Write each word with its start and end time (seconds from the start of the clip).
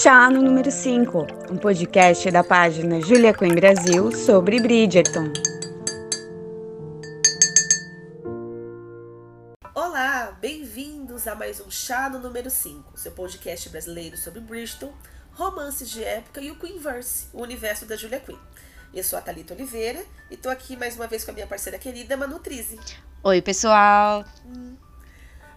Chá 0.00 0.30
no 0.30 0.40
número 0.40 0.70
5, 0.70 1.26
um 1.50 1.58
podcast 1.58 2.30
da 2.30 2.42
página 2.42 2.98
Julia 3.02 3.34
Queen 3.34 3.54
Brasil 3.54 4.10
sobre 4.10 4.58
Bridgerton. 4.58 5.30
Olá, 9.74 10.34
bem-vindos 10.40 11.28
a 11.28 11.34
mais 11.34 11.60
um 11.60 11.70
Chá 11.70 12.08
no 12.08 12.18
número 12.20 12.48
5, 12.48 12.98
seu 12.98 13.12
podcast 13.12 13.68
brasileiro 13.68 14.16
sobre 14.16 14.40
Bridgerton, 14.40 14.94
romances 15.34 15.90
de 15.90 16.02
época 16.02 16.40
e 16.40 16.50
o 16.50 16.56
Queenverse, 16.58 17.26
o 17.30 17.42
universo 17.42 17.84
da 17.84 17.94
Julia 17.94 18.18
Queen. 18.18 18.38
Eu 18.94 19.04
sou 19.04 19.18
a 19.18 19.22
Thalita 19.22 19.52
Oliveira 19.52 20.02
e 20.30 20.38
tô 20.38 20.48
aqui 20.48 20.74
mais 20.74 20.96
uma 20.96 21.06
vez 21.06 21.22
com 21.22 21.32
a 21.32 21.34
minha 21.34 21.46
parceira 21.46 21.78
querida 21.78 22.16
Manu 22.16 22.38
Trizzi. 22.38 22.80
Oi, 23.22 23.42
pessoal! 23.42 24.24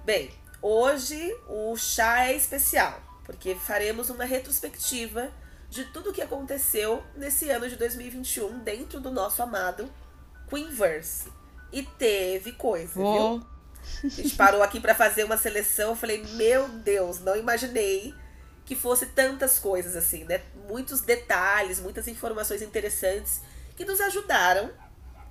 Bem, 0.04 0.30
hoje 0.62 1.34
o 1.48 1.78
chá 1.78 2.26
é 2.26 2.36
especial, 2.36 3.05
porque 3.26 3.56
faremos 3.56 4.10
uma 4.10 4.24
retrospectiva 4.26 5.30
de 5.70 5.86
tudo 5.86 6.12
o 6.12 6.14
que 6.14 6.22
aconteceu 6.22 7.04
nesse 7.16 7.50
ano 7.50 7.68
de 7.68 7.76
2021 7.76 8.60
dentro 8.60 9.00
do 9.00 9.12
nosso 9.12 9.42
amado 9.42 9.92
Queenverse. 10.50 11.32
E 11.72 11.84
teve 11.84 12.54
coisa, 12.54 12.94
Oh. 13.00 13.40
viu? 13.40 13.48
A 14.04 14.08
gente 14.08 14.36
parou 14.36 14.64
aqui 14.64 14.80
pra 14.80 14.96
fazer 14.96 15.24
uma 15.24 15.38
seleção, 15.38 15.90
eu 15.92 15.96
falei, 15.96 16.24
meu 16.34 16.68
Deus, 16.70 17.20
não 17.20 17.36
imaginei 17.36 18.14
que 18.66 18.76
fosse 18.76 19.08
tantas 19.08 19.60
coisas 19.60 19.96
assim, 19.96 20.24
né? 20.24 20.42
Muitos 20.68 21.02
detalhes, 21.02 21.80
muitas 21.80 22.08
informações 22.08 22.62
interessantes 22.64 23.42
que 23.76 23.86
nos 23.86 24.00
ajudaram 24.02 24.72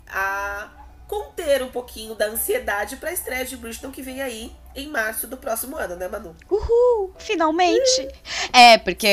a 0.07 0.84
conter 1.07 1.63
um 1.63 1.69
pouquinho 1.71 2.15
da 2.15 2.27
ansiedade 2.27 2.97
para 2.97 3.11
a 3.11 3.13
estreia 3.13 3.45
de 3.45 3.57
Bridgerton 3.57 3.91
que 3.91 4.03
vem 4.03 4.23
aí 4.23 4.53
em 4.75 4.89
março 4.89 5.27
do 5.27 5.37
próximo 5.37 5.77
ano, 5.77 5.95
né, 5.97 6.09
Manu? 6.09 6.35
Uhul! 6.51 7.15
Finalmente! 7.19 8.09
É, 8.53 8.77
porque 8.79 9.09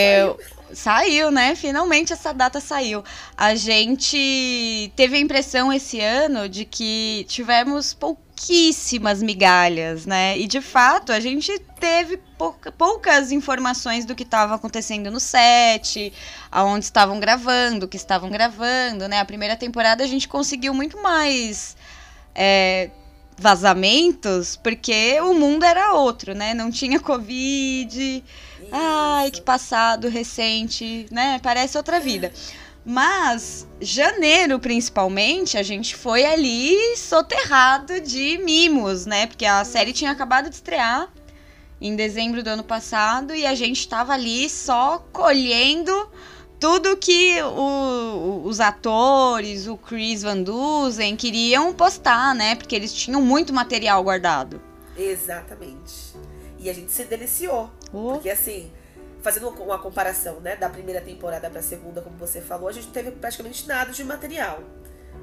saiu. 0.74 1.30
né? 1.32 1.56
Finalmente 1.56 2.14
essa 2.14 2.34
data 2.34 2.60
saiu. 2.60 3.04
A 3.38 3.54
gente 3.56 4.92
teve 4.96 5.18
a 5.18 5.20
impressão 5.20 5.72
esse 5.72 6.00
ano 6.00 6.48
de 6.50 6.66
que 6.66 7.26
tivemos 7.28 7.94
pouquíssimas 7.94 9.22
migalhas, 9.22 10.06
né? 10.06 10.38
E 10.38 10.48
de 10.48 10.62
fato 10.62 11.12
a 11.12 11.20
gente 11.20 11.60
teve 11.80 12.18
pouca- 12.38 12.72
poucas 12.72 13.32
informações 13.32 14.06
do 14.06 14.16
que 14.16 14.24
estava 14.24 14.56
acontecendo 14.56 15.12
no 15.12 15.20
set, 15.20 16.12
aonde 16.52 16.86
estavam 16.86 17.20
gravando, 17.20 17.86
o 17.86 17.90
que 17.90 17.98
estavam 17.98 18.30
gravando, 18.30 19.08
né? 19.08 19.20
A 19.20 19.26
primeira 19.26 19.56
temporada 19.56 20.04
a 20.04 20.08
gente 20.08 20.28
conseguiu 20.28 20.74
muito 20.74 20.98
mais. 21.04 21.76
É, 22.36 22.90
vazamentos, 23.38 24.56
porque 24.56 25.20
o 25.22 25.34
mundo 25.34 25.66
era 25.66 25.94
outro, 25.94 26.34
né? 26.34 26.54
Não 26.54 26.70
tinha 26.70 27.00
Covid. 27.00 28.24
Ai, 28.72 29.26
Isso. 29.26 29.34
que 29.34 29.42
passado 29.42 30.08
recente, 30.08 31.08
né? 31.12 31.40
Parece 31.42 31.78
outra 31.78 32.00
vida. 32.00 32.32
Mas 32.86 33.68
janeiro, 33.80 34.60
principalmente, 34.60 35.58
a 35.58 35.64
gente 35.64 35.96
foi 35.96 36.26
ali 36.26 36.76
soterrado 36.98 38.00
de 38.00 38.40
mimos, 38.44 39.06
né? 39.06 39.28
Porque 39.28 39.46
a 39.46 39.64
série 39.64 39.94
tinha 39.94 40.12
acabado 40.12 40.50
de 40.50 40.56
estrear 40.56 41.12
em 41.80 41.96
dezembro 41.96 42.44
do 42.44 42.48
ano 42.48 42.64
passado 42.64 43.36
e 43.36 43.46
a 43.46 43.56
gente 43.56 43.88
tava 43.88 44.14
ali 44.14 44.48
só 44.50 45.00
colhendo 45.12 45.92
tudo 46.62 46.96
que 46.96 47.42
o- 47.42 48.44
os 48.46 48.60
atores, 48.60 49.68
o 49.68 49.76
Chris 49.76 50.22
Van 50.22 50.42
Dusen 50.44 51.16
queriam 51.18 51.74
postar, 51.74 52.34
né? 52.36 52.56
Porque 52.56 52.76
eles 52.76 52.94
tinham 52.94 53.20
muito 53.22 53.52
material 53.52 54.02
guardado. 54.04 54.62
Exatamente. 54.96 56.16
E 56.60 56.70
a 56.70 56.74
gente 56.74 56.92
se 56.92 57.04
deliciou. 57.06 57.70
Oh. 57.92 58.12
Porque 58.14 58.30
assim, 58.30 58.72
fazendo 59.22 59.50
uma- 59.50 59.80
comparação, 59.80 60.40
né, 60.40 60.56
da 60.56 60.70
primeira 60.70 61.02
temporada 61.02 61.50
pra 61.50 61.62
segunda, 61.62 62.02
como 62.02 62.16
você 62.18 62.40
falou, 62.40 62.68
a 62.70 62.72
gente 62.72 62.86
não 62.86 62.94
teve 62.94 63.12
praticamente 63.12 63.68
nada 63.68 63.92
de 63.92 64.04
material. 64.04 64.62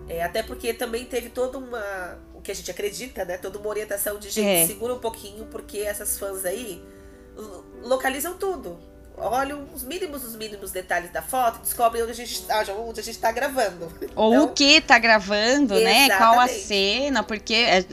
É, 0.09 0.23
até 0.25 0.43
porque 0.43 0.75
também 0.75 1.05
teve 1.05 1.29
toda 1.29 1.59
uma. 1.59 2.19
O 2.35 2.41
que 2.41 2.51
a 2.51 2.55
gente 2.55 2.71
acredita, 2.71 3.25
né? 3.25 3.37
Toda 3.37 3.59
uma 3.59 3.69
orientação 3.69 4.19
de 4.19 4.31
gente, 4.31 4.47
É. 4.49 4.67
segura 4.67 4.95
um 4.95 4.99
pouquinho, 4.99 5.47
porque 5.47 5.79
essas 5.79 6.19
fãs 6.19 6.45
aí 6.45 6.83
lo- 7.37 7.65
localizam 7.83 8.35
tudo. 8.37 8.79
Olham 9.21 9.67
os 9.75 9.83
mínimos 9.83 10.23
dos 10.23 10.37
mínimos 10.37 10.71
detalhes 10.71 11.11
da 11.13 11.21
foto 11.23 11.59
e 11.59 11.63
descobrem 11.63 12.03
onde 12.03 12.13
a 12.13 12.15
gente, 12.15 12.45
já- 12.47 12.73
onde 12.75 13.01
a 13.01 13.03
gente 13.03 13.19
tá 13.19 13.33
gravando. 13.33 13.93
Ou 14.15 14.33
Então, 14.35 14.45
o 14.45 14.49
que 14.53 14.81
tá 14.81 14.99
gravando, 14.99 15.75
né? 15.81 16.09
Qual 16.17 16.39
a 16.39 16.45
Exatamente. 16.45 16.67
cena, 16.67 17.23
porque 17.23 17.55
é- 17.55 17.85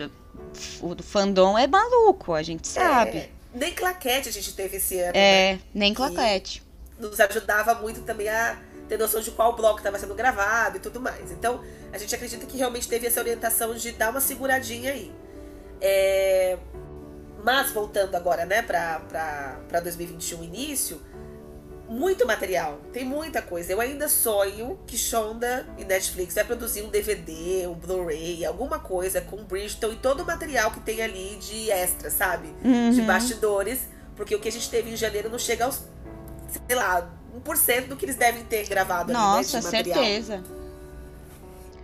o 0.82 0.96
fandom 1.04 1.58
é 1.58 1.68
maluco, 1.68 2.34
a 2.34 2.44
gente 2.44 2.68
sabe. 2.68 3.18
é, 3.18 3.30
nem 3.54 3.74
claquete 3.74 4.30
a 4.30 4.32
gente 4.32 4.54
teve 4.54 4.78
esse 4.78 5.00
ano. 5.00 5.14
né? 5.14 5.52
É, 5.54 5.60
nem 5.74 5.94
claquete. 5.94 6.64
nos 7.00 7.20
ajudava 7.20 7.74
muito 7.76 8.02
também 8.02 8.30
a 8.30 8.58
ter 8.88 8.98
noção 9.00 9.20
de 9.20 9.32
qual 9.32 9.54
bloco 9.56 9.80
estava 9.80 9.98
sendo 10.00 10.14
gravado 10.16 10.78
e 10.78 10.80
tudo 10.80 11.02
mais. 11.02 11.32
Então, 11.32 11.62
a 11.92 11.98
gente 11.98 12.14
acredita 12.14 12.46
que 12.46 12.56
realmente 12.58 12.88
teve 12.88 13.08
essa 13.08 13.20
orientação 13.20 13.74
de 13.76 13.92
dar 13.94 14.12
uma 14.12 14.22
seguradinha 14.22 14.92
aí. 14.92 15.12
É, 15.82 16.58
Mas, 17.44 17.72
voltando 17.72 18.16
agora, 18.16 18.44
né, 18.46 18.62
pra 18.64 19.80
2021 19.84 20.44
início, 20.44 21.00
muito 21.88 22.26
material, 22.26 22.80
tem 22.92 23.06
muita 23.06 23.42
coisa. 23.42 23.72
Eu 23.72 23.80
ainda 23.80 24.08
sonho 24.10 24.80
que 24.88 24.98
Shonda 24.98 25.68
e 25.78 25.86
Netflix 25.86 26.34
vai 26.34 26.44
produzir 26.44 26.82
um 26.82 26.90
DVD, 26.90 27.68
um 27.68 27.74
Blu-ray, 27.76 28.44
alguma 28.46 28.80
coisa 28.80 29.22
com 29.22 29.44
Bridgerton 29.44 29.92
e 29.94 29.96
todo 29.98 30.24
o 30.24 30.26
material 30.26 30.72
que 30.72 30.80
tem 30.80 31.02
ali 31.02 31.36
de 31.36 31.70
extra, 31.72 32.10
sabe? 32.10 32.48
de 32.62 32.68
Uhum. 33.02 33.06
bastidores, 33.06 33.82
porque 34.16 34.34
o 34.36 34.40
que 34.40 34.48
a 34.48 34.52
gente 34.52 34.70
teve 34.70 34.90
em 34.92 34.96
janeiro 34.98 35.30
não 35.30 35.38
chega 35.38 35.66
aos, 35.66 35.82
sei 36.68 36.76
lá, 36.76 37.08
1% 37.36 37.88
do 37.88 37.96
que 37.96 38.06
eles 38.06 38.16
devem 38.16 38.44
ter 38.46 38.68
gravado 38.68 39.14
Nossa, 39.14 39.58
ali, 39.58 39.66
né, 39.66 39.72
de 39.72 39.78
material. 39.78 40.00
certeza. 40.04 40.44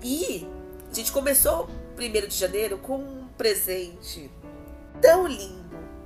E 0.02 0.48
a 0.92 0.96
gente 0.96 1.12
começou 1.12 1.70
primeiro 1.96 2.28
de 2.28 2.36
janeiro 2.36 2.78
com 2.80 2.98
um 2.98 3.28
presente 3.38 4.32
tão 5.00 5.28
lindo, 5.28 5.62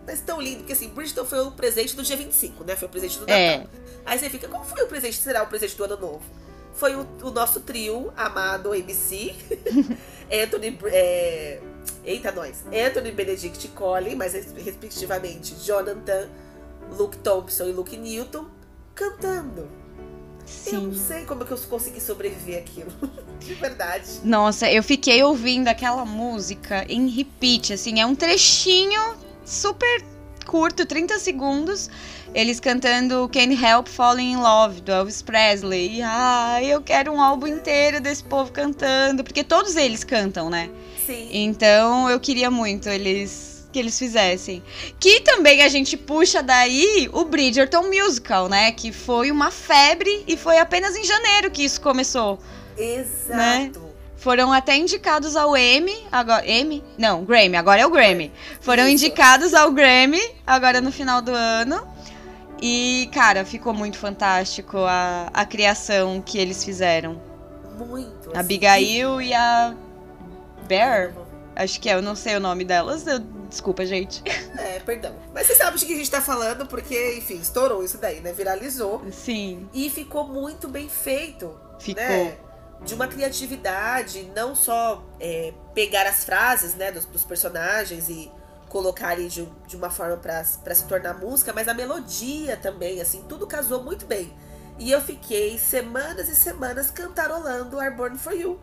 mas 0.05 0.19
tão 0.21 0.41
lindo, 0.41 0.63
que 0.63 0.73
assim, 0.73 0.89
Bridgerton 0.89 1.25
foi 1.25 1.39
o 1.41 1.51
presente 1.51 1.95
do 1.95 2.03
dia 2.03 2.17
25, 2.17 2.63
né? 2.63 2.75
Foi 2.75 2.87
o 2.87 2.91
presente 2.91 3.17
do 3.19 3.21
Natal. 3.21 3.37
É. 3.37 3.67
Aí 4.05 4.19
você 4.19 4.29
fica, 4.29 4.47
qual 4.47 4.63
foi 4.63 4.83
o 4.83 4.87
presente, 4.87 5.17
será 5.17 5.43
o 5.43 5.47
presente 5.47 5.75
do 5.75 5.83
ano 5.83 5.97
novo? 5.97 6.21
Foi 6.73 6.95
o, 6.95 7.07
o 7.23 7.31
nosso 7.31 7.61
trio 7.61 8.11
amado 8.15 8.75
MC, 8.75 9.33
Anthony, 10.31 10.77
é, 10.85 11.59
eita 12.03 12.31
nós, 12.31 12.63
Anthony 12.67 13.11
Benedict 13.11 13.67
Collin, 13.69 14.15
mas 14.15 14.33
res- 14.33 14.51
respectivamente 14.57 15.55
Jonathan, 15.63 16.29
Luke 16.91 17.17
Thompson 17.17 17.65
e 17.65 17.71
Luke 17.71 17.95
Newton, 17.97 18.45
cantando. 18.93 19.69
Eu 20.67 20.81
não 20.81 20.93
Sim. 20.93 20.99
sei 21.07 21.25
como 21.25 21.41
é 21.41 21.45
que 21.47 21.53
eu 21.53 21.57
consegui 21.57 21.99
sobreviver 21.99 22.59
aquilo, 22.59 22.91
de 23.39 23.53
verdade. 23.55 24.19
Nossa, 24.23 24.69
eu 24.71 24.83
fiquei 24.83 25.23
ouvindo 25.23 25.67
aquela 25.69 26.05
música 26.05 26.85
em 26.87 27.07
repeat, 27.07 27.73
assim, 27.73 27.99
é 27.99 28.05
um 28.05 28.13
trechinho 28.13 29.15
super 29.43 30.03
curto, 30.45 30.85
30 30.85 31.19
segundos, 31.19 31.89
eles 32.33 32.59
cantando 32.59 33.29
Can't 33.33 33.53
Help 33.53 33.87
Falling 33.87 34.33
in 34.33 34.37
Love, 34.37 34.81
do 34.81 34.91
Elvis 34.91 35.21
Presley. 35.21 35.97
E, 35.97 36.01
ai, 36.01 36.67
eu 36.67 36.81
quero 36.81 37.11
um 37.11 37.21
álbum 37.21 37.47
inteiro 37.47 37.99
desse 37.99 38.23
povo 38.23 38.51
cantando, 38.51 39.23
porque 39.23 39.43
todos 39.43 39.75
eles 39.75 40.03
cantam, 40.03 40.49
né? 40.49 40.69
Sim, 41.05 41.29
Então 41.31 42.09
eu 42.09 42.19
queria 42.19 42.49
muito 42.49 42.89
eles 42.89 43.55
que 43.71 43.79
eles 43.79 43.99
fizessem. 43.99 44.63
Que 44.97 45.19
também 45.19 45.61
a 45.61 45.67
gente 45.67 45.97
puxa 45.97 46.41
daí 46.41 47.09
o 47.11 47.25
Bridgerton 47.25 47.89
Musical, 47.89 48.47
né? 48.47 48.71
Que 48.71 48.93
foi 48.93 49.29
uma 49.31 49.51
febre 49.51 50.23
e 50.25 50.37
foi 50.37 50.59
apenas 50.59 50.95
em 50.95 51.03
janeiro 51.03 51.51
que 51.51 51.65
isso 51.65 51.81
começou. 51.81 52.39
exato. 52.77 53.94
Foram 54.25 54.51
até 54.51 54.75
indicados 54.75 55.35
ao 55.35 55.55
Emmy, 55.55 55.95
agora 56.11 56.43
Emmy? 56.49 56.83
Não, 56.97 57.23
Grammy, 57.23 57.55
agora 57.57 57.81
é 57.81 57.85
o 57.85 57.91
Grammy. 57.91 58.31
Foram 58.59 58.89
indicados 58.89 59.53
ao 59.53 59.71
Grammy 59.71 60.19
agora 60.47 60.81
no 60.81 60.91
final 60.91 61.21
do 61.21 61.31
ano. 61.31 61.87
E, 62.59 63.07
cara, 63.13 63.45
ficou 63.45 63.71
muito 63.71 63.99
fantástico 63.99 64.79
a, 64.79 65.29
a 65.31 65.45
criação 65.45 66.23
que 66.25 66.39
eles 66.39 66.63
fizeram. 66.65 67.21
Muito. 67.77 68.29
A 68.29 68.31
assim. 68.31 68.39
Abigail 68.39 69.21
e 69.21 69.31
a 69.31 69.75
Bear, 70.67 71.13
acho 71.55 71.79
que 71.79 71.87
é, 71.87 71.93
eu 71.93 72.01
não 72.01 72.15
sei 72.15 72.35
o 72.35 72.39
nome 72.39 72.65
delas. 72.65 73.05
eu- 73.05 73.19
desculpa, 73.47 73.85
gente. 73.85 74.23
É, 74.57 74.79
perdão. 74.79 75.13
Mas 75.35 75.45
você 75.45 75.53
sabe 75.53 75.77
de 75.77 75.85
que 75.85 75.93
a 75.93 75.97
gente 75.97 76.09
tá 76.09 76.19
falando, 76.21 76.65
porque, 76.65 77.17
enfim, 77.19 77.35
estourou 77.35 77.83
isso 77.83 77.99
daí, 77.99 78.21
né? 78.21 78.33
Viralizou. 78.33 79.03
Sim, 79.11 79.69
E 79.71 79.87
ficou 79.91 80.27
muito 80.27 80.67
bem 80.67 80.89
feito. 80.89 81.53
ficou. 81.77 82.03
né? 82.03 82.37
De 82.85 82.93
uma 82.93 83.07
criatividade, 83.07 84.29
não 84.35 84.55
só 84.55 85.03
é, 85.19 85.53
pegar 85.73 86.05
as 86.07 86.23
frases 86.23 86.75
né, 86.75 86.91
dos, 86.91 87.05
dos 87.05 87.25
personagens 87.25 88.07
e 88.09 88.31
colocar 88.69 89.09
ali 89.09 89.27
de, 89.27 89.47
de 89.67 89.75
uma 89.75 89.89
forma 89.89 90.17
pra 90.17 90.43
se 90.43 90.85
tornar 90.85 91.15
música, 91.15 91.51
mas 91.53 91.67
a 91.67 91.73
melodia 91.73 92.57
também, 92.57 93.01
assim, 93.01 93.23
tudo 93.27 93.47
casou 93.47 93.81
muito 93.83 94.05
bem. 94.05 94.31
E 94.77 94.91
eu 94.91 95.01
fiquei 95.01 95.57
semanas 95.57 96.27
e 96.27 96.35
semanas 96.35 96.91
cantarolando 96.91 97.79
Are 97.79 97.95
Born 97.95 98.17
For 98.17 98.33
You 98.33 98.59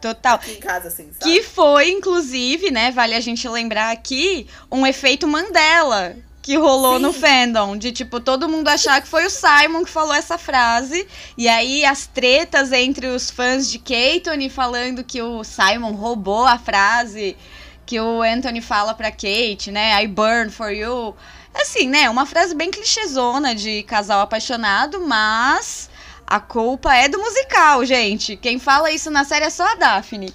Total. 0.00 0.36
aqui 0.36 0.52
em 0.52 0.60
casa, 0.60 0.88
assim, 0.88 1.10
sabe? 1.12 1.24
Que 1.24 1.42
foi, 1.42 1.90
inclusive, 1.90 2.70
né? 2.70 2.90
Vale 2.92 3.14
a 3.14 3.20
gente 3.20 3.48
lembrar 3.48 3.90
aqui, 3.90 4.48
um 4.70 4.86
efeito 4.86 5.26
Mandela. 5.26 6.16
Que 6.46 6.56
rolou 6.56 6.94
Sim. 6.94 7.02
no 7.02 7.12
fandom. 7.12 7.76
De, 7.76 7.90
tipo, 7.90 8.20
todo 8.20 8.48
mundo 8.48 8.68
achar 8.68 9.02
que 9.02 9.08
foi 9.08 9.26
o 9.26 9.30
Simon 9.30 9.84
que 9.84 9.90
falou 9.90 10.14
essa 10.14 10.38
frase. 10.38 11.04
E 11.36 11.48
aí 11.48 11.84
as 11.84 12.06
tretas 12.06 12.70
entre 12.70 13.08
os 13.08 13.32
fãs 13.32 13.68
de 13.68 13.80
Kate 13.80 14.48
falando 14.48 15.02
que 15.02 15.20
o 15.20 15.42
Simon 15.42 15.90
roubou 15.90 16.46
a 16.46 16.56
frase 16.56 17.36
que 17.84 17.98
o 17.98 18.22
Anthony 18.22 18.60
fala 18.60 18.94
pra 18.94 19.10
Kate, 19.10 19.72
né? 19.72 20.00
I 20.00 20.06
burn 20.06 20.48
for 20.48 20.70
you. 20.70 21.16
Assim, 21.52 21.88
né? 21.88 22.08
Uma 22.08 22.24
frase 22.24 22.54
bem 22.54 22.70
clichêzona 22.70 23.52
de 23.52 23.82
casal 23.82 24.20
apaixonado, 24.20 25.00
mas 25.00 25.90
a 26.24 26.38
culpa 26.38 26.94
é 26.94 27.08
do 27.08 27.18
musical, 27.18 27.84
gente. 27.84 28.36
Quem 28.36 28.60
fala 28.60 28.92
isso 28.92 29.10
na 29.10 29.24
série 29.24 29.46
é 29.46 29.50
só 29.50 29.64
a 29.64 29.74
Daphne. 29.74 30.32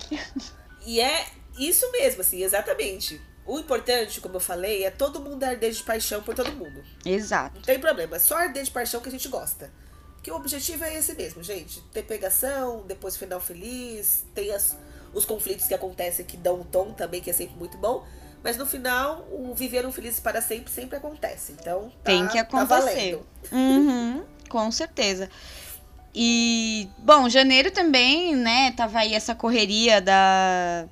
E 0.86 1.00
é 1.00 1.26
isso 1.58 1.90
mesmo, 1.94 2.20
assim, 2.20 2.44
exatamente. 2.44 3.22
O 3.46 3.60
importante, 3.60 4.22
como 4.22 4.36
eu 4.36 4.40
falei, 4.40 4.84
é 4.84 4.92
todo 4.92 5.20
mundo 5.20 5.44
arder 5.44 5.72
de 5.72 5.84
paixão 5.84 6.22
por 6.22 6.36
todo 6.36 6.52
mundo. 6.52 6.84
Exato. 7.06 7.56
Não 7.56 7.62
tem 7.64 7.80
problema, 7.80 8.16
é 8.16 8.20
só 8.20 8.36
arder 8.38 8.64
de 8.64 8.72
paixão 8.72 9.02
que 9.02 9.10
a 9.10 9.12
gente 9.12 9.28
gosta. 9.28 9.72
Porque 10.16 10.32
o 10.32 10.36
objetivo 10.36 10.84
é 10.84 10.96
esse 10.96 11.16
mesmo, 11.16 11.42
gente. 11.42 11.82
Ter 11.92 12.04
pegação, 12.04 12.84
depois 12.88 13.18
final 13.18 13.40
feliz, 13.40 14.24
tem 14.36 14.52
as, 14.52 14.78
os 15.14 15.26
conflitos 15.26 15.66
que 15.66 15.74
acontecem 15.74 16.24
que 16.24 16.38
dão 16.38 16.62
um 16.62 16.64
tom 16.64 16.94
também, 16.94 17.22
que 17.22 17.30
é 17.32 17.34
sempre 17.34 17.56
muito 17.58 17.76
bom. 17.78 18.06
Mas 18.44 18.56
no 18.58 18.66
final, 18.68 19.28
o 19.32 19.54
viver 19.56 19.86
um 19.86 19.92
feliz 19.92 20.20
para 20.20 20.40
sempre 20.42 20.72
sempre 20.72 20.98
acontece. 20.98 21.54
Então, 21.54 21.90
tá, 22.04 22.12
Tem 22.12 22.28
que 22.28 22.36
tá 22.36 22.42
acontecer. 22.42 22.68
valendo. 22.70 23.26
Uhum, 23.52 24.24
com 24.48 24.72
certeza. 24.72 25.28
E, 26.14 26.88
bom, 27.00 27.28
janeiro 27.30 27.72
também, 27.72 28.36
né, 28.36 28.72
tava 28.74 29.00
aí 29.00 29.14
essa 29.16 29.34
correria 29.34 30.02
da 30.02 30.88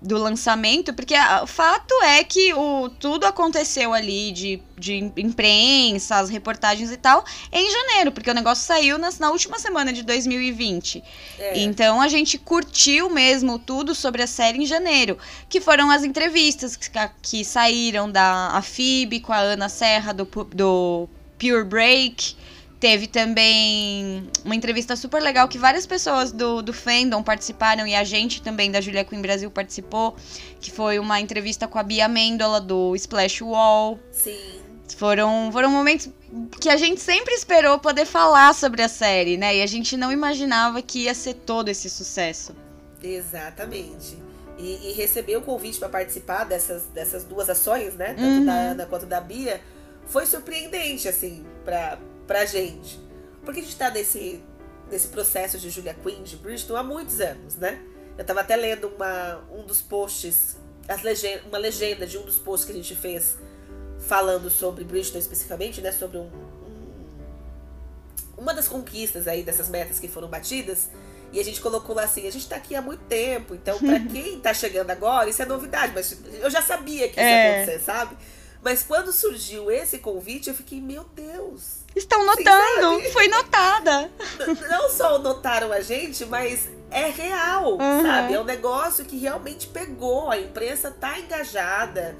do 0.00 0.16
lançamento, 0.16 0.94
porque 0.94 1.14
o 1.42 1.46
fato 1.46 1.92
é 2.04 2.22
que 2.22 2.54
o, 2.54 2.88
tudo 2.88 3.26
aconteceu 3.26 3.92
ali 3.92 4.30
de, 4.30 4.62
de 4.78 4.94
imprensa, 5.16 6.16
as 6.16 6.30
reportagens 6.30 6.92
e 6.92 6.96
tal, 6.96 7.24
em 7.52 7.68
janeiro, 7.70 8.12
porque 8.12 8.30
o 8.30 8.34
negócio 8.34 8.64
saiu 8.64 8.96
nas- 8.96 9.18
na 9.18 9.30
última 9.30 9.58
semana 9.58 9.92
de 9.92 10.02
2020. 10.04 11.02
É. 11.38 11.58
Então 11.58 12.00
a 12.00 12.06
gente 12.06 12.38
curtiu 12.38 13.10
mesmo 13.10 13.58
tudo 13.58 13.94
sobre 13.94 14.22
a 14.22 14.26
série 14.28 14.58
em 14.58 14.66
janeiro, 14.66 15.18
que 15.48 15.60
foram 15.60 15.90
as 15.90 16.04
entrevistas 16.04 16.76
que, 16.76 16.88
que 17.20 17.44
saíram 17.44 18.10
da 18.10 18.50
a 18.52 18.62
Phoebe 18.62 19.18
com 19.20 19.32
a 19.32 19.38
Ana 19.38 19.68
Serra 19.68 20.12
do, 20.12 20.24
do 20.54 21.08
Pure 21.38 21.64
Break. 21.64 22.36
Teve 22.80 23.08
também 23.08 24.28
uma 24.44 24.54
entrevista 24.54 24.94
super 24.94 25.20
legal 25.20 25.48
que 25.48 25.58
várias 25.58 25.84
pessoas 25.84 26.30
do, 26.30 26.62
do 26.62 26.72
fandom 26.72 27.22
participaram 27.24 27.84
e 27.86 27.94
a 27.94 28.04
gente 28.04 28.40
também 28.40 28.70
da 28.70 28.80
Julia 28.80 29.04
Queen 29.04 29.20
Brasil 29.20 29.50
participou, 29.50 30.14
que 30.60 30.70
foi 30.70 31.00
uma 31.00 31.20
entrevista 31.20 31.66
com 31.66 31.76
a 31.78 31.82
Bia 31.82 32.06
Mendola 32.06 32.60
do 32.60 32.94
Splash 32.94 33.42
Wall. 33.42 33.98
Sim. 34.12 34.60
Foram, 34.96 35.50
foram 35.52 35.70
momentos 35.70 36.08
que 36.60 36.68
a 36.68 36.76
gente 36.76 37.00
sempre 37.00 37.34
esperou 37.34 37.78
poder 37.80 38.06
falar 38.06 38.54
sobre 38.54 38.80
a 38.82 38.88
série, 38.88 39.36
né? 39.36 39.56
E 39.56 39.62
a 39.62 39.66
gente 39.66 39.96
não 39.96 40.10
imaginava 40.12 40.80
que 40.80 41.00
ia 41.04 41.14
ser 41.14 41.34
todo 41.34 41.68
esse 41.68 41.90
sucesso. 41.90 42.54
Exatamente. 43.02 44.16
E, 44.58 44.90
e 44.90 44.92
receber 44.92 45.36
o 45.36 45.40
convite 45.42 45.78
para 45.78 45.88
participar 45.88 46.44
dessas, 46.44 46.84
dessas 46.94 47.24
duas 47.24 47.48
ações, 47.50 47.94
né? 47.94 48.08
Tanto 48.14 48.22
Uhum. 48.22 48.44
da 48.44 48.52
Ana 48.52 48.86
quanto 48.86 49.06
da 49.06 49.20
Bia, 49.20 49.60
foi 50.06 50.26
surpreendente, 50.26 51.06
assim, 51.06 51.44
pra, 51.64 51.98
pra 52.28 52.44
gente. 52.44 53.00
Porque 53.44 53.58
a 53.58 53.62
gente 53.64 53.74
tá 53.76 53.90
nesse, 53.90 54.40
nesse 54.90 55.08
processo 55.08 55.58
de 55.58 55.68
Julia 55.70 55.94
Quinn, 55.94 56.22
de 56.22 56.36
Bristol, 56.36 56.76
há 56.76 56.82
muitos 56.84 57.20
anos, 57.20 57.56
né? 57.56 57.82
Eu 58.16 58.24
tava 58.24 58.40
até 58.42 58.54
lendo 58.54 58.88
uma, 58.88 59.42
um 59.50 59.64
dos 59.64 59.80
posts, 59.80 60.56
as 60.86 61.02
legen 61.02 61.40
uma 61.48 61.58
legenda 61.58 62.06
de 62.06 62.16
um 62.18 62.22
dos 62.22 62.38
posts 62.38 62.64
que 62.66 62.72
a 62.72 62.76
gente 62.76 62.94
fez 62.94 63.36
falando 64.06 64.48
sobre 64.50 64.84
Bristol 64.84 65.18
especificamente, 65.18 65.80
né? 65.80 65.90
Sobre 65.90 66.18
um, 66.18 66.26
um- 66.26 66.88
uma 68.36 68.54
das 68.54 68.68
conquistas 68.68 69.26
aí 69.26 69.42
dessas 69.42 69.68
metas 69.68 69.98
que 69.98 70.06
foram 70.08 70.28
batidas. 70.28 70.88
E 71.32 71.38
a 71.40 71.44
gente 71.44 71.60
colocou 71.60 71.94
lá 71.94 72.04
assim, 72.04 72.26
a 72.26 72.32
gente 72.32 72.48
tá 72.48 72.56
aqui 72.56 72.74
há 72.74 72.80
muito 72.80 73.04
tempo, 73.04 73.54
então 73.54 73.78
pra 73.78 74.00
quem 74.12 74.40
tá 74.40 74.54
chegando 74.54 74.90
agora, 74.90 75.28
isso 75.28 75.42
é 75.42 75.44
novidade, 75.44 75.92
mas 75.94 76.16
eu 76.40 76.48
já 76.50 76.62
sabia 76.62 77.06
que 77.08 77.20
isso 77.20 77.20
ia 77.20 77.26
É. 77.26 77.56
acontecer, 77.62 77.80
sabe? 77.84 78.16
Mas 78.62 78.82
quando 78.82 79.12
surgiu 79.12 79.70
esse 79.70 79.98
convite, 79.98 80.48
eu 80.48 80.54
fiquei, 80.54 80.80
meu 80.80 81.04
Deus! 81.14 81.77
Estão 81.96 82.20
Sim, 82.20 82.26
notando! 82.26 82.96
sabe? 83.02 83.12
Foi 83.12 83.28
notada! 83.28 84.10
Não 84.70 84.90
só 84.90 85.18
notaram 85.18 85.72
a 85.72 85.80
gente, 85.80 86.24
mas 86.26 86.68
é 86.90 87.06
real, 87.10 87.72
Uhum. 87.72 88.02
sabe? 88.02 88.34
É 88.34 88.40
um 88.40 88.44
negócio 88.44 89.04
que 89.04 89.16
realmente 89.18 89.66
pegou, 89.68 90.30
a 90.30 90.38
imprensa 90.38 90.90
tá 90.90 91.18
engajada. 91.18 92.16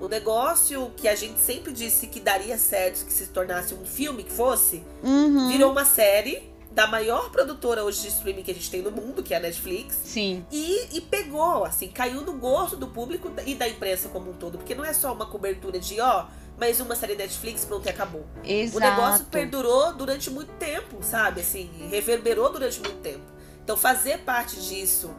O 0.00 0.08
negócio 0.08 0.90
que 0.96 1.06
a 1.06 1.14
gente 1.14 1.38
sempre 1.38 1.72
disse 1.72 2.06
que 2.06 2.20
daria 2.20 2.56
certo, 2.56 3.04
que 3.04 3.12
se 3.12 3.26
tornasse 3.26 3.74
um 3.74 3.84
filme 3.84 4.24
que 4.24 4.32
fosse, 4.32 4.82
Uhum. 5.02 5.48
virou 5.48 5.70
uma 5.72 5.84
série 5.84 6.48
da 6.70 6.86
maior 6.86 7.30
produtora 7.30 7.82
hoje 7.84 8.00
de 8.02 8.08
streaming 8.08 8.42
que 8.44 8.50
a 8.52 8.54
gente 8.54 8.70
tem 8.70 8.80
no 8.80 8.90
mundo, 8.92 9.22
que 9.22 9.34
é 9.34 9.36
a 9.36 9.40
Netflix. 9.40 9.98
Sim. 10.04 10.46
E, 10.50 10.96
e 10.96 11.00
pegou, 11.00 11.64
assim, 11.64 11.88
caiu 11.88 12.22
no 12.22 12.32
gosto 12.34 12.76
do 12.76 12.86
público 12.86 13.30
e 13.44 13.54
da 13.56 13.68
imprensa 13.68 14.08
como 14.08 14.30
um 14.30 14.34
todo. 14.34 14.56
Porque 14.56 14.74
não 14.74 14.84
é 14.84 14.92
só 14.94 15.12
uma 15.12 15.26
cobertura 15.26 15.78
de, 15.80 16.00
ó, 16.00 16.26
mais 16.60 16.78
uma 16.78 16.94
série 16.94 17.16
Netflix, 17.16 17.64
pronto, 17.64 17.86
e 17.86 17.88
acabou. 17.88 18.26
Exato. 18.44 18.76
O 18.76 18.80
negócio 18.80 19.24
perdurou 19.26 19.94
durante 19.94 20.30
muito 20.30 20.52
tempo, 20.52 20.98
sabe? 21.00 21.40
Assim, 21.40 21.70
reverberou 21.90 22.52
durante 22.52 22.78
muito 22.80 22.98
tempo. 22.98 23.24
Então, 23.64 23.76
fazer 23.78 24.18
parte 24.18 24.60
disso 24.60 25.10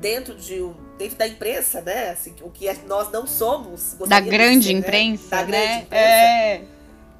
dentro 0.00 0.36
de 0.36 0.62
um, 0.62 0.74
dentro 0.96 1.18
da 1.18 1.26
imprensa, 1.26 1.80
né? 1.80 2.10
Assim, 2.10 2.32
o 2.42 2.50
que 2.50 2.72
nós 2.86 3.10
não 3.10 3.26
somos. 3.26 3.94
Da 3.94 4.20
gostaríamos 4.20 4.30
de 4.30 4.38
grande 4.38 4.66
ser, 4.66 4.72
né? 4.72 4.78
imprensa, 4.78 5.28
Da 5.28 5.42
né? 5.42 5.46
grande 5.46 5.82
imprensa. 5.82 6.04
É. 6.04 6.64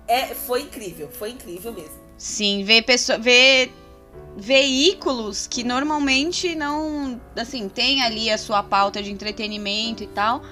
É, 0.06 0.26
foi 0.34 0.62
incrível, 0.62 1.10
foi 1.10 1.30
incrível 1.30 1.72
mesmo. 1.72 1.98
Sim, 2.16 2.64
ver 2.64 2.82
pessoa, 2.82 3.18
ver 3.18 3.70
veículos 4.36 5.46
que 5.46 5.64
normalmente 5.64 6.54
não, 6.54 7.20
assim, 7.36 7.68
tem 7.68 8.02
ali 8.02 8.30
a 8.30 8.38
sua 8.38 8.62
pauta 8.62 9.02
de 9.02 9.10
entretenimento 9.10 10.02
e 10.02 10.06
tal, 10.06 10.42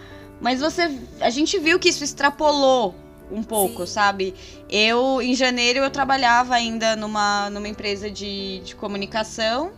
mas 0.41 0.61
você, 0.61 0.91
a 1.21 1.31
gente 1.31 1.59
viu 1.59 1.79
que 1.79 1.89
isso 1.89 2.05
extrapolou 2.05 2.95
um 3.31 3.43
pouco, 3.43 3.87
Sim. 3.87 3.93
sabe? 3.93 4.35
Eu 4.71 5.21
em 5.21 5.35
janeiro 5.35 5.81
eu 5.81 5.91
trabalhava 5.91 6.55
ainda 6.55 6.95
numa, 6.95 7.51
numa 7.51 7.69
empresa 7.69 8.11
de, 8.11 8.61
de 8.61 8.75
comunicação 8.77 9.73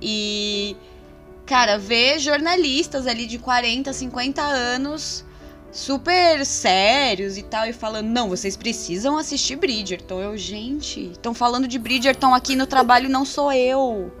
e 0.00 0.76
cara, 1.44 1.78
ver 1.78 2.18
jornalistas 2.18 3.06
ali 3.06 3.26
de 3.26 3.38
40, 3.38 3.92
50 3.92 4.42
anos 4.42 5.24
super 5.70 6.46
sérios 6.46 7.36
e 7.36 7.42
tal, 7.42 7.66
e 7.66 7.72
falando, 7.72 8.06
não, 8.06 8.28
vocês 8.28 8.56
precisam 8.56 9.18
assistir 9.18 9.56
Bridgerton. 9.56 10.20
Eu, 10.20 10.36
gente, 10.36 11.10
estão 11.10 11.34
falando 11.34 11.66
de 11.66 11.78
Bridgerton 11.78 12.32
aqui 12.32 12.54
no 12.54 12.66
trabalho, 12.66 13.08
não 13.08 13.24
sou 13.24 13.52
eu. 13.52 14.12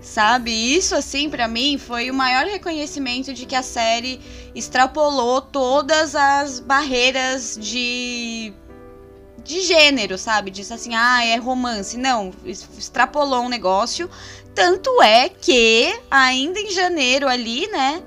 Sabe? 0.00 0.50
Isso, 0.50 0.94
assim, 0.94 1.30
pra 1.30 1.46
mim, 1.46 1.78
foi 1.78 2.10
o 2.10 2.14
maior 2.14 2.46
reconhecimento 2.46 3.32
de 3.32 3.46
que 3.46 3.54
a 3.54 3.62
série 3.62 4.20
extrapolou 4.54 5.40
todas 5.40 6.14
as 6.14 6.60
barreiras 6.60 7.56
de. 7.60 8.52
de 9.42 9.60
gênero, 9.60 10.18
sabe? 10.18 10.50
Disse 10.50 10.72
assim, 10.72 10.94
ah, 10.94 11.24
é 11.24 11.36
romance. 11.36 11.96
Não, 11.96 12.32
extrapolou 12.44 13.42
um 13.42 13.48
negócio. 13.48 14.10
Tanto 14.54 15.02
é 15.02 15.28
que, 15.28 16.00
ainda 16.10 16.60
em 16.60 16.70
janeiro 16.70 17.28
ali, 17.28 17.66
né? 17.68 18.02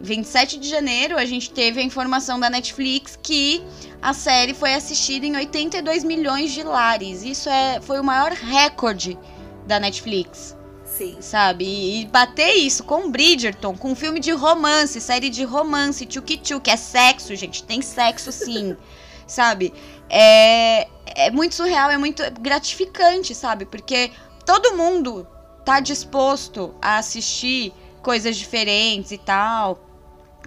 27 0.00 0.58
de 0.58 0.68
janeiro, 0.68 1.16
a 1.16 1.24
gente 1.24 1.50
teve 1.50 1.80
a 1.80 1.82
informação 1.82 2.38
da 2.38 2.50
Netflix 2.50 3.18
que 3.22 3.62
a 4.00 4.12
série 4.12 4.52
foi 4.52 4.74
assistida 4.74 5.24
em 5.24 5.36
82 5.36 6.04
milhões 6.04 6.52
de 6.52 6.62
lares. 6.62 7.22
Isso 7.22 7.48
é, 7.48 7.80
foi 7.80 7.98
o 7.98 8.04
maior 8.04 8.32
recorde 8.32 9.18
da 9.66 9.80
Netflix, 9.80 10.55
Sim. 10.96 11.16
sabe? 11.20 11.64
E, 11.64 12.02
e 12.02 12.06
bater 12.06 12.54
isso 12.54 12.82
com 12.84 13.10
Bridgerton, 13.10 13.76
com 13.76 13.90
um 13.90 13.94
filme 13.94 14.18
de 14.18 14.32
romance, 14.32 15.00
série 15.00 15.28
de 15.28 15.44
romance, 15.44 16.06
tchuki 16.06 16.38
que 16.38 16.70
é 16.70 16.76
sexo, 16.76 17.34
gente, 17.36 17.62
tem 17.62 17.82
sexo 17.82 18.32
sim, 18.32 18.76
sabe? 19.26 19.74
É, 20.08 20.88
é 21.04 21.30
muito 21.30 21.54
surreal, 21.54 21.90
é 21.90 21.98
muito 21.98 22.22
gratificante, 22.40 23.34
sabe? 23.34 23.66
Porque 23.66 24.10
todo 24.44 24.76
mundo 24.76 25.26
tá 25.64 25.80
disposto 25.80 26.74
a 26.80 26.98
assistir 26.98 27.72
coisas 28.02 28.36
diferentes 28.36 29.10
e 29.10 29.18
tal, 29.18 29.78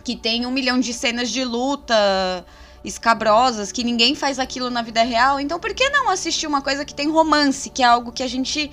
que 0.03 0.15
tem 0.15 0.45
um 0.45 0.51
milhão 0.51 0.79
de 0.79 0.93
cenas 0.93 1.29
de 1.29 1.43
luta 1.43 2.45
escabrosas, 2.83 3.71
que 3.71 3.83
ninguém 3.83 4.15
faz 4.15 4.39
aquilo 4.39 4.69
na 4.69 4.81
vida 4.81 5.03
real. 5.03 5.39
Então, 5.39 5.59
por 5.59 5.73
que 5.73 5.89
não 5.89 6.09
assistir 6.09 6.47
uma 6.47 6.61
coisa 6.61 6.85
que 6.85 6.93
tem 6.93 7.09
romance, 7.09 7.69
que 7.69 7.83
é 7.83 7.85
algo 7.85 8.11
que 8.11 8.23
a 8.23 8.27
gente 8.27 8.71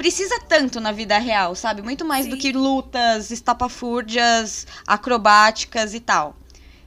precisa 0.00 0.40
tanto 0.48 0.80
na 0.80 0.92
vida 0.92 1.18
real, 1.18 1.54
sabe? 1.54 1.82
Muito 1.82 2.06
mais 2.06 2.26
do 2.26 2.32
Sim. 2.32 2.40
que 2.40 2.52
lutas 2.52 3.30
estapafúrdias, 3.30 4.66
acrobáticas 4.86 5.92
e 5.92 6.00
tal. 6.00 6.34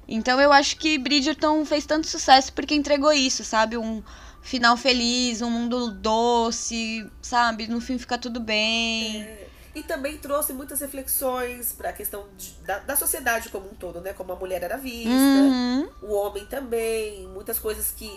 Então 0.07 0.41
eu 0.41 0.51
acho 0.51 0.77
que 0.77 0.97
Bridgerton 0.97 1.63
fez 1.63 1.85
tanto 1.85 2.07
sucesso 2.07 2.51
porque 2.53 2.73
entregou 2.73 3.13
isso, 3.13 3.43
sabe? 3.43 3.77
Um 3.77 4.01
final 4.41 4.75
feliz, 4.75 5.43
um 5.43 5.49
mundo 5.51 5.91
doce, 5.91 7.07
sabe? 7.21 7.67
No 7.67 7.79
fim 7.79 7.99
fica 7.99 8.17
tudo 8.17 8.39
bem. 8.39 9.29
E 9.75 9.83
também 9.83 10.17
trouxe 10.17 10.51
muitas 10.51 10.81
reflexões 10.81 11.71
para 11.71 11.89
a 11.89 11.93
questão 11.93 12.25
de, 12.35 12.53
da, 12.65 12.79
da 12.79 12.95
sociedade 12.95 13.49
como 13.49 13.67
um 13.67 13.75
todo, 13.75 14.01
né? 14.01 14.13
Como 14.13 14.33
a 14.33 14.35
mulher 14.35 14.63
era 14.63 14.77
vista, 14.77 15.11
Uhum. 15.11 15.87
o 16.01 16.13
homem 16.15 16.47
também, 16.47 17.27
muitas 17.27 17.59
coisas 17.59 17.91
que 17.91 18.11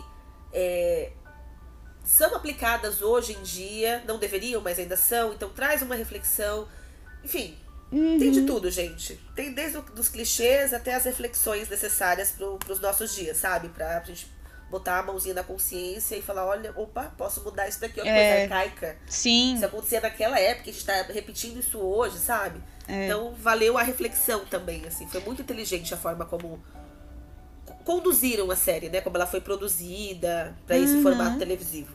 é, 0.55 1.13
são 2.07 2.35
aplicadas 2.35 3.03
hoje 3.03 3.33
em 3.35 3.43
dia, 3.43 4.03
não 4.07 4.19
deveriam, 4.19 4.63
mas 4.63 4.79
ainda 4.79 4.97
são, 4.97 5.35
então 5.35 5.51
traz 5.51 5.83
uma 5.83 5.95
reflexão. 5.97 6.67
Enfim, 7.25 7.59
tem 7.91 8.31
de 8.31 8.43
tudo, 8.43 8.71
gente. 8.71 9.21
Tem 9.35 9.53
desde 9.53 9.79
os 9.79 10.09
clichês 10.09 10.73
até 10.73 10.95
as 10.95 11.05
reflexões 11.05 11.69
necessárias 11.69 12.33
para 12.33 12.73
os 12.73 12.81
nossos 12.81 13.15
dias, 13.15 13.37
sabe? 13.37 13.69
Pra 13.71 14.01
gente 14.05 14.35
botar 14.71 14.99
a 14.99 15.03
mãozinha 15.03 15.35
na 15.35 15.45
consciência 15.45 16.17
e 16.17 16.23
falar, 16.23 16.45
olha, 16.47 16.73
opa, 16.77 17.13
posso 17.17 17.43
mudar 17.43 17.69
isso 17.69 17.81
daqui, 17.81 18.01
ó, 18.01 18.03
que 18.03 18.09
É. 18.09 18.47
coisa 18.47 18.55
arcaica. 18.55 18.97
Sim. 19.07 19.55
Isso 19.55 19.65
acontecia 19.65 20.01
naquela 20.01 20.39
época, 20.41 20.71
a 20.71 20.73
gente 20.73 20.85
tá 20.85 21.03
repetindo 21.03 21.59
isso 21.59 21.79
hoje, 21.79 22.19
sabe? 22.19 22.61
É. 22.89 23.07
Então 23.07 23.33
valeu 23.35 23.79
a 23.79 23.83
reflexão 23.83 24.45
também, 24.47 24.85
assim. 24.87 25.09
Foi 25.09 25.21
muito 25.21 25.43
inteligente 25.43 25.93
a 25.95 25.97
forma 25.97 26.25
como 26.25 26.63
conduziram 27.87 28.51
a 28.51 28.57
série, 28.57 28.91
né? 28.91 29.01
Como 29.01 29.17
ela 29.17 29.27
foi 29.27 29.41
produzida 29.41 30.55
para 30.67 30.77
esse 30.77 30.95
Uhum. 30.97 31.03
formato 31.03 31.39
televisivo. 31.39 31.95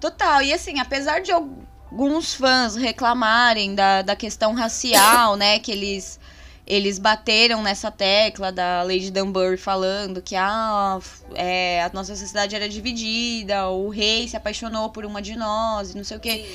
Total. 0.00 0.40
E 0.40 0.52
assim, 0.52 0.78
apesar 0.78 1.20
de 1.20 1.32
alguns 1.32 2.32
fãs 2.34 2.76
reclamarem 2.76 3.74
da, 3.74 4.02
da 4.02 4.14
questão 4.14 4.54
racial, 4.54 5.34
né? 5.34 5.58
Que 5.58 5.72
eles, 5.72 6.20
eles 6.64 6.98
bateram 7.00 7.60
nessa 7.60 7.90
tecla 7.90 8.52
da 8.52 8.82
Lady 8.84 9.10
Dunbury 9.10 9.56
falando 9.56 10.22
que 10.22 10.36
ah, 10.36 11.00
é, 11.34 11.82
a 11.82 11.90
nossa 11.92 12.14
sociedade 12.14 12.54
era 12.54 12.68
dividida, 12.68 13.68
o 13.68 13.88
rei 13.88 14.28
se 14.28 14.36
apaixonou 14.36 14.90
por 14.90 15.04
uma 15.04 15.20
de 15.20 15.34
nós, 15.36 15.90
e 15.90 15.96
não 15.96 16.04
sei 16.04 16.16
o 16.16 16.20
quê. 16.20 16.46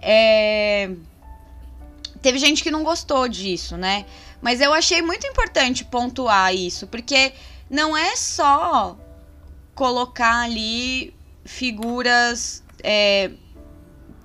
É, 0.00 0.90
Teve 2.20 2.38
gente 2.38 2.62
que 2.62 2.70
não 2.70 2.84
gostou 2.84 3.26
disso, 3.26 3.76
né? 3.76 4.04
Mas 4.40 4.60
eu 4.60 4.72
achei 4.72 5.02
muito 5.02 5.26
importante 5.26 5.84
pontuar 5.84 6.54
isso, 6.54 6.86
porque 6.86 7.32
não 7.72 7.96
é 7.96 8.14
só 8.16 8.98
colocar 9.74 10.42
ali 10.42 11.16
figuras 11.42 12.62
é, 12.84 13.30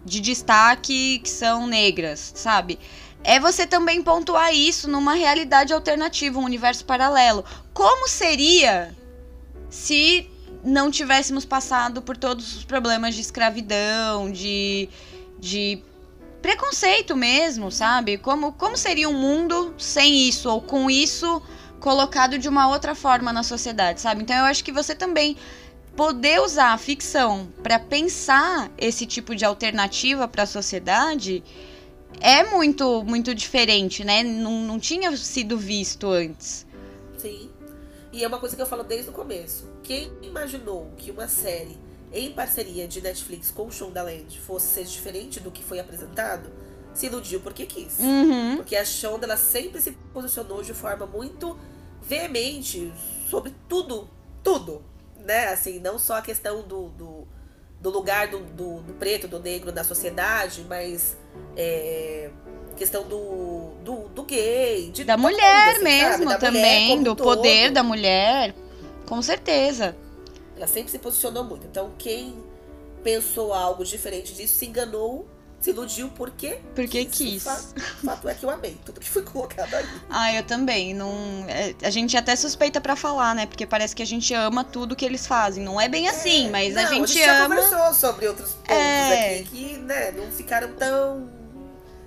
de 0.03 0.19
destaque 0.19 1.19
que 1.19 1.29
são 1.29 1.65
negras, 1.65 2.33
sabe? 2.35 2.77
É 3.23 3.39
você 3.39 3.65
também 3.65 4.03
pontuar 4.03 4.53
isso 4.53 4.89
numa 4.89 5.13
realidade 5.13 5.71
alternativa, 5.71 6.37
um 6.37 6.43
universo 6.43 6.83
paralelo. 6.83 7.45
Como 7.73 8.09
seria 8.09 8.93
se 9.69 10.29
não 10.61 10.91
tivéssemos 10.91 11.45
passado 11.45 12.01
por 12.01 12.17
todos 12.17 12.53
os 12.57 12.65
problemas 12.65 13.15
de 13.15 13.21
escravidão, 13.21 14.29
de, 14.29 14.89
de 15.39 15.81
preconceito 16.41 17.15
mesmo, 17.15 17.71
sabe? 17.71 18.17
Como, 18.17 18.51
como 18.51 18.75
seria 18.75 19.07
um 19.07 19.13
mundo 19.13 19.73
sem 19.77 20.27
isso, 20.27 20.49
ou 20.49 20.61
com 20.61 20.89
isso 20.89 21.41
colocado 21.79 22.37
de 22.37 22.47
uma 22.49 22.67
outra 22.69 22.95
forma 22.95 23.31
na 23.31 23.43
sociedade, 23.43 24.01
sabe? 24.01 24.23
Então 24.23 24.35
eu 24.35 24.45
acho 24.45 24.63
que 24.63 24.71
você 24.71 24.95
também 24.95 25.37
poder 25.95 26.39
usar 26.41 26.73
a 26.73 26.77
ficção 26.77 27.47
para 27.63 27.79
pensar 27.79 28.71
esse 28.77 29.05
tipo 29.05 29.35
de 29.35 29.43
alternativa 29.43 30.27
para 30.27 30.43
a 30.43 30.47
sociedade 30.47 31.43
é 32.21 32.43
muito 32.43 33.03
muito 33.03 33.33
diferente, 33.33 34.03
né? 34.03 34.23
Não, 34.23 34.61
não 34.61 34.79
tinha 34.79 35.15
sido 35.17 35.57
visto 35.57 36.09
antes. 36.09 36.65
Sim. 37.17 37.49
E 38.11 38.23
é 38.23 38.27
uma 38.27 38.39
coisa 38.39 38.55
que 38.55 38.61
eu 38.61 38.65
falo 38.65 38.83
desde 38.83 39.09
o 39.09 39.13
começo. 39.13 39.67
Quem 39.83 40.11
imaginou 40.21 40.91
que 40.97 41.11
uma 41.11 41.27
série 41.27 41.77
em 42.11 42.31
parceria 42.31 42.87
de 42.87 43.01
Netflix 43.01 43.51
com 43.51 43.67
o 43.67 43.71
Shondaland 43.71 44.39
fosse 44.39 44.67
ser 44.67 44.85
diferente 44.85 45.39
do 45.39 45.51
que 45.51 45.63
foi 45.63 45.79
apresentado, 45.79 46.49
se 46.97 47.05
iludiu 47.05 47.39
porque 47.39 47.65
quis. 47.65 47.99
Uhum. 47.99 48.57
Porque 48.57 48.75
a 48.75 48.83
Shonda 48.83 49.25
ela 49.25 49.37
sempre 49.37 49.79
se 49.79 49.91
posicionou 50.13 50.63
de 50.63 50.73
forma 50.73 51.05
muito 51.05 51.57
veemente 52.01 52.91
sobre 53.29 53.53
tudo, 53.69 54.09
tudo, 54.43 54.83
né? 55.23 55.49
Assim, 55.49 55.79
não 55.79 55.99
só 55.99 56.17
a 56.17 56.21
questão 56.21 56.63
do, 56.63 56.89
do, 56.89 57.27
do 57.79 57.89
lugar 57.89 58.29
do, 58.29 58.39
do, 58.39 58.79
do 58.81 58.93
preto, 58.93 59.27
do 59.27 59.39
negro 59.39 59.71
na 59.71 59.83
sociedade, 59.83 60.65
mas 60.67 61.15
é, 61.55 62.31
questão 62.75 63.03
do, 63.03 63.73
do, 63.83 64.09
do 64.09 64.23
gay, 64.23 64.89
de 64.89 65.03
Da 65.03 65.15
todo 65.15 65.21
mulher 65.23 65.75
assim, 65.75 65.83
mesmo? 65.83 66.17
Da 66.17 66.25
mulher 66.25 66.39
também, 66.39 66.89
como 66.89 67.03
do 67.03 67.11
um 67.11 67.15
poder 67.15 67.65
todo. 67.65 67.73
da 67.73 67.83
mulher, 67.83 68.55
com 69.07 69.21
certeza. 69.21 69.95
Ela 70.55 70.67
sempre 70.67 70.89
se 70.89 70.97
posicionou 70.97 71.43
muito. 71.43 71.67
Então, 71.67 71.91
quem 71.97 72.43
pensou 73.03 73.53
algo 73.53 73.83
diferente 73.83 74.33
disso 74.33 74.55
se 74.55 74.65
enganou, 74.65 75.27
se 75.59 75.71
iludiu 75.71 76.09
porque 76.15 76.59
Porque 76.75 77.03
quis. 77.05 77.43
quis. 77.43 77.45
O 77.45 77.45
fa- 77.45 77.61
o 78.03 78.05
fato 78.05 78.29
é 78.29 78.33
que 78.35 78.45
eu 78.45 78.49
amei 78.49 78.77
tudo 78.85 78.99
que 78.99 79.09
foi 79.09 79.23
colocado 79.23 79.73
ali. 79.73 79.87
Ah, 80.09 80.33
eu 80.33 80.43
também. 80.43 80.93
Não, 80.93 81.11
é, 81.47 81.73
a 81.83 81.89
gente 81.89 82.15
até 82.15 82.35
suspeita 82.35 82.79
pra 82.79 82.95
falar, 82.95 83.33
né? 83.35 83.45
Porque 83.47 83.65
parece 83.65 83.95
que 83.95 84.03
a 84.03 84.05
gente 84.05 84.33
ama 84.33 84.63
tudo 84.63 84.95
que 84.95 85.03
eles 85.03 85.25
fazem. 85.25 85.63
Não 85.63 85.81
é 85.81 85.89
bem 85.89 86.07
assim, 86.07 86.49
mas 86.51 86.73
Não, 86.75 86.83
a 86.83 86.85
gente 86.85 87.13
já 87.17 87.45
ama. 87.45 87.55
conversou 87.55 87.93
sobre 87.93 88.27
outros 88.27 88.51
pontos 88.51 88.75
É. 88.75 89.39
aqui 89.39 89.43
que, 89.49 89.77
né, 89.77 90.11
não 90.11 90.31
ficaram 90.31 90.71
tão. 90.73 91.29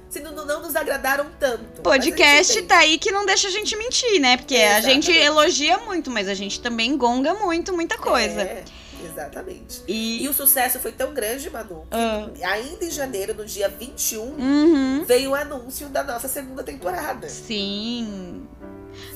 Se 0.08 0.18
não, 0.20 0.32
não 0.44 0.60
nos 0.62 0.74
agradaram 0.74 1.26
tanto. 1.38 1.82
Podcast 1.82 2.50
a 2.50 2.54
gente 2.56 2.66
tá 2.66 2.78
aí 2.78 2.98
que 2.98 3.12
não 3.12 3.24
deixa 3.24 3.46
a 3.46 3.50
gente 3.50 3.76
mentir, 3.76 4.18
né? 4.20 4.36
Porque 4.38 4.56
a 4.56 4.80
gente 4.80 5.10
elogia 5.12 5.78
muito, 5.78 6.10
mas 6.10 6.26
a 6.28 6.34
gente 6.34 6.60
também 6.60 6.96
gonga 6.96 7.32
muito, 7.34 7.72
muita 7.72 7.96
coisa. 7.96 8.40
É, 8.42 8.64
exatamente. 9.04 9.82
E. 9.88 10.22
E 10.24 10.28
o 10.28 10.32
sucesso 10.34 10.78
foi 10.80 10.92
tão 10.92 11.12
grande, 11.14 11.48
Manu, 11.50 11.86
que 12.34 12.42
Ah. 12.44 12.50
ainda 12.52 12.84
em 12.84 12.90
janeiro, 12.90 13.34
no 13.34 13.44
dia 13.44 13.68
21, 13.68 14.22
Uhum. 14.22 15.04
veio 15.06 15.30
o 15.30 15.34
anúncio 15.34 15.88
da 15.88 16.02
nossa 16.04 16.28
segunda 16.28 16.62
temporada. 16.62 17.28
Sim. 17.28 18.46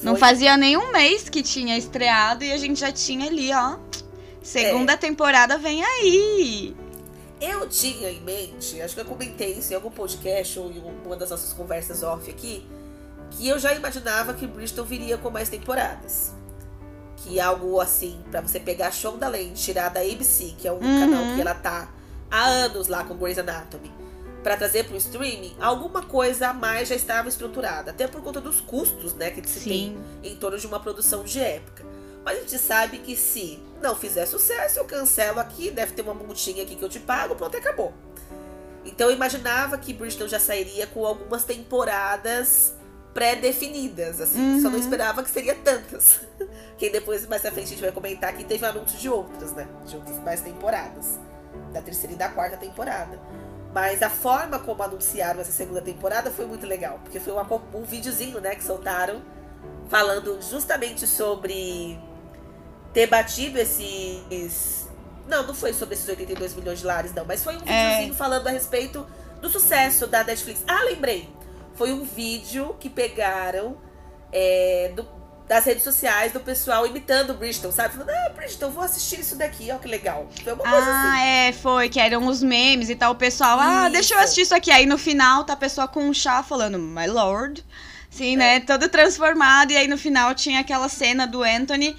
Não 0.02 0.12
Foi- 0.12 0.20
fazia 0.20 0.56
nem 0.56 0.76
um 0.76 0.92
mês 0.92 1.28
que 1.28 1.42
tinha 1.42 1.76
estreado 1.76 2.44
e 2.44 2.52
a 2.52 2.56
gente 2.58 2.78
já 2.80 2.92
tinha 2.92 3.26
ali, 3.26 3.52
ó. 3.52 3.76
Segunda 4.42 4.92
É. 4.92 4.96
temporada 4.96 5.56
vem 5.58 5.82
aí. 5.84 6.76
Eu 7.40 7.68
tinha 7.68 8.10
em 8.10 8.20
mente, 8.20 8.80
acho 8.80 8.94
que 8.94 9.00
eu 9.00 9.04
comentei 9.04 9.52
isso 9.52 9.72
em 9.72 9.76
algum 9.76 9.90
podcast 9.90 10.58
ou 10.58 10.70
em 10.70 10.82
uma 11.04 11.16
das 11.16 11.30
nossas 11.30 11.52
conversas 11.52 12.02
off 12.02 12.30
aqui, 12.30 12.64
que 13.32 13.48
eu 13.48 13.58
já 13.58 13.74
imaginava 13.74 14.32
que 14.32 14.46
Bristol 14.46 14.84
viria 14.84 15.18
com 15.18 15.30
mais 15.30 15.48
temporadas. 15.48 16.32
Que 17.16 17.40
algo 17.40 17.80
assim, 17.80 18.22
pra 18.30 18.40
você 18.40 18.60
pegar 18.60 18.90
Shondaland, 18.90 19.54
tirar 19.54 19.88
da 19.88 20.00
ABC, 20.00 20.54
que 20.58 20.68
é 20.68 20.72
um 20.72 20.76
Uhum. 20.76 21.00
canal 21.00 21.34
que 21.34 21.40
ela 21.40 21.54
tá 21.54 21.88
há 22.30 22.44
anos 22.46 22.88
lá 22.88 23.04
com 23.04 23.14
Grey's 23.16 23.38
Anatomy, 23.38 23.90
pra 24.42 24.56
trazer 24.56 24.84
pro 24.84 24.96
streaming, 24.96 25.56
alguma 25.60 26.02
coisa 26.02 26.48
a 26.48 26.52
mais 26.52 26.88
já 26.88 26.94
estava 26.94 27.28
estruturada. 27.28 27.92
Até 27.92 28.06
por 28.06 28.20
conta 28.22 28.40
dos 28.40 28.60
custos, 28.60 29.14
né, 29.14 29.30
que 29.30 29.48
se 29.48 29.60
tem 29.60 29.96
Sim. 29.96 29.98
em 30.22 30.36
torno 30.36 30.58
de 30.58 30.66
uma 30.66 30.80
produção 30.80 31.22
de 31.24 31.40
época. 31.40 31.84
Mas 32.24 32.38
a 32.38 32.40
gente 32.40 32.58
sabe 32.58 32.98
que 32.98 33.16
se 33.16 33.62
não 33.82 33.94
fizer 33.94 34.26
sucesso, 34.26 34.78
eu 34.78 34.84
cancelo 34.84 35.38
aqui, 35.40 35.70
deve 35.70 35.92
ter 35.92 36.02
uma 36.02 36.14
multinha 36.14 36.62
aqui 36.62 36.74
que 36.74 36.82
eu 36.82 36.88
te 36.88 36.98
pago, 37.00 37.34
pronto, 37.36 37.56
acabou. 37.56 37.92
Então 38.84 39.08
eu 39.08 39.14
imaginava 39.16 39.78
que 39.78 39.92
Bridgerton 39.94 40.28
já 40.28 40.38
sairia 40.38 40.86
com 40.86 41.06
algumas 41.06 41.44
temporadas 41.44 42.74
pré-definidas, 43.14 44.20
assim. 44.20 44.60
Só 44.60 44.68
não 44.68 44.76
Uhum. 44.76 44.82
esperava 44.84 45.22
que 45.22 45.30
seria 45.30 45.54
tantas. 45.54 46.20
que 46.76 46.90
depois, 46.90 47.26
mais 47.26 47.40
pra 47.42 47.50
frente, 47.52 47.66
a 47.66 47.70
gente 47.70 47.80
vai 47.80 47.92
comentar 47.92 48.32
que 48.34 48.44
teve 48.44 48.66
anúncio 48.66 48.98
de 48.98 49.08
outras, 49.08 49.52
né? 49.52 49.66
De 49.86 49.96
outras 49.96 50.18
mais 50.18 50.40
temporadas. 50.40 51.18
Da 51.72 51.80
terceira 51.80 52.12
e 52.12 52.16
da 52.16 52.28
quarta 52.28 52.56
temporada. 52.56 53.18
Mas 53.72 54.02
a 54.02 54.10
forma 54.10 54.58
como 54.58 54.82
anunciaram 54.82 55.40
essa 55.40 55.50
segunda 55.52 55.80
temporada 55.80 56.30
foi 56.30 56.46
muito 56.46 56.66
legal. 56.66 57.00
Porque 57.02 57.18
foi 57.18 57.32
uma, 57.32 57.46
um 57.74 57.82
videozinho, 57.82 58.40
né, 58.40 58.54
que 58.54 58.62
soltaram 58.62 59.22
falando 59.88 60.40
justamente 60.42 61.06
sobre 61.06 61.98
ter 62.92 63.06
batido 63.08 63.58
esses. 63.58 64.88
Não, 65.26 65.46
não 65.46 65.54
foi 65.54 65.72
sobre 65.72 65.94
esses 65.94 66.08
82 66.08 66.54
milhões 66.54 66.78
de 66.80 66.86
lares, 66.86 67.12
não. 67.14 67.24
Mas 67.24 67.42
foi 67.42 67.56
um 67.56 67.62
É. 67.66 67.88
videozinho 67.90 68.14
falando 68.14 68.46
a 68.46 68.50
respeito 68.50 69.06
do 69.40 69.48
sucesso 69.48 70.06
da 70.06 70.22
Netflix. 70.22 70.62
Ah, 70.68 70.82
lembrei! 70.84 71.28
Foi 71.76 71.92
um 71.92 72.04
vídeo 72.04 72.76
que 72.80 72.88
pegaram 72.88 73.76
é, 74.32 74.92
do- 74.94 75.06
das 75.46 75.64
redes 75.66 75.84
sociais 75.84 76.32
do 76.32 76.40
pessoal 76.40 76.86
imitando 76.86 77.30
o 77.30 77.34
Bridgeton, 77.34 77.70
sabe? 77.70 77.92
Falando, 77.94 78.10
ah, 78.10 78.30
Bridgeton, 78.34 78.70
vou 78.70 78.82
assistir 78.82 79.20
isso 79.20 79.36
daqui, 79.36 79.70
ó, 79.70 79.76
que 79.78 79.86
legal. 79.86 80.26
Foi 80.42 80.52
uma 80.54 80.62
coisa 80.62 80.86
Ah, 80.90 81.12
assim. 81.14 81.22
é, 81.22 81.52
foi, 81.52 81.88
que 81.88 82.00
eram 82.00 82.26
os 82.26 82.42
memes 82.42 82.88
e 82.88 82.96
tal. 82.96 83.12
O 83.12 83.16
pessoal, 83.16 83.58
ah, 83.60 83.88
deixa 83.88 84.14
eu 84.14 84.16
Isso. 84.18 84.24
assistir 84.24 84.40
isso 84.42 84.54
aqui. 84.54 84.70
Aí 84.70 84.86
no 84.86 84.96
final 84.98 85.44
tá 85.44 85.52
a 85.52 85.56
pessoa 85.56 85.86
com 85.86 86.00
um 86.08 86.14
chá 86.14 86.42
falando, 86.42 86.78
my 86.78 87.06
lord. 87.06 87.62
Sim, 88.10 88.36
né? 88.36 88.60
Todo 88.60 88.88
transformado. 88.88 89.72
E 89.72 89.76
aí 89.76 89.86
no 89.88 89.98
final 89.98 90.34
tinha 90.34 90.60
aquela 90.60 90.88
cena 90.88 91.26
do 91.26 91.42
Anthony 91.42 91.94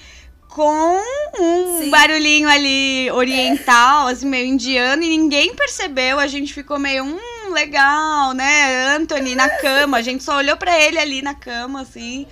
com 0.49 0.97
um 1.39 1.79
Sim. 1.83 1.89
barulhinho 1.89 2.47
ali 2.49 3.11
oriental, 3.11 4.07
assim, 4.07 4.25
meio 4.25 4.47
indiano. 4.47 5.03
E 5.03 5.09
ninguém 5.09 5.53
percebeu. 5.53 6.17
A 6.19 6.25
gente 6.27 6.53
ficou 6.53 6.79
meio, 6.79 7.03
hum, 7.03 7.19
legal, 7.55 8.33
né? 8.33 8.95
Anthony 8.95 9.33
na 9.35 9.49
cama. 9.49 9.97
A 9.97 10.01
gente 10.01 10.23
só 10.23 10.37
olhou 10.37 10.57
pra 10.57 10.79
ele 10.79 10.99
ali 10.99 11.21
na 11.21 11.33
cama, 11.33 11.81
assim. 11.81 12.27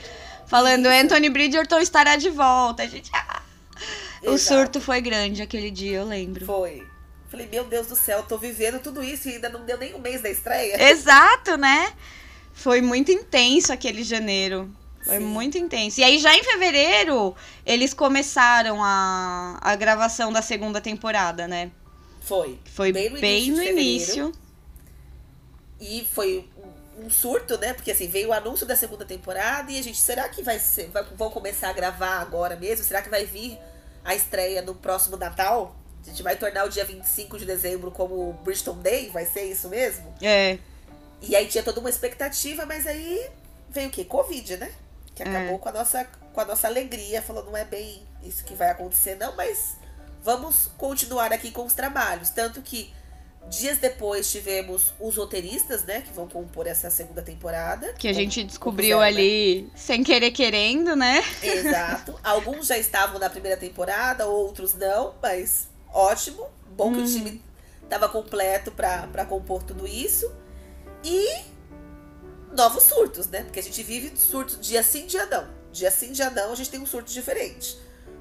Falando. 0.45 0.85
Anthony 0.85 1.29
Bridgerton 1.29 1.79
estará 1.79 2.15
de 2.15 2.29
volta. 2.29 2.83
A 2.83 2.87
gente, 2.87 3.09
ah. 3.13 3.41
O 4.25 4.37
surto 4.37 4.79
foi 4.79 5.01
grande 5.01 5.41
aquele 5.41 5.71
dia, 5.71 5.97
eu 5.97 6.05
lembro. 6.05 6.45
Foi. 6.45 6.83
Falei, 7.29 7.47
meu 7.51 7.63
Deus 7.63 7.87
do 7.87 7.95
céu, 7.95 8.21
tô 8.23 8.37
vivendo 8.37 8.79
tudo 8.79 9.03
isso 9.03 9.27
e 9.27 9.33
ainda 9.33 9.49
não 9.49 9.65
deu 9.65 9.77
nem 9.77 9.95
um 9.95 9.99
mês 9.99 10.21
da 10.21 10.29
estreia. 10.29 10.77
Exato, 10.91 11.57
né? 11.57 11.91
Foi 12.53 12.79
muito 12.81 13.11
intenso 13.11 13.73
aquele 13.73 14.03
janeiro. 14.03 14.69
Foi 15.03 15.17
Sim. 15.17 15.23
muito 15.23 15.57
intenso. 15.57 15.99
E 15.99 16.03
aí, 16.03 16.17
já 16.19 16.33
em 16.33 16.43
fevereiro, 16.43 17.35
eles 17.65 17.93
começaram 17.93 18.81
a, 18.81 19.57
a 19.61 19.75
gravação 19.75 20.31
da 20.31 20.41
segunda 20.41 20.79
temporada, 20.79 21.47
né? 21.47 21.71
Foi. 22.21 22.57
Foi 22.73 22.93
Bem 22.93 23.09
bem 23.19 23.51
no 23.51 23.57
no, 23.57 23.63
início 23.63 23.65
fevereiro. 23.65 23.79
início. 23.81 24.31
E 25.83 26.05
foi 26.11 26.49
um- 26.97 27.09
surto, 27.09 27.57
né? 27.57 27.73
Porque 27.73 27.91
assim, 27.91 28.07
veio 28.07 28.29
o 28.29 28.33
anúncio 28.33 28.65
da 28.65 28.75
segunda 28.75 29.03
temporada 29.05 29.71
e 29.71 29.77
a 29.79 29.81
gente, 29.83 29.99
será 29.99 30.29
que 30.29 30.41
vai 30.41 30.59
ser. 30.59 30.89
vai- 30.89 31.03
vão 31.15 31.29
começar 31.29 31.69
a 31.69 31.73
gravar 31.73 32.19
agora 32.21 32.55
mesmo? 32.55 32.85
Será 32.85 33.01
que 33.01 33.09
vai 33.09 33.25
vir 33.25 33.57
a 34.05 34.13
estreia 34.15 34.61
no 34.61 34.75
próximo 34.75 35.17
Natal? 35.17 35.75
A 36.01 36.09
gente 36.09 36.21
vai 36.21 36.35
tornar 36.35 36.65
o 36.65 36.69
dia 36.69 36.83
25 36.85 37.37
de 37.37 37.45
dezembro 37.45 37.89
como 37.91 38.29
o 38.29 38.33
Bristol 38.33 38.75
Day? 38.75 39.09
Vai 39.09 39.25
ser 39.25 39.43
isso 39.43 39.69
mesmo? 39.69 40.13
É. 40.21 40.57
E 41.21 41.35
aí 41.35 41.47
tinha 41.47 41.63
toda 41.63 41.79
uma 41.79 41.89
expectativa, 41.89 42.65
mas 42.65 42.85
aí 42.85 43.29
veio 43.69 43.87
o 43.87 43.91
quê? 43.91 44.03
Covid, 44.05 44.57
né? 44.57 44.71
Que 45.15 45.23
É. 45.23 45.27
acabou 45.27 45.59
com, 45.59 45.69
a 45.69 45.71
nossa, 45.71 46.03
com 46.33 46.41
a 46.41 46.45
nossa 46.45 46.67
alegria. 46.67 47.21
Falou, 47.21 47.43
não 47.45 47.55
é 47.57 47.63
bem 47.65 48.05
isso 48.21 48.43
que 48.43 48.53
vai 48.53 48.69
acontecer, 48.69 49.15
não, 49.15 49.35
mas 49.35 49.77
vamos 50.21 50.69
continuar 50.77 51.31
aqui 51.33 51.51
com 51.51 51.63
os 51.65 51.73
trabalhos. 51.73 52.29
Tanto 52.29 52.61
que 52.61 52.93
dias 53.49 53.77
depois 53.77 54.31
tivemos 54.31 54.93
os 54.99 55.17
roteiristas, 55.17 55.83
né? 55.83 56.01
Que 56.01 56.13
vão 56.13 56.27
compor 56.27 56.67
essa 56.67 56.89
segunda 56.89 57.21
temporada. 57.21 57.93
Que 57.93 58.07
a 58.07 58.13
gente 58.13 58.43
descobriu 58.43 58.99
né? 58.99 59.05
ali 59.05 59.71
sem 59.75 60.03
querer 60.03 60.31
querendo, 60.31 60.95
né? 60.95 61.23
Exato. 61.41 62.17
Alguns 62.23 62.67
já 62.67 62.77
estavam 62.77 63.19
na 63.19 63.29
primeira 63.29 63.57
temporada, 63.57 64.25
outros 64.25 64.73
não, 64.73 65.15
mas 65.21 65.67
ótimo. 65.93 66.47
Bom 66.75 66.91
que 66.93 67.01
o 67.01 67.05
time 67.05 67.43
tava 67.87 68.09
completo 68.09 68.71
pra 68.71 69.07
pra 69.07 69.25
compor 69.25 69.61
tudo 69.63 69.87
isso. 69.87 70.31
E 71.03 71.43
novos 72.55 72.83
surtos, 72.83 73.27
né? 73.27 73.43
Porque 73.43 73.59
a 73.59 73.63
gente 73.63 73.83
vive 73.83 74.15
surtos 74.17 74.59
dia 74.61 74.81
sim, 74.81 75.05
dia 75.05 75.25
não. 75.25 75.47
Dia 75.71 75.91
sim, 75.91 76.11
dia 76.11 76.29
não, 76.29 76.51
a 76.51 76.55
gente 76.55 76.69
tem 76.69 76.79
um 76.79 76.85
surto 76.85 77.11
diferente. 77.11 77.77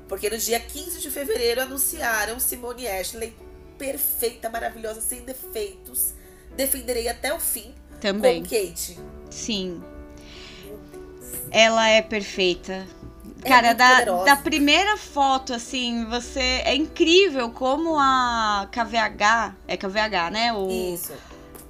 Porque 0.09 0.29
no 0.29 0.37
dia 0.37 0.61
15 0.61 1.01
de 1.01 1.11
fevereiro 1.11 1.63
anunciaram 1.63 2.39
Simone 2.39 2.87
Ashley 2.87 3.35
perfeita, 3.83 4.49
maravilhosa, 4.49 5.01
sem 5.01 5.23
defeitos. 5.23 6.15
Defenderei 6.57 7.09
até 7.09 7.35
o 7.35 7.41
fim 7.41 7.75
Também. 8.01 8.45
com 8.45 8.49
Kate. 8.49 8.97
Sim. 9.29 9.83
Ela 11.51 11.89
é 11.89 12.01
perfeita. 12.01 12.87
É 13.45 13.49
Cara, 13.49 13.73
da, 13.73 13.91
poderosa. 13.91 14.25
da 14.25 14.37
primeira 14.37 14.97
foto, 14.97 15.53
assim, 15.53 16.05
você. 16.05 16.63
É 16.65 16.77
incrível 16.77 17.51
como 17.51 17.99
a 17.99 18.69
KVH. 18.71 19.57
É 19.67 19.77
KVH, 19.77 20.31
né? 20.31 20.53
O, 20.53 20.71
Isso. 20.95 21.13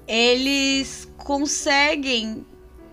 eles 0.06 1.08
conseguem 1.16 2.46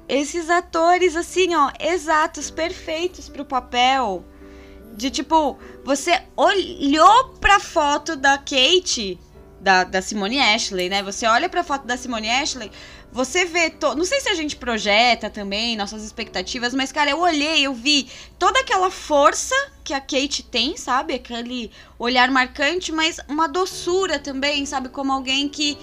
esses 0.08 0.50
atores 0.50 1.18
assim, 1.18 1.54
ó, 1.56 1.72
exatos, 1.78 2.50
perfeitos 2.50 3.28
pro 3.28 3.44
papel. 3.44 4.24
De 4.96 5.10
tipo, 5.10 5.58
você 5.84 6.22
olhou 6.36 7.30
pra 7.40 7.60
foto 7.60 8.16
da 8.16 8.38
Kate, 8.38 9.20
da, 9.62 9.84
da 9.84 10.02
Simone 10.02 10.40
Ashley, 10.40 10.90
né? 10.90 11.04
Você 11.04 11.26
olha 11.26 11.50
pra 11.50 11.64
foto 11.64 11.86
da 11.86 11.98
Simone 11.98 12.30
Ashley, 12.30 12.72
você 13.12 13.46
vê. 13.46 13.70
To... 13.70 13.96
Não 13.96 14.06
sei 14.06 14.20
se 14.22 14.30
a 14.30 14.34
gente 14.34 14.56
projeta 14.56 15.30
também 15.30 15.76
nossas 15.76 16.04
expectativas, 16.04 16.74
mas, 16.74 16.92
cara, 16.92 17.12
eu 17.12 17.20
olhei, 17.20 17.66
eu 17.66 17.74
vi 17.74 18.10
toda 18.38 18.60
aquela 18.60 18.92
força 18.92 19.56
que 19.84 19.94
a 19.94 20.00
Kate 20.00 20.44
tem, 20.44 20.78
sabe? 20.78 21.14
Aquele 21.14 21.72
olhar 21.98 22.30
marcante, 22.30 22.92
mas 22.92 23.20
uma 23.28 23.48
doçura 23.48 24.20
também, 24.20 24.66
sabe? 24.66 24.90
Como 24.90 25.12
alguém 25.12 25.50
que 25.50 25.78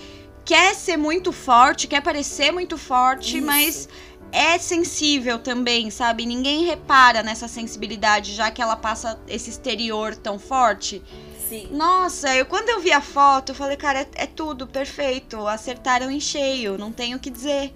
quer 0.45 0.75
ser 0.75 0.97
muito 0.97 1.33
forte, 1.33 1.89
quer 1.89 2.01
parecer 2.01 2.53
muito 2.53 2.79
forte, 2.79 3.39
Isso. 3.39 3.47
mas 3.47 3.89
é 4.33 4.59
sensível 4.59 5.39
também, 5.39 5.91
sabe? 5.91 6.27
Ninguém 6.27 6.65
repara 6.65 7.23
nessa 7.23 7.49
sensibilidade, 7.49 8.35
já 8.35 8.51
que 8.51 8.61
ela 8.61 8.77
passa 8.77 9.19
esse 9.29 9.51
exterior 9.51 10.15
tão 10.17 10.39
forte. 10.39 11.03
Sim. 11.49 11.69
Nossa, 11.71 12.35
eu 12.35 12.45
quando 12.47 12.69
eu 12.69 12.81
vi 12.81 12.93
a 12.93 13.01
foto, 13.01 13.51
eu 13.53 13.55
falei, 13.57 13.77
cara, 13.77 14.01
é, 14.01 14.07
é 14.15 14.27
tudo 14.27 14.67
perfeito. 14.67 15.47
Acertaram 15.47 16.11
em 16.11 16.19
cheio, 16.21 16.77
não 16.77 16.91
tenho 16.93 17.17
o 17.17 17.21
que 17.21 17.31
dizer. 17.31 17.73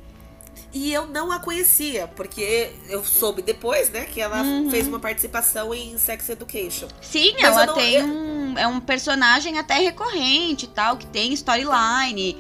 E 0.73 0.93
eu 0.93 1.07
não 1.07 1.33
a 1.33 1.39
conhecia, 1.41 2.07
porque 2.15 2.71
eu 2.89 3.05
soube 3.05 3.43
depois, 3.43 3.91
né, 3.91 4.05
que 4.05 4.21
ela 4.21 4.43
Uhum. 4.43 4.71
fez 4.71 4.87
uma 4.87 5.01
participação 5.01 5.75
em 5.75 5.97
Sex 5.99 6.29
Education. 6.29 6.87
Sim, 7.01 7.33
Mas 7.35 7.43
ela 7.45 7.67
não- 7.67 7.75
tem 7.75 8.05
um. 8.05 8.59
É 8.59 8.67
um 8.67 8.81
personagem 8.81 9.59
até 9.59 9.79
recorrente 9.79 10.67
e 10.67 10.69
tal, 10.69 10.97
que 10.97 11.07
tem 11.07 11.33
storyline. 11.33 12.37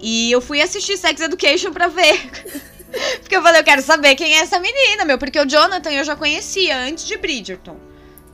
E 0.00 0.30
eu 0.30 0.40
fui 0.40 0.60
assistir 0.60 0.96
Sex 0.98 1.20
Education 1.20 1.72
pra 1.72 1.88
ver. 1.88 2.30
porque 3.20 3.36
eu 3.36 3.42
falei, 3.42 3.60
eu 3.60 3.64
quero 3.64 3.82
saber 3.82 4.14
quem 4.14 4.34
é 4.34 4.38
essa 4.40 4.58
menina, 4.60 5.04
meu. 5.04 5.18
Porque 5.18 5.38
o 5.40 5.46
Jonathan 5.46 5.90
eu 5.90 6.04
já 6.04 6.14
conhecia 6.16 6.76
antes 6.78 7.04
de 7.04 7.16
Bridgerton. 7.16 7.76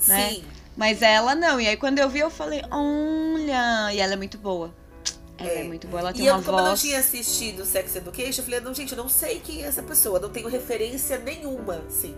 Né? 0.07 0.31
Sim. 0.31 0.44
Mas 0.77 1.03
ela 1.03 1.35
não. 1.35 1.61
E 1.61 1.68
aí 1.68 1.77
quando 1.77 1.99
eu 1.99 2.09
vi, 2.09 2.20
eu 2.20 2.31
falei, 2.31 2.62
olha. 2.70 3.92
E 3.92 3.99
ela 4.01 4.12
é 4.14 4.16
muito 4.16 4.38
boa. 4.38 4.75
Ela 5.38 5.49
é, 5.51 5.61
É. 5.61 5.64
muito 5.64 5.87
boa, 5.87 6.01
ela 6.01 6.12
tem 6.12 6.25
E 6.25 6.27
eu, 6.27 6.35
uma 6.35 6.42
como 6.42 6.59
eu 6.59 6.62
não 6.62 6.70
voz. 6.70 6.81
tinha 6.83 6.99
assistido 6.99 7.64
Sex 7.64 7.96
Education, 7.96 8.40
eu 8.40 8.44
falei, 8.44 8.61
não, 8.61 8.75
gente, 8.75 8.92
eu 8.92 8.99
não 8.99 9.09
sei 9.09 9.40
quem 9.40 9.62
é 9.64 9.66
essa 9.66 9.83
pessoa, 9.83 10.20
não 10.20 10.29
tenho 10.29 10.49
referência 10.49 11.18
nenhuma, 11.18 11.83
assim. 11.88 12.14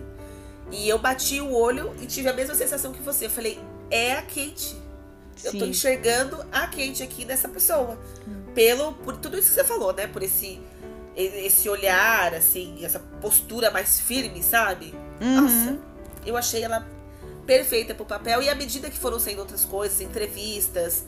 E 0.71 0.89
eu 0.89 0.97
bati 0.99 1.39
o 1.39 1.53
olho 1.53 1.93
e 2.01 2.05
tive 2.05 2.27
a 2.29 2.33
mesma 2.33 2.53
sensação 2.55 2.91
que 2.91 3.01
você. 3.01 3.25
Eu 3.25 3.29
falei, 3.29 3.59
é 3.89 4.13
a 4.13 4.21
Kate. 4.23 4.75
Eu 5.43 5.51
tô 5.51 5.59
Sim. 5.59 5.69
enxergando 5.69 6.45
a 6.51 6.67
Kate 6.67 7.01
aqui 7.01 7.25
nessa 7.25 7.47
pessoa. 7.47 7.97
Pelo, 8.53 8.93
por 8.93 9.17
tudo 9.17 9.37
isso 9.37 9.49
que 9.49 9.55
você 9.55 9.63
falou, 9.63 9.93
né? 9.93 10.05
Por 10.07 10.21
esse, 10.21 10.59
esse 11.15 11.69
olhar, 11.69 12.33
assim, 12.33 12.83
essa 12.83 12.99
postura 13.21 13.69
mais 13.71 13.99
firme, 13.99 14.41
sabe? 14.41 14.93
Uhum. 15.21 15.41
Nossa, 15.41 15.79
eu 16.25 16.35
achei 16.35 16.63
ela 16.63 16.87
perfeita 17.45 17.93
pro 17.93 18.05
papel. 18.05 18.41
E 18.41 18.49
à 18.49 18.55
medida 18.55 18.89
que 18.89 18.97
foram 18.97 19.19
saindo 19.19 19.39
outras 19.39 19.65
coisas, 19.65 20.01
entrevistas, 20.01 21.05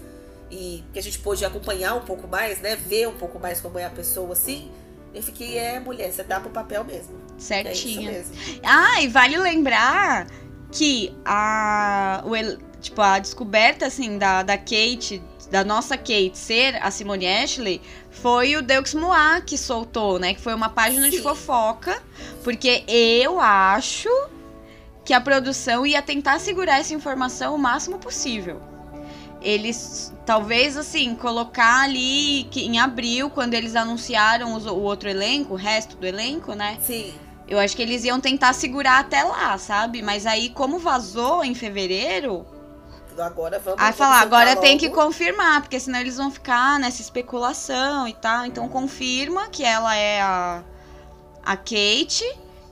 e 0.52 0.84
que 0.94 1.00
a 1.00 1.02
gente 1.02 1.20
pôde 1.20 1.44
acompanhar 1.44 1.96
um 1.96 2.02
pouco 2.02 2.28
mais, 2.28 2.60
né? 2.60 2.76
Ver 2.76 3.08
um 3.08 3.15
pouco 3.15 3.39
mais 3.39 3.60
como 3.60 3.80
é 3.80 3.86
a 3.86 3.89
pessoa, 3.89 4.34
assim. 4.34 4.72
Eu 5.13 5.24
fiquei, 5.24 5.58
é, 5.58 5.80
mulher, 5.80 6.12
você 6.12 6.24
dá 6.24 6.39
pro 6.39 6.50
papel 6.50 6.84
mesmo. 6.84 7.18
É 7.38 7.41
Certinho. 7.41 8.12
mesmo. 8.12 8.34
Ah, 8.63 9.02
e 9.02 9.08
vale 9.08 9.38
lembrar 9.38 10.28
que 10.72 11.15
a, 11.24 12.22
o 12.26 12.80
tipo, 12.82 13.02
a 13.02 13.18
descoberta 13.18 13.86
assim, 13.86 14.18
da, 14.18 14.44
da 14.44 14.58
Kate, 14.58 15.24
da 15.56 15.63
nossa 15.63 15.96
Kate 15.96 16.34
ser 16.38 16.76
a 16.84 16.91
Simone 16.91 17.26
Ashley, 17.26 17.82
foi 18.12 18.58
o 18.58 18.62
Deux 18.62 18.94
Mois 18.94 19.41
que 19.46 19.58
soltou, 19.58 20.20
né? 20.20 20.34
Que 20.34 20.41
foi 20.41 20.54
uma 20.54 20.68
página 20.68 21.10
de 21.10 21.15
Sim. 21.15 21.24
fofoca. 21.24 22.04
Porque 22.44 22.84
eu 22.89 23.39
acho 23.39 24.10
que 25.06 25.13
a 25.13 25.22
produção 25.22 25.86
ia 25.88 26.02
tentar 26.02 26.39
segurar 26.39 26.80
essa 26.82 26.94
informação 26.94 27.56
o 27.56 27.58
máximo 27.58 27.98
possível. 28.00 28.62
Eles, 29.41 30.12
talvez 30.26 30.76
assim, 30.76 31.15
colocar 31.15 31.84
ali 31.84 32.46
que 32.52 32.65
em 32.65 32.78
abril, 32.78 33.30
quando 33.30 33.54
eles 33.54 33.78
anunciaram 33.78 34.56
os- 34.56 34.65
o 34.65 34.76
outro 34.76 35.08
elenco, 35.08 35.54
o 35.54 35.58
resto 35.58 35.96
do 35.96 36.06
elenco, 36.06 36.54
né? 36.54 36.78
Sim. 36.82 37.13
Eu 37.48 37.60
acho 37.60 37.78
que 37.78 37.82
eles 37.82 38.04
iam 38.04 38.20
tentar 38.20 38.52
segurar 38.52 39.00
até 39.00 39.24
lá, 39.24 39.58
sabe? 39.58 40.02
Mas 40.02 40.26
aí, 40.26 40.50
como 40.50 40.80
vazou 40.80 41.46
em 41.46 41.56
fevereiro, 41.56 42.46
Agora 43.17 43.60
vamos. 43.60 43.82
aí 43.82 43.93
falar, 43.93 44.21
agora 44.21 44.56
tem 44.56 44.78
que 44.78 44.88
logo. 44.88 45.01
confirmar, 45.01 45.62
porque 45.62 45.80
senão 45.80 45.99
eles 45.99 46.17
vão 46.17 46.30
ficar 46.30 46.80
nessa 46.80 47.01
especulação 47.01 48.08
e 48.08 48.13
tal. 48.13 48.45
Então 48.45 48.67
confirma 48.67 49.47
que 49.49 49.63
ela 49.63 49.95
é 49.95 50.21
a, 50.21 50.63
a 51.43 51.58
Kate. 51.58 52.25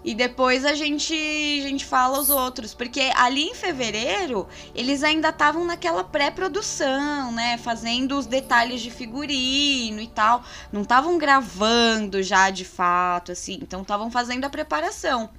E 0.06 0.13
depois 0.13 0.65
a 0.65 0.73
gente, 0.73 1.13
a 1.13 1.67
gente 1.69 1.86
fala 1.86 2.19
os 2.19 2.29
outros. 2.29 2.73
Porque 2.73 3.10
ali 3.15 3.43
em 3.43 3.56
fevereiro, 3.56 4.47
eles 4.75 5.01
ainda 5.01 5.29
estavam 5.29 5.63
naquela 5.63 6.03
pré-produção, 6.03 7.32
né? 7.32 7.58
Fazendo 7.58 8.17
os 8.17 8.25
detalhes 8.25 8.82
de 8.82 8.91
figurino 8.91 10.01
e 10.01 10.08
tal. 10.08 10.43
Não 10.73 10.82
estavam 10.82 11.17
gravando 11.17 12.21
já 12.21 12.49
de 12.49 12.65
fato, 12.65 13.32
assim. 13.32 13.60
Então 13.62 13.82
estavam 13.82 14.12
fazendo 14.12 14.43
a 14.43 14.49
preparação. 14.49 15.29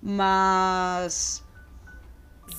Mas 0.00 1.42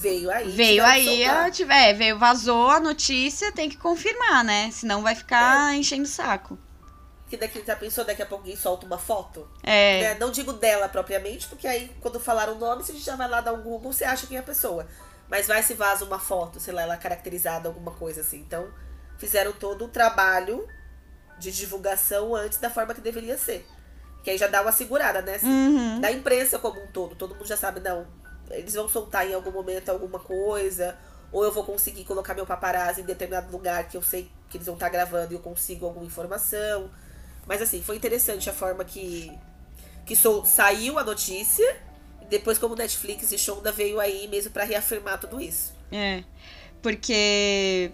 Veio 0.01 0.31
aí. 0.31 0.49
veio 0.49 0.83
aí, 0.83 1.23
a, 1.25 1.49
tiver, 1.51 1.93
veio, 1.93 2.17
vazou 2.17 2.69
a 2.69 2.79
notícia, 2.79 3.51
tem 3.51 3.69
que 3.69 3.77
confirmar, 3.77 4.43
né? 4.43 4.69
Senão 4.71 5.01
vai 5.03 5.13
É. 5.13 5.15
ficar 5.15 5.75
enchendo 5.75 6.03
o 6.03 6.07
saco. 6.07 6.57
Que 7.29 7.37
daqui 7.37 7.63
já 7.65 7.75
pensou, 7.75 8.03
daqui 8.03 8.21
a 8.21 8.25
pouco 8.25 8.43
alguém 8.43 8.57
solta 8.57 8.85
uma 8.85 8.97
foto? 8.97 9.47
É, 9.63 10.01
né? 10.01 10.19
Não 10.19 10.31
digo 10.31 10.51
dela 10.51 10.89
propriamente, 10.89 11.47
porque 11.47 11.67
aí 11.67 11.89
quando 12.01 12.19
falaram 12.19 12.55
o 12.55 12.59
nome, 12.59 12.83
se 12.83 12.91
a 12.91 12.93
gente 12.95 13.05
já 13.05 13.15
vai 13.15 13.29
lá 13.29 13.39
dar 13.39 13.53
um 13.53 13.61
Google, 13.61 13.93
você 13.93 14.03
acha 14.03 14.27
quem 14.27 14.35
é 14.37 14.39
a 14.41 14.43
pessoa. 14.43 14.85
Mas 15.29 15.47
vai 15.47 15.63
se 15.63 15.73
vaza 15.73 16.03
uma 16.03 16.19
foto, 16.19 16.59
sei 16.59 16.73
lá, 16.73 16.81
ela 16.81 16.97
caracterizada, 16.97 17.69
alguma 17.69 17.91
coisa 17.91 18.19
assim. 18.19 18.39
Então, 18.39 18.67
fizeram 19.17 19.53
todo 19.53 19.85
o 19.85 19.87
trabalho 19.87 20.67
de 21.39 21.51
divulgação 21.51 22.35
antes 22.35 22.57
da 22.57 22.69
forma 22.69 22.93
que 22.93 22.99
deveria 22.99 23.37
ser. 23.37 23.65
Que 24.23 24.31
aí 24.31 24.37
já 24.37 24.47
dá 24.47 24.61
uma 24.61 24.71
segurada, 24.73 25.21
né? 25.21 25.39
uhum, 25.41 26.01
Da 26.01 26.11
imprensa 26.11 26.59
como 26.59 26.83
um 26.83 26.87
todo. 26.87 27.15
Todo 27.15 27.33
mundo 27.33 27.47
já 27.47 27.55
sabe, 27.55 27.79
não. 27.79 28.05
Eles 28.55 28.73
vão 28.73 28.87
soltar 28.87 29.29
em 29.29 29.33
algum 29.33 29.51
momento 29.51 29.89
alguma 29.89 30.19
coisa. 30.19 30.97
Ou 31.31 31.43
eu 31.43 31.51
vou 31.51 31.63
conseguir 31.63 32.03
colocar 32.03 32.33
meu 32.33 32.45
paparazzi 32.45 33.01
em 33.01 33.05
determinado 33.05 33.51
lugar 33.51 33.87
que 33.87 33.95
eu 33.95 34.01
sei 34.01 34.29
que 34.49 34.57
eles 34.57 34.65
vão 34.65 34.75
estar 34.75 34.87
tá 34.87 34.91
gravando 34.91 35.33
e 35.33 35.35
eu 35.35 35.39
consigo 35.39 35.85
alguma 35.85 36.05
informação. 36.05 36.89
Mas 37.47 37.61
assim, 37.61 37.81
foi 37.81 37.95
interessante 37.95 38.49
a 38.49 38.53
forma 38.53 38.83
que, 38.83 39.31
que 40.05 40.15
sou, 40.15 40.45
saiu 40.45 40.99
a 40.99 41.03
notícia. 41.03 41.77
Depois, 42.29 42.57
como 42.57 42.75
Netflix 42.75 43.31
e 43.31 43.37
Shonda 43.37 43.71
veio 43.71 43.99
aí 43.99 44.27
mesmo 44.27 44.51
para 44.51 44.63
reafirmar 44.63 45.19
tudo 45.19 45.39
isso. 45.39 45.73
É. 45.91 46.23
Porque 46.81 47.91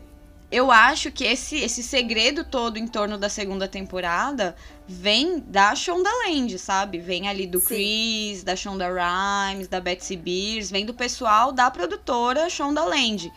eu 0.50 0.72
acho 0.72 1.12
que 1.12 1.26
esse, 1.26 1.58
esse 1.58 1.84
segredo 1.84 2.44
todo 2.44 2.78
em 2.78 2.88
torno 2.88 3.18
da 3.18 3.28
segunda 3.28 3.68
temporada 3.68 4.56
vem 4.88 5.40
da 5.40 5.76
Shonda 5.76 6.10
Land, 6.26 6.58
sabe? 6.58 7.00
Vem 7.00 7.28
ali 7.28 7.46
do 7.46 7.60
Sim. 7.60 7.66
Chris, 7.66 8.44
da 8.44 8.56
Shonda 8.56 8.88
Rhimes, 8.88 9.68
da 9.68 9.82
Betsy 9.82 10.16
Beers, 10.16 10.72
vem 10.72 10.86
do 10.86 10.94
pessoal 10.94 11.52
da 11.52 11.70
produtora 11.70 12.50
Shonda 12.50 12.84
Land. 12.86 13.32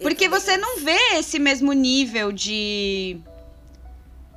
Porque 0.00 0.28
você 0.28 0.56
não 0.56 0.80
vê 0.80 0.98
esse 1.14 1.38
mesmo 1.38 1.72
nível 1.72 2.32
de 2.32 3.20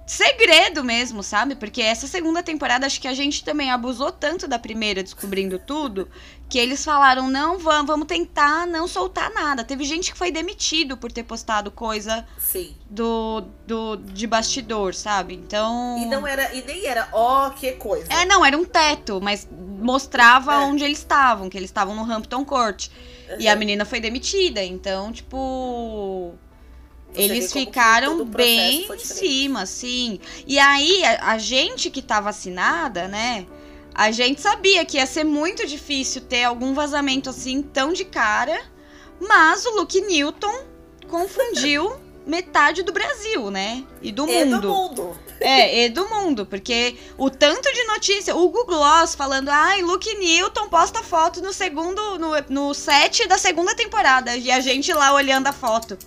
segredo 0.05 0.83
mesmo, 0.83 1.23
sabe? 1.23 1.55
Porque 1.55 1.81
essa 1.81 2.07
segunda 2.07 2.43
temporada 2.43 2.85
acho 2.85 3.01
que 3.01 3.07
a 3.07 3.13
gente 3.13 3.43
também 3.43 3.71
abusou 3.71 4.11
tanto 4.11 4.47
da 4.47 4.59
primeira 4.59 5.01
descobrindo 5.01 5.57
tudo, 5.57 6.07
que 6.47 6.59
eles 6.59 6.83
falaram: 6.85 7.27
"Não, 7.27 7.57
vamos, 7.57 7.87
vamos 7.87 8.07
tentar 8.07 8.67
não 8.67 8.87
soltar 8.87 9.31
nada". 9.31 9.63
Teve 9.63 9.83
gente 9.83 10.11
que 10.11 10.17
foi 10.17 10.31
demitido 10.31 10.95
por 10.95 11.11
ter 11.11 11.23
postado 11.23 11.71
coisa 11.71 12.25
Sim. 12.37 12.75
do 12.89 13.43
do 13.65 13.95
de 13.97 14.27
bastidor, 14.27 14.93
sabe? 14.93 15.33
Então 15.33 15.97
E 15.99 16.05
não 16.05 16.27
era 16.27 16.53
e 16.53 16.63
nem 16.63 16.85
era 16.85 17.09
ó, 17.11 17.47
oh, 17.47 17.51
que 17.51 17.71
coisa. 17.73 18.11
É, 18.13 18.25
não, 18.25 18.45
era 18.45 18.57
um 18.57 18.65
teto, 18.65 19.19
mas 19.21 19.47
mostrava 19.51 20.53
é. 20.53 20.57
onde 20.59 20.83
eles 20.83 20.99
estavam, 20.99 21.49
que 21.49 21.57
eles 21.57 21.69
estavam 21.69 21.95
no 21.95 22.11
Hampton 22.11 22.45
Court. 22.45 22.89
Uhum. 23.29 23.37
E 23.39 23.47
a 23.47 23.55
menina 23.55 23.85
foi 23.85 23.99
demitida, 23.99 24.63
então, 24.63 25.11
tipo, 25.11 26.35
eles 27.15 27.51
ficaram 27.51 28.23
bem 28.25 28.87
em 28.91 28.99
cima, 28.99 29.65
sim. 29.65 30.19
E 30.45 30.59
aí, 30.59 31.03
a, 31.03 31.31
a, 31.31 31.37
gente 31.37 31.89
que 31.89 32.01
tá 32.01 32.19
vacinada, 32.19 33.07
né? 33.07 33.45
A 33.93 34.11
gente 34.11 34.41
sabia 34.41 34.83
que 34.85 34.97
ia 34.97 35.05
ser 35.05 35.23
muito 35.23 35.65
difícil 35.65 36.21
ter 36.21 36.43
algum 36.43 36.73
vazamento 36.73 37.29
assim 37.29 37.61
tão 37.61 37.93
de 37.93 38.05
cara. 38.05 38.59
Mas 39.19 39.65
o 39.65 39.77
Luke 39.77 40.01
Newton 40.01 40.65
confundiu 41.07 41.95
metade 42.27 42.83
do 42.83 42.91
Brasil, 42.91 43.49
né? 43.49 43.83
E 44.01 44.11
do 44.11 44.27
e 44.27 44.45
mundo. 44.45 44.61
do 44.61 44.67
mundo. 44.67 45.19
É, 45.39 45.85
e 45.85 45.89
do 45.89 46.07
mundo, 46.09 46.45
porque 46.45 46.97
o 47.17 47.29
tanto 47.29 47.71
de 47.73 47.83
notícia, 47.83 48.35
o 48.35 48.49
Google 48.49 48.77
Gloss 48.77 49.15
falando, 49.15 49.49
ai, 49.49 49.81
Luke 49.81 50.13
Newton 50.17 50.69
posta 50.69 51.03
foto 51.03 51.41
no 51.41 51.51
segundo, 51.51 52.17
no, 52.17 52.31
no 52.49 52.73
set 52.73 53.27
da 53.27 53.37
segunda 53.37 53.75
temporada, 53.75 54.35
e 54.35 54.49
a 54.49 54.59
gente 54.59 54.91
lá 54.93 55.13
olhando 55.13 55.47
a 55.47 55.53
foto. 55.53 55.97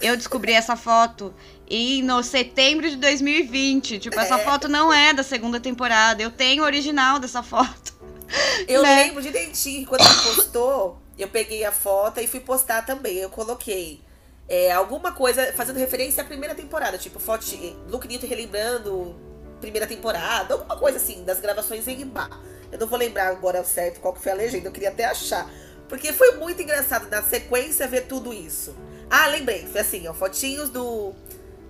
Eu 0.00 0.16
descobri 0.16 0.52
essa 0.52 0.76
foto 0.76 1.34
em 1.68 2.02
no 2.02 2.22
setembro 2.22 2.88
de 2.88 2.96
2020. 2.96 3.98
Tipo, 3.98 4.18
essa 4.20 4.36
é. 4.36 4.44
foto 4.44 4.68
não 4.68 4.92
é 4.92 5.12
da 5.12 5.22
segunda 5.22 5.58
temporada. 5.58 6.22
Eu 6.22 6.30
tenho 6.30 6.62
o 6.62 6.66
original 6.66 7.18
dessa 7.18 7.42
foto. 7.42 7.94
Eu 8.66 8.82
né? 8.82 9.04
lembro 9.04 9.22
direitinho 9.22 9.86
quando 9.86 10.00
ele 10.00 10.34
postou, 10.34 11.00
eu 11.16 11.28
peguei 11.28 11.64
a 11.64 11.70
foto 11.70 12.18
e 12.18 12.26
fui 12.26 12.40
postar 12.40 12.84
também. 12.84 13.18
Eu 13.18 13.30
coloquei 13.30 14.02
é, 14.48 14.72
alguma 14.72 15.12
coisa 15.12 15.52
fazendo 15.52 15.78
referência 15.78 16.24
à 16.24 16.26
primeira 16.26 16.52
temporada, 16.52 16.98
tipo, 16.98 17.20
foto 17.20 17.44
de 17.46 17.76
Luke 17.88 18.08
Newton 18.08 18.26
relembrando 18.26 19.14
primeira 19.60 19.86
temporada, 19.86 20.54
alguma 20.54 20.76
coisa 20.76 20.98
assim, 20.98 21.24
das 21.24 21.40
gravações 21.40 21.86
em 21.88 22.02
Imbá. 22.02 22.28
Eu 22.70 22.78
não 22.78 22.86
vou 22.86 22.98
lembrar 22.98 23.28
agora 23.28 23.62
certo 23.64 24.00
qual 24.00 24.12
que 24.12 24.20
foi 24.20 24.32
a 24.32 24.34
legenda, 24.34 24.68
eu 24.68 24.72
queria 24.72 24.90
até 24.90 25.04
achar. 25.04 25.48
Porque 25.88 26.12
foi 26.12 26.36
muito 26.36 26.60
engraçado 26.60 27.08
na 27.08 27.22
sequência 27.22 27.86
ver 27.86 28.02
tudo 28.06 28.32
isso. 28.32 28.74
Ah, 29.10 29.26
lembrei. 29.26 29.66
Foi 29.66 29.80
assim, 29.80 30.06
ó. 30.08 30.14
Fotinhos 30.14 30.70
do 30.70 31.14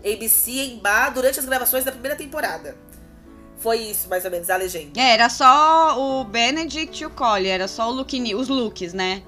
ABC 0.04 0.50
em 0.52 0.78
bar 0.78 1.10
durante 1.10 1.38
as 1.38 1.44
gravações 1.44 1.84
da 1.84 1.92
primeira 1.92 2.16
temporada. 2.16 2.76
Foi 3.58 3.78
isso, 3.78 4.08
mais 4.08 4.24
ou 4.24 4.30
menos, 4.30 4.50
a 4.50 4.56
legenda. 4.56 5.00
É, 5.00 5.12
era 5.12 5.28
só 5.28 5.98
o 5.98 6.24
Benedict 6.24 7.02
e 7.02 7.06
o 7.06 7.10
Collie, 7.10 7.48
era 7.48 7.66
só 7.66 7.88
o 7.88 7.92
look, 7.92 8.34
os 8.34 8.48
looks, 8.48 8.92
né? 8.92 9.22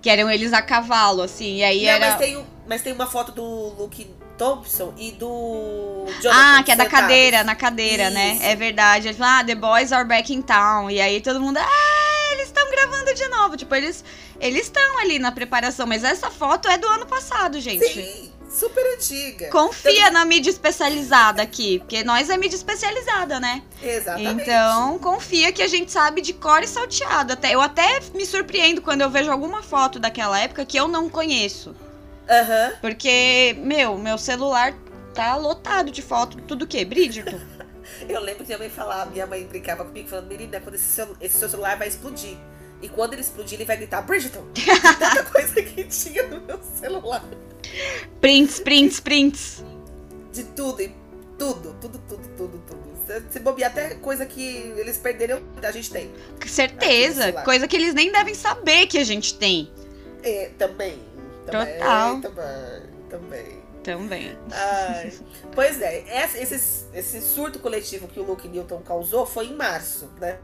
Que 0.00 0.08
eram 0.08 0.30
eles 0.30 0.52
a 0.52 0.62
cavalo, 0.62 1.22
assim, 1.22 1.56
e 1.56 1.64
aí 1.64 1.82
Não, 1.82 1.90
era... 1.90 2.10
mas 2.10 2.18
tem, 2.18 2.46
mas 2.66 2.82
tem 2.82 2.92
uma 2.92 3.06
foto 3.06 3.32
do 3.32 3.42
Luke 3.76 4.06
Thompson 4.36 4.92
e 4.96 5.12
do 5.12 6.04
Jonathan 6.20 6.58
Ah, 6.58 6.62
que 6.62 6.72
é 6.72 6.76
da 6.76 6.86
cadeira, 6.86 7.44
na 7.44 7.54
cadeira, 7.54 8.10
né? 8.10 8.32
isso. 8.34 8.42
né? 8.42 8.52
É 8.52 8.56
verdade. 8.56 9.08
Ele 9.08 9.16
fala, 9.16 9.40
ah, 9.40 9.44
the 9.44 9.54
boys 9.54 9.92
are 9.92 10.06
back 10.06 10.32
in 10.32 10.42
town. 10.42 10.90
E 10.90 11.00
aí 11.00 11.20
todo 11.20 11.40
mundo, 11.40 11.58
ah, 11.58 12.32
eles 12.32 12.46
estão 12.46 12.68
gravando 12.70 13.14
de 13.14 13.28
novo. 13.28 13.56
Tipo, 13.56 13.74
eles 13.74 14.04
eles 14.40 14.62
estão 14.62 14.98
ali 14.98 15.18
na 15.18 15.32
preparação, 15.32 15.86
mas 15.86 16.04
essa 16.04 16.30
foto 16.30 16.68
é 16.68 16.76
do 16.76 16.86
ano 16.88 17.06
passado, 17.06 17.58
gente. 17.60 17.86
Sim, 17.86 18.30
super 18.50 18.84
antiga. 18.94 19.48
Confia 19.48 20.10
na 20.10 20.24
mídia 20.24 20.50
especializada 20.50 21.42
aqui, 21.42 21.78
porque 21.78 22.04
nós 22.04 22.28
é 22.28 22.36
mídia 22.36 22.56
especializada, 22.56 23.40
né? 23.40 23.62
Exatamente. 23.82 24.42
Então, 24.42 24.98
confia 24.98 25.52
que 25.52 25.62
a 25.62 25.68
gente 25.68 25.90
sabe 25.90 26.20
de 26.20 26.34
cor 26.34 26.62
e 26.62 26.66
salteado. 26.66 27.32
Até, 27.32 27.54
eu 27.54 27.62
até 27.62 28.00
me 28.14 28.26
surpreendo 28.26 28.82
quando 28.82 29.00
eu 29.00 29.10
vejo 29.10 29.30
alguma 29.30 29.62
foto 29.62 29.98
daquela 29.98 30.38
época 30.38 30.64
que 30.66 30.76
eu 30.78 30.86
não 30.86 31.08
conheço. 31.08 31.74
Aham. 32.28 32.68
Uhum. 32.68 32.76
Porque, 32.80 33.56
meu, 33.58 33.96
meu 33.96 34.18
celular 34.18 34.74
tá 35.14 35.36
lotado 35.36 35.90
de 35.90 36.02
foto. 36.02 36.40
Tudo 36.42 36.64
o 36.64 36.66
quê? 36.66 36.84
Bridgerton. 36.84 37.40
eu 38.08 38.20
lembro 38.20 38.44
que 38.44 38.48
minha 38.48 38.58
mãe 38.58 38.68
falava, 38.68 39.10
minha 39.10 39.26
mãe 39.26 39.44
brincava 39.44 39.84
comigo, 39.84 40.08
falando, 40.08 40.28
menina, 40.28 40.60
quando 40.60 40.74
esse 40.74 40.84
seu, 40.84 41.16
esse 41.20 41.38
seu 41.38 41.48
celular 41.48 41.76
vai 41.76 41.88
explodir. 41.88 42.36
E 42.82 42.88
quando 42.88 43.14
ele 43.14 43.22
explodir, 43.22 43.54
ele 43.54 43.64
vai 43.64 43.76
gritar, 43.76 44.02
Bridgeton! 44.02 44.44
Tanta 44.54 45.24
coisa 45.24 45.62
que 45.62 45.84
tinha 45.84 46.24
no 46.24 46.40
meu 46.42 46.60
celular. 46.62 47.24
Prints, 48.20 48.60
prints, 48.60 49.00
prints. 49.00 49.64
De 50.32 50.44
tudo, 50.44 50.82
e 50.82 50.94
tudo, 51.38 51.74
tudo, 51.80 51.98
tudo, 52.06 52.28
tudo, 52.36 52.62
tudo. 52.66 52.86
Se 53.30 53.38
bobear 53.38 53.70
até 53.70 53.94
coisa 53.94 54.26
que 54.26 54.42
eles 54.76 54.98
perderam, 54.98 55.40
a 55.62 55.70
gente 55.70 55.90
tem. 55.90 56.10
Certeza. 56.44 57.32
Coisa 57.44 57.68
que 57.68 57.76
eles 57.76 57.94
nem 57.94 58.10
devem 58.10 58.34
saber 58.34 58.86
que 58.88 58.98
a 58.98 59.04
gente 59.04 59.34
tem. 59.38 59.70
É, 60.22 60.50
também. 60.58 60.98
Total. 61.52 62.20
Também, 62.20 62.82
também. 63.08 63.66
Também. 63.82 64.38
Ai, 64.50 65.12
pois 65.54 65.80
é, 65.80 66.04
esse, 66.34 66.88
esse 66.92 67.20
surto 67.20 67.60
coletivo 67.60 68.08
que 68.08 68.18
o 68.18 68.24
Luke 68.24 68.48
Newton 68.48 68.80
causou 68.82 69.24
foi 69.24 69.46
em 69.46 69.54
março, 69.54 70.10
né? 70.20 70.38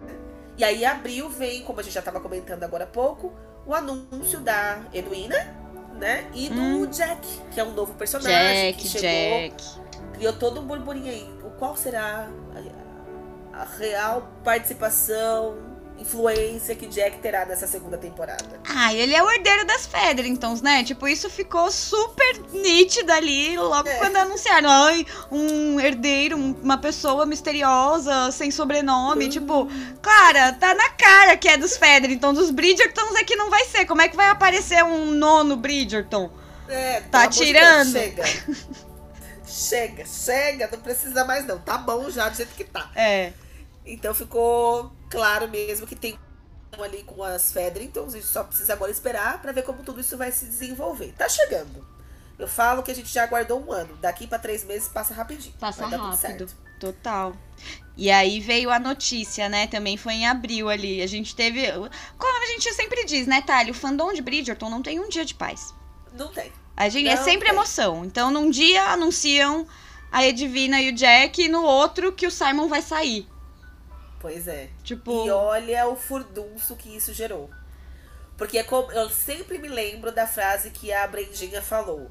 E 0.56 0.62
aí, 0.62 0.84
abril 0.84 1.28
vem, 1.28 1.62
como 1.62 1.80
a 1.80 1.82
gente 1.82 1.94
já 1.94 2.00
estava 2.00 2.20
comentando 2.20 2.62
agora 2.62 2.84
há 2.84 2.86
pouco, 2.86 3.32
o 3.66 3.74
anúncio 3.74 4.38
da 4.38 4.82
Edwina, 4.92 5.56
né? 5.98 6.30
E 6.34 6.48
do 6.48 6.60
hum. 6.60 6.86
Jack, 6.86 7.26
que 7.52 7.58
é 7.58 7.64
um 7.64 7.72
novo 7.72 7.94
personagem. 7.94 8.72
Jack, 8.72 8.82
que 8.82 8.88
chegou, 8.88 9.48
Jack. 9.48 9.64
Criou 10.14 10.32
todo 10.34 10.60
um 10.60 10.64
burburinho 10.64 11.10
aí. 11.10 11.28
O 11.42 11.50
qual 11.50 11.76
será 11.76 12.28
a, 13.52 13.60
a 13.60 13.64
real 13.64 14.30
participação 14.44 15.71
influência 15.98 16.74
que 16.74 16.86
Jack 16.86 17.18
terá 17.18 17.44
nessa 17.46 17.66
segunda 17.66 17.96
temporada. 17.96 18.60
Ah, 18.68 18.92
ele 18.92 19.14
é 19.14 19.22
o 19.22 19.30
herdeiro 19.30 19.66
das 19.66 19.86
Featheringtons, 19.86 20.60
né? 20.60 20.82
Tipo, 20.84 21.06
isso 21.08 21.30
ficou 21.30 21.70
super 21.70 22.40
nítido 22.52 23.12
ali 23.12 23.56
logo 23.56 23.88
é. 23.88 23.96
quando 23.96 24.16
anunciaram. 24.16 24.68
Ai, 24.68 25.06
um 25.30 25.78
herdeiro, 25.78 26.36
uma 26.36 26.78
pessoa 26.78 27.24
misteriosa, 27.24 28.30
sem 28.32 28.50
sobrenome. 28.50 29.24
Uhum. 29.24 29.30
Tipo, 29.30 29.68
cara, 30.00 30.52
tá 30.52 30.74
na 30.74 30.90
cara 30.90 31.36
que 31.36 31.48
é 31.48 31.56
dos 31.56 31.76
Featheringtons. 31.76 32.38
Dos 32.38 32.50
Bridgertons 32.50 33.14
é 33.16 33.24
que 33.24 33.36
não 33.36 33.50
vai 33.50 33.64
ser. 33.66 33.86
Como 33.86 34.02
é 34.02 34.08
que 34.08 34.16
vai 34.16 34.28
aparecer 34.28 34.82
um 34.84 35.12
nono 35.12 35.56
Bridgerton? 35.56 36.30
É, 36.68 37.00
tá 37.02 37.28
tirando. 37.28 37.92
Deus, 37.92 38.04
chega. 38.04 38.24
chega, 39.46 40.04
chega, 40.06 40.68
não 40.72 40.80
precisa 40.80 41.24
mais 41.24 41.46
não. 41.46 41.58
Tá 41.58 41.78
bom 41.78 42.10
já 42.10 42.28
do 42.28 42.36
jeito 42.36 42.54
que 42.54 42.64
tá. 42.64 42.90
É. 42.94 43.32
Então 43.84 44.14
ficou 44.14 44.92
claro 45.10 45.48
mesmo 45.48 45.86
que 45.86 45.96
tem 45.96 46.18
ali 46.80 47.02
com 47.02 47.22
as 47.22 47.52
Fedrington, 47.52 48.06
a 48.06 48.10
gente 48.10 48.24
só 48.24 48.44
precisa 48.44 48.72
agora 48.72 48.90
esperar 48.90 49.42
para 49.42 49.52
ver 49.52 49.62
como 49.62 49.82
tudo 49.82 50.00
isso 50.00 50.16
vai 50.16 50.32
se 50.32 50.46
desenvolver. 50.46 51.12
Tá 51.12 51.28
chegando. 51.28 51.86
Eu 52.38 52.48
falo 52.48 52.82
que 52.82 52.90
a 52.90 52.94
gente 52.94 53.12
já 53.12 53.24
aguardou 53.24 53.62
um 53.62 53.70
ano. 53.70 53.96
Daqui 54.00 54.26
para 54.26 54.38
três 54.38 54.64
meses 54.64 54.88
passa 54.88 55.12
rapidinho. 55.12 55.54
Passa 55.60 55.86
rápido. 55.86 56.48
Total. 56.80 57.36
E 57.96 58.10
aí 58.10 58.40
veio 58.40 58.70
a 58.70 58.78
notícia, 58.78 59.48
né? 59.48 59.66
Também 59.66 59.96
foi 59.96 60.14
em 60.14 60.26
abril 60.26 60.68
ali. 60.68 61.02
A 61.02 61.06
gente 61.06 61.36
teve. 61.36 61.70
Como 62.18 62.42
a 62.42 62.46
gente 62.46 62.72
sempre 62.72 63.04
diz, 63.04 63.26
né, 63.26 63.42
Thalia? 63.42 63.70
O 63.70 63.74
fandom 63.74 64.12
de 64.12 64.22
Bridgerton 64.22 64.68
não 64.68 64.82
tem 64.82 64.98
um 64.98 65.08
dia 65.08 65.24
de 65.24 65.34
paz. 65.34 65.72
Não 66.14 66.28
tem. 66.32 66.50
A 66.76 66.88
gente 66.88 67.08
é 67.08 67.14
não 67.14 67.20
é 67.20 67.24
sempre 67.24 67.48
tem. 67.48 67.56
emoção. 67.56 68.04
Então, 68.04 68.30
num 68.30 68.50
dia 68.50 68.82
anunciam 68.86 69.66
a 70.10 70.26
Edvina 70.26 70.80
e 70.80 70.90
o 70.90 70.94
Jack, 70.94 71.42
e 71.42 71.48
no 71.48 71.62
outro 71.62 72.12
que 72.12 72.26
o 72.26 72.30
Simon 72.30 72.66
vai 72.66 72.82
sair. 72.82 73.28
Pois 74.22 74.46
é. 74.46 74.70
Tipo... 74.84 75.26
E 75.26 75.30
olha 75.30 75.88
o 75.88 75.96
furdunço 75.96 76.76
que 76.76 76.96
isso 76.96 77.12
gerou. 77.12 77.50
Porque 78.38 78.56
é 78.56 78.62
como, 78.62 78.90
eu 78.92 79.10
sempre 79.10 79.58
me 79.58 79.68
lembro 79.68 80.12
da 80.12 80.26
frase 80.26 80.70
que 80.70 80.92
a 80.92 81.06
Brendinha 81.06 81.60
falou. 81.60 82.08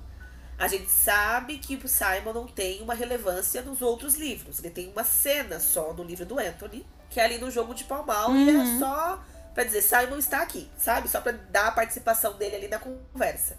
A 0.58 0.68
gente 0.68 0.92
sabe 0.92 1.58
que 1.58 1.76
o 1.76 1.88
Simon 1.88 2.34
não 2.34 2.48
tem 2.48 2.82
uma 2.82 2.94
relevância 2.94 3.62
nos 3.62 3.82
outros 3.82 4.16
livros. 4.16 4.60
Ele 4.60 4.70
tem 4.70 4.90
uma 4.90 5.04
cena 5.04 5.60
só 5.60 5.94
no 5.94 6.04
livro 6.04 6.26
do 6.26 6.38
Anthony, 6.38 6.86
que 7.10 7.20
é 7.20 7.24
ali 7.24 7.40
no 7.40 7.50
jogo 7.50 7.74
de 7.74 7.86
palmal, 7.86 8.30
uhum. 8.30 8.46
e 8.46 8.50
é 8.50 8.54
uhum. 8.54 8.80
só 8.80 9.24
pra 9.54 9.64
dizer, 9.64 9.82
Simon 9.82 10.18
está 10.18 10.42
aqui, 10.42 10.70
sabe? 10.78 11.10
Só 11.10 11.20
pra 11.20 11.32
dar 11.32 11.68
a 11.68 11.72
participação 11.72 12.34
dele 12.34 12.58
ali 12.58 12.68
na 12.68 12.78
conversa. 12.78 13.58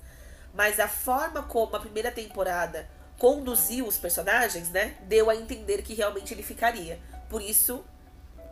Mas 0.55 0.79
a 0.79 0.87
forma 0.87 1.43
como 1.43 1.75
a 1.75 1.81
primeira 1.81 2.13
temporada 2.13 2.89
conduziu 3.19 3.87
os 3.87 3.97
personagens, 3.97 4.71
né? 4.71 4.97
Deu 5.03 5.31
a 5.31 5.35
entender 5.35 5.83
que 5.83 5.95
realmente 5.95 6.33
ele 6.33 6.43
ficaria. 6.43 7.01
Por 7.29 7.41
isso, 7.41 7.85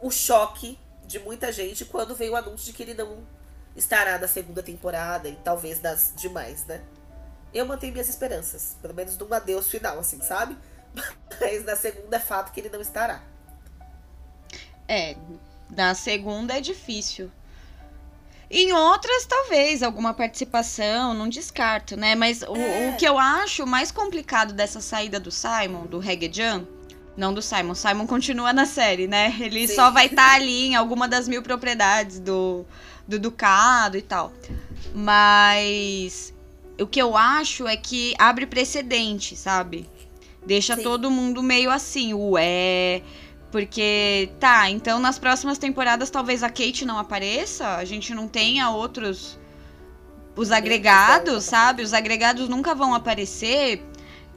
o 0.00 0.10
choque 0.10 0.78
de 1.06 1.18
muita 1.18 1.52
gente 1.52 1.84
quando 1.84 2.14
veio 2.14 2.32
o 2.32 2.36
anúncio 2.36 2.66
de 2.66 2.72
que 2.72 2.82
ele 2.82 2.94
não 2.94 3.18
estará 3.76 4.18
na 4.18 4.28
segunda 4.28 4.62
temporada 4.62 5.28
e 5.28 5.36
talvez 5.36 5.78
das 5.78 6.12
demais, 6.16 6.64
né? 6.66 6.82
Eu 7.52 7.66
mantenho 7.66 7.92
minhas 7.92 8.08
esperanças, 8.08 8.76
pelo 8.80 8.94
menos 8.94 9.16
num 9.18 9.32
adeus 9.32 9.68
final, 9.68 9.98
assim, 9.98 10.20
sabe? 10.20 10.56
Mas 11.40 11.64
na 11.64 11.76
segunda 11.76 12.16
é 12.16 12.20
fato 12.20 12.52
que 12.52 12.60
ele 12.60 12.70
não 12.70 12.80
estará. 12.80 13.22
É, 14.86 15.16
na 15.68 15.94
segunda 15.94 16.56
é 16.56 16.60
difícil. 16.60 17.30
Em 18.50 18.72
outras, 18.72 19.26
talvez, 19.26 19.80
alguma 19.80 20.12
participação, 20.12 21.14
não 21.14 21.28
descarto, 21.28 21.96
né? 21.96 22.16
Mas 22.16 22.42
o, 22.42 22.56
É. 22.56 22.90
o 22.90 22.96
que 22.96 23.06
eu 23.06 23.16
acho 23.16 23.64
mais 23.64 23.92
complicado 23.92 24.52
dessa 24.52 24.80
saída 24.80 25.20
do 25.20 25.30
Simon, 25.30 25.86
do 25.86 26.00
Reggae 26.00 26.32
Jam, 26.32 26.66
não 27.20 27.34
do 27.34 27.42
Simon, 27.42 27.74
Simon 27.74 28.06
continua 28.06 28.52
na 28.52 28.64
série, 28.64 29.06
né? 29.06 29.36
Ele 29.38 29.68
Sim. 29.68 29.74
só 29.74 29.90
vai 29.90 30.06
estar 30.06 30.32
ali 30.34 30.68
em 30.68 30.74
alguma 30.74 31.06
das 31.06 31.28
mil 31.28 31.42
propriedades 31.42 32.18
do, 32.18 32.64
do 33.06 33.18
Ducado 33.18 33.98
e 33.98 34.02
tal. 34.02 34.32
Mas 34.94 36.34
o 36.80 36.86
que 36.86 37.00
eu 37.00 37.16
acho 37.16 37.68
é 37.68 37.76
que 37.76 38.14
abre 38.18 38.46
precedente, 38.46 39.36
sabe? 39.36 39.86
Deixa 40.44 40.74
Sim. 40.74 40.82
todo 40.82 41.10
mundo 41.10 41.42
meio 41.42 41.70
assim, 41.70 42.14
ué. 42.14 43.02
Porque, 43.52 44.30
tá, 44.40 44.70
então 44.70 44.98
nas 44.98 45.18
próximas 45.18 45.58
temporadas 45.58 46.08
talvez 46.08 46.42
a 46.42 46.48
Kate 46.48 46.84
não 46.84 46.98
apareça, 46.98 47.76
a 47.76 47.84
gente 47.84 48.14
não 48.14 48.26
tenha 48.26 48.70
outros. 48.70 49.38
Os 50.36 50.52
agregados, 50.52 51.44
sabe? 51.44 51.82
Os 51.82 51.92
agregados 51.92 52.48
nunca 52.48 52.74
vão 52.74 52.94
aparecer. 52.94 53.84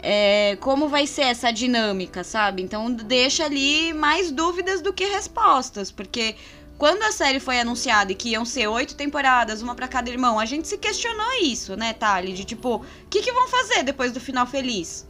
É, 0.05 0.57
como 0.59 0.89
vai 0.89 1.07
ser 1.07 1.21
essa 1.21 1.49
dinâmica, 1.49 2.25
sabe? 2.25 2.61
Então 2.61 2.91
deixa 2.91 3.45
ali 3.45 3.93
mais 3.93 4.31
dúvidas 4.31 4.81
do 4.81 4.91
que 4.91 5.05
respostas. 5.05 5.89
Porque 5.91 6.35
quando 6.77 7.03
a 7.03 7.11
série 7.13 7.39
foi 7.39 7.59
anunciada 7.59 8.11
e 8.11 8.15
que 8.15 8.29
iam 8.29 8.43
ser 8.43 8.67
oito 8.67 8.95
temporadas, 8.95 9.61
uma 9.61 9.73
pra 9.73 9.87
cada 9.87 10.09
irmão, 10.09 10.37
a 10.37 10.45
gente 10.45 10.67
se 10.67 10.77
questionou 10.77 11.41
isso, 11.41 11.77
né, 11.77 11.93
Thali? 11.93 12.33
De 12.33 12.43
tipo, 12.43 12.75
o 12.75 13.09
que, 13.09 13.21
que 13.21 13.31
vão 13.31 13.47
fazer 13.47 13.83
depois 13.83 14.11
do 14.11 14.19
final 14.19 14.45
feliz? 14.45 15.07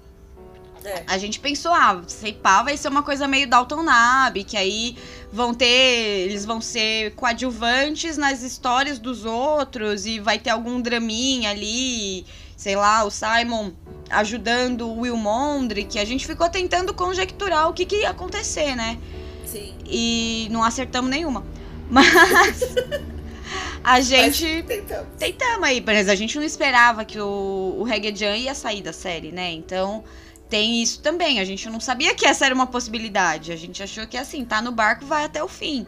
É. 0.85 1.03
A 1.07 1.17
gente 1.17 1.39
pensou, 1.39 1.73
ah, 1.73 2.03
sei 2.07 2.33
pá, 2.33 2.61
vai 2.61 2.75
ser 2.75 2.89
uma 2.89 3.03
coisa 3.03 3.27
meio 3.27 3.47
Dalton 3.47 3.83
Nab, 3.83 4.43
que 4.43 4.57
aí 4.57 4.97
vão 5.31 5.53
ter. 5.53 6.27
Eles 6.27 6.45
vão 6.45 6.59
ser 6.59 7.15
coadjuvantes 7.15 8.17
nas 8.17 8.43
histórias 8.43 8.99
dos 8.99 9.25
outros 9.25 10.05
e 10.05 10.19
vai 10.19 10.37
ter 10.37 10.49
algum 10.49 10.81
draminha 10.81 11.51
ali, 11.51 12.25
sei 12.55 12.75
lá, 12.75 13.03
o 13.03 13.11
Simon 13.11 13.71
ajudando 14.09 14.87
o 14.87 15.01
Will 15.01 15.17
Mondrick. 15.17 15.97
A 15.99 16.05
gente 16.05 16.25
ficou 16.25 16.49
tentando 16.49 16.93
conjecturar 16.93 17.69
o 17.69 17.73
que, 17.73 17.85
que 17.85 18.01
ia 18.01 18.09
acontecer, 18.09 18.75
né? 18.75 18.97
Sim. 19.45 19.75
E 19.85 20.47
não 20.51 20.63
acertamos 20.63 21.09
nenhuma. 21.09 21.45
Mas 21.89 22.07
a 23.83 23.99
gente. 24.01 24.45
Mas 24.45 24.65
tentamos. 24.65 25.07
Tentamos 25.17 25.63
aí, 25.63 25.83
mas 25.85 26.09
a 26.09 26.15
gente 26.15 26.37
não 26.37 26.43
esperava 26.43 27.05
que 27.05 27.19
o, 27.19 27.75
o 27.79 27.83
Reggae 27.83 28.41
ia 28.41 28.55
sair 28.55 28.81
da 28.81 28.93
série, 28.93 29.31
né? 29.31 29.51
Então 29.51 30.03
tem 30.49 30.81
isso 30.81 31.01
também. 31.01 31.39
A 31.39 31.45
gente 31.45 31.69
não 31.69 31.79
sabia 31.79 32.15
que 32.15 32.25
essa 32.25 32.45
era 32.45 32.55
uma 32.55 32.67
possibilidade. 32.67 33.51
A 33.51 33.55
gente 33.55 33.81
achou 33.81 34.07
que 34.07 34.17
assim, 34.17 34.45
tá 34.45 34.61
no 34.61 34.71
barco, 34.71 35.05
vai 35.05 35.25
até 35.25 35.43
o 35.43 35.47
fim. 35.47 35.85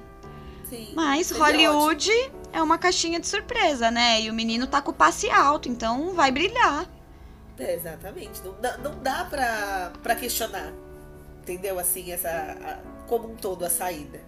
Sim. 0.69 0.89
Mas 0.95 1.27
Seria 1.27 1.71
ótimo. 1.71 2.31
É 2.55 2.61
uma 2.63 2.77
caixinha 2.77 3.19
de 3.19 3.27
surpresa, 3.27 3.91
né? 3.91 4.21
E 4.21 4.29
o 4.29 4.33
menino 4.33 4.65
tá 4.65 4.81
com 4.81 4.91
o 4.91 4.93
passe 4.93 5.29
alto, 5.29 5.67
então 5.67 6.13
vai 6.13 6.31
brilhar. 6.31 6.87
É, 7.59 7.73
exatamente. 7.75 8.41
Não 8.43 8.53
dá, 8.61 8.77
não 8.77 8.97
dá 9.03 9.25
pra, 9.25 9.91
pra 10.01 10.15
questionar. 10.15 10.71
Entendeu? 11.41 11.77
Assim, 11.77 12.13
essa. 12.13 12.29
a- 12.29 12.79
como 13.07 13.29
um 13.31 13.35
todo 13.35 13.65
a 13.65 13.69
saída. 13.69 14.19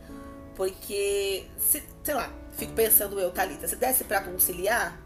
Porque, 0.56 1.46
se, 1.58 1.82
sei 2.04 2.14
lá, 2.14 2.30
fico 2.52 2.74
pensando 2.74 3.18
eu, 3.20 3.32
Thalita, 3.32 3.66
se 3.68 3.76
desse 3.78 4.04
pra 4.04 4.22
conciliar, 4.22 5.00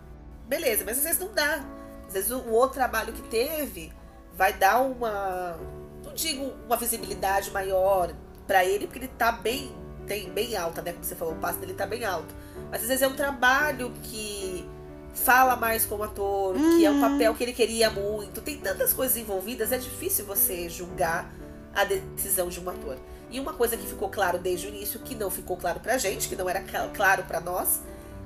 beleza, 0.48 0.84
mas 0.84 0.98
às 0.98 1.04
vezes 1.04 1.20
não 1.20 1.32
dá. 1.32 1.64
Às 2.08 2.14
vezes 2.14 2.32
o, 2.32 2.40
o 2.40 2.52
outro 2.54 2.76
trabalho 2.76 3.14
que 3.14 3.22
teve 3.30 3.94
vai 4.34 4.52
dar 4.54 4.80
uma. 4.82 5.58
Não 6.04 6.14
digo 6.14 6.52
uma 6.66 6.76
visibilidade 6.76 7.52
maior 7.52 8.12
pra 8.48 8.66
ele, 8.66 8.88
porque 8.88 9.00
ele 9.00 9.08
tá 9.10 9.32
bem. 9.32 9.72
Tem 10.12 10.30
bem 10.30 10.58
alta, 10.58 10.82
né? 10.82 10.92
Como 10.92 11.06
você 11.06 11.16
falou, 11.16 11.34
o 11.36 11.38
passo 11.38 11.58
dele 11.60 11.74
tá 11.74 11.86
bem 11.86 12.04
alto. 12.04 12.36
Mas 12.70 12.82
às 12.82 12.88
vezes 12.90 13.02
é 13.02 13.08
um 13.08 13.16
trabalho 13.16 13.94
que 14.04 14.68
fala 15.14 15.56
mais 15.56 15.86
como 15.86 16.04
ator, 16.04 16.54
que 16.56 16.86
é 16.86 16.92
um 16.92 16.96
Uhum. 16.96 17.12
papel 17.12 17.34
que 17.34 17.44
ele 17.46 17.54
queria 17.54 17.90
muito. 17.90 18.42
Tem 18.42 18.58
tantas 18.58 18.92
coisas 18.92 19.16
envolvidas, 19.16 19.72
é 19.72 19.78
difícil 19.78 20.26
você 20.26 20.68
julgar 20.68 21.32
a 21.74 21.86
decisão 21.86 22.50
de 22.50 22.60
um 22.60 22.70
ator. 22.70 22.98
E 23.30 23.40
uma 23.40 23.54
coisa 23.54 23.78
que 23.78 23.88
ficou 23.88 24.10
claro 24.10 24.38
desde 24.38 24.68
o 24.68 24.70
início, 24.70 25.00
que 25.00 25.16
não 25.16 25.32
ficou 25.32 25.56
claro 25.56 25.80
pra 25.80 25.98
gente, 25.98 26.28
que 26.28 26.36
não 26.36 26.50
era 26.50 26.60
cla- 26.60 26.90
claro 26.94 27.24
pra 27.24 27.40
nós, 27.40 27.80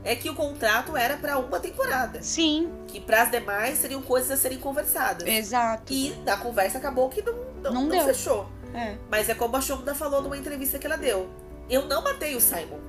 é 0.04 0.15
que 0.15 0.28
o 0.28 0.34
contrato 0.34 0.98
era 0.98 1.17
pra 1.17 1.38
uma 1.38 1.60
temporada. 1.60 2.19
Sim, 2.24 2.67
Que 2.88 3.00
pras 3.00 3.30
demais 3.30 3.78
seriam 3.78 4.02
coisas 4.02 4.32
a 4.32 4.38
serem 4.38 4.58
conversadas. 4.58 5.28
exato. 5.28 5.93
E 5.93 6.15
na 6.26 6.36
conversa 6.38 6.80
acabou 6.80 7.10
que 7.10 7.21
não, 7.21 7.34
não, 7.62 7.71
Não 7.74 7.86
não 7.86 8.06
fechou. 8.06 8.50
É. 8.74 8.98
Mas 9.10 9.30
é 9.30 9.36
como 9.36 9.56
a 9.56 9.62
Shonda 9.62 9.93
falou 9.93 10.21
numa 10.24 10.36
entrevista 10.38 10.80
que 10.80 10.86
ela 10.88 10.98
deu. 10.98 11.30
Eu 11.69 11.86
não 11.86 12.01
matei 12.01 12.36
o 12.36 12.41
Simon. 12.41 12.80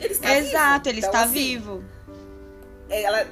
Ele 0.00 0.12
está 0.12 0.36
Exato, 0.38 0.84
vivo. 0.84 0.88
ele 0.88 0.98
Então, 0.98 1.10
está 1.10 1.22
assim, 1.24 1.32
vivo. 1.34 1.84
Ela 2.88 3.26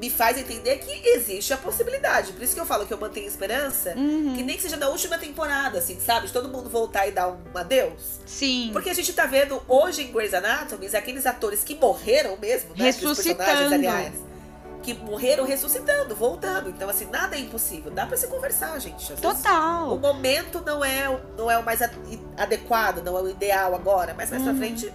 me 0.00 0.10
faz 0.10 0.36
entender 0.36 0.78
que 0.78 1.08
existe 1.08 1.52
a 1.52 1.56
possibilidade. 1.56 2.32
Por 2.32 2.42
isso 2.42 2.54
que 2.54 2.60
eu 2.60 2.66
falo 2.66 2.86
que 2.86 2.92
eu 2.92 2.98
mantenho 2.98 3.26
esperança. 3.26 3.94
Uhum. 3.96 4.34
Que 4.36 4.42
nem 4.42 4.56
que 4.56 4.62
seja 4.62 4.76
na 4.76 4.88
última 4.88 5.18
temporada, 5.18 5.78
assim, 5.78 5.98
sabe? 6.00 6.26
De 6.26 6.32
todo 6.32 6.48
mundo 6.48 6.68
voltar 6.68 7.06
e 7.06 7.12
dar 7.12 7.28
um 7.28 7.38
adeus. 7.54 8.18
Sim. 8.26 8.70
Porque 8.72 8.90
a 8.90 8.94
gente 8.94 9.12
tá 9.12 9.26
vendo 9.26 9.62
hoje 9.68 10.02
em 10.02 10.12
Grey's 10.12 10.34
Anatomy 10.34 10.86
aqueles 10.94 11.26
atores 11.26 11.62
que 11.64 11.74
morreram 11.74 12.36
mesmo, 12.36 12.70
né? 12.70 12.84
Ressuscitando. 12.84 13.36
personagens, 13.36 13.72
aliás. 13.72 14.14
Que 14.84 14.92
morreram 14.92 15.46
ressuscitando, 15.46 16.14
voltando. 16.14 16.68
Então, 16.68 16.88
assim, 16.90 17.06
nada 17.06 17.34
é 17.36 17.40
impossível. 17.40 17.90
Dá 17.90 18.04
pra 18.06 18.16
se 18.18 18.26
conversar, 18.28 18.78
gente. 18.78 19.02
Às 19.12 19.18
vezes, 19.18 19.24
o 19.24 19.34
Total. 19.34 19.98
momento 19.98 20.62
não 20.64 20.84
é, 20.84 21.08
o- 21.08 21.20
não 21.38 21.50
é 21.50 21.56
o 21.56 21.64
mais 21.64 21.80
adequado, 22.36 23.02
não 23.02 23.16
é 23.16 23.22
o 23.22 23.28
ideal 23.30 23.74
agora, 23.74 24.12
mas 24.14 24.28
mais 24.30 24.42
pra 24.42 24.52
Uhum. 24.52 24.58
frente 24.58 24.92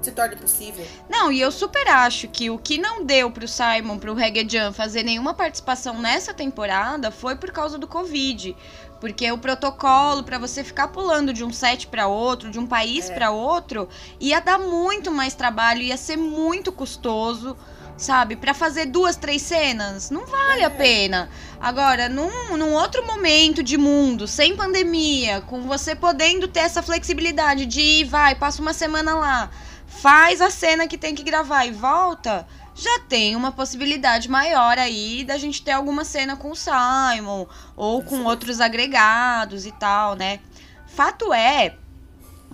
se 0.00 0.10
torne 0.10 0.34
possível. 0.36 0.84
Não, 1.08 1.30
e 1.30 1.40
eu 1.40 1.52
super 1.52 1.86
acho 1.86 2.26
que 2.28 2.48
o 2.50 2.58
que 2.58 2.78
não 2.78 3.04
deu 3.04 3.30
pro 3.30 3.46
Simon, 3.46 3.98
pro 3.98 4.14
Reggae 4.14 4.48
Jam 4.48 4.72
fazer 4.72 5.02
nenhuma 5.02 5.32
participação 5.34 6.00
nessa 6.00 6.32
temporada 6.34 7.10
foi 7.10 7.36
por 7.36 7.52
causa 7.52 7.76
do 7.78 7.86
Covid. 7.86 8.56
Porque 9.00 9.30
o 9.30 9.36
protocolo 9.38 10.22
pra 10.22 10.38
você 10.38 10.62
ficar 10.64 10.88
pulando 10.88 11.32
de 11.32 11.44
um 11.44 11.52
set 11.52 11.88
pra 11.88 12.06
outro, 12.06 12.50
de 12.50 12.58
um 12.58 12.66
país 12.66 13.10
É. 13.10 13.14
pra 13.14 13.30
outro, 13.32 13.88
ia 14.18 14.40
dar 14.40 14.58
muito 14.58 15.10
mais 15.10 15.34
trabalho, 15.34 15.82
ia 15.82 15.96
ser 15.96 16.16
muito 16.16 16.72
custoso, 16.72 17.56
sabe? 17.96 18.36
Pra 18.36 18.54
fazer 18.54 18.86
duas, 18.86 19.16
três 19.16 19.42
cenas, 19.42 20.10
não 20.10 20.26
vale 20.26 20.62
É. 20.62 20.64
a 20.64 20.70
pena. 20.70 21.30
Agora, 21.60 22.08
num, 22.08 22.56
num 22.56 22.72
outro 22.72 23.06
momento 23.06 23.62
de 23.62 23.76
mundo, 23.78 24.26
sem 24.26 24.56
pandemia, 24.56 25.40
com 25.42 25.62
você 25.62 25.94
podendo 25.94 26.48
ter 26.48 26.60
essa 26.60 26.82
flexibilidade 26.82 27.66
de 27.66 27.80
ir, 27.80 28.04
vai, 28.04 28.34
passa 28.34 28.60
uma 28.60 28.72
semana 28.72 29.14
lá, 29.14 29.50
faz 29.86 30.40
a 30.40 30.50
cena 30.50 30.88
que 30.88 30.98
tem 30.98 31.14
que 31.14 31.22
gravar 31.22 31.64
e 31.66 31.70
volta, 31.70 32.46
já 32.74 33.00
tem 33.00 33.36
uma 33.36 33.52
possibilidade 33.52 34.30
maior 34.30 34.78
aí 34.78 35.24
da 35.24 35.36
gente 35.36 35.62
ter 35.62 35.72
alguma 35.72 36.04
cena 36.04 36.36
com 36.36 36.50
o 36.50 36.56
Simon 36.56 37.46
ou 37.76 38.02
com 38.02 38.24
outros 38.24 38.60
agregados 38.60 39.66
e 39.66 39.72
tal, 39.72 40.14
né? 40.16 40.40
Fato 40.86 41.32
é 41.32 41.76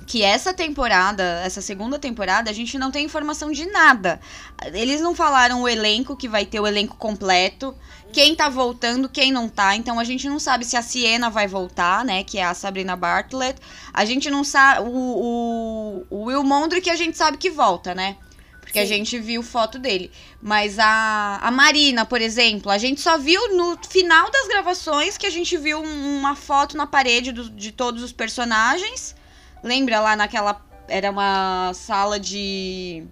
que 0.09 0.23
essa 0.23 0.55
temporada, 0.55 1.23
essa 1.44 1.61
segunda 1.61 1.99
temporada, 1.99 2.51
a 2.51 2.55
gente 2.55 2.79
não 2.79 2.90
tem 2.90 3.05
informação 3.05 3.53
de 3.53 3.66
nada. 3.66 4.18
Eles 4.73 5.03
não 5.03 5.14
falaram 5.14 5.61
o 5.62 5.68
elenco, 5.68 6.16
que 6.16 6.27
vai 6.27 6.47
ter 6.47 6.59
o 6.59 6.66
elenco 6.66 6.97
completo, 6.97 7.77
quem 8.11 8.35
tá 8.35 8.49
voltando, 8.49 9.07
quem 9.07 9.31
não 9.31 9.51
tá. 9.51 9.77
Então 9.77 10.01
a 10.01 10.05
gente 10.05 10.27
não 10.27 10.38
sabe 10.38 10.64
se 10.64 10.79
a 10.79 10.83
Siena 10.83 11.29
vai 11.29 11.47
voltar, 11.47 12.07
né? 12.07 12.25
Que 12.25 12.38
é 12.38 12.44
a 12.44 12.55
Sabrina 12.55 12.97
Bartlett. 12.97 13.61
A 13.92 14.07
gente 14.07 14.31
não 14.31 14.42
sabe. 14.42 14.88
O, 14.88 14.90
o, 14.90 16.07
o 16.09 16.23
Will 16.25 16.42
Mondrick 16.42 16.88
a 16.88 16.97
gente 16.97 17.16
sabe 17.18 17.37
que 17.37 17.51
volta, 17.51 17.94
né? 17.94 18.16
Porque 18.62 18.79
a 18.79 18.83
Sim. 18.83 18.88
gente 18.88 19.18
viu 19.18 19.42
foto 19.42 19.79
dele. 19.79 20.11
Mas 20.40 20.79
a, 20.79 21.38
a 21.42 21.51
Marina, 21.51 22.07
por 22.07 22.23
exemplo, 22.23 22.71
a 22.73 22.79
gente 22.79 23.01
só 23.03 23.18
viu 23.18 23.55
no 23.57 23.79
final 23.88 24.31
das 24.31 24.49
gravações 24.49 25.18
que 25.18 25.27
a 25.27 25.31
gente 25.31 25.55
viu 25.59 25.79
um- 25.81 26.18
uma 26.18 26.35
foto 26.35 26.77
na 26.79 26.87
parede 26.87 27.31
do- 27.31 27.51
de 27.51 27.73
todos 27.73 28.03
os 28.03 28.12
personagens. 28.12 29.14
Lembra 29.62 30.01
lá 30.01 30.16
naquela. 30.16 30.61
Era 30.88 31.11
uma 31.11 31.73
sala 31.75 32.18
de. 32.18 33.05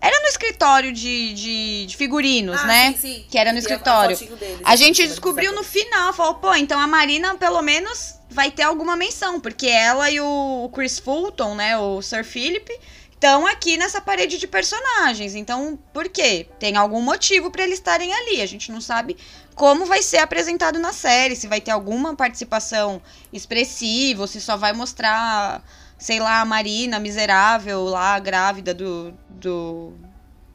Era 0.00 0.18
no 0.22 0.28
escritório 0.28 0.92
de, 0.92 1.34
de, 1.34 1.86
de 1.86 1.96
figurinos, 1.96 2.58
Ah, 2.62 2.66
né? 2.66 2.92
sim, 2.92 2.98
sim. 3.16 3.26
Que 3.30 3.36
era 3.36 3.52
no 3.52 3.58
E 3.58 3.60
a- 3.60 3.60
a 3.60 3.64
escritório. 3.64 4.16
fotinho 4.16 4.36
deles, 4.36 4.60
A 4.64 4.74
gente 4.74 5.06
descobriu 5.06 5.52
no 5.54 5.62
final, 5.62 6.12
falou, 6.14 6.34
pô, 6.36 6.54
então 6.54 6.80
a 6.80 6.86
Marina 6.86 7.34
pelo 7.34 7.60
menos 7.60 8.14
vai 8.30 8.50
ter 8.50 8.62
alguma 8.62 8.96
menção, 8.96 9.38
porque 9.38 9.66
ela 9.66 10.10
e 10.10 10.18
o 10.18 10.70
Chris 10.74 10.98
Fulton, 10.98 11.54
né, 11.54 11.76
o 11.76 12.00
Sir 12.00 12.24
Philip, 12.24 12.72
estão 13.12 13.46
aqui 13.46 13.76
nessa 13.76 14.00
parede 14.00 14.38
de 14.38 14.46
personagens. 14.48 15.34
Então, 15.34 15.78
por 15.92 16.08
quê? 16.08 16.46
Tem 16.58 16.76
algum 16.78 17.02
motivo 17.02 17.50
para 17.50 17.62
eles 17.64 17.74
estarem 17.74 18.10
ali. 18.14 18.40
A 18.40 18.46
gente 18.46 18.72
não 18.72 18.80
sabe 18.80 19.18
como 19.54 19.86
vai 19.86 20.02
ser 20.02 20.18
apresentado 20.18 20.78
na 20.78 20.92
série, 20.92 21.36
se 21.36 21.46
vai 21.46 21.60
ter 21.60 21.70
alguma 21.70 22.16
participação 22.16 23.00
expressiva, 23.32 24.22
ou 24.22 24.26
se 24.26 24.40
só 24.40 24.56
vai 24.56 24.72
mostrar, 24.72 25.62
sei 25.98 26.18
lá, 26.18 26.40
a 26.40 26.44
Marina 26.44 26.98
miserável 26.98 27.84
lá, 27.84 28.18
grávida 28.18 28.72
do, 28.72 29.12
do 29.28 29.92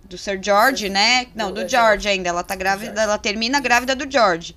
do 0.08 0.18
Sir 0.18 0.40
George, 0.42 0.90
né? 0.90 1.28
Não, 1.36 1.52
do 1.52 1.68
George 1.68 2.08
ainda. 2.08 2.30
Ela 2.30 2.44
tá 2.44 2.56
grávida, 2.56 3.02
ela 3.02 3.18
termina 3.18 3.60
grávida 3.60 3.96
do 3.96 4.10
George. 4.10 4.56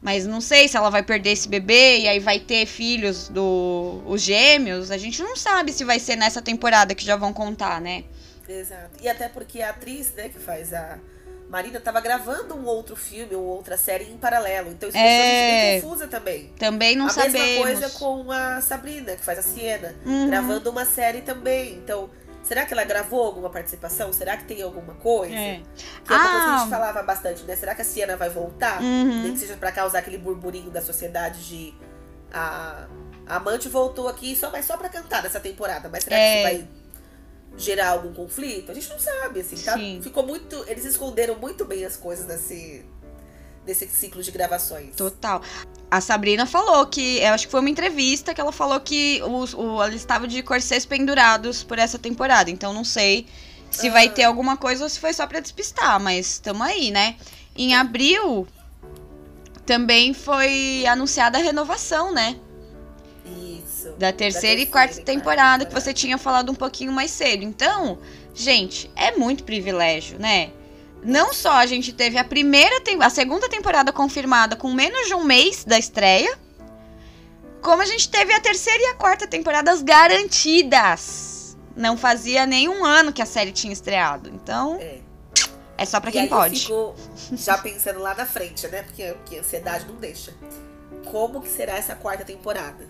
Mas 0.00 0.26
não 0.26 0.40
sei 0.40 0.68
se 0.68 0.76
ela 0.76 0.90
vai 0.90 1.02
perder 1.02 1.30
esse 1.30 1.48
bebê 1.48 2.00
e 2.00 2.08
aí 2.08 2.20
vai 2.20 2.38
ter 2.38 2.66
filhos 2.66 3.28
do 3.28 4.02
os 4.06 4.20
gêmeos. 4.20 4.90
A 4.90 4.98
gente 4.98 5.22
não 5.22 5.34
sabe 5.34 5.72
se 5.72 5.82
vai 5.82 5.98
ser 5.98 6.16
nessa 6.16 6.42
temporada 6.42 6.94
que 6.94 7.04
já 7.04 7.16
vão 7.16 7.32
contar, 7.32 7.80
né? 7.80 8.04
Exato. 8.46 9.02
E 9.02 9.08
até 9.08 9.28
porque 9.28 9.62
a 9.62 9.70
atriz, 9.70 10.12
né, 10.12 10.28
que 10.28 10.38
faz 10.38 10.74
a 10.74 10.98
Marina 11.54 11.78
estava 11.78 12.00
gravando 12.00 12.56
um 12.56 12.64
outro 12.64 12.96
filme 12.96 13.32
ou 13.36 13.44
outra 13.44 13.76
série 13.76 14.10
em 14.10 14.16
paralelo. 14.16 14.72
Então 14.72 14.88
isso 14.88 14.98
é... 14.98 15.80
confusa 15.80 16.08
também. 16.08 16.48
Também 16.58 16.96
não 16.96 17.06
a 17.06 17.10
sabemos. 17.10 17.36
A 17.36 17.44
mesma 17.44 17.62
coisa 17.62 17.90
com 17.90 18.32
a 18.32 18.60
Sabrina, 18.60 19.14
que 19.14 19.24
faz 19.24 19.38
a 19.38 19.42
Siena, 19.42 19.94
uhum. 20.04 20.26
gravando 20.26 20.68
uma 20.68 20.84
série 20.84 21.20
também. 21.20 21.74
Então, 21.74 22.10
Será 22.42 22.66
que 22.66 22.74
ela 22.74 22.84
gravou 22.84 23.24
alguma 23.24 23.48
participação? 23.48 24.12
Será 24.12 24.36
que 24.36 24.44
tem 24.44 24.60
alguma 24.60 24.94
coisa? 24.96 25.34
É. 25.34 25.62
Que 26.04 26.12
é 26.12 26.16
uma 26.16 26.24
ah. 26.24 26.28
coisa 26.28 26.44
que 26.44 26.50
a 26.50 26.58
gente 26.58 26.66
ah. 26.66 26.70
falava 26.76 27.02
bastante, 27.02 27.42
né? 27.44 27.56
Será 27.56 27.74
que 27.74 27.80
a 27.80 27.84
Siena 27.84 28.18
vai 28.18 28.28
voltar? 28.28 28.82
Uhum. 28.82 29.22
Nem 29.22 29.32
que 29.32 29.38
seja 29.38 29.56
pra 29.56 29.72
causar 29.72 30.00
aquele 30.00 30.18
burburinho 30.18 30.70
da 30.70 30.82
sociedade 30.82 31.42
de. 31.46 31.74
A, 32.30 32.86
a 33.26 33.36
amante 33.36 33.66
voltou 33.68 34.08
aqui 34.08 34.36
só, 34.36 34.50
mas 34.50 34.66
só 34.66 34.76
pra 34.76 34.90
cantar 34.90 35.22
nessa 35.22 35.40
temporada. 35.40 35.88
Mas 35.88 36.04
será 36.04 36.18
é. 36.18 36.20
que 36.20 36.36
isso 36.36 36.58
vai 36.58 36.68
gerar 37.56 37.90
algum 37.90 38.12
conflito? 38.12 38.70
A 38.70 38.74
gente 38.74 38.88
não 38.88 38.98
sabe, 38.98 39.40
assim, 39.40 39.56
tá? 39.56 39.74
Sim. 39.74 40.00
Ficou 40.02 40.26
muito. 40.26 40.64
Eles 40.68 40.84
esconderam 40.84 41.36
muito 41.36 41.64
bem 41.64 41.84
as 41.84 41.96
coisas 41.96 42.26
desse, 42.26 42.84
desse 43.64 43.88
ciclo 43.88 44.22
de 44.22 44.30
gravações. 44.30 44.94
Total. 44.96 45.42
A 45.90 46.00
Sabrina 46.00 46.46
falou 46.46 46.86
que, 46.86 47.18
eu 47.18 47.32
acho 47.32 47.46
que 47.46 47.50
foi 47.50 47.60
uma 47.60 47.70
entrevista 47.70 48.34
que 48.34 48.40
ela 48.40 48.52
falou 48.52 48.80
que 48.80 49.22
o, 49.22 49.60
o, 49.60 49.82
ela 49.82 49.94
estava 49.94 50.26
de 50.26 50.42
corsês 50.42 50.84
pendurados 50.84 51.62
por 51.62 51.78
essa 51.78 51.98
temporada. 51.98 52.50
Então 52.50 52.72
não 52.72 52.84
sei 52.84 53.26
se 53.70 53.90
vai 53.90 54.08
ter 54.08 54.24
alguma 54.24 54.56
coisa 54.56 54.84
ou 54.84 54.90
se 54.90 55.00
foi 55.00 55.12
só 55.12 55.26
para 55.26 55.40
despistar, 55.40 55.98
mas 56.00 56.34
estamos 56.34 56.62
aí, 56.62 56.90
né? 56.90 57.16
Em 57.56 57.74
abril 57.74 58.46
também 59.66 60.12
foi 60.14 60.84
anunciada 60.86 61.38
a 61.38 61.40
renovação, 61.40 62.12
né? 62.12 62.36
Da 63.98 64.12
terceira, 64.12 64.12
da 64.12 64.12
terceira 64.12 64.60
e 64.60 64.66
quarta 64.66 65.00
temporada, 65.02 65.64
que 65.64 65.72
você 65.72 65.92
tinha 65.92 66.18
falado 66.18 66.50
um 66.50 66.54
pouquinho 66.54 66.92
mais 66.92 67.10
cedo. 67.10 67.44
Então, 67.44 67.98
gente, 68.34 68.90
é 68.96 69.12
muito 69.16 69.44
privilégio, 69.44 70.18
né? 70.18 70.50
Não 71.02 71.34
só 71.34 71.52
a 71.52 71.66
gente 71.66 71.92
teve 71.92 72.16
a 72.16 72.24
primeira, 72.24 72.82
a 73.00 73.10
segunda 73.10 73.48
temporada 73.48 73.92
confirmada 73.92 74.56
com 74.56 74.72
menos 74.72 75.06
de 75.06 75.14
um 75.14 75.22
mês 75.22 75.62
da 75.64 75.78
estreia, 75.78 76.38
como 77.60 77.82
a 77.82 77.86
gente 77.86 78.08
teve 78.08 78.32
a 78.32 78.40
terceira 78.40 78.82
e 78.82 78.86
a 78.86 78.94
quarta 78.94 79.26
temporadas 79.26 79.82
garantidas. 79.82 81.56
Não 81.76 81.96
fazia 81.96 82.46
nenhum 82.46 82.84
ano 82.84 83.12
que 83.12 83.20
a 83.20 83.26
série 83.26 83.52
tinha 83.52 83.72
estreado. 83.72 84.30
Então, 84.30 84.78
é, 84.80 85.00
é 85.76 85.84
só 85.84 86.00
para 86.00 86.10
quem 86.10 86.26
pode. 86.26 86.70
Eu 86.70 86.94
fico 86.94 87.36
já 87.36 87.58
pensando 87.58 87.98
lá 88.00 88.14
na 88.14 88.24
frente, 88.24 88.66
né? 88.68 88.82
Porque, 88.82 89.12
porque 89.12 89.36
a 89.36 89.40
ansiedade 89.40 89.86
não 89.86 89.96
deixa. 89.96 90.32
Como 91.10 91.40
que 91.40 91.48
será 91.48 91.76
essa 91.76 91.94
quarta 91.94 92.24
temporada? 92.24 92.86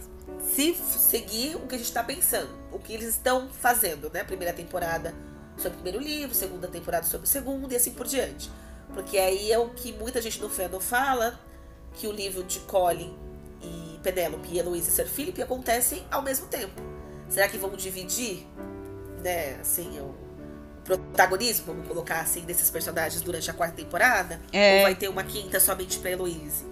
Se 0.53 0.75
seguir 0.75 1.57
o 1.57 1.67
que 1.67 1.75
a 1.75 1.79
gente 1.79 1.93
tá 1.93 2.03
pensando, 2.03 2.51
o 2.71 2.79
que 2.79 2.93
eles 2.93 3.09
estão 3.09 3.49
fazendo, 3.49 4.11
né? 4.13 4.23
Primeira 4.25 4.53
temporada 4.53 5.15
sobre 5.57 5.79
o 5.79 5.83
primeiro 5.83 6.01
livro, 6.01 6.35
segunda 6.35 6.69
temporada 6.69 7.07
sobre 7.07 7.27
o 7.27 7.31
segundo 7.31 7.73
e 7.73 7.77
assim 7.77 7.93
por 7.93 8.07
diante. 8.07 8.51
Porque 8.93 9.19
aí 9.19 9.51
é 9.51 9.59
o 9.59 9.71
que 9.71 9.93
muita 9.93 10.21
gente 10.21 10.41
no 10.41 10.49
fandom 10.49 10.81
fala, 10.81 11.39
que 11.95 12.07
o 12.07 12.13
livro 12.13 12.45
de 12.45 12.61
Colin 12.61 13.17
e 13.63 13.99
Penélope 14.03 14.49
e 14.53 14.59
Heloísa 14.59 14.91
e 14.91 14.93
Sir 14.93 15.09
Philip 15.09 15.43
acontecem 15.43 16.05
ao 16.11 16.23
mesmo 16.23 16.47
tempo. 16.47 16.81
Será 17.29 17.49
que 17.49 17.57
vamos 17.57 17.83
dividir, 17.83 18.47
né, 19.23 19.57
assim, 19.61 19.99
o 19.99 20.15
protagonismo, 20.85 21.67
vamos 21.67 21.89
colocar 21.89 22.21
assim, 22.21 22.43
desses 22.43 22.71
personagens 22.71 23.23
durante 23.23 23.51
a 23.51 23.55
quarta 23.55 23.77
temporada? 23.77 24.41
É. 24.53 24.79
Ou 24.79 24.83
vai 24.83 24.95
ter 24.95 25.09
uma 25.09 25.25
quinta 25.25 25.59
somente 25.59 25.99
pra 25.99 26.11
Heloísa? 26.11 26.65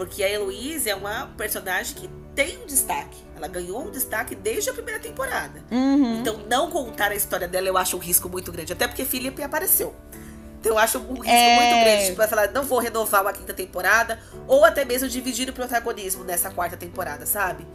Porque 0.00 0.24
a 0.24 0.30
Heloísa 0.30 0.88
é 0.88 0.94
uma 0.94 1.26
personagem 1.36 1.94
que 1.94 2.08
tem 2.34 2.56
um 2.56 2.64
destaque. 2.64 3.18
Ela 3.36 3.46
ganhou 3.46 3.86
um 3.86 3.90
destaque 3.90 4.34
desde 4.34 4.70
a 4.70 4.72
primeira 4.72 4.98
temporada. 4.98 5.62
Uhum. 5.70 6.20
Então, 6.20 6.38
não 6.48 6.70
contar 6.70 7.12
a 7.12 7.14
história 7.14 7.46
dela 7.46 7.68
eu 7.68 7.76
acho 7.76 7.98
um 7.98 8.00
risco 8.00 8.26
muito 8.26 8.50
grande. 8.50 8.72
Até 8.72 8.88
porque 8.88 9.04
Felipe 9.04 9.42
apareceu. 9.42 9.94
Então, 10.58 10.72
eu 10.72 10.78
acho 10.78 10.96
um 11.00 11.12
risco 11.12 11.28
é... 11.28 11.54
muito 11.54 11.84
grande. 11.84 12.06
Tipo, 12.06 12.28
falar, 12.28 12.50
não 12.50 12.62
vou 12.62 12.78
renovar 12.78 13.20
uma 13.20 13.32
quinta 13.34 13.52
temporada. 13.52 14.18
Ou 14.48 14.64
até 14.64 14.86
mesmo 14.86 15.06
dividir 15.06 15.50
o 15.50 15.52
protagonismo 15.52 16.24
nessa 16.24 16.50
quarta 16.50 16.78
temporada, 16.78 17.26
sabe? 17.26 17.66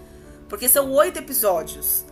Porque 0.49 0.67
são 0.67 0.91
oito 0.93 1.19
episódios. 1.19 2.07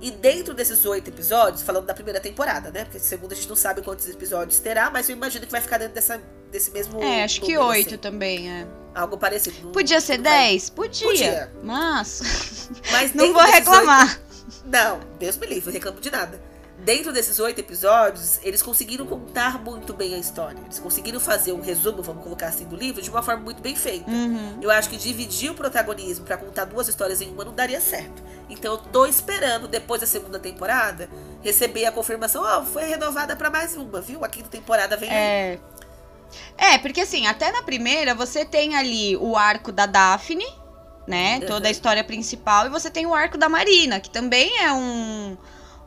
E 0.00 0.10
dentro 0.10 0.54
desses 0.54 0.84
oito 0.86 1.08
episódios, 1.08 1.62
falando 1.62 1.84
da 1.84 1.94
primeira 1.94 2.20
temporada, 2.20 2.70
né? 2.70 2.84
Porque 2.84 2.98
segunda 2.98 3.34
a 3.34 3.36
gente 3.36 3.48
não 3.48 3.56
sabe 3.56 3.82
quantos 3.82 4.08
episódios 4.08 4.58
terá, 4.58 4.90
mas 4.90 5.08
eu 5.08 5.16
imagino 5.16 5.44
que 5.44 5.52
vai 5.52 5.60
ficar 5.60 5.78
dentro 5.78 5.94
dessa, 5.94 6.20
desse 6.50 6.70
mesmo. 6.70 7.02
É, 7.02 7.24
acho 7.24 7.40
que 7.42 7.56
oito 7.58 7.88
assim. 7.88 7.96
também, 7.98 8.50
é. 8.50 8.66
Algo 8.94 9.18
parecido. 9.18 9.68
Podia 9.70 10.00
ser 10.00 10.18
dez? 10.18 10.70
Podia. 10.70 11.06
Podia. 11.06 11.52
Mas. 11.62 12.70
Mas 12.90 13.12
não 13.14 13.32
vou 13.32 13.42
reclamar. 13.42 14.08
8... 14.08 14.30
Não, 14.64 15.00
Deus 15.18 15.36
me 15.36 15.46
livre, 15.46 15.66
não 15.66 15.72
reclamo 15.72 16.00
de 16.00 16.10
nada 16.10 16.49
dentro 16.84 17.12
desses 17.12 17.38
oito 17.38 17.58
episódios, 17.58 18.38
eles 18.42 18.62
conseguiram 18.62 19.06
contar 19.06 19.62
muito 19.62 19.92
bem 19.92 20.14
a 20.14 20.18
história. 20.18 20.58
Eles 20.64 20.78
conseguiram 20.78 21.20
fazer 21.20 21.52
um 21.52 21.60
resumo, 21.60 22.02
vamos 22.02 22.22
colocar 22.22 22.48
assim, 22.48 22.64
do 22.64 22.76
livro 22.76 23.02
de 23.02 23.10
uma 23.10 23.22
forma 23.22 23.42
muito 23.42 23.62
bem 23.62 23.76
feita. 23.76 24.10
Uhum. 24.10 24.58
Eu 24.60 24.70
acho 24.70 24.88
que 24.88 24.96
dividir 24.96 25.50
o 25.50 25.54
protagonismo 25.54 26.24
para 26.24 26.36
contar 26.36 26.64
duas 26.64 26.88
histórias 26.88 27.20
em 27.20 27.30
uma 27.30 27.44
não 27.44 27.54
daria 27.54 27.80
certo. 27.80 28.22
Então 28.48 28.72
eu 28.72 28.78
tô 28.78 29.06
esperando, 29.06 29.68
depois 29.68 30.00
da 30.00 30.06
segunda 30.06 30.38
temporada, 30.38 31.08
receber 31.42 31.86
a 31.86 31.92
confirmação: 31.92 32.42
ó, 32.42 32.60
oh, 32.60 32.64
foi 32.64 32.84
renovada 32.84 33.36
para 33.36 33.50
mais 33.50 33.76
uma, 33.76 34.00
viu? 34.00 34.24
A 34.24 34.28
quinta 34.28 34.48
temporada 34.48 34.96
vem 34.96 35.10
é... 35.10 35.52
aí. 35.52 36.74
É, 36.74 36.78
porque 36.78 37.00
assim, 37.00 37.26
até 37.26 37.50
na 37.50 37.62
primeira 37.62 38.14
você 38.14 38.44
tem 38.44 38.76
ali 38.76 39.16
o 39.16 39.36
arco 39.36 39.72
da 39.72 39.86
Daphne, 39.86 40.46
né? 41.06 41.38
Uhum. 41.38 41.46
Toda 41.46 41.68
a 41.68 41.70
história 41.70 42.04
principal, 42.04 42.66
e 42.66 42.68
você 42.68 42.88
tem 42.88 43.04
o 43.06 43.14
arco 43.14 43.36
da 43.36 43.48
Marina, 43.48 43.98
que 44.00 44.10
também 44.10 44.58
é 44.62 44.72
um 44.72 45.36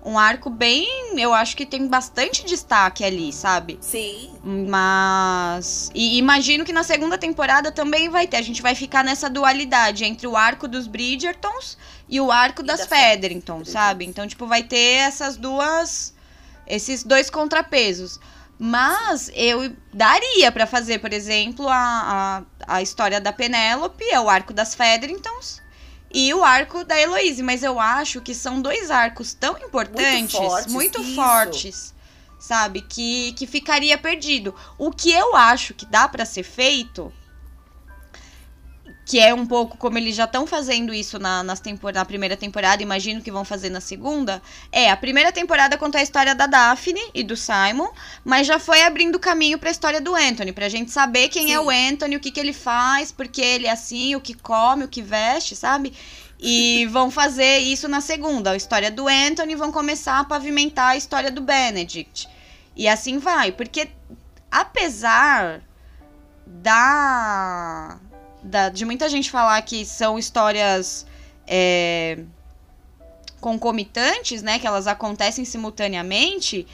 um 0.05 0.19
arco 0.19 0.49
bem. 0.49 0.87
Eu 1.17 1.33
acho 1.33 1.55
que 1.55 1.65
tem 1.65 1.87
bastante 1.87 2.45
destaque 2.45 3.03
ali, 3.03 3.31
sabe? 3.31 3.77
Sim. 3.81 4.31
Mas. 4.43 5.89
E 5.93 6.17
imagino 6.17 6.65
que 6.65 6.73
na 6.73 6.83
segunda 6.83 7.17
temporada 7.17 7.71
também 7.71 8.09
vai 8.09 8.27
ter. 8.27 8.37
A 8.37 8.41
gente 8.41 8.61
vai 8.61 8.75
ficar 8.75 9.03
nessa 9.03 9.29
dualidade 9.29 10.03
entre 10.03 10.27
o 10.27 10.35
arco 10.35 10.67
dos 10.67 10.87
Bridgertons 10.87 11.77
e 12.09 12.19
o 12.19 12.31
arco 12.31 12.61
e 12.61 12.65
das 12.65 12.81
da 12.81 12.87
sabe? 13.65 14.05
Então, 14.05 14.27
tipo, 14.27 14.45
vai 14.45 14.63
ter 14.63 14.97
essas 14.97 15.37
duas. 15.37 16.13
Esses 16.67 17.03
dois 17.03 17.29
contrapesos. 17.29 18.19
Mas 18.57 19.31
eu 19.33 19.73
daria 19.93 20.51
para 20.51 20.65
fazer, 20.65 20.99
por 20.99 21.11
exemplo, 21.11 21.67
a, 21.67 22.45
a, 22.67 22.75
a 22.75 22.81
história 22.81 23.19
da 23.19 23.33
Penélope, 23.33 24.03
é 24.05 24.19
o 24.19 24.29
arco 24.29 24.53
das 24.53 24.75
Featheringtons 24.75 25.62
e 26.13 26.33
o 26.33 26.43
arco 26.43 26.83
da 26.83 26.99
Heloise. 26.99 27.41
Mas 27.41 27.63
eu 27.63 27.79
acho 27.79 28.21
que 28.21 28.35
são 28.35 28.61
dois 28.61 28.91
arcos 28.91 29.33
tão 29.33 29.57
importantes, 29.57 30.39
muito 30.39 30.49
fortes, 30.49 30.73
muito 30.73 31.15
fortes 31.15 31.93
sabe? 32.43 32.81
Que, 32.81 33.31
que 33.33 33.47
ficaria 33.47 33.97
perdido. 33.97 34.53
O 34.77 34.91
que 34.91 35.09
eu 35.13 35.33
acho 35.33 35.73
que 35.73 35.85
dá 35.85 36.09
para 36.09 36.25
ser 36.25 36.43
feito 36.43 37.11
que 39.05 39.19
é 39.19 39.33
um 39.33 39.45
pouco 39.45 39.77
como 39.77 39.97
eles 39.97 40.15
já 40.15 40.23
estão 40.23 40.47
fazendo 40.47 40.93
isso 40.93 41.19
na, 41.19 41.43
nas 41.43 41.59
tempor 41.59 41.93
na 41.93 42.05
primeira 42.05 42.37
temporada, 42.37 42.81
imagino 42.81 43.21
que 43.21 43.31
vão 43.31 43.43
fazer 43.43 43.69
na 43.69 43.81
segunda. 43.81 44.41
É, 44.71 44.89
a 44.89 44.97
primeira 44.97 45.31
temporada 45.31 45.77
conta 45.77 45.97
a 45.97 46.01
história 46.01 46.33
da 46.33 46.47
Daphne 46.47 47.01
e 47.13 47.23
do 47.23 47.35
Simon, 47.35 47.89
mas 48.23 48.47
já 48.47 48.59
foi 48.59 48.81
abrindo 48.83 49.19
caminho 49.19 49.59
para 49.59 49.69
a 49.69 49.71
história 49.71 49.99
do 49.99 50.15
Anthony, 50.15 50.53
pra 50.53 50.69
gente 50.69 50.91
saber 50.91 51.27
quem 51.29 51.47
Sim. 51.47 51.53
é 51.53 51.59
o 51.59 51.69
Anthony, 51.69 52.15
o 52.15 52.19
que, 52.19 52.31
que 52.31 52.39
ele 52.39 52.53
faz, 52.53 53.11
porque 53.11 53.41
ele 53.41 53.67
é 53.67 53.71
assim, 53.71 54.15
o 54.15 54.21
que 54.21 54.33
come, 54.33 54.85
o 54.85 54.89
que 54.89 55.01
veste, 55.01 55.55
sabe? 55.55 55.93
E 56.39 56.85
vão 56.91 57.11
fazer 57.11 57.57
isso 57.59 57.89
na 57.89 57.99
segunda, 57.99 58.51
a 58.51 58.55
história 58.55 58.89
do 58.89 59.07
Anthony, 59.07 59.55
vão 59.55 59.71
começar 59.71 60.19
a 60.19 60.23
pavimentar 60.23 60.91
a 60.91 60.97
história 60.97 61.29
do 61.29 61.41
Benedict. 61.41 62.29
E 62.75 62.87
assim 62.87 63.19
vai, 63.19 63.51
porque 63.51 63.89
apesar 64.49 65.61
da 66.45 67.99
da, 68.43 68.69
de 68.69 68.85
muita 68.85 69.07
gente 69.09 69.31
falar 69.31 69.61
que 69.61 69.85
são 69.85 70.19
histórias 70.19 71.05
é, 71.47 72.19
concomitantes, 73.39 74.41
né? 74.41 74.59
Que 74.59 74.67
elas 74.67 74.87
acontecem 74.87 75.45
simultaneamente. 75.45 76.67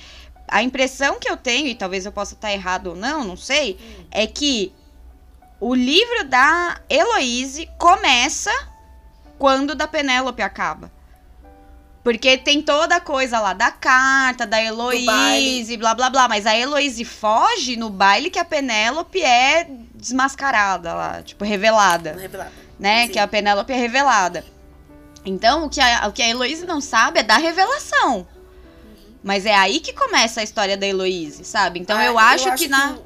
A 0.48 0.64
impressão 0.64 1.20
que 1.20 1.30
eu 1.30 1.38
tenho, 1.38 1.68
e 1.68 1.76
talvez 1.76 2.06
eu 2.06 2.12
possa 2.12 2.34
estar 2.34 2.52
errado 2.52 2.88
ou 2.88 2.96
não, 2.96 3.24
não 3.24 3.38
sei, 3.38 3.78
hum. 3.80 4.06
é 4.12 4.26
que 4.26 4.74
o 5.60 5.76
livro 5.76 6.26
da 6.26 6.80
Heloise 6.90 7.70
começa 7.78 8.52
quando 9.38 9.72
o 9.72 9.76
da 9.76 9.88
Penélope 9.88 10.42
acaba. 10.42 10.92
Porque 12.04 12.38
tem 12.38 12.62
toda 12.62 12.96
a 12.96 13.02
coisa 13.02 13.40
lá 13.40 13.54
da 13.54 13.70
carta, 13.70 14.48
da 14.48 14.64
Heloíse, 14.64 15.76
blá 15.78 15.94
blá 15.94 16.10
blá. 16.10 16.28
Mas 16.28 16.46
a 16.46 16.58
Heloíse 16.58 17.04
foge 17.04 17.76
no 17.76 17.90
baile 17.90 18.30
que 18.30 18.40
a 18.40 18.46
Penélope 18.46 19.22
é 19.22 19.70
desmascarada 20.00 20.94
lá, 20.94 21.22
tipo, 21.22 21.44
revelada. 21.44 22.14
Revelada. 22.14 22.52
Né? 22.80 23.06
Sim. 23.06 23.14
Que 23.14 23.20
a 23.20 23.28
Penélope 23.28 23.74
é 23.74 23.76
revelada. 23.76 24.46
Então, 25.26 25.66
o 25.66 25.70
que 25.70 25.82
a, 25.82 26.08
o 26.08 26.14
que 26.14 26.22
a 26.22 26.30
Heloíse 26.30 26.66
não 26.66 26.80
sabe 26.80 27.20
é 27.20 27.24
da 27.24 27.38
revelação. 27.38 28.26
Mas 29.22 29.46
é 29.46 29.54
aí 29.54 29.82
que 29.82 29.92
começa 29.92 30.40
a 30.40 30.44
história 30.44 30.78
da 30.78 30.88
Heloíse, 30.88 31.44
sabe? 31.44 31.80
Então 31.80 31.98
Ah, 31.98 32.06
eu, 32.06 32.18
acho 32.18 32.56
que 32.56 32.68
na. 32.70 32.98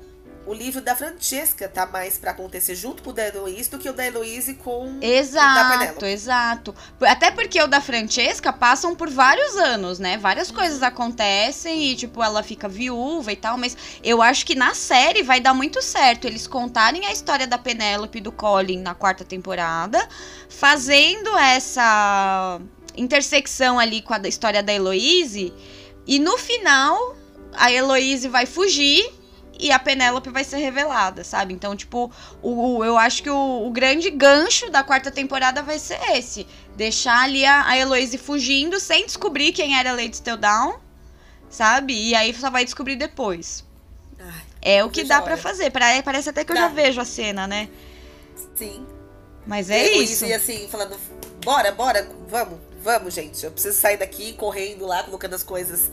O, 0.45 0.53
livro 0.53 0.81
da 0.81 0.95
Francesca 0.95 1.67
tá 1.67 1.85
mais 1.85 2.17
pra 2.17 2.31
acontecer 2.31 2.75
junto 2.75 3.01
com 3.01 3.09
o 3.09 3.13
da 3.13 3.27
Heloíse 3.27 3.69
do 3.69 3.79
que 3.79 3.89
o 3.89 3.93
da 3.93 4.05
Heloíse 4.05 4.55
com 4.55 4.87
o 4.87 4.99
da 4.99 5.05
Exato, 5.05 6.05
exato. 6.05 6.75
Até 7.01 7.31
porque 7.31 7.61
o 7.61 7.67
da 7.67 7.79
Francesca 7.79 8.51
passam 8.51 8.95
por 8.95 9.09
vários 9.09 9.55
anos, 9.55 9.99
né? 9.99 10.17
Várias 10.17 10.51
coisas 10.51 10.83
acontecem 10.83 11.91
e, 11.91 11.95
tipo, 11.95 12.23
ela 12.23 12.43
fica 12.43 12.67
viúva 12.67 13.31
e 13.31 13.35
tal, 13.35 13.57
mas 13.57 13.77
eu 14.03 14.21
acho 14.21 14.45
que 14.45 14.55
na 14.55 14.73
série 14.73 15.23
vai 15.23 15.39
dar 15.39 15.53
muito 15.53 15.81
certo 15.81 16.25
eles 16.25 16.47
contarem 16.47 17.05
a 17.05 17.11
história 17.11 17.47
da 17.47 17.57
Penélope 17.57 18.17
e 18.17 18.21
do 18.21 18.31
Colin 18.31 18.81
na 18.81 18.93
quarta 18.93 19.23
temporada, 19.23 20.07
fazendo 20.49 21.37
essa 21.37 22.59
intersecção 22.95 23.79
ali 23.79 24.01
com 24.01 24.13
a 24.13 24.27
história 24.27 24.61
da 24.61 24.73
Heloíse, 24.73 25.53
e 26.05 26.19
no 26.19 26.37
final 26.37 27.15
a 27.53 27.71
Heloíse 27.71 28.27
vai 28.27 28.45
fugir 28.45 29.22
e 29.59 29.71
a 29.71 29.79
Penélope 29.79 30.29
vai 30.29 30.43
ser 30.43 30.57
revelada, 30.57 31.23
sabe? 31.23 31.53
Então, 31.53 31.75
tipo, 31.75 32.11
o, 32.41 32.77
o- 32.79 32.85
eu 32.85 32.97
acho 32.97 33.23
que 33.23 33.29
o, 33.29 33.67
o 33.67 33.71
grande 33.71 34.09
gancho 34.09 34.69
da 34.69 34.83
quarta 34.83 35.11
temporada 35.11 35.61
vai 35.63 35.79
ser 35.79 35.99
esse. 36.11 36.47
Deixar 36.75 37.23
ali 37.23 37.45
a, 37.45 37.67
a 37.67 37.77
Heloise 37.77 38.17
fugindo 38.17 38.79
sem 38.79 39.05
descobrir 39.05 39.53
quem 39.53 39.77
era 39.77 39.91
Lady 39.93 40.15
Stilldown, 40.15 40.79
sabe? 41.49 41.93
E 42.09 42.15
aí 42.15 42.33
só 42.33 42.49
vai 42.51 42.65
descobrir 42.65 42.95
depois. 42.97 43.65
Ai, 44.19 44.45
É 44.61 44.83
o 44.83 44.89
que 44.89 45.03
dá 45.03 45.17
a 45.17 45.21
pra 45.21 45.35
hora. 45.35 45.37
fazer. 45.37 45.71
Parece 45.71 46.29
até 46.29 46.45
que 46.45 46.51
eu 46.51 46.55
Dá. 46.55 46.59
já 46.59 46.69
vejo 46.69 47.01
a 47.01 47.05
cena, 47.05 47.47
né? 47.47 47.69
sim. 48.55 48.85
Mas 49.45 49.69
E 49.71 49.77
é 49.77 49.87
a 49.87 50.03
isso. 50.03 50.25
ia 50.25 50.37
assim, 50.37 50.67
falando, 50.69 50.97
bora, 51.43 51.71
bora, 51.71 52.09
vamos, 52.27 52.59
vamos, 52.81 53.13
gente. 53.13 53.43
Eu 53.45 53.51
preciso 53.51 53.77
sair 53.79 53.97
daqui 53.97 54.33
correndo 54.33 54.85
lá, 54.85 55.03
colocando 55.03 55.33
as 55.35 55.43
coisas 55.43 55.91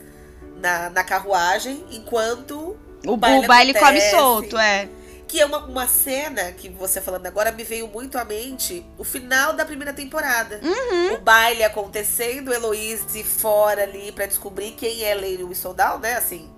na, 0.56 0.90
na 0.90 1.04
carruagem, 1.04 1.86
enquanto 1.90 2.78
O, 3.07 3.12
o 3.12 3.16
baile 3.16 3.46
baile, 3.46 3.74
come 3.74 4.01
solto, 4.11 4.59
é. 4.59 4.88
Que 5.26 5.40
é 5.40 5.46
uma, 5.46 5.59
uma 5.59 5.86
cena 5.86 6.51
que 6.53 6.68
você 6.68 7.01
falando 7.01 7.24
agora 7.26 7.53
me 7.53 7.62
veio 7.62 7.86
muito 7.86 8.18
à 8.18 8.24
mente 8.24 8.84
o 8.98 9.05
final 9.05 9.53
da 9.53 9.64
primeira 9.64 9.92
temporada. 9.92 10.61
Uhum. 10.62 11.14
O 11.14 11.18
baile 11.20 11.62
acontecendo, 11.62 12.53
Heloíse 12.53 13.22
fora 13.22 13.84
ali 13.84 14.11
pra 14.11 14.26
descobrir 14.26 14.72
quem 14.72 15.05
é 15.05 15.14
Lady 15.14 15.44
Whistledown, 15.44 15.98
né? 16.01 16.14
Assim. 16.14 16.51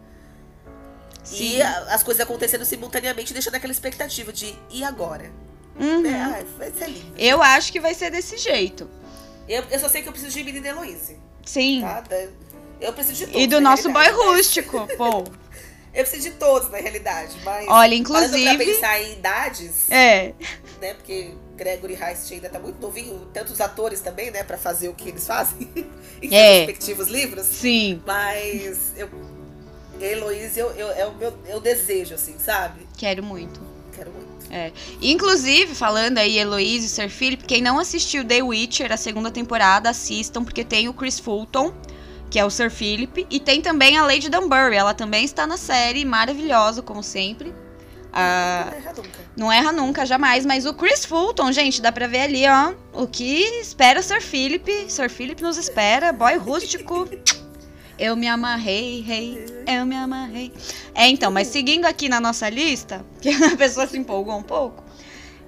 Sim. 1.23 1.57
E 1.57 1.63
a- 1.63 1.87
as 1.91 2.03
coisas 2.03 2.23
acontecendo 2.23 2.65
simultaneamente, 2.65 3.33
deixando 3.33 3.55
aquela 3.55 3.73
expectativa 3.73 4.33
de 4.33 4.55
e 4.71 4.83
agora? 4.83 5.31
Uhum. 5.79 6.01
Né? 6.03 6.33
Ai, 6.35 6.47
vai 6.59 6.71
ser 6.73 6.87
lindo. 6.89 7.15
Eu 7.19 7.43
acho 7.43 7.71
que 7.73 7.79
vai 7.81 7.95
ser 7.95 8.11
desse 8.11 8.37
jeito. 8.39 8.89
Eu, 9.49 9.63
eu 9.71 9.79
só 9.79 9.89
sei 9.89 10.03
que 10.03 10.09
eu 10.09 10.13
preciso 10.13 10.33
de 10.37 10.43
menina 10.45 10.69
Heloíse, 10.69 11.19
Sim. 11.45 11.83
tá? 11.83 12.03
Eu 12.81 12.93
preciso 12.93 13.19
de 13.19 13.27
todos. 13.27 13.43
E 13.43 13.47
do 13.47 13.61
na 13.61 13.71
nosso 13.71 13.91
boy 13.93 14.09
rústico, 14.09 14.87
pô. 14.97 15.25
Eu 15.95 16.05
preciso 16.05 16.31
de 16.31 16.37
todos, 16.37 16.71
na 16.71 16.79
realidade. 16.79 17.37
Mas. 17.45 17.67
Olha, 17.69 17.69
Parando 17.69 17.87
pra 17.89 17.95
inclusive. 17.97 18.65
pensar 18.65 19.03
em 19.03 19.13
idades, 19.13 19.91
É. 19.91 20.33
né? 20.81 20.95
Porque 20.95 21.33
Gregory 21.57 21.95
Heist 21.95 22.33
ainda 22.33 22.49
tá 22.49 22.59
muito 22.59 22.81
novinho, 22.81 23.29
tantos 23.33 23.61
atores 23.61 24.01
também, 24.01 24.31
né? 24.31 24.43
Pra 24.43 24.57
fazer 24.57 24.89
o 24.89 24.95
que 24.95 25.09
eles 25.11 25.27
fazem 25.27 25.69
em 26.23 26.35
É. 26.35 26.59
respectivos 26.65 27.09
livros. 27.09 27.45
Sim. 27.47 28.03
Mas 28.07 28.93
eu. 28.97 29.09
Heloíse 30.01 30.59
eu, 30.59 30.71
eu, 30.73 30.91
é 30.91 31.07
o 31.07 31.15
meu 31.15 31.33
eu 31.47 31.61
desejo, 31.61 32.15
assim, 32.15 32.35
sabe? 32.39 32.87
Quero 32.97 33.23
muito. 33.23 33.61
Quero 33.95 34.11
muito. 34.11 34.33
Inclusive, 35.01 35.75
falando 35.75 36.19
aí, 36.19 36.39
Heloise 36.39 36.87
e 36.87 36.89
Sir 36.89 37.09
Philip, 37.09 37.45
quem 37.45 37.63
não 37.63 37.79
assistiu 37.79 38.25
The 38.25 38.43
Witcher, 38.43 38.93
a 38.93 38.97
segunda 38.97 39.31
temporada, 39.31 39.89
assistam, 39.91 40.43
porque 40.45 40.65
tem 40.65 40.89
o 40.89 40.95
Chris 40.95 41.19
Fulton, 41.19 41.73
que 42.33 42.39
é 42.39 42.45
o 42.47 42.49
Sir 42.49 42.71
Philip, 42.71 43.27
e 43.29 43.39
tem 43.39 43.61
também 43.61 43.99
a 43.99 44.07
Lady 44.07 44.31
Dunbury, 44.31 44.75
ela 44.75 44.95
também 44.95 45.23
está 45.23 45.47
na 45.47 45.59
série, 45.59 46.03
maravilhosa, 46.03 46.81
como 46.81 47.03
sempre. 47.03 47.53
Ah, 48.11 48.71
Não 48.71 48.73
erra 48.79 48.93
nunca. 48.95 49.21
não 49.37 49.53
erra 49.53 49.73
nunca, 49.73 50.07
jamais, 50.07 50.47
mas 50.47 50.65
o 50.65 50.73
Chris 50.73 51.05
Fulton, 51.05 51.53
gente, 51.53 51.83
dá 51.83 51.93
pra 51.93 52.07
ver 52.07 52.21
ali, 52.23 52.45
ó, 52.49 52.73
o 52.95 53.07
que 53.07 53.43
espera 53.61 54.01
o 54.01 54.03
Sir 54.03 54.23
Philip. 54.23 54.91
Sir 54.91 55.11
Philip 55.11 55.43
nos 55.43 55.59
espera, 55.59 56.11
boy 56.11 56.39
rústico. 56.39 57.07
Eu 57.99 58.17
me 58.17 58.27
amarrei, 58.27 59.03
rei, 59.03 59.45
eu 59.69 59.85
me 59.85 59.95
amarrei. 59.95 60.55
É, 60.95 61.07
então, 61.09 61.31
mas 61.31 61.49
seguindo 61.49 61.85
aqui 61.85 62.09
na 62.09 62.19
nossa 62.19 62.49
lista, 62.49 63.05
que 63.21 63.29
a 63.29 63.57
pessoa 63.59 63.87
se 63.87 63.99
empolgou 63.99 64.39
um 64.39 64.43
pouco, 64.43 64.83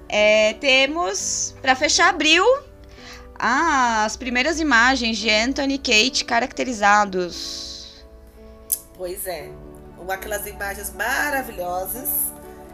é, 0.07 0.53
temos, 0.53 1.55
pra 1.63 1.73
fechar 1.75 2.09
abril, 2.09 2.45
ah, 3.37 4.05
as 4.05 4.15
primeiras 4.15 4.59
imagens 4.59 5.17
de 5.17 5.29
Anthony 5.29 5.75
e 5.75 5.77
Kate 5.77 6.25
caracterizados. 6.25 8.05
Pois 8.97 9.25
é. 9.27 9.49
Aquelas 10.07 10.45
imagens 10.45 10.93
maravilhosas 10.93 12.09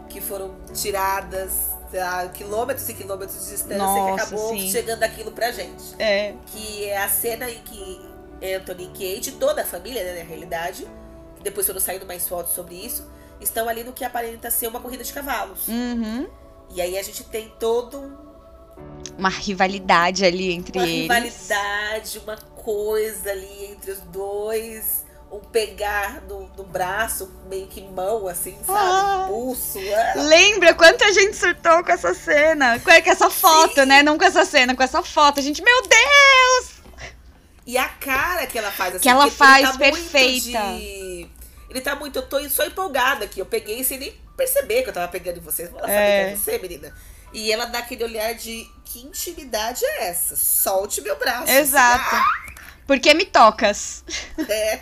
que 0.08 0.20
foram 0.20 0.54
tiradas 0.74 1.70
a 1.98 2.28
quilômetros 2.28 2.88
e 2.88 2.94
quilômetros 2.94 3.44
de 3.44 3.50
distância 3.52 3.78
Nossa, 3.78 4.14
que 4.14 4.20
acabou 4.20 4.50
sim. 4.50 4.70
chegando 4.70 5.02
aquilo 5.02 5.32
pra 5.32 5.50
gente. 5.50 5.94
É. 5.98 6.34
Que 6.46 6.84
é 6.84 6.98
a 6.98 7.08
cena 7.08 7.50
em 7.50 7.62
que 7.62 8.00
Anthony 8.56 8.90
e 8.94 9.14
Kate, 9.14 9.32
toda 9.32 9.62
a 9.62 9.64
família, 9.64 10.02
né, 10.04 10.22
na 10.22 10.28
realidade, 10.28 10.86
que 11.36 11.42
depois 11.42 11.66
foram 11.66 11.80
saindo 11.80 12.06
mais 12.06 12.28
fotos 12.28 12.52
sobre 12.52 12.74
isso, 12.74 13.08
estão 13.40 13.68
ali 13.68 13.84
no 13.84 13.92
que 13.92 14.04
aparenta 14.04 14.50
ser 14.50 14.68
uma 14.68 14.80
corrida 14.80 15.04
de 15.04 15.12
cavalos. 15.12 15.68
Uhum. 15.68 16.28
E 16.74 16.80
aí 16.80 16.98
a 16.98 17.02
gente 17.02 17.24
tem 17.24 17.52
todo 17.58 17.98
um 17.98 18.31
Uma 19.22 19.28
rivalidade 19.28 20.24
ali 20.24 20.52
entre 20.52 20.76
uma 20.76 20.84
eles. 20.84 21.02
rivalidade, 21.02 22.18
uma 22.18 22.36
coisa 22.36 23.30
ali 23.30 23.66
entre 23.66 23.92
os 23.92 24.00
dois. 24.00 25.04
Um 25.30 25.38
pegar 25.38 26.20
no, 26.22 26.48
no 26.56 26.64
braço, 26.64 27.32
meio 27.48 27.68
que 27.68 27.80
mão, 27.80 28.26
assim, 28.26 28.54
sabe? 28.66 28.78
Ah. 28.78 29.24
Pulso. 29.28 29.78
ah. 29.78 30.12
Lembra 30.22 30.74
quanta 30.74 31.10
gente 31.12 31.36
surtou 31.36 31.84
com 31.84 31.92
essa 31.92 32.12
cena? 32.14 32.80
Com 32.80 32.90
com 32.90 33.10
essa 33.10 33.30
foto, 33.30 33.86
né? 33.86 34.02
Não 34.02 34.18
com 34.18 34.24
essa 34.24 34.44
cena, 34.44 34.74
com 34.74 34.82
essa 34.82 35.02
foto. 35.04 35.38
A 35.38 35.42
gente, 35.42 35.62
meu 35.62 35.82
Deus! 35.82 36.82
E 37.64 37.78
a 37.78 37.88
cara 37.88 38.44
que 38.46 38.58
ela 38.58 38.72
faz, 38.72 38.96
assim. 38.96 39.02
Que 39.04 39.08
ela 39.08 39.30
faz 39.30 39.70
tá 39.70 39.78
perfeita. 39.78 40.58
De... 40.76 41.30
Ele 41.70 41.80
tá 41.80 41.94
muito. 41.94 42.16
Eu 42.18 42.22
tô 42.28 42.46
só 42.50 42.66
empolgada 42.66 43.24
aqui. 43.24 43.40
Eu 43.40 43.46
peguei 43.46 43.84
sem 43.84 43.98
nem 43.98 44.12
perceber 44.36 44.82
que 44.82 44.88
eu 44.90 44.92
tava 44.92 45.08
pegando 45.08 45.38
em 45.38 45.42
você. 45.42 45.62
Ela 45.62 45.80
sabe 45.80 45.92
É. 45.92 46.24
que 46.26 46.32
é 46.32 46.36
você, 46.36 46.58
menina. 46.58 46.92
E 47.32 47.50
ela 47.50 47.64
dá 47.66 47.78
aquele 47.78 48.04
olhar 48.04 48.34
de 48.34 48.68
que 48.84 49.00
intimidade 49.00 49.84
é 49.84 50.08
essa? 50.08 50.36
Solte 50.36 51.00
meu 51.00 51.18
braço. 51.18 51.50
Exato. 51.50 52.16
Porque 52.86 53.14
me 53.14 53.24
tocas. 53.24 54.04
É. 54.48 54.80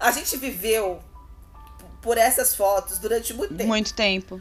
A 0.00 0.12
gente 0.12 0.36
viveu 0.36 1.02
por 2.00 2.16
essas 2.16 2.54
fotos 2.54 2.98
durante 2.98 3.34
muito 3.34 3.54
tempo, 3.54 3.68
Muito 3.68 3.94
tempo. 3.94 4.40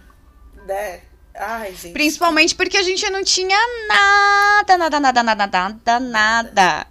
né? 0.66 1.02
Ai, 1.34 1.74
gente. 1.76 1.94
Principalmente 1.94 2.56
porque 2.56 2.78
a 2.78 2.84
gente 2.84 3.10
não 3.10 3.24
tinha 3.24 3.58
nada, 3.88 4.78
nada, 4.78 5.00
nada, 5.00 5.24
nada, 5.24 5.46
nada, 5.46 6.00
nada. 6.00 6.88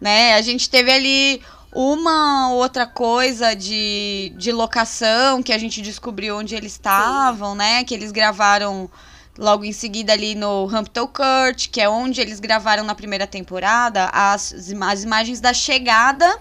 Né? 0.00 0.34
A 0.34 0.40
gente 0.42 0.68
teve 0.68 0.90
ali 0.90 1.42
uma 1.76 2.52
outra 2.52 2.86
coisa 2.86 3.54
de, 3.54 4.32
de 4.34 4.50
locação 4.50 5.42
que 5.42 5.52
a 5.52 5.58
gente 5.58 5.82
descobriu 5.82 6.38
onde 6.38 6.54
eles 6.54 6.72
estavam, 6.72 7.54
né? 7.54 7.84
Que 7.84 7.92
eles 7.92 8.10
gravaram 8.10 8.90
logo 9.36 9.62
em 9.62 9.72
seguida 9.72 10.14
ali 10.14 10.34
no 10.34 10.66
Hampton 10.74 11.06
Court, 11.06 11.68
que 11.68 11.78
é 11.78 11.86
onde 11.86 12.18
eles 12.18 12.40
gravaram 12.40 12.82
na 12.82 12.94
primeira 12.94 13.26
temporada 13.26 14.06
as, 14.06 14.54
as 14.80 15.02
imagens 15.02 15.38
da 15.38 15.52
chegada 15.52 16.38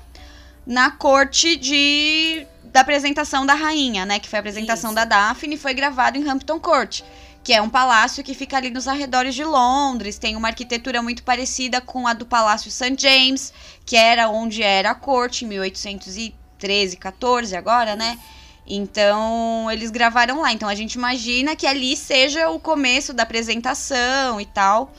na 0.65 0.89
corte 0.89 1.57
de 1.57 2.47
da 2.63 2.79
apresentação 2.79 3.45
da 3.45 3.53
rainha, 3.53 4.05
né? 4.05 4.19
Que 4.19 4.29
foi 4.29 4.37
a 4.37 4.39
apresentação 4.39 4.91
Isso. 4.91 4.95
da 4.95 5.03
Daphne, 5.03 5.57
foi 5.57 5.73
gravado 5.73 6.17
em 6.17 6.29
Hampton 6.29 6.61
Court 6.61 7.01
que 7.45 7.53
é 7.53 7.61
um 7.61 7.69
palácio 7.69 8.23
que 8.23 8.33
fica 8.33 8.57
ali 8.57 8.71
nos 8.71 8.87
arredores 8.87 9.35
de 9.35 9.43
Londres, 9.43 10.17
tem 10.17 10.35
uma 10.35 10.47
arquitetura 10.47 10.99
muito 11.03 11.21
parecida 11.21 11.79
com 11.79 12.07
a 12.07 12.13
do 12.13 12.25
Palácio 12.25 12.71
St. 12.71 12.95
James, 12.97 13.53
que 13.85 13.95
era 13.95 14.29
onde 14.29 14.63
era 14.63 14.91
a 14.91 14.95
corte, 14.95 15.45
em 15.45 15.47
1813, 15.49 16.97
14 16.97 17.55
agora, 17.55 17.95
né? 17.95 18.19
Então, 18.67 19.69
eles 19.71 19.91
gravaram 19.91 20.41
lá. 20.41 20.51
Então, 20.51 20.67
a 20.67 20.75
gente 20.75 20.93
imagina 20.95 21.55
que 21.55 21.67
ali 21.67 21.95
seja 21.95 22.49
o 22.49 22.59
começo 22.59 23.13
da 23.13 23.23
apresentação 23.23 24.41
e 24.41 24.45
tal, 24.45 24.91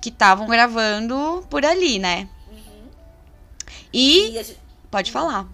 que 0.00 0.10
estavam 0.10 0.46
gravando 0.46 1.44
por 1.50 1.64
ali, 1.64 1.98
né? 1.98 2.28
Uhum. 2.48 2.88
E, 3.92 4.30
E 4.30 4.44
gente, 4.44 4.58
pode 4.90 5.10
falar. 5.10 5.46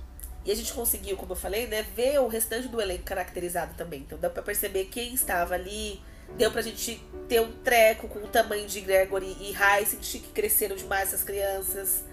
e 0.44 0.50
a 0.52 0.54
gente 0.54 0.72
conseguiu, 0.74 1.16
como 1.16 1.32
eu 1.32 1.36
falei, 1.36 1.66
né, 1.66 1.82
ver 1.96 2.18
o 2.20 2.28
restante 2.28 2.68
do 2.68 2.80
elenco 2.80 3.04
caracterizado 3.04 3.74
também. 3.74 4.00
Então 4.00 4.18
dá 4.18 4.28
pra 4.28 4.42
perceber 4.42 4.84
quem 4.86 5.14
estava 5.14 5.54
ali. 5.54 6.02
deu 6.36 6.50
pra 6.50 6.62
gente 6.62 7.02
ter 7.28 7.40
um 7.40 7.52
treco 7.62 8.08
com 8.08 8.18
o 8.20 8.28
tamanho 8.28 8.66
de 8.66 8.80
Gregory 8.80 9.36
e 9.40 9.52
Hyacinth, 9.52 10.20
que 10.22 10.28
cresceram 10.32 10.76
demais 10.76 11.08
essas 11.08 11.22
crianças. 11.22 12.04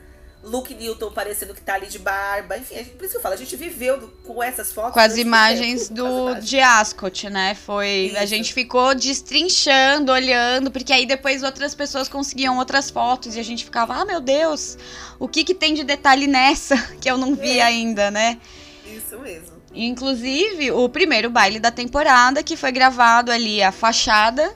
Luke 0.43 0.73
Newton 0.73 1.11
parecendo 1.11 1.53
que 1.53 1.61
tá 1.61 1.75
ali 1.75 1.87
de 1.87 1.99
barba. 1.99 2.57
Enfim, 2.57 2.75
gente, 2.75 2.89
por 2.91 3.03
isso 3.03 3.11
que 3.11 3.17
eu 3.17 3.21
falo, 3.21 3.35
a 3.35 3.37
gente 3.37 3.55
viveu 3.55 3.99
do, 3.99 4.07
com 4.07 4.41
essas 4.41 4.71
fotos. 4.71 4.93
Com 4.93 4.99
as 4.99 5.17
imagens 5.17 5.87
tempo, 5.87 6.01
do 6.01 6.07
imagens. 6.07 6.49
de 6.49 6.59
Ascot, 6.59 7.29
né? 7.29 7.53
Foi. 7.53 8.07
Isso. 8.07 8.17
A 8.17 8.25
gente 8.25 8.53
ficou 8.53 8.95
destrinchando, 8.95 10.11
olhando, 10.11 10.71
porque 10.71 10.91
aí 10.91 11.05
depois 11.05 11.43
outras 11.43 11.75
pessoas 11.75 12.09
conseguiam 12.09 12.57
outras 12.57 12.89
fotos 12.89 13.35
e 13.35 13.39
a 13.39 13.43
gente 13.43 13.63
ficava, 13.63 13.93
ah, 13.93 14.05
meu 14.05 14.19
Deus, 14.19 14.77
o 15.19 15.27
que, 15.27 15.43
que 15.43 15.53
tem 15.53 15.75
de 15.75 15.83
detalhe 15.83 16.25
nessa 16.25 16.75
que 16.99 17.09
eu 17.09 17.17
não 17.17 17.35
vi 17.35 17.59
é. 17.59 17.63
ainda, 17.63 18.09
né? 18.09 18.39
Isso 18.85 19.19
mesmo. 19.19 19.61
Inclusive, 19.73 20.71
o 20.71 20.89
primeiro 20.89 21.29
baile 21.29 21.59
da 21.59 21.71
temporada, 21.71 22.43
que 22.43 22.57
foi 22.57 22.71
gravado 22.71 23.31
ali, 23.31 23.61
a 23.61 23.71
fachada, 23.71 24.53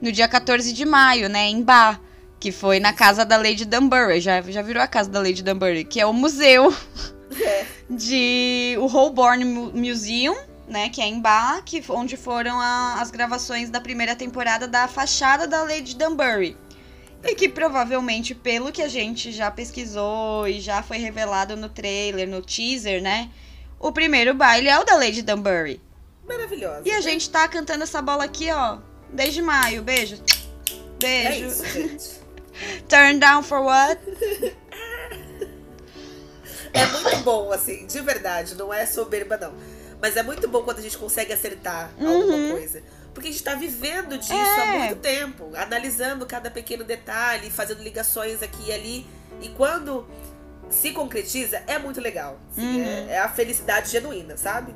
no 0.00 0.10
dia 0.10 0.26
14 0.26 0.72
de 0.72 0.84
maio, 0.84 1.28
né, 1.28 1.46
em 1.46 1.62
Bar 1.62 2.00
que 2.40 2.52
foi 2.52 2.78
na 2.78 2.92
casa 2.92 3.24
da 3.24 3.36
Lady 3.36 3.64
Dunbury. 3.64 4.20
Já, 4.20 4.40
já 4.42 4.62
virou 4.62 4.82
a 4.82 4.86
casa 4.86 5.10
da 5.10 5.20
Lady 5.20 5.42
Dunbury, 5.42 5.84
que 5.84 6.00
é 6.00 6.06
o 6.06 6.12
museu 6.12 6.74
é. 7.40 7.66
de 7.90 8.76
o 8.78 8.86
Holborn 8.86 9.44
Museum, 9.44 10.36
né, 10.66 10.88
que 10.88 11.00
é 11.00 11.06
em 11.06 11.20
Bath, 11.20 11.72
onde 11.88 12.16
foram 12.16 12.60
a, 12.60 13.00
as 13.00 13.10
gravações 13.10 13.70
da 13.70 13.80
primeira 13.80 14.14
temporada 14.14 14.68
da 14.68 14.86
fachada 14.86 15.46
da 15.46 15.62
Lady 15.62 15.96
Dunbury. 15.96 16.56
E 17.24 17.34
que 17.34 17.48
provavelmente, 17.48 18.34
pelo 18.34 18.70
que 18.70 18.80
a 18.80 18.88
gente 18.88 19.32
já 19.32 19.50
pesquisou 19.50 20.46
e 20.46 20.60
já 20.60 20.82
foi 20.82 20.98
revelado 20.98 21.56
no 21.56 21.68
trailer, 21.68 22.28
no 22.28 22.40
teaser, 22.40 23.02
né? 23.02 23.28
O 23.80 23.90
primeiro 23.90 24.34
baile 24.34 24.68
é 24.68 24.78
o 24.78 24.84
da 24.84 24.94
Lady 24.94 25.22
Dunbury. 25.22 25.80
Maravilhosa. 26.26 26.82
E 26.84 26.92
a 26.92 27.00
gente 27.00 27.28
tá 27.28 27.48
cantando 27.48 27.82
essa 27.82 28.00
bola 28.00 28.24
aqui, 28.24 28.50
ó, 28.50 28.78
desde 29.12 29.42
maio. 29.42 29.82
Beijo. 29.82 30.22
Beijo. 31.00 31.44
É 31.44 31.46
isso, 31.46 31.66
gente. 31.66 32.17
Turn 32.88 33.18
down 33.18 33.42
for 33.42 33.60
what? 33.60 34.00
É 36.72 36.86
muito 36.86 37.16
bom, 37.18 37.52
assim, 37.52 37.86
de 37.86 38.00
verdade. 38.00 38.54
Não 38.54 38.72
é 38.72 38.86
soberba, 38.86 39.36
não. 39.36 39.54
Mas 40.00 40.16
é 40.16 40.22
muito 40.22 40.46
bom 40.48 40.62
quando 40.62 40.78
a 40.78 40.82
gente 40.82 40.96
consegue 40.96 41.32
acertar 41.32 41.90
uhum. 41.98 42.22
alguma 42.22 42.58
coisa. 42.58 42.82
Porque 43.12 43.28
a 43.28 43.32
gente 43.32 43.42
tá 43.42 43.54
vivendo 43.54 44.16
disso 44.16 44.32
é. 44.32 44.60
há 44.60 44.66
muito 44.78 44.96
tempo, 44.96 45.50
analisando 45.56 46.24
cada 46.24 46.50
pequeno 46.50 46.84
detalhe, 46.84 47.50
fazendo 47.50 47.82
ligações 47.82 48.42
aqui 48.42 48.68
e 48.68 48.72
ali. 48.72 49.06
E 49.40 49.48
quando 49.50 50.06
se 50.70 50.92
concretiza, 50.92 51.62
é 51.66 51.78
muito 51.78 52.00
legal. 52.00 52.38
Assim, 52.52 52.80
uhum. 52.80 53.08
é, 53.08 53.14
é, 53.14 53.18
a 53.18 53.28
felicidade 53.28 53.90
genuína, 53.90 54.36
sabe? 54.36 54.74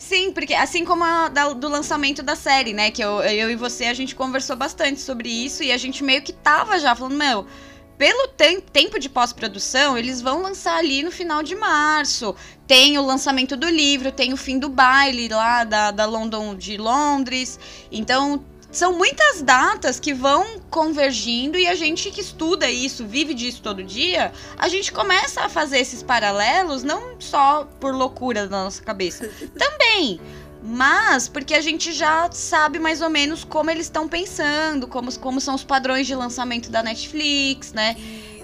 Sim, 0.00 0.32
porque 0.32 0.54
assim 0.54 0.82
como 0.82 1.04
a 1.04 1.28
da, 1.28 1.52
do 1.52 1.68
lançamento 1.68 2.22
da 2.22 2.34
série, 2.34 2.72
né? 2.72 2.90
Que 2.90 3.04
eu, 3.04 3.20
eu 3.20 3.50
e 3.50 3.54
você, 3.54 3.84
a 3.84 3.92
gente 3.92 4.14
conversou 4.16 4.56
bastante 4.56 4.98
sobre 4.98 5.28
isso 5.28 5.62
e 5.62 5.70
a 5.70 5.76
gente 5.76 6.02
meio 6.02 6.22
que 6.22 6.32
tava 6.32 6.78
já 6.78 6.96
falando, 6.96 7.16
meu, 7.16 7.46
pelo 7.98 8.28
te 8.28 8.62
tempo 8.72 8.98
de 8.98 9.10
pós-produção, 9.10 9.98
eles 9.98 10.22
vão 10.22 10.40
lançar 10.40 10.78
ali 10.78 11.02
no 11.02 11.10
final 11.10 11.42
de 11.42 11.54
março. 11.54 12.34
Tem 12.66 12.96
o 12.96 13.04
lançamento 13.04 13.58
do 13.58 13.68
livro, 13.68 14.10
tem 14.10 14.32
o 14.32 14.38
fim 14.38 14.58
do 14.58 14.70
baile 14.70 15.28
lá 15.28 15.64
da, 15.64 15.90
da 15.90 16.06
London 16.06 16.54
de 16.54 16.78
Londres. 16.78 17.60
Então 17.92 18.42
são 18.70 18.96
muitas 18.96 19.42
datas 19.42 19.98
que 19.98 20.14
vão 20.14 20.60
convergindo 20.70 21.58
e 21.58 21.66
a 21.66 21.74
gente 21.74 22.10
que 22.10 22.20
estuda 22.20 22.70
isso, 22.70 23.06
vive 23.06 23.34
disso 23.34 23.60
todo 23.62 23.82
dia, 23.82 24.32
a 24.56 24.68
gente 24.68 24.92
começa 24.92 25.42
a 25.42 25.48
fazer 25.48 25.78
esses 25.78 26.02
paralelos 26.02 26.82
não 26.82 27.20
só 27.20 27.68
por 27.80 27.94
loucura 27.94 28.46
da 28.46 28.64
nossa 28.64 28.82
cabeça, 28.82 29.28
também, 29.58 30.20
mas 30.62 31.28
porque 31.28 31.54
a 31.54 31.60
gente 31.60 31.92
já 31.92 32.30
sabe 32.30 32.78
mais 32.78 33.00
ou 33.00 33.10
menos 33.10 33.44
como 33.44 33.70
eles 33.70 33.86
estão 33.86 34.08
pensando, 34.08 34.86
como, 34.86 35.12
como 35.18 35.40
são 35.40 35.54
os 35.54 35.64
padrões 35.64 36.06
de 36.06 36.14
lançamento 36.14 36.70
da 36.70 36.82
Netflix, 36.82 37.72
né? 37.72 37.96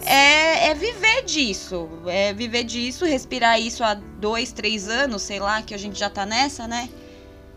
É, 0.04 0.68
é, 0.68 0.74
viver 0.74 1.24
disso, 1.24 1.88
é 2.06 2.32
viver 2.32 2.64
disso, 2.64 3.04
respirar 3.04 3.60
isso 3.60 3.82
há 3.82 3.94
dois, 3.94 4.52
três 4.52 4.88
anos, 4.88 5.22
sei 5.22 5.40
lá, 5.40 5.62
que 5.62 5.74
a 5.74 5.78
gente 5.78 5.98
já 5.98 6.08
tá 6.08 6.24
nessa, 6.24 6.68
né? 6.68 6.88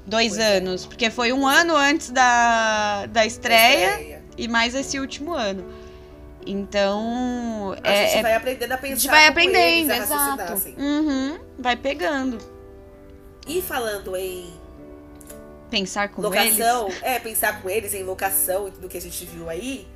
Dois 0.10 0.30
pois 0.30 0.39
é. 0.39 0.57
anos. 0.57 0.86
É. 0.86 0.88
Porque 0.88 1.10
foi 1.12 1.32
um 1.32 1.47
ano 1.47 1.76
antes 1.76 2.10
da, 2.10 3.05
da 3.05 3.26
estreia, 3.26 3.91
estreia, 3.91 4.24
e 4.38 4.47
mais 4.47 4.74
esse 4.74 4.99
último 4.99 5.34
ano. 5.34 5.64
Então. 6.45 7.76
A 7.84 7.91
é, 7.91 8.07
gente 8.07 8.22
vai 8.24 8.36
aprendendo 8.36 8.72
a 8.72 8.78
pensar. 8.78 8.93
A 8.93 8.97
gente 8.97 9.10
vai 9.10 9.28
aprendendo, 9.28 9.91
eles, 9.91 10.03
exato. 10.03 10.53
Assim. 10.53 10.76
Uhum, 10.78 11.39
vai 11.60 11.76
pegando. 11.76 12.38
E 13.47 13.62
falando 13.62 14.16
em. 14.16 14.57
Pensar 15.70 16.10
com 16.10 16.24
locação, 16.24 16.88
eles. 16.88 17.03
É, 17.03 17.20
pensar 17.20 17.62
com 17.62 17.70
eles 17.70 17.93
em 17.93 18.03
locação 18.03 18.68
e 18.68 18.72
tudo 18.72 18.89
que 18.89 18.97
a 18.97 19.01
gente 19.01 19.24
viu 19.26 19.47
aí. 19.47 19.88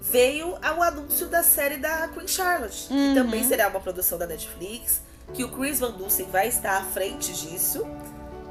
Veio 0.00 0.52
o 0.52 0.82
anúncio 0.82 1.26
da 1.26 1.42
série 1.42 1.76
da 1.76 2.08
Queen 2.08 2.28
Charlotte, 2.28 2.90
uhum. 2.90 3.08
que 3.08 3.20
também 3.20 3.44
será 3.44 3.68
uma 3.68 3.80
produção 3.80 4.16
da 4.16 4.26
Netflix. 4.26 5.02
Que 5.34 5.44
o 5.44 5.50
Chris 5.50 5.78
Van 5.78 5.90
Dusen 5.90 6.26
vai 6.30 6.48
estar 6.48 6.78
à 6.78 6.84
frente 6.84 7.34
disso. 7.34 7.86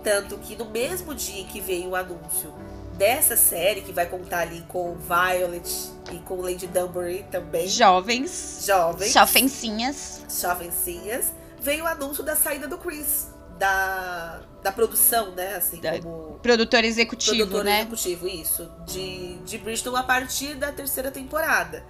Tanto 0.08 0.38
que 0.38 0.56
no 0.56 0.64
mesmo 0.64 1.14
dia 1.14 1.42
em 1.42 1.46
que 1.46 1.60
veio 1.60 1.90
o 1.90 1.96
anúncio 1.96 2.54
dessa 2.94 3.36
série, 3.36 3.82
que 3.82 3.92
vai 3.92 4.06
contar 4.06 4.40
ali 4.40 4.64
com 4.70 4.96
Violet 4.96 5.70
e 6.14 6.20
com 6.20 6.40
Lady 6.40 6.66
Dunbury 6.66 7.26
também. 7.30 7.68
Jovens. 7.68 8.64
Jovens. 8.66 9.12
Chofencinhas. 9.12 10.22
Chofencinhas. 10.30 11.34
Veio 11.60 11.84
o 11.84 11.88
anúncio 11.88 12.24
da 12.24 12.38
saída 12.38 12.70
do 12.70 12.78
Chris. 12.78 13.28
Da, 13.60 14.40
da 14.64 14.72
produção, 14.72 15.32
né? 15.32 15.56
Assim, 15.56 15.82
da 15.82 16.00
como. 16.00 16.40
Produtor 16.42 16.86
executivo, 16.86 17.36
produtor 17.36 17.66
né? 17.66 17.82
executivo, 17.82 18.28
isso. 18.30 18.72
De, 18.86 19.36
de 19.40 19.58
Bristol 19.58 19.98
a 19.98 20.04
partir 20.04 20.56
da 20.56 20.72
terceira 20.72 21.12
temporada. 21.12 21.84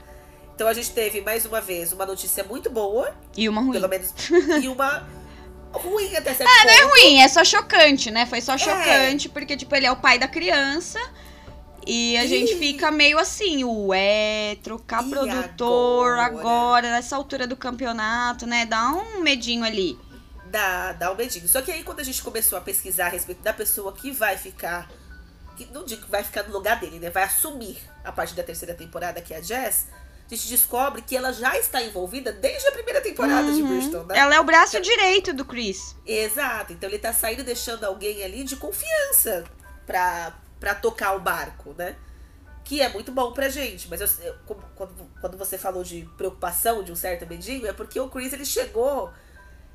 Então 0.55 0.68
a 0.68 0.74
gente 0.74 0.89
teve, 0.89 1.22
mais 1.22 1.45
uma 1.45 1.61
vez, 1.61 1.93
uma 1.93 2.07
notícia 2.07 2.43
muito 2.43 2.68
boa. 2.68 3.13
E 3.36 3.47
uma 3.47 3.61
ruim. 3.61 3.74
Pelo 3.74 3.88
menos. 3.88 4.11
e 4.63 4.68
uma 4.68 5.05
ruim 5.72 6.15
até 6.15 6.34
certo 6.34 6.49
É, 6.49 6.65
não 6.65 6.72
é 6.72 6.82
ruim, 6.84 7.20
é 7.20 7.28
só 7.28 7.43
chocante, 7.43 8.11
né? 8.11 8.26
Foi 8.26 8.41
só 8.41 8.53
é. 8.53 8.57
chocante, 8.57 9.30
porque, 9.30 9.55
tipo, 9.55 9.76
ele 9.76 9.86
é 9.86 9.91
o 9.91 9.95
pai 9.95 10.18
da 10.18 10.28
criança. 10.28 10.99
E 11.86 12.18
a 12.18 12.26
e... 12.26 12.28
gente 12.28 12.55
fica 12.57 12.91
meio 12.91 13.18
assim, 13.18 13.63
ué, 13.63 14.57
trocar 14.61 15.05
e 15.05 15.09
produtor 15.09 16.18
agora? 16.18 16.39
agora, 16.39 16.91
nessa 16.91 17.15
altura 17.15 17.47
do 17.47 17.55
campeonato, 17.55 18.45
né? 18.45 18.65
Dá 18.65 18.89
um 18.89 19.22
medinho 19.22 19.63
ali. 19.63 19.97
Dá, 20.45 20.93
dá 20.93 21.11
um 21.11 21.15
medinho. 21.15 21.47
Só 21.47 21.61
que 21.61 21.72
aí 21.72 21.84
quando 21.84 22.01
a 22.01 22.03
gente 22.03 22.22
começou 22.22 22.57
a 22.57 22.61
pesquisar 22.61 23.07
a 23.07 23.09
respeito 23.09 23.41
da 23.41 23.53
pessoa 23.53 23.93
que 23.93 24.11
vai 24.11 24.38
ficar. 24.38 24.89
Que, 25.55 25.65
não 25.74 25.86
digo 25.86 26.03
que 26.03 26.11
vai 26.11 26.24
ficar 26.24 26.43
no 26.43 26.53
lugar 26.53 26.80
dele, 26.80 26.99
né? 26.99 27.09
Vai 27.09 27.24
assumir 27.24 27.78
a 28.03 28.11
partir 28.11 28.36
da 28.36 28.43
terceira 28.43 28.74
temporada, 28.74 29.22
que 29.22 29.34
é 29.34 29.38
a 29.38 29.41
Jess 29.41 29.88
a 30.36 30.38
gente 30.38 30.49
descobre 30.49 31.01
que 31.01 31.15
ela 31.15 31.32
já 31.32 31.57
está 31.57 31.82
envolvida 31.82 32.32
desde 32.32 32.67
a 32.67 32.71
primeira 32.71 32.99
temporada 32.99 33.47
uhum. 33.47 33.55
de 33.55 33.63
Bristol, 33.63 34.05
né? 34.05 34.17
Ela 34.17 34.36
é 34.36 34.39
o 34.39 34.43
braço 34.43 34.78
então, 34.78 34.82
direito 34.82 35.34
do 35.34 35.45
Chris. 35.45 35.95
Exato. 36.05 36.73
Então 36.73 36.89
ele 36.89 36.99
tá 36.99 37.13
saindo 37.13 37.43
deixando 37.43 37.86
alguém 37.86 38.23
ali 38.23 38.43
de 38.43 38.57
confiança 38.57 39.45
pra, 39.86 40.36
pra 40.59 40.75
tocar 40.75 41.15
o 41.15 41.19
barco, 41.19 41.73
né? 41.78 41.95
Que 42.65 42.82
é 42.82 42.89
muito 42.89 43.11
bom 43.11 43.32
pra 43.32 43.47
gente. 43.47 43.88
Mas 43.88 44.01
eu, 44.01 44.25
eu, 44.25 44.36
quando, 44.75 45.09
quando 45.21 45.38
você 45.38 45.57
falou 45.57 45.84
de 45.84 46.07
preocupação, 46.17 46.84
de 46.84 46.91
um 46.91 46.95
certo 46.95 47.25
medinho, 47.25 47.65
é 47.65 47.71
porque 47.71 47.97
o 47.97 48.09
Chris 48.09 48.34
ele 48.34 48.45
chegou 48.45 49.13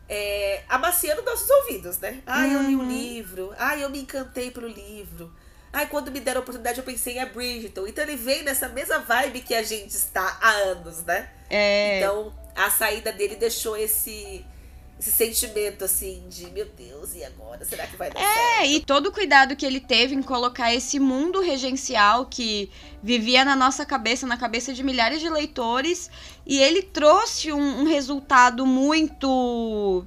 é, 0.07 0.65
amaciando 0.69 1.23
nossos 1.23 1.49
ouvidos, 1.49 1.99
né? 1.99 2.23
Ai, 2.27 2.51
uhum. 2.51 2.55
eu 2.55 2.63
li 2.69 2.77
o 2.77 2.81
um 2.81 2.89
livro. 2.89 3.55
Ai, 3.57 3.83
eu 3.83 3.89
me 3.89 4.03
encantei 4.03 4.51
pelo 4.51 4.69
livro. 4.69 5.33
Ai, 5.73 5.87
quando 5.87 6.11
me 6.11 6.21
deram 6.21 6.41
a 6.41 6.43
oportunidade, 6.43 6.79
eu 6.79 6.85
pensei 6.85 7.15
em 7.15 7.21
a 7.21 7.27
Bridgerton. 7.27 7.87
Então 7.87 8.05
ele 8.05 8.17
vem 8.17 8.43
nessa 8.43 8.69
mesma 8.69 8.99
vibe 8.99 9.41
que 9.41 9.55
a 9.55 9.63
gente 9.63 9.91
está 9.91 10.39
há 10.41 10.51
anos, 10.51 11.03
né? 11.05 11.31
É. 11.49 11.99
Então 11.99 12.33
a 12.55 12.71
saída 12.71 13.11
dele 13.13 13.37
deixou 13.37 13.77
esse 13.77 14.45
esse 15.03 15.11
sentimento 15.11 15.85
assim 15.85 16.23
de 16.29 16.49
meu 16.51 16.65
Deus, 16.65 17.15
e 17.15 17.25
agora? 17.25 17.65
Será 17.65 17.87
que 17.89 17.97
vai 17.97 18.09
dar 18.09 18.21
é, 18.21 18.23
certo? 18.23 18.61
É, 18.61 18.67
e 18.69 18.81
todo 18.81 19.07
o 19.07 19.13
cuidado 19.13 19.57
que 19.57 19.67
ele 19.67 19.81
teve 19.81 20.15
em 20.15 20.23
colocar 20.23 20.73
esse 20.73 21.01
mundo 21.01 21.41
regencial 21.41 22.27
que 22.27 22.71
vivia 23.03 23.45
na 23.45 23.57
nossa 23.57 23.85
cabeça, 23.85 24.27
na 24.27 24.37
cabeça 24.37 24.73
de 24.73 24.83
milhares 24.83 25.21
de 25.21 25.29
leitores, 25.29 26.09
e 26.47 26.59
ele 26.61 26.83
trouxe 26.83 27.53
um, 27.53 27.81
um 27.81 27.85
resultado 27.85 28.65
muito 28.65 30.07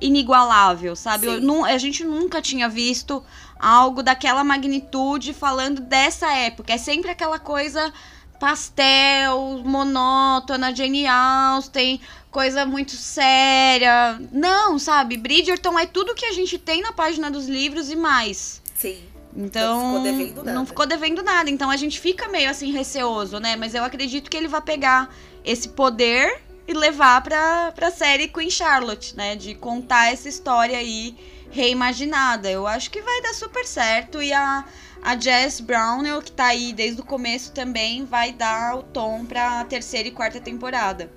inigualável, 0.00 0.96
sabe? 0.96 1.26
Eu, 1.26 1.64
a 1.64 1.78
gente 1.78 2.04
nunca 2.04 2.42
tinha 2.42 2.68
visto 2.68 3.24
algo 3.62 4.02
daquela 4.02 4.42
magnitude 4.42 5.32
falando 5.32 5.80
dessa 5.80 6.32
época. 6.32 6.72
É 6.72 6.78
sempre 6.78 7.12
aquela 7.12 7.38
coisa 7.38 7.92
pastel, 8.40 9.62
monótona, 9.64 10.74
Jane 10.74 11.06
Austen, 11.06 12.00
coisa 12.28 12.66
muito 12.66 12.90
séria. 12.90 14.20
Não, 14.32 14.80
sabe? 14.80 15.16
Bridgerton 15.16 15.78
é 15.78 15.86
tudo 15.86 16.14
que 16.14 16.26
a 16.26 16.32
gente 16.32 16.58
tem 16.58 16.82
na 16.82 16.90
página 16.92 17.30
dos 17.30 17.46
livros 17.46 17.88
e 17.88 17.94
mais. 17.94 18.60
Sim. 18.74 19.04
Então, 19.34 19.92
não 19.92 20.02
ficou 20.02 20.02
devendo 20.02 20.36
nada. 20.36 20.52
Não 20.52 20.66
ficou 20.66 20.86
devendo 20.86 21.22
nada. 21.22 21.50
Então 21.50 21.70
a 21.70 21.76
gente 21.76 22.00
fica 22.00 22.28
meio 22.28 22.50
assim 22.50 22.72
receoso, 22.72 23.38
né? 23.38 23.54
Mas 23.54 23.74
eu 23.74 23.84
acredito 23.84 24.28
que 24.28 24.36
ele 24.36 24.48
vai 24.48 24.60
pegar 24.60 25.14
esse 25.44 25.68
poder 25.68 26.42
e 26.66 26.74
levar 26.74 27.22
pra, 27.22 27.72
pra 27.72 27.90
série 27.92 28.26
Queen 28.26 28.50
Charlotte, 28.50 29.16
né? 29.16 29.36
De 29.36 29.54
contar 29.54 30.12
essa 30.12 30.28
história 30.28 30.76
aí 30.76 31.14
reimaginada. 31.52 32.50
Eu 32.50 32.66
acho 32.66 32.90
que 32.90 33.00
vai 33.00 33.22
dar 33.22 33.34
super 33.34 33.64
certo 33.64 34.20
e 34.20 34.32
a, 34.32 34.64
a 35.02 35.18
Jess 35.18 35.60
Brownell, 35.60 36.20
que 36.22 36.32
tá 36.32 36.46
aí 36.46 36.72
desde 36.72 37.00
o 37.00 37.04
começo 37.04 37.52
também, 37.52 38.04
vai 38.04 38.32
dar 38.32 38.76
o 38.76 38.82
tom 38.82 39.24
pra 39.24 39.64
terceira 39.66 40.08
e 40.08 40.10
quarta 40.10 40.40
temporada. 40.40 41.12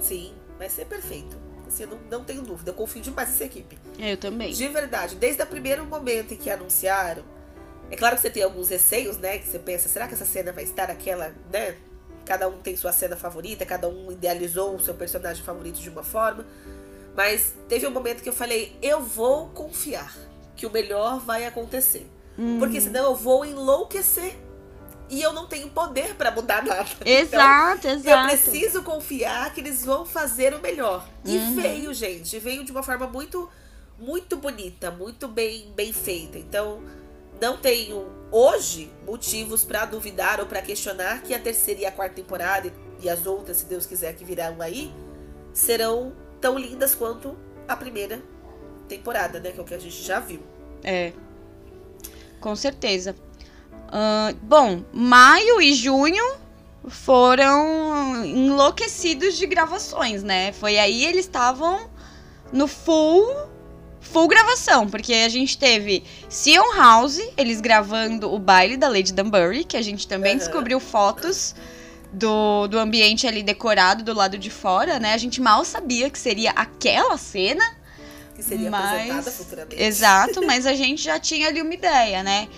Sim, 0.00 0.32
vai 0.58 0.68
ser 0.68 0.86
perfeito. 0.86 1.38
Assim, 1.68 1.84
eu 1.84 1.90
não, 1.90 1.98
não 2.10 2.24
tenho 2.24 2.42
dúvida, 2.42 2.70
eu 2.70 2.74
confio 2.74 3.00
demais 3.00 3.28
nessa 3.28 3.44
equipe. 3.44 3.78
Eu 3.98 4.16
também. 4.16 4.52
De 4.52 4.66
verdade, 4.66 5.14
desde 5.14 5.42
o 5.42 5.46
primeiro 5.46 5.84
momento 5.84 6.34
em 6.34 6.36
que 6.36 6.50
anunciaram, 6.50 7.22
é 7.90 7.96
claro 7.96 8.16
que 8.16 8.22
você 8.22 8.30
tem 8.30 8.42
alguns 8.42 8.68
receios, 8.68 9.18
né? 9.18 9.38
Que 9.38 9.46
você 9.46 9.58
pensa, 9.58 9.88
será 9.88 10.08
que 10.08 10.14
essa 10.14 10.24
cena 10.24 10.52
vai 10.52 10.64
estar 10.64 10.90
aquela, 10.90 11.32
né? 11.52 11.76
Cada 12.24 12.48
um 12.48 12.58
tem 12.58 12.76
sua 12.76 12.92
cena 12.92 13.16
favorita, 13.16 13.66
cada 13.66 13.88
um 13.88 14.12
idealizou 14.12 14.76
o 14.76 14.80
seu 14.80 14.94
personagem 14.94 15.44
favorito 15.44 15.80
de 15.80 15.90
uma 15.90 16.02
forma. 16.02 16.46
Mas 17.16 17.54
teve 17.68 17.86
um 17.86 17.90
momento 17.90 18.22
que 18.22 18.28
eu 18.28 18.32
falei, 18.32 18.76
eu 18.80 19.02
vou 19.02 19.48
confiar 19.48 20.14
que 20.56 20.66
o 20.66 20.70
melhor 20.70 21.18
vai 21.20 21.44
acontecer. 21.44 22.06
Uhum. 22.38 22.58
Porque 22.58 22.80
senão 22.80 23.04
eu 23.06 23.14
vou 23.14 23.44
enlouquecer. 23.44 24.36
E 25.12 25.20
eu 25.20 25.32
não 25.32 25.48
tenho 25.48 25.68
poder 25.70 26.14
para 26.14 26.30
mudar 26.30 26.64
nada. 26.64 26.88
Exato, 27.04 27.78
então, 27.88 27.92
exato. 27.98 28.08
Eu 28.08 28.28
preciso 28.28 28.82
confiar 28.84 29.52
que 29.52 29.60
eles 29.60 29.84
vão 29.84 30.06
fazer 30.06 30.54
o 30.54 30.60
melhor. 30.60 31.04
E 31.24 31.36
Uhum. 31.36 31.54
veio, 31.56 31.92
gente. 31.92 32.38
Veio 32.38 32.62
de 32.64 32.70
uma 32.70 32.82
forma 32.82 33.08
muito, 33.08 33.50
muito 33.98 34.36
bonita, 34.36 34.88
muito 34.92 35.26
bem, 35.26 35.72
bem 35.74 35.92
feita. 35.92 36.38
Então, 36.38 36.80
não 37.40 37.56
tenho 37.56 38.06
hoje 38.30 38.88
motivos 39.04 39.64
para 39.64 39.84
duvidar 39.84 40.38
ou 40.38 40.46
para 40.46 40.62
questionar 40.62 41.22
que 41.22 41.34
a 41.34 41.40
terceira 41.40 41.80
e 41.80 41.86
a 41.86 41.90
quarta 41.90 42.14
temporada 42.14 42.68
e- 42.68 42.72
e 43.04 43.10
as 43.10 43.26
outras, 43.26 43.56
se 43.56 43.64
Deus 43.64 43.86
quiser 43.86 44.14
que 44.14 44.24
virão 44.24 44.62
aí, 44.62 44.92
serão 45.52 46.12
tão 46.40 46.58
lindas 46.58 46.94
quanto 46.94 47.36
a 47.68 47.76
primeira 47.76 48.22
temporada, 48.88 49.38
né? 49.38 49.50
Que 49.52 49.60
é 49.60 49.62
o 49.62 49.66
que 49.66 49.74
a 49.74 49.78
gente 49.78 50.02
já 50.02 50.18
viu. 50.20 50.40
É. 50.82 51.12
Com 52.40 52.56
certeza. 52.56 53.14
Ahn, 53.92 54.34
bom, 54.42 54.84
maio 54.92 55.60
e 55.60 55.74
junho 55.74 56.24
foram 56.88 58.24
enlouquecidos 58.24 59.36
de 59.36 59.46
gravações, 59.46 60.22
né? 60.22 60.52
Foi 60.52 60.78
aí 60.78 61.04
eles 61.04 61.26
estavam 61.26 61.90
no 62.52 62.66
full 62.66 63.50
full 64.00 64.26
gravação, 64.26 64.88
porque 64.88 65.12
a 65.12 65.28
gente 65.28 65.56
teve 65.58 66.02
Sion 66.28 66.74
House, 66.74 67.20
eles 67.36 67.60
gravando 67.60 68.32
o 68.32 68.38
baile 68.38 68.76
da 68.76 68.88
Lady 68.88 69.12
Dunbury, 69.12 69.62
que 69.62 69.76
a 69.76 69.82
gente 69.82 70.08
também 70.08 70.32
Aham. 70.32 70.38
descobriu 70.38 70.80
fotos 70.80 71.54
do, 72.12 72.66
do 72.66 72.78
ambiente 72.78 73.26
ali 73.26 73.42
decorado 73.42 74.02
do 74.02 74.12
lado 74.14 74.36
de 74.38 74.50
fora, 74.50 74.98
né? 74.98 75.14
A 75.14 75.18
gente 75.18 75.40
mal 75.40 75.64
sabia 75.64 76.10
que 76.10 76.18
seria 76.18 76.50
aquela 76.50 77.16
cena, 77.16 77.64
Que 78.34 78.42
seria 78.42 78.70
Mas- 78.70 78.90
apresentada 78.90 79.30
futuramente. 79.30 79.82
Exato, 79.82 80.42
mas 80.46 80.66
a 80.66 80.74
gente 80.74 81.02
já 81.02 81.18
tinha 81.18 81.48
ali 81.48 81.60
uma 81.62 81.74
ideia, 81.74 82.22
né? 82.22 82.48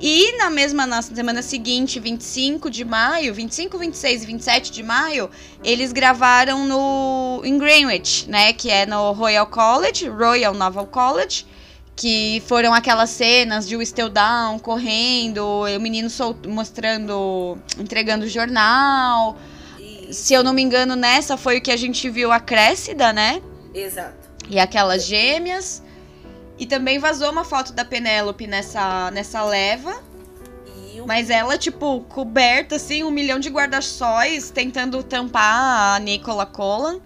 E 0.00 0.36
na 0.38 0.48
mesma 0.48 0.86
na 0.86 1.02
semana 1.02 1.42
seguinte, 1.42 1.98
25 2.00 2.70
de 2.70 2.84
maio, 2.84 3.34
25, 3.34 3.76
26 3.76 4.22
e 4.22 4.26
27 4.26 4.72
de 4.72 4.82
maio, 4.82 5.28
eles 5.62 5.92
gravaram 5.92 6.64
no 6.66 7.42
em 7.44 7.58
Greenwich, 7.58 8.28
né, 8.30 8.52
que 8.52 8.70
é 8.70 8.86
no 8.86 9.12
Royal 9.12 9.46
College, 9.46 10.08
Royal 10.08 10.54
Naval 10.54 10.86
College, 10.86 11.44
que 12.00 12.42
foram 12.46 12.72
aquelas 12.72 13.10
cenas 13.10 13.68
de 13.68 13.76
o 13.76 14.08
Down 14.08 14.58
correndo, 14.58 15.44
o 15.44 15.78
menino 15.78 16.08
mostrando, 16.48 17.58
entregando 17.78 18.24
o 18.24 18.28
jornal. 18.28 19.36
E- 19.78 20.08
Se 20.10 20.32
eu 20.32 20.42
não 20.42 20.54
me 20.54 20.62
engano, 20.62 20.96
nessa 20.96 21.36
foi 21.36 21.58
o 21.58 21.60
que 21.60 21.70
a 21.70 21.76
gente 21.76 22.08
viu 22.08 22.32
a 22.32 22.40
Crécida, 22.40 23.12
né? 23.12 23.42
Exato. 23.74 24.14
E 24.48 24.58
aquelas 24.58 25.04
gêmeas. 25.04 25.82
E 26.58 26.64
também 26.64 26.98
vazou 26.98 27.30
uma 27.30 27.44
foto 27.44 27.70
da 27.74 27.84
Penélope 27.84 28.46
nessa, 28.46 29.10
nessa 29.10 29.44
leva. 29.44 30.02
O 30.98 31.06
Mas 31.06 31.28
ela, 31.28 31.58
tipo, 31.58 32.00
coberta, 32.08 32.76
assim, 32.76 33.04
um 33.04 33.10
milhão 33.10 33.38
de 33.38 33.50
guarda-sóis, 33.50 34.50
tentando 34.50 35.02
tampar 35.02 35.96
a 35.96 35.98
Nicola 35.98 36.46
Collan. 36.46 36.98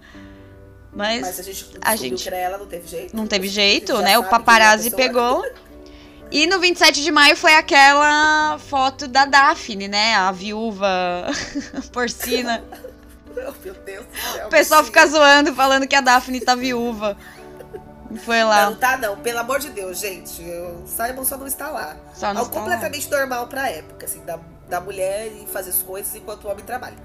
Mas, 0.95 1.21
Mas 1.21 1.39
a 1.39 1.43
gente 1.43 1.65
a 1.81 1.95
gente- 1.95 2.23
que 2.23 2.27
era 2.29 2.37
ela, 2.37 2.57
não 2.57 2.65
teve 2.67 2.87
jeito. 2.87 3.15
não 3.15 3.27
teve 3.27 3.47
jeito, 3.49 3.97
né? 4.01 4.17
O 4.17 4.23
paparazzi 4.23 4.89
pegou. 4.91 5.43
E 6.31 6.47
no 6.47 6.59
27 6.59 7.03
de 7.03 7.11
maio 7.11 7.35
foi 7.37 7.53
aquela 7.53 8.57
foto 8.57 9.07
da 9.07 9.25
Daphne, 9.25 9.87
né? 9.87 10.15
A 10.15 10.31
viúva 10.31 10.87
porcina. 11.91 12.63
Oh, 13.37 13.51
meu 13.65 13.73
Deus 13.73 14.05
do 14.05 14.31
céu. 14.33 14.47
O 14.47 14.49
pessoal 14.49 14.81
fica 14.81 15.05
zoando, 15.07 15.53
falando 15.53 15.85
que 15.85 15.93
a 15.93 15.99
Daphne 15.99 16.39
tá 16.39 16.55
viúva. 16.55 17.17
Foi 18.23 18.41
lá. 18.45 18.69
não 18.69 18.77
tá 18.77 18.95
não, 18.95 19.17
pelo 19.17 19.39
amor 19.39 19.59
de 19.59 19.71
Deus, 19.71 19.99
gente. 19.99 20.41
Eu, 20.41 20.85
Simon 20.87 21.25
só 21.25 21.35
não 21.35 21.45
está 21.45 21.67
lá. 21.69 21.97
Só 22.13 22.33
não 22.33 22.39
Algo 22.43 22.49
está 22.49 22.59
lá. 22.61 22.65
completamente 22.65 23.11
normal 23.11 23.47
pra 23.47 23.69
época, 23.69 24.05
assim, 24.05 24.21
da, 24.23 24.39
da 24.69 24.79
mulher 24.79 25.27
e 25.27 25.45
fazer 25.47 25.71
as 25.71 25.81
coisas 25.83 26.15
enquanto 26.15 26.45
o 26.45 26.49
homem 26.49 26.63
trabalha. 26.63 26.95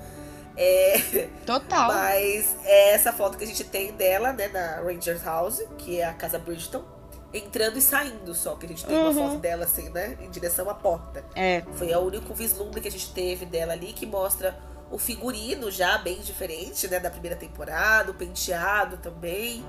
É, 0.62 1.28
Total. 1.46 1.88
mas 1.88 2.54
é 2.64 2.90
essa 2.90 3.12
foto 3.14 3.38
que 3.38 3.44
a 3.44 3.46
gente 3.46 3.64
tem 3.64 3.92
dela, 3.92 4.32
né, 4.32 4.48
na 4.48 4.76
Rangers 4.82 5.24
House, 5.24 5.62
que 5.78 5.98
é 6.00 6.04
a 6.04 6.12
casa 6.12 6.38
Bridgeton, 6.38 6.84
entrando 7.32 7.78
e 7.78 7.80
saindo 7.80 8.34
só, 8.34 8.54
que 8.56 8.66
a 8.66 8.68
gente 8.68 8.84
tem 8.84 8.94
uma 8.96 9.08
Uhum. 9.08 9.14
foto 9.30 9.36
dela 9.38 9.64
assim, 9.64 9.88
né, 9.88 10.18
em 10.20 10.28
direção 10.28 10.68
à 10.68 10.74
porta. 10.74 11.24
É. 11.34 11.62
Foi 11.76 11.90
o 11.94 12.00
único 12.00 12.34
vislumbre 12.34 12.80
que 12.80 12.88
a 12.88 12.90
gente 12.90 13.10
teve 13.14 13.46
dela 13.46 13.72
ali, 13.72 13.92
que 13.94 14.04
mostra 14.04 14.54
o 14.90 14.98
figurino 14.98 15.70
já 15.70 15.96
bem 15.98 16.20
diferente, 16.20 16.86
né, 16.88 17.00
da 17.00 17.08
primeira 17.10 17.36
temporada, 17.36 18.10
o 18.10 18.14
penteado 18.14 18.98
também. 18.98 19.64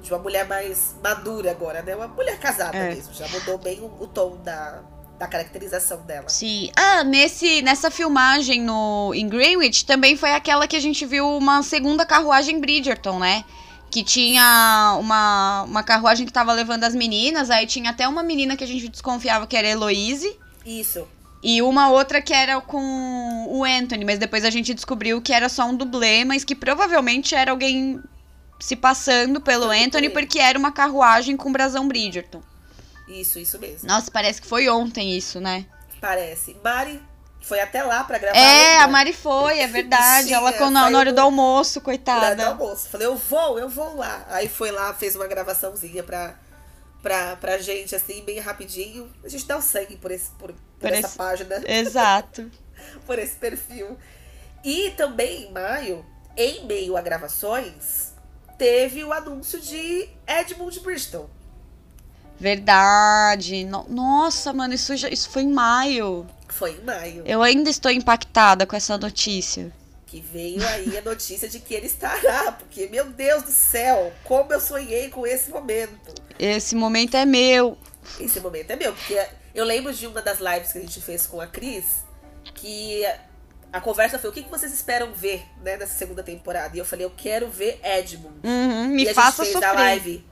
De 0.00 0.10
uma 0.10 0.18
mulher 0.18 0.46
mais 0.48 0.94
madura 1.04 1.50
agora, 1.50 1.82
né? 1.82 1.94
Uma 1.94 2.08
mulher 2.08 2.38
casada 2.40 2.74
É. 2.74 2.94
mesmo. 2.94 3.12
Já 3.12 3.28
mudou 3.28 3.58
bem 3.58 3.80
o, 3.80 3.84
o 4.02 4.06
tom 4.06 4.38
da, 4.38 4.82
da 5.20 5.26
caracterização 5.26 6.00
dela. 6.00 6.30
Sim. 6.30 6.70
Ah, 6.74 7.04
nesse, 7.04 7.60
nessa 7.60 7.90
filmagem 7.90 8.62
no, 8.62 9.12
em 9.14 9.28
Greenwich 9.28 9.84
também 9.84 10.16
foi 10.16 10.32
aquela 10.32 10.66
que 10.66 10.74
a 10.74 10.80
gente 10.80 11.04
viu 11.04 11.28
uma 11.36 11.62
segunda 11.62 12.06
carruagem 12.06 12.58
Bridgerton, 12.58 13.18
né? 13.18 13.44
Que 13.90 14.02
tinha 14.02 14.96
uma, 14.98 15.64
uma 15.64 15.82
carruagem 15.82 16.24
que 16.24 16.32
tava 16.32 16.54
levando 16.54 16.84
as 16.84 16.94
meninas, 16.94 17.50
aí 17.50 17.66
tinha 17.66 17.90
até 17.90 18.08
uma 18.08 18.22
menina 18.22 18.56
que 18.56 18.64
a 18.64 18.66
gente 18.66 18.88
desconfiava 18.88 19.46
que 19.46 19.54
era 19.54 19.68
Heloise. 19.68 20.38
Isso. 20.64 21.06
E 21.42 21.60
uma 21.60 21.90
outra 21.90 22.22
que 22.22 22.32
era 22.32 22.58
com 22.62 23.46
o 23.46 23.62
Anthony, 23.62 24.06
mas 24.06 24.18
depois 24.18 24.42
a 24.42 24.50
gente 24.50 24.72
descobriu 24.72 25.20
que 25.20 25.34
era 25.34 25.50
só 25.50 25.66
um 25.66 25.76
dublê, 25.76 26.24
mas 26.24 26.44
que 26.44 26.54
provavelmente 26.54 27.34
era 27.34 27.50
alguém 27.50 28.00
se 28.58 28.74
passando 28.74 29.38
pelo 29.38 29.70
Anthony, 29.70 30.08
porque 30.08 30.38
era 30.38 30.58
uma 30.58 30.72
carruagem 30.72 31.36
com 31.36 31.52
brasão 31.52 31.86
Bridgerton. 31.86 32.40
Isso, 33.10 33.38
isso 33.38 33.58
mesmo. 33.58 33.88
Nossa, 33.88 34.10
parece 34.10 34.40
que 34.40 34.46
foi 34.46 34.68
ontem 34.68 35.16
isso, 35.16 35.40
né? 35.40 35.66
Parece. 36.00 36.56
Mari 36.62 37.02
foi 37.40 37.58
até 37.60 37.82
lá 37.82 38.04
pra 38.04 38.18
gravar. 38.18 38.38
É, 38.38 38.68
lembra? 38.72 38.84
a 38.84 38.88
Mari 38.88 39.12
foi, 39.12 39.58
é 39.58 39.66
verdade. 39.66 40.22
Bichinha, 40.24 40.36
Ela 40.38 40.52
quando, 40.52 40.72
na 40.74 40.84
saiu 40.84 40.96
hora 40.98 41.12
do 41.12 41.16
do- 41.16 41.20
almoço, 41.22 41.78
Lá 41.78 41.80
do 41.80 41.84
coitada. 41.84 42.46
almoço. 42.46 42.88
Falei, 42.88 43.06
eu 43.06 43.16
vou, 43.16 43.58
eu 43.58 43.68
vou 43.68 43.96
lá. 43.96 44.24
Aí 44.28 44.48
foi 44.48 44.70
lá, 44.70 44.94
fez 44.94 45.16
uma 45.16 45.26
gravaçãozinha 45.26 46.02
pra, 46.02 46.34
pra, 47.02 47.36
pra 47.36 47.58
gente, 47.58 47.94
assim, 47.96 48.22
bem 48.24 48.38
rapidinho. 48.38 49.10
A 49.24 49.28
gente 49.28 49.46
dá 49.46 49.56
o 49.56 49.62
sangue 49.62 49.96
por, 49.96 50.10
esse, 50.10 50.30
por, 50.32 50.52
por 50.52 50.56
Por 50.80 50.92
essa 50.92 51.08
esse- 51.08 51.16
página, 51.16 51.60
Exato. 51.66 52.50
por 53.06 53.18
esse 53.18 53.34
perfil. 53.36 53.96
E 54.62 54.90
também 54.90 55.44
em 55.44 55.52
maio, 55.52 56.04
em 56.36 56.66
meio 56.66 56.96
a 56.96 57.00
gravações, 57.02 58.12
teve 58.58 59.02
o 59.02 59.12
anúncio 59.12 59.58
de 59.60 60.08
Edmund 60.26 60.78
Bristol. 60.80 61.28
Verdade. 62.40 63.64
No- 63.64 63.86
Nossa, 63.88 64.52
mano, 64.52 64.74
isso, 64.74 64.96
já, 64.96 65.08
isso 65.08 65.28
foi 65.30 65.42
em 65.42 65.52
maio. 65.52 66.26
Foi 66.48 66.72
em 66.72 66.80
maio. 66.84 67.22
Eu 67.26 67.42
ainda 67.42 67.70
estou 67.70 67.90
impactada 67.90 68.66
com 68.66 68.74
essa 68.74 68.96
notícia. 68.98 69.72
Que 70.06 70.20
veio 70.20 70.66
aí 70.66 70.98
a 70.98 71.02
notícia 71.02 71.48
de 71.48 71.60
que 71.60 71.72
ele 71.74 71.86
estará. 71.86 72.52
Porque, 72.52 72.88
meu 72.88 73.06
Deus 73.10 73.42
do 73.44 73.52
céu, 73.52 74.12
como 74.24 74.52
eu 74.52 74.60
sonhei 74.60 75.08
com 75.10 75.26
esse 75.26 75.50
momento. 75.50 76.14
Esse 76.38 76.74
momento 76.74 77.16
é 77.16 77.24
meu. 77.24 77.78
Esse 78.18 78.40
momento 78.40 78.70
é 78.70 78.76
meu, 78.76 78.92
porque 78.94 79.22
eu 79.54 79.64
lembro 79.64 79.92
de 79.92 80.06
uma 80.06 80.22
das 80.22 80.38
lives 80.40 80.72
que 80.72 80.78
a 80.78 80.80
gente 80.80 81.00
fez 81.00 81.26
com 81.26 81.40
a 81.40 81.46
Cris, 81.46 81.84
que 82.54 83.04
a 83.72 83.80
conversa 83.80 84.18
foi 84.18 84.30
o 84.30 84.32
que 84.32 84.42
que 84.42 84.50
vocês 84.50 84.72
esperam 84.72 85.12
ver, 85.12 85.42
né, 85.62 85.76
nessa 85.76 85.94
segunda 85.94 86.22
temporada. 86.22 86.74
E 86.74 86.80
eu 86.80 86.84
falei, 86.84 87.04
eu 87.04 87.12
quero 87.16 87.48
ver 87.48 87.78
Edmund. 87.84 88.40
Uhum, 88.42 88.88
me 88.88 89.04
e 89.04 89.08
a 89.10 89.14
faça 89.14 89.44
gente 89.44 89.52
fez 89.52 89.64
sofrer. 89.64 89.68
a 89.68 89.72
live. 89.84 90.24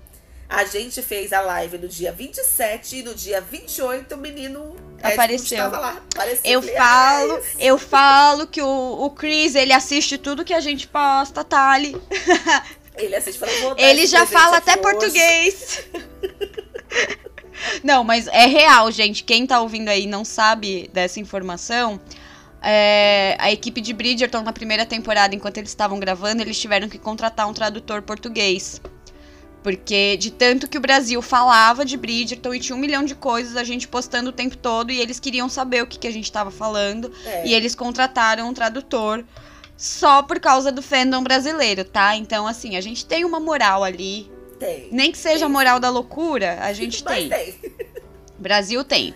A 0.49 0.65
gente 0.65 1.03
fez 1.03 1.33
a 1.33 1.41
live 1.43 1.77
no 1.79 1.87
dia 1.89 2.11
27 2.11 2.97
e 2.97 3.03
no 3.03 3.15
dia 3.15 3.41
28 3.41 4.15
o 4.15 4.19
menino 4.19 4.61
Edmund 4.61 5.13
Apareceu. 5.15 5.59
estava 5.59 5.79
lá. 5.79 6.03
Apareceu. 6.15 6.41
Eu 6.45 6.63
falo, 6.63 7.35
"Ah, 7.35 7.41
é 7.59 7.67
eu 7.67 7.79
falo 7.79 8.47
que 8.47 8.63
o, 8.63 9.05
o 9.05 9.11
Chris, 9.11 9.55
ele 9.55 9.73
assiste 9.75 10.17
tudo 10.17 10.45
que 10.45 10.55
a 10.55 10.61
gente 10.61 10.89
posta, 10.89 11.45
Thali. 11.45 11.97
Ele 12.97 13.15
assiste 13.15 13.39
fala, 13.39 13.53
"Vou 13.61 13.75
dar 13.77 13.83
Ele 13.83 14.07
já 14.09 14.27
fala 14.27 14.57
até 14.57 14.73
hoje." 14.73 14.83
português. 14.83 15.85
Não, 17.85 18.03
mas 18.03 18.27
é 18.27 18.47
real, 18.47 18.91
gente. 18.91 19.23
Quem 19.23 19.47
tá 19.47 19.61
ouvindo 19.61 19.89
aí 19.89 20.05
não 20.07 20.25
sabe 20.25 20.91
dessa 20.93 21.21
informação, 21.21 22.01
é, 22.63 23.37
a 23.39 23.53
equipe 23.53 23.81
de 23.81 23.93
Bridgerton 23.93 24.43
na 24.43 24.53
primeira 24.53 24.85
temporada, 24.85 25.35
enquanto 25.35 25.59
eles 25.59 25.71
estavam 25.71 26.01
gravando, 26.01 26.43
eles 26.43 26.59
tiveram 26.61 26.89
que 26.89 26.99
contratar 26.99 27.49
um 27.49 27.55
tradutor 27.55 28.03
português. 28.03 28.81
Porque 29.63 30.17
de 30.17 30.31
tanto 30.31 30.69
que 30.69 30.79
o 30.79 30.81
Brasil 30.81 31.21
falava 31.21 31.85
de 31.85 31.97
Bridgerton 31.97 32.55
e 32.55 32.61
tinha 32.61 32.77
um 32.77 32.79
milhão 32.79 33.05
de 33.05 33.15
coisas, 33.15 33.57
a 33.57 33.65
gente 33.65 33.89
postando 33.89 34.31
o 34.31 34.33
tempo 34.33 34.57
todo, 34.57 34.91
e 34.91 35.01
eles 35.01 35.19
queriam 35.19 35.49
saber 35.49 35.83
o 35.83 35.87
que, 35.87 35.99
que 35.99 36.07
a 36.07 36.13
gente 36.13 36.25
estava 36.25 36.51
falando. 36.51 37.13
É. 37.25 37.47
E 37.47 37.55
eles 37.55 37.75
contrataram 37.75 38.49
um 38.49 38.55
tradutor 38.55 39.25
só 39.77 40.23
por 40.23 40.41
causa 40.41 40.73
do 40.73 40.83
fandom 40.83 41.23
brasileiro, 41.23 41.85
tá? 41.85 42.17
Então, 42.17 42.47
assim, 42.47 42.77
a 42.77 42.81
gente 42.81 43.07
tem 43.07 43.25
uma 43.25 43.39
moral 43.39 43.85
ali. 43.85 44.31
Tem. 44.59 44.89
Nem 44.91 45.13
que 45.13 45.19
seja 45.19 45.47
a 45.47 45.49
moral 45.49 45.79
da 45.79 45.89
loucura, 45.89 46.59
a 46.61 46.73
gente 46.73 47.05
tem. 47.05 47.29
tem. 47.29 47.55
Brasil 48.39 48.83
tem. 48.85 49.15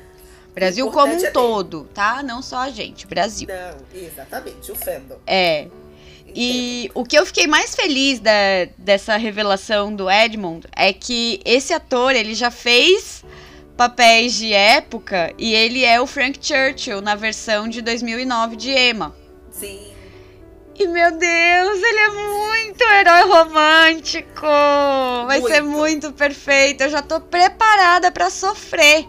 Brasil 0.55 0.87
como 0.91 1.07
importante 1.07 1.25
um 1.25 1.29
é 1.29 1.31
todo, 1.31 1.85
tá? 1.95 2.23
Não 2.23 2.43
só 2.43 2.59
a 2.59 2.71
gente, 2.71 3.07
Brasil. 3.07 3.49
Não, 3.49 4.01
exatamente, 4.01 4.71
o 4.71 4.75
fandom. 4.75 5.17
É. 5.27 5.69
E 6.35 6.91
o 6.95 7.05
que 7.05 7.19
eu 7.19 7.27
fiquei 7.27 7.47
mais 7.47 7.75
feliz 7.75 8.21
da, 8.21 8.33
dessa 8.79 9.17
revelação 9.17 9.95
do 9.95 10.11
Edmond 10.11 10.67
é 10.75 10.93
que 10.93 11.41
esse 11.45 11.73
ator, 11.73 12.15
ele 12.15 12.35
já 12.35 12.51
fez 12.51 13.25
papéis 13.77 14.35
de 14.35 14.53
época 14.53 15.33
e 15.39 15.55
ele 15.55 15.85
é 15.85 16.01
o 16.01 16.07
Frank 16.07 16.39
Churchill 16.41 17.01
na 17.01 17.15
versão 17.15 17.69
de 17.69 17.83
2009 17.83 18.57
de 18.57 18.71
Emma. 18.71 19.15
Sim. 19.51 19.93
E 20.79 20.87
meu 20.89 21.11
Deus, 21.13 21.83
ele 21.83 21.99
é 21.99 22.09
muito 22.09 22.83
herói 22.83 23.23
romântico. 23.29 24.47
Vai 25.27 25.41
ser 25.43 25.63
Muito. 25.63 25.79
muito 25.79 26.13
perfeito. 26.13 26.83
Eu 26.83 26.91
já 26.91 27.03
tô 27.03 27.21
preparada 27.21 28.11
pra 28.11 28.31
sofrer. 28.31 29.07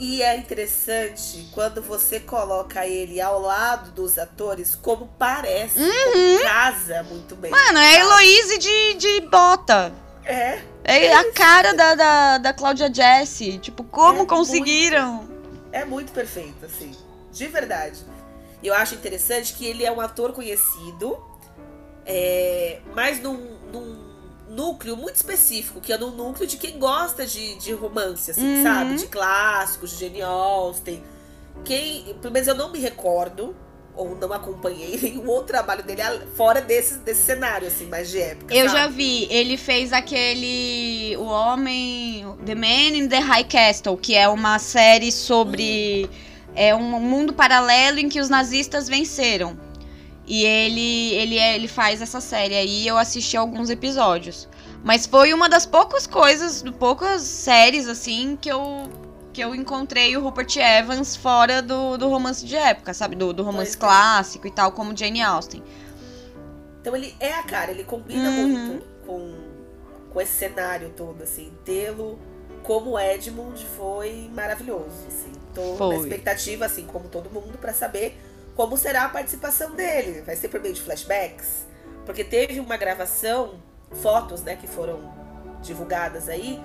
E 0.00 0.22
é 0.22 0.34
interessante 0.34 1.46
quando 1.52 1.82
você 1.82 2.18
coloca 2.18 2.86
ele 2.86 3.20
ao 3.20 3.38
lado 3.38 3.90
dos 3.90 4.18
atores, 4.18 4.74
como 4.74 5.08
parece, 5.18 5.78
como 5.78 6.42
casa 6.42 7.02
muito 7.02 7.36
bem. 7.36 7.52
Uhum. 7.52 7.58
Mano, 7.58 7.78
é 7.78 7.96
a? 7.96 8.00
Heloise 8.00 8.58
de, 8.58 8.94
de 8.94 9.20
bota. 9.28 9.92
É, 10.24 10.60
É 10.84 11.14
a 11.14 11.30
cara 11.32 11.74
da, 11.74 11.94
da, 11.94 12.38
da 12.38 12.52
Cláudia 12.54 12.90
Jesse. 12.92 13.58
Tipo, 13.58 13.84
como 13.84 14.22
É 14.22 14.26
conseguiram? 14.26 15.28
é 15.70 15.84
muito 15.84 16.12
perfeito, 16.12 16.64
assim. 16.64 16.92
De 17.30 17.46
verdade. 17.46 18.00
Eu 18.62 18.74
acho 18.74 18.94
interessante 18.94 19.52
que 19.54 19.66
ele 19.66 19.84
é 19.84 19.92
um 19.92 20.00
ator 20.00 20.32
conhecido, 20.32 21.22
é, 22.06 22.80
mas 22.94 23.20
num, 23.22 23.36
num 23.72 24.09
núcleo 24.50 24.96
muito 24.96 25.14
específico, 25.16 25.80
que 25.80 25.92
é 25.92 25.98
no 25.98 26.10
núcleo 26.10 26.46
de 26.46 26.56
quem 26.56 26.78
gosta 26.78 27.24
de, 27.26 27.54
de 27.56 27.72
romance, 27.72 28.30
assim, 28.32 28.56
Uhum. 28.56 28.62
sabe? 28.62 28.96
De 28.96 29.06
clássicos, 29.06 29.90
de 29.96 30.04
Jane 30.06 30.22
Austen. 30.22 31.02
Quem, 31.64 32.14
pelo 32.20 32.32
menos 32.32 32.48
eu 32.48 32.54
não 32.54 32.70
me 32.72 32.78
recordo, 32.78 33.54
ou 33.94 34.14
não 34.16 34.32
acompanhei 34.32 34.98
nenhum 35.02 35.28
outro 35.28 35.48
trabalho 35.48 35.82
dele 35.82 36.02
fora 36.36 36.60
desse, 36.60 36.98
desse 36.98 37.22
cenário, 37.22 37.68
assim, 37.68 37.86
mais 37.86 38.08
de 38.10 38.20
época. 38.20 38.54
Eu 38.54 38.66
sabe? 38.68 38.78
já 38.78 38.86
vi, 38.88 39.26
ele 39.30 39.56
fez 39.56 39.92
aquele. 39.92 41.16
O 41.18 41.24
Homem. 41.24 42.24
The 42.46 42.54
Man 42.54 42.96
in 42.96 43.08
the 43.08 43.18
High 43.18 43.44
Castle, 43.44 43.96
que 43.96 44.14
é 44.14 44.28
uma 44.28 44.58
série 44.58 45.12
sobre. 45.12 46.08
É 46.54 46.74
um 46.74 46.98
mundo 47.00 47.32
paralelo 47.32 47.98
em 48.00 48.08
que 48.08 48.20
os 48.20 48.28
nazistas 48.28 48.88
venceram. 48.88 49.56
E 50.32 50.44
ele, 50.44 51.12
ele, 51.14 51.38
é- 51.38 51.56
ele 51.56 51.66
faz 51.66 52.00
essa 52.00 52.20
série 52.20 52.54
aí, 52.54 52.86
eu 52.86 52.96
assisti 52.96 53.36
alguns 53.36 53.68
episódios. 53.68 54.48
Mas 54.84 55.04
foi 55.04 55.34
uma 55.34 55.48
das 55.48 55.66
poucas 55.66 56.06
coisas, 56.06 56.62
poucas 56.78 57.22
séries, 57.22 57.88
assim, 57.88 58.38
que 58.40 58.48
eu, 58.48 58.88
que 59.32 59.42
eu 59.42 59.56
encontrei 59.56 60.16
o 60.16 60.20
Rupert 60.22 60.56
Evans 60.56 61.16
fora 61.16 61.60
do, 61.60 61.96
do 61.98 62.08
romance 62.08 62.46
de 62.46 62.54
época, 62.54 62.94
sabe? 62.94 63.16
Do, 63.16 63.32
do 63.32 63.42
romance 63.42 63.76
Pois 63.76 63.76
é. 63.76 63.78
clássico 63.80 64.46
e 64.46 64.52
tal, 64.52 64.70
como 64.70 64.96
Jane 64.96 65.20
Austen. 65.20 65.64
Então 66.80 66.94
ele 66.94 67.12
é 67.18 67.32
a 67.34 67.42
cara, 67.42 67.72
ele 67.72 67.82
combina 67.82 68.30
Uhum. 68.30 68.46
muito 68.46 68.84
com, 69.04 69.34
com 70.12 70.20
esse 70.20 70.32
cenário 70.32 70.90
todo, 70.96 71.22
assim. 71.24 71.50
Tê-lo 71.64 72.18
como 72.62 72.96
Edmund 72.98 73.66
foi 73.76 74.30
maravilhoso, 74.32 75.06
assim. 75.08 75.32
Tô 75.54 75.74
Foi. 75.76 75.96
na 75.96 76.02
expectativa, 76.02 76.66
assim, 76.66 76.86
como 76.86 77.08
todo 77.08 77.28
mundo, 77.30 77.58
pra 77.58 77.74
saber 77.74 78.16
como 78.56 78.76
será 78.76 79.04
a 79.04 79.08
participação 79.08 79.72
dele. 79.74 80.22
Vai 80.22 80.36
ser 80.36 80.48
por 80.48 80.60
meio 80.60 80.74
de 80.74 80.80
flashbacks? 80.82 81.66
Porque 82.04 82.24
teve 82.24 82.60
uma 82.60 82.76
gravação, 82.76 83.54
fotos, 84.02 84.42
né, 84.42 84.56
que 84.56 84.66
foram 84.66 85.12
divulgadas 85.62 86.28
aí, 86.28 86.60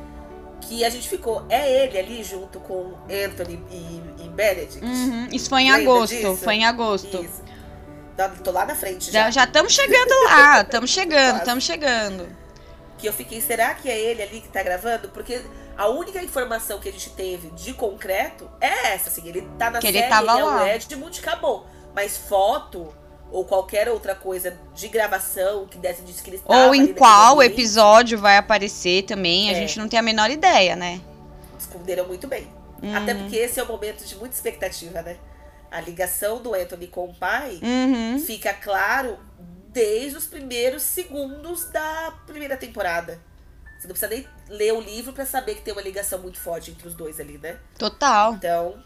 que 0.62 0.84
a 0.86 0.90
gente 0.90 1.08
ficou, 1.10 1.46
é 1.50 1.84
ele 1.84 1.98
ali 2.00 2.24
junto 2.24 2.60
com 2.62 2.94
Anthony 3.10 3.62
e, 3.70 4.24
e 4.24 4.30
Benedict? 4.30 4.84
Uhum, 4.84 5.28
Isso 5.32 5.50
foi 5.50 5.64
em 5.64 5.72
Lembra 5.72 5.92
agosto, 5.92 6.14
disso? 6.16 6.38
foi 6.38 6.54
em 6.56 6.66
agosto. 6.66 7.18
Isso. 7.24 7.44
Tá- 8.16 8.30
Tô 8.30 8.52
lá 8.52 8.66
na 8.66 8.74
frente 8.76 9.12
já. 9.12 9.30
Já 9.30 9.44
estamos 9.44 9.74
chegando 9.74 10.14
lá, 10.26 10.62
estamos 10.62 10.90
chegando, 10.90 11.38
estamos 11.40 11.64
chegando. 11.66 12.28
que 12.98 13.08
eu 13.08 13.14
fiquei, 13.14 13.42
será 13.42 13.74
que 13.74 13.90
é 13.90 14.00
ele 14.00 14.24
ali 14.24 14.40
que 14.42 14.48
tá 14.48 14.64
gravando? 14.64 15.10
Porque 15.10 15.42
a 15.78 15.88
única 15.89 16.21
informação 16.23 16.80
que 16.80 16.89
a 16.89 16.91
gente 16.91 17.09
teve 17.11 17.49
de 17.51 17.73
concreto 17.73 18.49
é 18.61 18.93
essa, 18.93 19.09
assim, 19.09 19.28
ele 19.28 19.41
tá 19.57 19.69
na 19.69 19.80
Que 19.80 19.88
ele 19.88 19.99
série, 19.99 20.09
tava 20.09 20.32
ele 20.32 20.39
é 20.41 20.43
lá. 20.43 20.63
o 20.63 20.67
Edmund, 20.67 21.19
acabou. 21.19 21.65
Mas 21.93 22.17
foto 22.17 22.93
ou 23.32 23.43
qualquer 23.43 23.89
outra 23.89 24.15
coisa 24.15 24.57
de 24.73 24.88
gravação 24.88 25.65
que 25.65 25.78
desse 25.78 26.01
diz 26.03 26.21
que 26.21 26.30
ele 26.30 26.38
estava 26.38 26.67
Ou 26.67 26.76
em 26.76 26.93
qual 26.93 27.41
episódio 27.43 28.17
vai 28.17 28.38
aparecer 28.38 29.03
também, 29.03 29.49
a 29.49 29.53
É. 29.53 29.55
gente 29.55 29.78
não 29.80 29.88
tem 29.89 29.99
a 29.99 30.03
menor 30.03 30.30
ideia, 30.30 30.76
né? 30.76 31.01
Esconderam 31.57 32.05
muito 32.07 32.28
bem. 32.28 32.47
Uhum. 32.82 32.95
Até 32.95 33.13
porque 33.15 33.36
esse 33.36 33.59
é 33.59 33.63
um 33.63 33.67
momento 33.67 34.05
de 34.05 34.15
muita 34.15 34.36
expectativa, 34.36 35.01
né? 35.01 35.17
A 35.71 35.82
ligação 35.82 36.41
do 36.41 36.53
Anthony 36.53 36.88
com 36.88 37.05
o 37.05 37.13
pai 37.13 37.59
Uhum. 37.61 38.19
fica 38.19 38.53
claro 38.53 39.17
desde 39.69 40.17
os 40.17 40.26
primeiros 40.28 40.84
segundos 40.84 41.65
da 41.71 42.13
primeira 42.28 42.55
temporada. 42.55 43.19
Você 43.78 43.88
não 43.88 43.95
precisa 43.95 44.07
nem 44.07 44.28
ler 44.49 44.73
o 44.73 44.82
livro 44.82 45.13
pra 45.13 45.26
saber 45.26 45.55
que 45.55 45.61
tem 45.61 45.73
uma 45.73 45.82
ligação 45.82 46.19
muito 46.19 46.39
forte 46.39 46.71
entre 46.71 46.88
os 46.88 46.93
dois 46.95 47.19
ali, 47.19 47.38
né? 47.38 47.57
Total. 47.78 48.34
Então, 48.34 48.82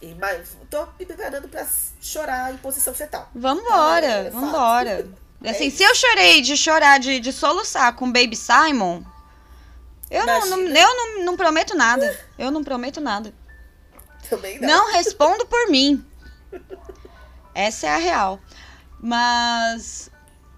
e- 0.00 0.14
mas 0.14 0.56
tô 0.70 0.86
me 0.98 1.04
preparando 1.06 1.48
pra 1.48 1.66
chorar 2.00 2.52
em 2.54 2.56
posição 2.58 2.94
fetal. 2.94 3.28
Vambora, 3.34 4.06
É, 4.06 4.26
é 4.26 4.30
vambora. 4.30 5.06
É 5.44 5.50
Assim, 5.50 5.70
se 5.70 5.82
eu 5.82 5.92
chorei 5.92 6.40
de 6.40 6.56
chorar, 6.56 7.00
de, 7.00 7.18
de 7.18 7.32
soluçar 7.32 7.92
com 7.96 8.06
Baby 8.12 8.36
Simon, 8.36 9.02
eu, 10.08 10.24
não, 10.24 10.46
não- 10.46 10.58
eu 10.60 10.96
não, 10.96 11.24
não 11.24 11.36
prometo 11.36 11.74
nada. 11.76 12.16
Eu 12.38 12.52
não 12.52 12.62
prometo 12.62 13.00
nada. 13.00 13.34
Também 14.30 14.60
não. 14.60 14.68
Não 14.68 14.92
respondo 14.92 15.44
por 15.46 15.68
mim. 15.68 16.06
Essa 17.52 17.88
é 17.88 17.90
a 17.90 17.96
real. 17.96 18.38
Mas 19.00 20.11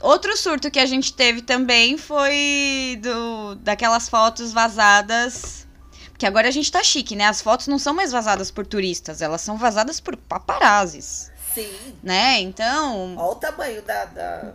outro 0.05 0.37
surto 0.37 0.71
que 0.71 0.79
a 0.79 0.87
gente 0.87 1.13
teve 1.13 1.43
também 1.43 1.97
foi 1.99 2.99
do 3.03 3.55
daquelas 3.57 4.09
fotos 4.09 4.53
vazadas. 4.53 5.67
Porque 6.11 6.27
agora 6.27 6.47
a 6.47 6.51
gente 6.51 6.71
tá 6.71 6.83
chique, 6.83 7.17
né? 7.17 7.27
As 7.27 7.43
fotos 7.43 7.67
não 7.67 7.79
são 7.79 7.93
mais 7.93 8.13
vazadas 8.13 8.51
por 8.51 8.65
turistas, 8.65 9.21
elas 9.21 9.41
são 9.41 9.57
vazadas 9.57 9.99
por 9.99 10.17
paparazzis, 10.17 11.33
Sim. 11.53 11.73
né? 12.03 12.39
Então, 12.41 13.17
Olha 13.17 13.33
o 13.33 13.35
tamanho 13.35 13.83
da. 13.83 14.05
Da, 14.05 14.53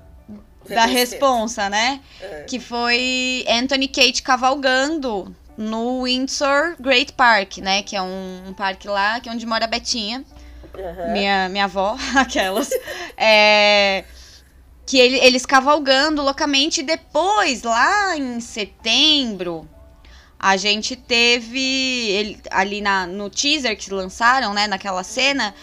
da 0.67 0.85
responsa, 0.85 1.69
né? 1.69 1.99
É. 2.21 2.43
Que 2.43 2.59
foi 2.59 3.45
Anthony 3.49 3.87
Kate 3.87 4.21
cavalgando 4.21 5.35
no 5.57 6.03
Windsor 6.03 6.75
Great 6.79 7.11
Park, 7.13 7.57
né? 7.57 7.83
Que 7.83 7.95
é 7.95 8.01
um, 8.01 8.43
um 8.47 8.53
parque 8.53 8.87
lá, 8.87 9.19
que 9.19 9.27
é 9.27 9.31
onde 9.31 9.45
mora 9.45 9.65
a 9.65 9.67
Betinha. 9.67 10.23
Aham. 10.73 11.11
minha, 11.11 11.49
minha 11.49 11.65
avó, 11.65 11.97
aquelas. 12.15 12.69
é, 13.17 14.05
que 14.89 14.97
ele- 14.97 15.19
eles 15.19 15.45
cavalgando 15.45 16.23
loucamente. 16.23 16.79
E 16.79 16.83
depois, 16.83 17.61
lá 17.61 18.17
em 18.17 18.39
setembro, 18.39 19.69
a 20.39 20.57
gente 20.57 20.95
teve. 20.95 21.59
Ele, 22.09 22.41
ali 22.49 22.81
na, 22.81 23.05
no 23.05 23.29
teaser 23.29 23.77
que 23.77 23.93
lançaram, 23.93 24.51
né? 24.51 24.65
Naquela 24.65 25.03
cena. 25.03 25.53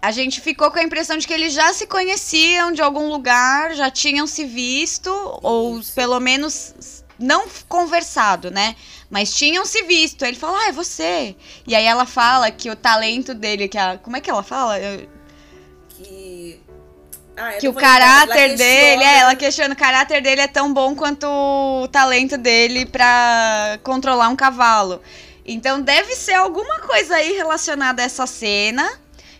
A 0.00 0.12
gente 0.12 0.40
ficou 0.40 0.70
com 0.70 0.78
a 0.78 0.82
impressão 0.84 1.18
de 1.18 1.26
que 1.26 1.34
eles 1.34 1.52
já 1.52 1.72
se 1.74 1.88
conheciam 1.88 2.70
de 2.70 2.80
algum 2.80 3.08
lugar, 3.10 3.74
já 3.74 3.90
tinham 3.90 4.28
se 4.28 4.44
visto, 4.44 5.10
ou 5.42 5.80
pelo 5.92 6.20
menos 6.20 7.02
não 7.18 7.48
conversado, 7.68 8.48
né? 8.48 8.76
Mas 9.10 9.34
tinham 9.34 9.64
se 9.66 9.82
visto. 9.82 10.24
Ele 10.24 10.36
fala, 10.36 10.56
ah, 10.56 10.68
é 10.68 10.72
você. 10.72 11.34
E 11.66 11.74
aí 11.74 11.84
ela 11.84 12.06
fala 12.06 12.48
que 12.52 12.70
o 12.70 12.76
talento 12.76 13.34
dele, 13.34 13.66
que 13.66 13.76
a. 13.76 13.98
Como 13.98 14.16
é 14.16 14.20
que 14.20 14.30
ela 14.30 14.44
fala? 14.44 14.78
Eu-. 14.78 15.17
Ah, 17.38 17.54
eu 17.54 17.60
que 17.60 17.68
o 17.68 17.72
caráter 17.74 18.56
dele, 18.56 18.56
questiona- 18.56 19.04
é, 19.04 19.18
ela 19.20 19.34
questiona, 19.36 19.74
o 19.74 19.76
caráter 19.76 20.20
dele 20.20 20.40
é 20.40 20.46
tão 20.48 20.72
bom 20.72 20.94
quanto 20.94 21.26
o 21.26 21.88
talento 21.88 22.36
dele 22.36 22.84
pra 22.86 23.78
controlar 23.82 24.28
um 24.28 24.36
cavalo. 24.36 25.00
Então 25.46 25.80
deve 25.80 26.14
ser 26.14 26.34
alguma 26.34 26.80
coisa 26.80 27.16
aí 27.16 27.32
relacionada 27.32 28.02
a 28.02 28.04
essa 28.04 28.26
cena 28.26 28.86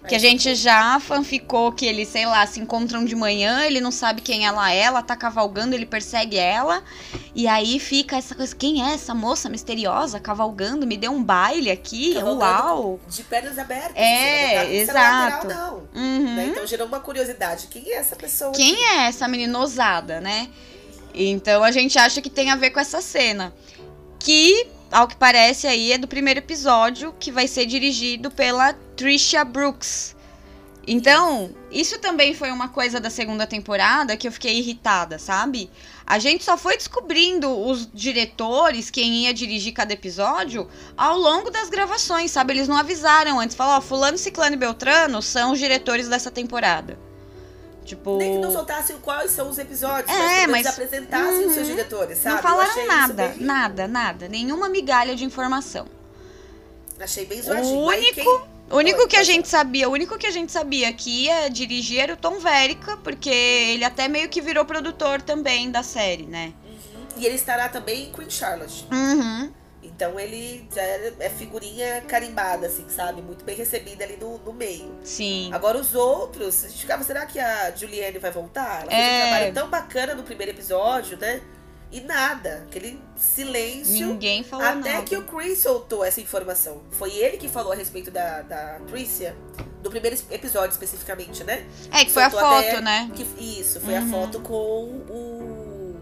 Que 0.06 0.14
a 0.14 0.18
gente 0.18 0.54
já 0.54 0.98
fanficou 1.00 1.72
que 1.72 1.84
eles, 1.84 2.08
sei 2.08 2.24
lá, 2.24 2.46
se 2.46 2.60
encontram 2.60 3.04
de 3.04 3.16
manhã, 3.16 3.64
ele 3.64 3.80
não 3.80 3.90
sabe 3.90 4.22
quem 4.22 4.46
ela 4.46 4.72
é, 4.72 4.78
ela 4.78 5.02
tá 5.02 5.16
cavalgando, 5.16 5.74
ele 5.74 5.84
persegue 5.84 6.36
ela. 6.36 6.82
E 7.34 7.48
aí 7.48 7.78
fica 7.80 8.16
essa 8.16 8.34
coisa, 8.34 8.54
quem 8.54 8.82
é 8.82 8.94
essa 8.94 9.14
moça 9.14 9.48
misteriosa 9.48 10.20
cavalgando? 10.20 10.86
Me 10.86 10.96
deu 10.96 11.12
um 11.12 11.22
baile 11.22 11.70
aqui, 11.70 12.14
Cavalgando 12.14 12.40
uau! 12.40 13.00
De 13.08 13.22
pernas 13.24 13.58
abertas. 13.58 13.96
É, 13.96 14.58
assim, 14.58 14.68
não 14.68 14.80
exato. 14.80 15.46
lateral, 15.46 15.88
não. 15.94 16.02
Uhum. 16.02 16.34
Né? 16.36 16.46
Então 16.46 16.66
gerou 16.66 16.86
uma 16.86 17.00
curiosidade. 17.00 17.66
Quem 17.66 17.90
é 17.92 17.96
essa 17.96 18.16
pessoa? 18.16 18.52
Quem 18.52 18.74
aqui? 18.74 18.84
é 18.84 19.08
essa 19.08 19.26
menina 19.26 19.58
ousada, 19.58 20.20
né? 20.20 20.48
Então 21.14 21.64
a 21.64 21.70
gente 21.70 21.98
acha 21.98 22.20
que 22.20 22.30
tem 22.30 22.50
a 22.50 22.56
ver 22.56 22.70
com 22.70 22.80
essa 22.80 23.00
cena. 23.00 23.52
Que, 24.18 24.66
ao 24.90 25.06
que 25.06 25.16
parece 25.16 25.66
aí, 25.66 25.92
é 25.92 25.98
do 25.98 26.08
primeiro 26.08 26.38
episódio, 26.38 27.14
que 27.18 27.30
vai 27.30 27.46
ser 27.46 27.66
dirigido 27.66 28.30
pela 28.30 28.72
Trisha 28.96 29.44
Brooks. 29.44 30.16
Então, 30.90 31.50
isso 31.70 31.98
também 31.98 32.32
foi 32.32 32.50
uma 32.50 32.68
coisa 32.70 32.98
da 32.98 33.10
segunda 33.10 33.46
temporada 33.46 34.16
que 34.16 34.26
eu 34.26 34.32
fiquei 34.32 34.58
irritada, 34.58 35.18
sabe? 35.18 35.70
A 36.06 36.18
gente 36.18 36.42
só 36.42 36.56
foi 36.56 36.78
descobrindo 36.78 37.50
os 37.50 37.86
diretores, 37.92 38.88
quem 38.88 39.24
ia 39.24 39.34
dirigir 39.34 39.74
cada 39.74 39.92
episódio, 39.92 40.66
ao 40.96 41.18
longo 41.18 41.50
das 41.50 41.68
gravações, 41.68 42.30
sabe? 42.30 42.54
Eles 42.54 42.68
não 42.68 42.76
avisaram 42.76 43.38
antes. 43.38 43.54
Falaram, 43.54 43.78
ó, 43.78 43.82
fulano, 43.82 44.16
ciclano 44.16 44.54
e 44.54 44.58
beltrano 44.58 45.20
são 45.20 45.52
os 45.52 45.58
diretores 45.58 46.08
dessa 46.08 46.30
temporada. 46.30 47.07
Tipo... 47.88 48.18
Nem 48.18 48.32
que 48.34 48.38
não 48.38 48.52
soltassem 48.52 48.98
quais 48.98 49.30
são 49.30 49.48
os 49.48 49.58
episódios, 49.58 50.14
É, 50.14 50.46
mas, 50.46 50.64
mas- 50.64 50.66
apresentassem 50.66 51.46
os 51.46 51.54
seus 51.54 51.68
Uhum. 51.68 51.74
diretores, 51.74 52.18
sabe? 52.18 52.34
Não 52.36 52.42
falaram 52.42 52.86
nada, 52.86 53.28
bem- 53.28 53.40
nada, 53.40 53.88
nada. 53.88 54.28
Nenhuma 54.28 54.68
migalha 54.68 55.16
de 55.16 55.24
informação. 55.24 55.86
Achei 57.00 57.24
bem 57.24 57.40
O 57.40 57.42
zoadinho. 57.44 57.88
Aí 57.88 57.98
único, 58.00 58.14
quem- 58.14 58.26
o 58.70 58.76
único 58.76 59.00
Oi, 59.00 59.08
que 59.08 59.16
a 59.16 59.22
gente 59.22 59.48
sabia, 59.48 59.88
o 59.88 59.92
único 59.92 60.18
que 60.18 60.26
a 60.26 60.30
gente 60.30 60.52
sabia 60.52 60.92
que 60.92 61.24
ia 61.24 61.48
dirigir 61.48 62.00
era 62.00 62.12
o 62.12 62.16
Tom 62.16 62.38
Verica, 62.38 62.98
porque 62.98 63.30
ele 63.30 63.84
até 63.84 64.06
meio 64.06 64.28
que 64.28 64.42
virou 64.42 64.66
produtor 64.66 65.22
também 65.22 65.70
da 65.70 65.82
série, 65.82 66.24
né? 66.26 66.52
E 67.16 67.24
ele 67.24 67.36
estará 67.36 67.70
também 67.70 68.08
em 68.08 68.12
Queen 68.12 68.28
Charlotte. 68.28 68.86
Uhum. 68.92 69.50
Então 69.98 70.18
ele 70.20 70.64
já 70.72 70.80
é 70.80 71.12
é 71.18 71.28
figurinha 71.28 72.00
carimbada, 72.02 72.68
assim, 72.68 72.88
sabe? 72.88 73.20
Muito 73.20 73.44
bem 73.44 73.56
recebida 73.56 74.04
ali 74.04 74.16
no, 74.16 74.38
no 74.38 74.52
meio. 74.52 74.94
Sim. 75.02 75.50
Agora 75.52 75.76
os 75.76 75.92
outros, 75.92 76.64
a 76.64 76.68
gente 76.68 76.82
ficava, 76.82 77.02
será 77.02 77.26
que 77.26 77.36
a 77.40 77.74
Juliane 77.74 78.16
vai 78.18 78.30
voltar? 78.30 78.82
Ela 78.82 78.90
fez 78.92 79.00
É. 79.02 79.16
um 79.16 79.28
trabalho 79.28 79.54
tão 79.54 79.68
bacana 79.68 80.14
no 80.14 80.22
primeiro 80.22 80.52
episódio, 80.52 81.18
né? 81.18 81.42
E 81.90 82.00
nada, 82.00 82.64
aquele 82.68 83.02
silêncio. 83.16 84.06
Ninguém 84.06 84.44
falou 84.44 84.64
Até 84.64 84.92
nada. 84.92 85.02
que 85.02 85.16
o 85.16 85.24
Chris 85.24 85.58
soltou 85.62 86.04
essa 86.04 86.20
informação. 86.20 86.80
Foi 86.92 87.10
ele 87.16 87.36
que 87.36 87.48
falou 87.48 87.72
a 87.72 87.74
respeito 87.74 88.08
da, 88.12 88.42
da 88.42 88.78
Tricia, 88.86 89.34
do 89.82 89.90
primeiro 89.90 90.16
episódio 90.30 90.70
especificamente, 90.70 91.42
né? 91.42 91.66
É 91.90 92.04
que 92.04 92.12
foi 92.12 92.22
a 92.22 92.30
soltou 92.30 92.48
foto, 92.62 92.80
né? 92.82 93.10
Que, 93.16 93.26
isso, 93.60 93.80
foi 93.80 93.94
Uhum. 93.94 94.06
a 94.06 94.10
foto 94.20 94.40
com 94.42 94.54
o, 95.08 95.96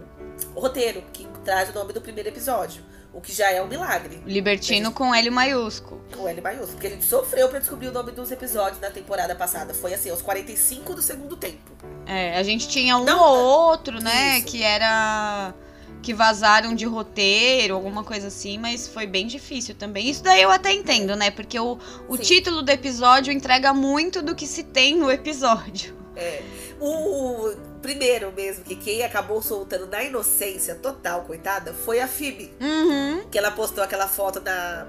o 0.55 0.61
roteiro, 0.61 1.03
que 1.15 1.27
traz 1.47 1.71
o 1.71 1.73
nome 1.73 1.95
do 1.95 2.01
primeiro 2.03 2.29
episódio. 2.29 2.83
O 3.17 3.21
que 3.23 3.33
já 3.33 3.51
é 3.51 3.63
um 3.63 3.67
milagre. 3.67 4.21
Libertino 4.27 4.93
com 4.93 5.15
L 5.15 5.31
maiúsculo. 5.31 6.03
Com 6.15 6.29
L 6.29 6.39
maiúsculo. 6.43 6.73
Porque 6.73 6.87
a 6.87 6.91
gente 6.91 7.05
sofreu 7.07 7.49
pra 7.49 7.59
descobrir 7.59 7.89
o 7.89 7.93
nome 7.93 8.13
dos 8.13 8.31
episódios 8.31 8.79
na 8.79 8.91
temporada 8.91 9.35
passada. 9.35 9.73
Foi 9.73 9.95
assim, 9.95 10.11
aos 10.11 10.21
45 10.21 10.93
do 10.95 11.01
segundo 11.01 11.35
tempo. 11.35 11.73
É, 12.05 12.37
a 12.37 12.43
gente 12.43 12.69
tinha 12.69 12.95
um 12.99 13.05
Não, 13.05 13.19
ou 13.19 13.71
outro, 13.71 14.03
né? 14.03 14.37
isso. 14.37 14.49
Que 14.49 14.63
era. 14.63 15.55
Que 16.03 16.13
vazaram 16.13 16.75
de 16.75 16.85
roteiro, 16.85 17.75
alguma 17.75 18.05
coisa 18.05 18.27
assim, 18.29 18.59
mas 18.59 18.87
foi 18.87 19.07
bem 19.07 19.27
difícil 19.27 19.75
também. 19.75 20.11
Isso 20.11 20.23
daí 20.23 20.43
eu 20.43 20.51
até 20.51 20.71
entendo, 20.71 21.17
né? 21.17 21.31
Porque 21.31 21.59
o, 21.59 21.79
o 22.07 22.17
Sim. 22.19 22.23
título 22.23 22.61
do 22.61 22.71
episódio 22.71 23.33
entrega 23.33 23.73
muito 23.73 24.21
do 24.21 24.35
que 24.35 24.47
se 24.47 24.63
tem 24.63 24.95
no 24.95 25.11
episódio. 25.11 25.97
É. 26.15 26.43
O 26.79 27.55
primeiro 27.87 28.33
mesmo, 28.33 28.65
que 28.65 28.75
quem 28.75 29.05
acabou 29.05 29.41
soltando 29.41 29.87
na 29.87 30.03
inocência 30.03 30.75
total, 30.75 31.23
coitada, 31.23 31.73
foi 31.73 32.01
a 32.01 32.09
Phoebe. 32.09 32.53
Uhum. 32.61 33.25
Que 33.31 33.39
ela 33.39 33.51
postou 33.53 33.85
aquela 33.85 34.09
foto 34.09 34.41
na 34.41 34.87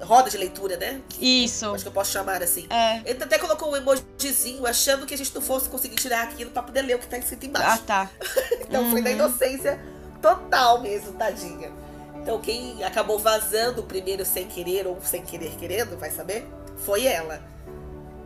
roda 0.00 0.30
de 0.30 0.38
leitura, 0.38 0.76
né? 0.78 1.00
Isso. 1.20 1.66
Acho 1.74 1.84
que 1.84 1.88
eu 1.88 1.92
posso 1.92 2.10
chamar 2.10 2.42
assim. 2.42 2.66
É. 2.70 3.02
Ele 3.04 3.22
até 3.22 3.38
colocou 3.38 3.70
um 3.70 3.76
emojizinho, 3.76 4.66
achando 4.66 5.04
que 5.06 5.12
a 5.14 5.18
gente 5.18 5.34
não 5.34 5.42
fosse 5.42 5.68
conseguir 5.68 5.96
tirar 5.96 6.22
aquilo 6.22 6.50
pra 6.50 6.62
poder 6.62 6.82
ler 6.82 6.96
o 6.96 6.98
que 6.98 7.06
tá 7.06 7.18
escrito 7.18 7.44
Ah, 7.44 7.48
embaixo. 7.48 7.82
tá. 7.82 8.10
Então 8.66 8.90
foi 8.90 9.00
na 9.02 9.10
Uhum. 9.10 9.16
inocência 9.16 9.78
total 10.22 10.80
mesmo, 10.80 11.12
tadinha. 11.12 11.70
Então 12.16 12.40
quem 12.40 12.82
acabou 12.82 13.18
vazando 13.18 13.82
o 13.82 13.84
primeiro 13.84 14.24
sem 14.24 14.46
querer 14.46 14.86
ou 14.86 14.98
sem 15.02 15.22
querer 15.22 15.50
querendo, 15.56 15.98
vai 15.98 16.10
saber, 16.10 16.46
foi 16.78 17.04
ela. 17.06 17.42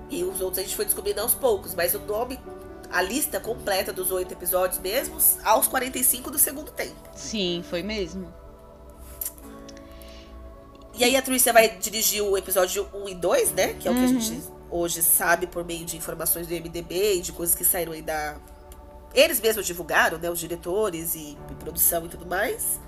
E 0.09 0.23
os 0.23 0.41
outros 0.41 0.61
a 0.61 0.63
gente 0.63 0.77
foi 0.77 0.85
descobrindo 0.85 1.21
aos 1.21 1.35
poucos, 1.35 1.75
mas 1.75 1.93
o 1.95 1.99
nome, 1.99 2.39
a 2.91 3.03
lista 3.03 3.39
completa 3.41 3.93
dos 3.93 4.11
oito 4.11 4.33
episódios 4.33 4.79
mesmo, 4.81 5.17
aos 5.45 5.67
45 5.69 6.31
do 6.31 6.39
segundo 6.39 6.71
tempo. 6.71 6.97
Sim, 7.15 7.65
foi 7.69 7.83
mesmo. 7.83 8.33
E 10.95 11.05
aí 11.05 11.15
a 11.17 11.23
Tricia 11.23 11.53
vai 11.53 11.69
dirigir 11.77 12.23
o 12.23 12.37
episódio 12.39 12.89
1 12.95 13.09
e 13.11 13.15
2, 13.15 13.53
né? 13.53 13.75
Que 13.75 13.87
é 13.87 13.91
o 13.91 13.95
que 13.95 14.01
a 14.01 14.05
Uhum. 14.05 14.21
gente 14.21 14.43
hoje 14.71 15.03
sabe 15.03 15.47
por 15.47 15.65
meio 15.65 15.85
de 15.85 15.97
informações 15.97 16.47
do 16.47 16.55
MDB 16.55 17.17
e 17.17 17.21
de 17.21 17.33
coisas 17.33 17.55
que 17.55 17.65
saíram 17.65 17.93
aí 17.93 18.01
da. 18.03 18.37
Eles 19.15 19.41
mesmos 19.41 19.67
divulgaram, 19.67 20.19
né? 20.19 20.31
Os 20.31 20.39
diretores 20.41 21.15
e, 21.15 21.37
e 21.51 21.55
produção 21.57 22.07
e 22.07 22.09
tudo 22.09 22.25
mais. 22.27 22.81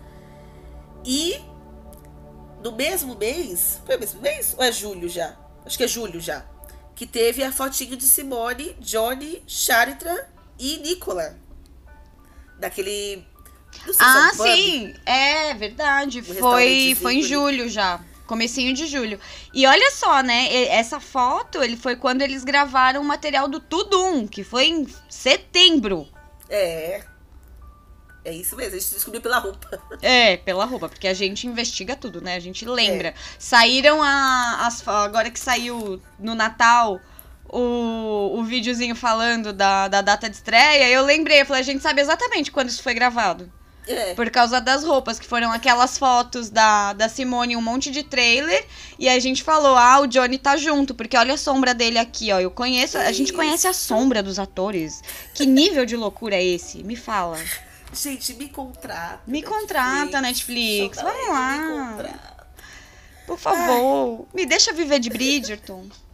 E 1.05 1.39
no 2.63 2.73
mesmo 2.73 3.15
mês. 3.15 3.81
Foi 3.85 3.97
o 3.97 4.01
mesmo 4.01 4.21
mês? 4.23 4.55
Ou 4.57 4.65
é 4.65 4.73
julho 4.73 5.09
já? 5.09 5.37
Acho 5.67 5.77
que 5.77 5.85
é 5.85 5.89
julho 5.89 6.19
já. 6.21 6.47
Que 6.99 7.07
teve 7.07 7.45
a 7.45 7.53
fotinho 7.53 7.97
de 7.97 8.03
Simone, 8.03 8.75
Johnny, 8.81 9.41
Charitra 9.47 10.29
e 10.59 10.79
Nicola. 10.79 11.39
Daquele. 12.59 13.25
sei 13.85 13.95
Ah, 14.01 14.33
sim, 14.35 14.95
é 15.07 15.55
verdade. 15.55 16.21
Foi, 16.21 16.97
foi 17.01 17.15
em 17.15 17.23
julho 17.23 17.69
já. 17.69 18.01
Comecinho 18.27 18.75
de 18.75 18.89
julho. 18.89 19.21
E 19.55 19.65
olha 19.65 19.93
só, 19.93 20.25
né? 20.25 20.53
Essa 20.67 20.99
foto, 20.99 21.63
ele 21.63 21.77
foi 21.77 21.95
quando 21.95 22.23
eles 22.23 22.43
gravaram 22.43 23.01
o 23.01 23.05
material 23.05 23.47
do 23.47 23.61
Tudum, 23.61 24.27
que 24.27 24.43
foi 24.43 24.67
em 24.67 24.89
setembro. 25.09 26.09
É. 26.51 27.05
É 28.29 28.33
isso 28.33 28.55
mesmo, 28.57 28.77
a 28.77 28.79
gente 28.79 28.93
descobriu 28.93 29.23
pela 29.23 29.39
roupa. 29.39 29.81
É, 30.03 30.37
pela 30.37 30.67
roupa, 30.67 30.87
porque 30.87 31.09
a 31.09 31.15
gente 31.15 31.47
investiga 31.47 31.97
tudo, 31.97 32.21
né? 32.21 32.37
A 32.37 32.41
gente 32.41 32.67
lembra. 32.67 33.15
Saíram 33.39 34.03
a, 34.03 34.67
as. 34.67 34.87
Agora 34.87 35.31
que 35.31 35.41
saiu 35.41 36.01
no 36.19 36.35
Natal 36.35 37.01
o, 37.49 38.39
o 38.39 38.45
videozinho 38.45 38.95
falando 38.95 39.51
da, 39.51 39.89
da 39.89 40.03
data 40.03 40.29
de 40.29 40.37
estreia, 40.37 40.91
eu 40.91 41.05
lembrei, 41.07 41.41
eu 41.41 41.47
falei, 41.47 41.63
a 41.63 41.65
gente 41.65 41.83
sabe 41.83 42.03
exatamente 42.03 42.53
quando 42.53 42.69
isso 42.69 42.83
foi 42.83 42.93
gravado. 42.93 43.51
É. 43.87 44.13
Por 44.13 44.29
causa 44.29 44.61
das 44.61 44.85
roupas, 44.85 45.19
que 45.19 45.25
foram 45.25 45.51
aquelas 45.51 45.97
fotos 45.97 46.51
da, 46.51 46.93
da 46.93 47.09
Simone, 47.09 47.57
um 47.57 47.63
monte 47.63 47.91
de 47.91 48.03
trailer. 48.03 48.63
E 48.99 49.09
a 49.09 49.19
gente 49.19 49.43
falou, 49.43 49.75
ah, 49.75 50.01
o 50.01 50.07
Johnny 50.07 50.37
tá 50.37 50.59
junto, 50.59 50.95
porque 50.95 51.17
olha 51.17 51.33
a 51.33 51.39
sombra 51.39 51.73
dele 51.73 51.99
aqui, 51.99 52.31
ó. 52.31 52.39
Eu 52.39 52.51
conheço. 52.51 52.99
A 52.99 53.11
gente 53.13 53.33
conhece 53.33 53.67
a 53.67 53.73
sombra 53.73 54.23
dos 54.23 54.39
atores. 54.39 55.01
Que 55.33 55.47
nível 55.47 55.87
de 55.87 55.97
loucura 55.97 56.37
é 56.37 56.45
esse? 56.45 56.85
Me 56.85 56.97
fala. 56.97 57.39
Gente, 57.93 58.35
me 58.35 58.49
contrata. 58.49 59.21
Me 59.27 59.43
contrata, 59.43 60.21
Netflix. 60.21 60.99
Vamos 61.01 61.21
me 61.21 61.29
lá. 61.29 61.93
contrata. 61.93 62.47
Por 63.27 63.39
favor, 63.39 64.27
me 64.35 64.47
deixa 64.47 64.73
viver 64.73 64.99
de 64.99 65.11
Bridgerton. 65.11 65.87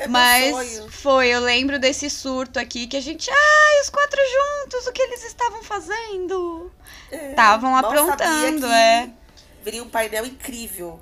É 0.00 0.06
Mas 0.06 0.78
foi, 0.90 1.26
eu 1.26 1.40
lembro 1.40 1.76
desse 1.76 2.08
surto 2.08 2.60
aqui 2.60 2.86
que 2.86 2.96
a 2.96 3.00
gente. 3.00 3.28
Ai, 3.28 3.80
os 3.82 3.90
quatro 3.90 4.20
juntos, 4.20 4.86
o 4.86 4.92
que 4.92 5.02
eles 5.02 5.24
estavam 5.24 5.60
fazendo? 5.64 6.70
É, 7.10 7.30
Estavam 7.30 7.72
mal 7.72 7.84
aprontando, 7.84 8.66
é. 8.66 9.10
Viria 9.64 9.82
um 9.82 9.88
painel 9.88 10.24
incrível 10.24 11.00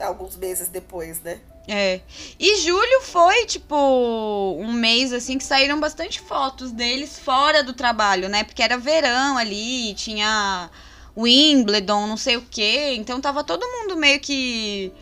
alguns 0.00 0.36
meses 0.36 0.66
depois, 0.66 1.20
né? 1.20 1.38
É. 1.66 2.00
E 2.38 2.56
julho 2.60 3.02
foi, 3.02 3.46
tipo, 3.46 4.56
um 4.58 4.72
mês 4.72 5.12
assim 5.12 5.38
que 5.38 5.44
saíram 5.44 5.80
bastante 5.80 6.20
fotos 6.20 6.70
deles 6.70 7.18
fora 7.18 7.62
do 7.62 7.72
trabalho, 7.72 8.28
né? 8.28 8.44
Porque 8.44 8.62
era 8.62 8.76
verão 8.76 9.38
ali, 9.38 9.94
tinha 9.94 10.70
Wimbledon, 11.16 12.06
não 12.06 12.16
sei 12.16 12.36
o 12.36 12.42
quê. 12.50 12.94
Então 12.96 13.20
tava 13.20 13.42
todo 13.42 13.66
mundo 13.66 13.96
meio 13.96 14.20
que 14.20 14.92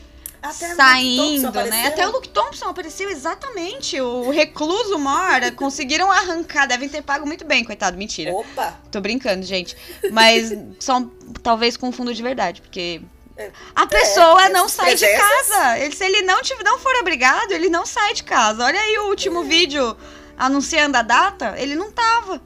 Até 0.40 0.74
saindo, 0.74 1.50
né? 1.50 1.88
Até 1.88 2.06
o 2.06 2.12
Luke 2.12 2.28
Thompson 2.28 2.68
apareceu 2.68 3.10
exatamente. 3.10 4.00
O 4.00 4.30
recluso 4.30 4.98
mora. 4.98 5.50
conseguiram 5.52 6.10
arrancar. 6.12 6.66
Devem 6.66 6.88
ter 6.88 7.02
pago 7.02 7.26
muito 7.26 7.44
bem, 7.44 7.64
coitado. 7.64 7.96
Mentira. 7.96 8.32
Opa! 8.32 8.78
Tô 8.90 9.00
brincando, 9.00 9.44
gente. 9.44 9.76
Mas 10.12 10.52
só 10.78 11.04
talvez 11.42 11.76
com 11.76 11.90
fundo 11.90 12.14
de 12.14 12.22
verdade, 12.22 12.60
porque. 12.60 13.00
É, 13.42 13.52
A 13.74 13.86
pessoa 13.86 14.46
é, 14.46 14.48
não 14.48 14.68
sai 14.68 14.94
de 14.94 15.06
casa. 15.06 15.78
Ele, 15.78 15.94
se 15.94 16.04
ele 16.04 16.22
não, 16.22 16.42
tiver, 16.42 16.62
não 16.62 16.78
for 16.78 16.94
obrigado, 16.96 17.52
ele 17.52 17.68
não 17.68 17.84
sai 17.84 18.14
de 18.14 18.22
casa. 18.22 18.64
Olha 18.64 18.80
aí 18.80 18.98
o 18.98 19.08
último 19.08 19.42
vídeo 19.44 19.96
anunciando 20.36 20.96
a 20.96 21.02
data. 21.02 21.54
Ele 21.58 21.74
não 21.74 21.90
tava. 21.90 22.40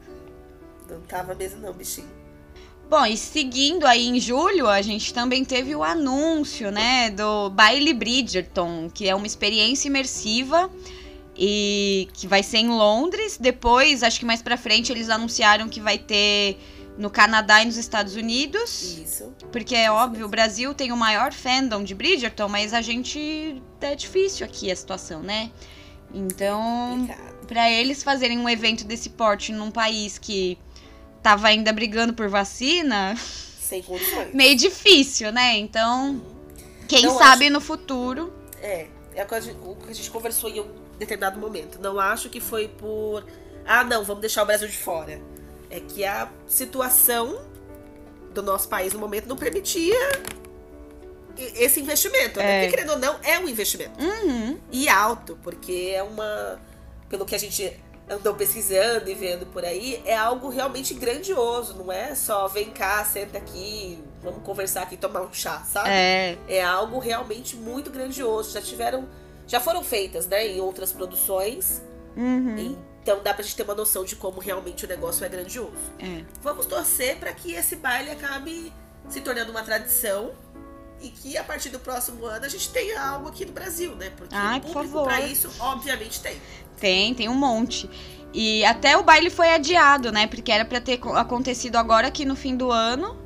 Não 0.88 1.00
tava 1.02 1.34
mesmo 1.34 1.60
não, 1.60 1.72
bichinho. 1.72 2.16
Bom, 2.88 3.04
e 3.04 3.16
seguindo 3.16 3.84
aí 3.84 4.06
em 4.06 4.20
julho, 4.20 4.68
a 4.68 4.80
gente 4.80 5.12
também 5.12 5.44
teve 5.44 5.74
o 5.74 5.82
anúncio, 5.82 6.70
né, 6.70 7.10
do 7.10 7.50
Baile 7.50 7.92
Bridgerton, 7.92 8.88
que 8.94 9.08
é 9.08 9.14
uma 9.14 9.26
experiência 9.26 9.88
imersiva 9.88 10.70
e 11.36 12.08
que 12.12 12.28
vai 12.28 12.44
ser 12.44 12.58
em 12.58 12.68
Londres. 12.68 13.38
Depois, 13.38 14.04
acho 14.04 14.20
que 14.20 14.24
mais 14.24 14.40
pra 14.40 14.56
frente, 14.56 14.92
eles 14.92 15.10
anunciaram 15.10 15.68
que 15.68 15.80
vai 15.80 15.98
ter 15.98 16.58
no 16.96 17.10
Canadá 17.10 17.62
e 17.62 17.66
nos 17.66 17.76
Estados 17.76 18.14
Unidos. 18.16 18.98
Isso. 18.98 19.32
Porque 19.52 19.74
é 19.74 19.90
óbvio, 19.90 20.26
o 20.26 20.28
Brasil 20.28 20.72
tem 20.74 20.92
o 20.92 20.96
maior 20.96 21.32
fandom 21.32 21.82
de 21.84 21.94
Bridgerton, 21.94 22.48
mas 22.48 22.72
a 22.72 22.80
gente 22.80 23.62
é 23.80 23.94
difícil 23.94 24.46
aqui 24.46 24.70
a 24.70 24.76
situação, 24.76 25.22
né? 25.22 25.50
Então, 26.14 27.08
pra 27.46 27.70
eles 27.70 28.02
fazerem 28.02 28.38
um 28.38 28.48
evento 28.48 28.84
desse 28.84 29.10
porte 29.10 29.52
num 29.52 29.70
país 29.70 30.18
que 30.18 30.58
tava 31.22 31.48
ainda 31.48 31.72
brigando 31.72 32.14
por 32.14 32.28
vacina, 32.28 33.14
Sem 33.60 33.82
condições. 33.82 34.32
meio 34.32 34.56
difícil, 34.56 35.32
né? 35.32 35.58
Então, 35.58 36.22
quem 36.88 37.02
Não 37.02 37.18
sabe 37.18 37.50
no 37.50 37.60
futuro. 37.60 38.32
É, 38.62 38.86
é 39.14 39.24
o 39.24 39.26
que 39.26 39.40
gente- 39.40 39.58
o 39.62 39.74
que 39.74 39.90
a 39.90 39.94
gente 39.94 40.10
conversou 40.10 40.48
em 40.48 40.60
um 40.60 40.66
determinado 40.98 41.38
momento. 41.38 41.78
Não 41.80 41.98
acho 41.98 42.30
que 42.30 42.40
foi 42.40 42.68
por. 42.68 43.24
Ah, 43.66 43.82
não, 43.84 44.04
vamos 44.04 44.20
deixar 44.20 44.42
o 44.44 44.46
Brasil 44.46 44.68
de 44.68 44.76
fora. 44.78 45.20
É 45.70 45.80
que 45.80 46.04
a 46.04 46.30
situação 46.46 47.40
do 48.32 48.42
nosso 48.42 48.68
país 48.68 48.92
no 48.92 48.98
momento 48.98 49.26
não 49.26 49.36
permitia 49.36 49.96
esse 51.36 51.80
investimento. 51.80 52.38
Né? 52.38 52.44
É. 52.44 52.60
Porque, 52.62 52.76
querendo 52.76 52.92
ou 52.92 52.98
não, 52.98 53.16
é 53.22 53.38
um 53.38 53.48
investimento. 53.48 54.00
Uhum. 54.00 54.58
E 54.70 54.88
alto, 54.88 55.38
porque 55.42 55.92
é 55.94 56.02
uma. 56.02 56.60
Pelo 57.08 57.24
que 57.24 57.34
a 57.34 57.38
gente 57.38 57.72
andou 58.08 58.34
pesquisando 58.34 59.10
e 59.10 59.14
vendo 59.14 59.46
por 59.46 59.64
aí, 59.64 60.02
é 60.04 60.16
algo 60.16 60.48
realmente 60.48 60.94
grandioso. 60.94 61.74
Não 61.74 61.90
é 61.90 62.14
só 62.14 62.46
vem 62.48 62.70
cá, 62.70 63.04
senta 63.04 63.38
aqui, 63.38 63.98
vamos 64.22 64.42
conversar 64.42 64.82
aqui, 64.82 64.96
tomar 64.96 65.22
um 65.22 65.32
chá, 65.32 65.62
sabe? 65.64 65.90
É, 65.90 66.38
é 66.48 66.62
algo 66.62 66.98
realmente 66.98 67.56
muito 67.56 67.90
grandioso. 67.90 68.52
Já 68.52 68.60
tiveram, 68.60 69.08
já 69.46 69.60
foram 69.60 69.82
feitas, 69.82 70.26
né, 70.26 70.46
em 70.46 70.60
outras 70.60 70.92
produções. 70.92 71.82
uhum. 72.16 72.76
Então 73.06 73.22
dá 73.22 73.32
pra 73.32 73.44
gente 73.44 73.54
ter 73.54 73.62
uma 73.62 73.72
noção 73.76 74.04
de 74.04 74.16
como 74.16 74.40
realmente 74.40 74.84
o 74.84 74.88
negócio 74.88 75.24
é 75.24 75.28
grandioso. 75.28 75.76
é. 76.00 76.24
Vamos 76.42 76.66
torcer 76.66 77.18
para 77.18 77.32
que 77.32 77.52
esse 77.52 77.76
baile 77.76 78.10
acabe 78.10 78.72
se 79.08 79.20
tornando 79.20 79.52
uma 79.52 79.62
tradição 79.62 80.32
e 81.00 81.10
que 81.10 81.36
a 81.38 81.44
partir 81.44 81.68
do 81.68 81.78
próximo 81.78 82.26
ano 82.26 82.44
a 82.44 82.48
gente 82.48 82.68
tenha 82.70 83.00
algo 83.00 83.28
aqui 83.28 83.44
no 83.44 83.52
Brasil, 83.52 83.94
né? 83.94 84.10
Porque 84.16 84.34
Ai, 84.34 84.58
o 84.58 84.62
por 84.62 84.72
público 84.72 85.04
para 85.04 85.20
isso, 85.20 85.48
obviamente, 85.60 86.20
tem. 86.20 86.36
Tem, 86.80 87.14
tem 87.14 87.28
um 87.28 87.34
monte. 87.36 87.88
E 88.34 88.64
até 88.64 88.96
o 88.96 89.04
baile 89.04 89.30
foi 89.30 89.50
adiado, 89.54 90.10
né? 90.10 90.26
Porque 90.26 90.50
era 90.50 90.64
pra 90.64 90.80
ter 90.80 90.96
co- 90.98 91.14
acontecido 91.14 91.76
agora 91.76 92.08
aqui 92.08 92.24
no 92.24 92.34
fim 92.34 92.56
do 92.56 92.72
ano. 92.72 93.16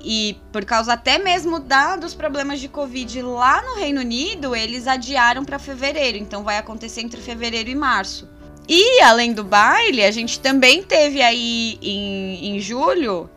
E 0.00 0.40
por 0.52 0.64
causa 0.64 0.92
até 0.92 1.18
mesmo 1.18 1.58
da, 1.58 1.96
dos 1.96 2.14
problemas 2.14 2.60
de 2.60 2.68
Covid 2.68 3.20
lá 3.22 3.62
no 3.62 3.74
Reino 3.74 4.00
Unido, 4.00 4.54
eles 4.54 4.86
adiaram 4.86 5.44
pra 5.44 5.58
fevereiro. 5.58 6.18
Então 6.18 6.44
vai 6.44 6.56
acontecer 6.56 7.00
entre 7.00 7.20
fevereiro 7.20 7.68
e 7.68 7.74
março. 7.74 8.28
E 8.68 9.00
além 9.00 9.32
do 9.32 9.42
baile, 9.42 10.04
a 10.04 10.10
gente 10.10 10.38
também 10.40 10.82
teve 10.82 11.20
aí 11.20 11.78
em, 11.82 12.56
em 12.56 12.60
julho 12.60 13.28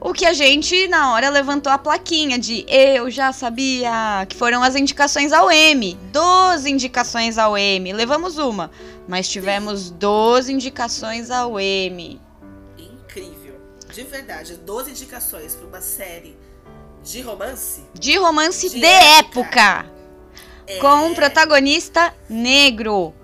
o 0.00 0.12
que 0.12 0.26
a 0.26 0.32
gente 0.32 0.86
na 0.88 1.12
hora 1.12 1.30
levantou 1.30 1.72
a 1.72 1.78
plaquinha 1.78 2.38
de 2.38 2.64
eu 2.68 3.10
já 3.10 3.32
sabia, 3.32 4.26
que 4.28 4.36
foram 4.36 4.62
as 4.62 4.76
indicações 4.76 5.32
ao 5.32 5.50
M. 5.50 5.98
12 6.12 6.70
indicações 6.70 7.38
ao 7.38 7.56
M. 7.56 7.92
Levamos 7.92 8.36
uma, 8.36 8.70
mas 9.08 9.28
tivemos 9.28 9.90
12 9.90 10.52
indicações 10.52 11.30
ao 11.30 11.58
M. 11.58 12.20
Incrível. 12.78 13.54
De 13.92 14.02
verdade, 14.02 14.56
12 14.56 14.90
indicações 14.90 15.54
para 15.54 15.66
uma 15.66 15.80
série 15.80 16.36
de 17.02 17.22
romance. 17.22 17.82
De 17.94 18.16
romance 18.18 18.68
De 18.68 18.78
de, 18.80 18.86
época. 18.86 19.48
época. 19.48 19.96
É, 20.66 20.78
Com 20.78 21.06
um 21.06 21.14
protagonista 21.14 22.12
negro. 22.28 23.14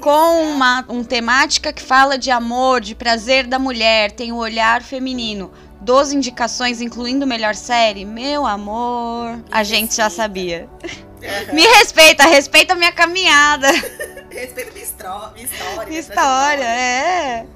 Com 0.00 0.42
uma 0.52 0.84
um 0.88 1.04
temática 1.04 1.72
que 1.72 1.82
fala 1.82 2.18
de 2.18 2.30
amor, 2.30 2.80
de 2.80 2.94
prazer 2.94 3.46
da 3.46 3.58
mulher, 3.58 4.10
tem 4.10 4.32
o 4.32 4.36
olhar 4.36 4.82
feminino. 4.82 5.52
12 5.80 6.16
indicações, 6.16 6.80
incluindo 6.80 7.26
melhor 7.26 7.54
série. 7.54 8.04
Meu 8.04 8.46
amor, 8.46 9.38
a 9.50 9.62
gente 9.62 9.96
já 9.96 10.08
sabia. 10.08 10.68
Aham. 10.82 11.52
Me 11.52 11.62
respeita, 11.62 12.24
respeita 12.24 12.72
a 12.72 12.76
minha 12.76 12.92
caminhada. 12.92 13.68
Respeita 14.30 14.72
minha, 14.72 14.84
história. 14.84 15.86
minha 15.86 16.00
História, 16.00 16.64
é. 16.64 17.46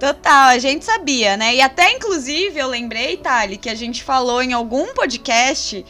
Total, 0.00 0.48
a 0.48 0.58
gente 0.58 0.84
sabia, 0.84 1.36
né? 1.36 1.54
E 1.54 1.60
até, 1.60 1.92
inclusive, 1.92 2.58
eu 2.58 2.66
lembrei, 2.66 3.16
Thali, 3.16 3.56
que 3.56 3.70
a 3.70 3.74
gente 3.74 4.02
falou 4.02 4.42
em 4.42 4.52
algum 4.52 4.92
podcast 4.94 5.84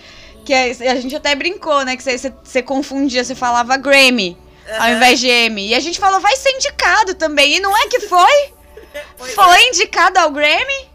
que 0.44 0.52
a 0.52 0.64
a 0.64 0.96
gente 0.96 1.16
até 1.16 1.34
brincou, 1.34 1.82
né? 1.84 1.96
Que 1.96 2.02
você- 2.02 2.18
você 2.18 2.32
você 2.42 2.62
confundia, 2.62 3.24
você 3.24 3.34
falava 3.34 3.76
Grammy 3.78 4.36
ao 4.68 4.86
Aham. 4.86 4.96
invés 4.96 5.20
de 5.20 5.28
M. 5.28 5.68
E 5.68 5.74
a 5.74 5.80
gente 5.80 5.98
falou, 5.98 6.20
vai 6.20 6.36
ser 6.36 6.50
indicado 6.50 7.14
também. 7.14 7.56
E 7.56 7.60
não 7.60 7.76
é 7.76 7.86
que 7.88 8.00
foi? 8.00 8.52
É. 8.94 9.04
Foi 9.34 9.68
indicado 9.68 10.18
ao 10.18 10.30
Grammy, 10.30 10.90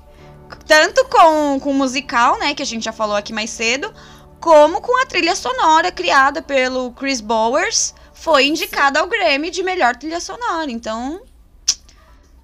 tanto 0.65 1.05
com, 1.05 1.59
com 1.59 1.69
o 1.69 1.73
musical, 1.73 2.39
né? 2.39 2.55
Que 2.55 2.63
a 2.63 2.65
gente 2.65 2.83
já 2.83 2.91
falou 2.91 3.15
aqui 3.15 3.31
mais 3.31 3.51
cedo, 3.51 3.93
como 4.39 4.81
com 4.81 4.99
a 4.99 5.05
trilha 5.05 5.35
sonora 5.35 5.91
criada 5.91 6.41
pelo 6.41 6.91
Chris 6.93 7.21
Bowers. 7.21 7.93
Foi 8.13 8.47
indicada 8.47 8.99
ao 8.99 9.07
Grammy 9.07 9.51
de 9.51 9.61
melhor 9.61 9.95
trilha 9.95 10.19
sonora. 10.19 10.71
Então, 10.71 11.21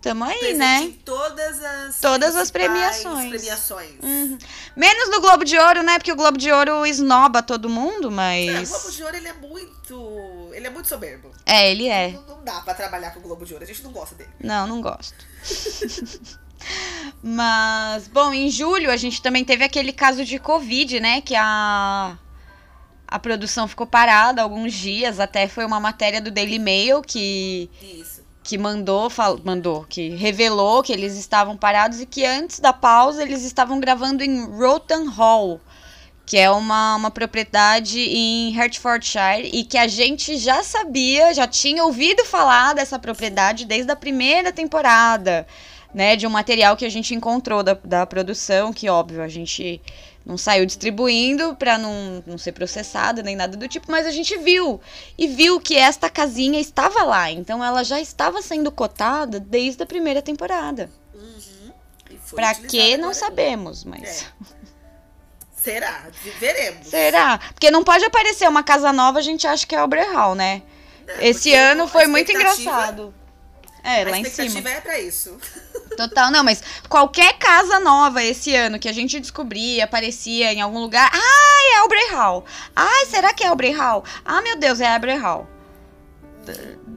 tamo 0.02 0.24
aí, 0.24 0.38
Presente 0.39 0.58
né? 0.58 0.82
em 0.84 0.91
todas 0.93 1.64
as 1.64 2.00
Todas 2.00 2.36
as 2.36 2.50
premiações. 2.52 3.30
premiações. 3.30 3.91
Uhum. 4.02 4.38
Menos 4.76 5.10
no 5.10 5.22
Globo 5.22 5.43
de 5.43 5.58
Ouro, 5.58 5.84
né? 5.84 5.97
Porque 5.97 6.12
o 6.12 6.16
Globo 6.16 6.38
de 6.38 6.52
Ouro 6.52 6.86
esnoba 6.86 7.41
todo 7.43 7.70
mundo, 7.70 8.08
É, 8.08 8.10
o 8.10 8.12
mas. 8.12 8.70
Globo 8.70 8.91
de 8.91 9.04
Ouro 9.04 9.16
ele 9.18 9.28
é 9.28 9.34
muito. 9.34 10.50
Ele 10.54 10.68
é 10.68 10.70
muito 10.70 10.88
soberbo. 10.88 11.32
É, 11.45 11.72
ele 11.72 11.88
é. 11.88 12.12
Não, 12.12 12.38
não 12.38 12.43
dá 12.43 12.62
pra 12.62 12.74
trabalhar 12.74 13.12
com 13.12 13.20
o 13.20 13.24
Globo 13.24 13.45
de 13.45 13.54
Ouro. 13.54 13.64
A 13.64 13.68
gente 13.68 13.84
não 13.84 13.91
gosta 13.91 14.16
dele. 14.16 14.30
Não, 14.39 14.66
não 14.68 14.82
gosto. 14.82 15.16
Mas, 17.24 18.08
bom, 18.08 18.34
em 18.34 18.50
julho 18.50 18.91
a 18.91 18.97
gente 18.97 19.22
também 19.22 19.43
teve 19.45 19.64
aquele 19.64 19.91
caso 19.93 20.24
de 20.26 20.38
Covid, 20.39 21.00
né? 21.00 21.22
Que 21.22 21.36
a, 21.36 22.18
a 23.08 23.20
produção 23.20 23.68
ficou 23.68 23.88
parada 23.88 24.41
alguns 24.41 24.74
dias. 24.74 25.20
Até 25.20 25.47
foi 25.47 25.66
uma 25.66 25.80
matéria 25.80 26.22
do 26.22 26.32
Daily 26.32 26.60
Mail 26.60 27.02
que, 27.02 27.70
Isso. 27.82 28.09
Que 28.50 28.58
mandou, 28.58 29.12
fal- 29.12 29.39
mandou, 29.43 29.86
que 29.88 30.10
revelou 30.10 30.82
que 30.82 30.91
eles 30.91 31.16
estavam 31.16 31.56
parados 31.56 32.02
e 32.02 32.06
que 32.08 32.26
antes 32.26 32.60
da 32.60 32.74
pausa 32.74 33.22
eles 33.22 33.43
estavam 33.43 33.80
gravando 33.80 34.24
em 34.24 34.43
Rotten 34.43 35.06
Hall, 35.08 35.62
que 36.26 36.36
é 36.36 36.50
uma, 36.50 36.95
uma 36.95 37.12
propriedade 37.12 38.00
em 38.00 38.50
Hertfordshire 38.50 39.52
e 39.54 39.64
que 39.64 39.78
a 39.78 39.88
gente 39.88 40.36
já 40.36 40.64
sabia, 40.64 41.32
já 41.32 41.45
tinha 41.45 41.86
ouvido 41.86 42.26
falar 42.26 42.74
dessa 42.74 42.97
propriedade 42.97 43.66
desde 43.66 43.91
a 43.91 43.95
primeira 43.95 44.52
temporada, 44.52 45.45
né? 45.93 46.16
De 46.16 46.26
um 46.26 46.32
material 46.32 46.76
que 46.76 46.86
a 46.86 46.89
gente 46.89 47.14
encontrou 47.14 47.62
da, 47.62 47.78
da 47.84 48.04
produção, 48.08 48.74
que 48.74 48.89
óbvio, 48.89 49.22
a 49.22 49.28
gente 49.28 49.80
não 50.30 50.38
saiu 50.38 50.64
distribuindo 50.64 51.56
para 51.56 51.76
não, 51.76 52.24
não 52.24 52.38
ser 52.38 52.52
processado 52.52 53.24
nem 53.24 53.36
nada 53.36 53.58
do 53.58 53.68
tipo, 53.68 53.92
mas 53.92 54.06
a 54.06 54.12
gente 54.12 54.38
viu 54.38 54.80
e 55.18 55.26
viu 55.26 55.60
que 55.60 55.76
esta 55.76 56.08
casinha 56.08 56.60
estava 56.60 57.02
lá, 57.02 57.32
então 57.32 57.66
ela 57.66 57.84
já 57.84 58.00
estava 58.00 58.40
sendo 58.40 58.72
cotada 58.72 59.40
desde 59.40 59.82
a 59.82 59.88
primeira 59.88 60.22
temporada. 60.22 60.88
Uhum. 61.16 61.72
E 62.12 62.16
utilizado 62.16 62.68
que 62.68 62.98
não 62.98 63.12
sabemos, 63.12 63.84
mas 63.84 64.28
É. 64.56 64.60
Será? 65.56 66.08
Veremos. 66.40 66.88
será? 66.88 67.38
Porque 67.38 67.70
não 67.70 67.84
pode 67.84 68.06
aparecer 68.06 68.48
uma 68.48 68.64
casa 68.64 68.94
nova, 68.94 69.20
a 69.20 69.22
gente 69.22 69.46
acha 69.46 69.68
que 69.68 69.76
é 69.76 69.84
o 69.84 69.90
Hall, 70.14 70.34
né? 70.34 70.62
É, 71.06 71.28
Esse 71.28 71.54
ano 71.54 71.86
foi 71.88 72.08
muito 72.08 72.32
engraçado. 72.32 73.14
É, 73.84 74.02
A 74.02 74.10
lá 74.10 74.18
em 74.18 74.22
expectativa 74.22 74.58
cima. 74.58 74.70
é 74.70 74.82
pra 74.82 75.00
isso. 75.00 75.38
Total, 75.96 76.32
não, 76.32 76.44
mas 76.44 76.62
qualquer 76.88 77.38
casa 77.38 77.80
nova 77.80 78.24
esse 78.24 78.56
ano 78.56 78.80
que 78.80 78.88
a 78.88 78.94
gente 78.94 79.20
descobria, 79.20 79.84
aparecia 79.84 80.54
em 80.54 80.62
algum 80.62 80.80
lugar, 80.80 81.10
ai, 81.14 81.78
é 81.78 81.84
o 81.84 82.16
Hall. 82.18 82.46
Ai, 82.76 83.06
será 83.06 83.34
que 83.34 83.44
é 83.44 83.52
o 83.52 83.78
Hall? 83.78 84.04
Ah, 84.24 84.42
meu 84.42 84.58
Deus, 84.58 84.80
é 84.80 84.98
o 84.98 85.20
Hall. 85.20 85.48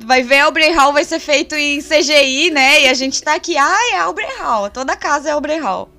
Vai 0.05 0.22
ver, 0.22 0.45
o 0.45 0.74
Hall 0.74 0.93
vai 0.93 1.05
ser 1.05 1.18
feito 1.18 1.55
em 1.55 1.80
CGI, 1.80 2.51
né? 2.51 2.83
E 2.83 2.89
a 2.89 2.95
gente 2.95 3.22
tá 3.22 3.35
aqui, 3.35 3.57
ai, 3.57 3.91
é 3.93 4.07
o 4.07 4.14
Hall. 4.39 4.70
Toda 4.70 4.97
casa 4.97 5.30
é 5.30 5.37
o 5.37 5.41
Hall. 5.62 5.91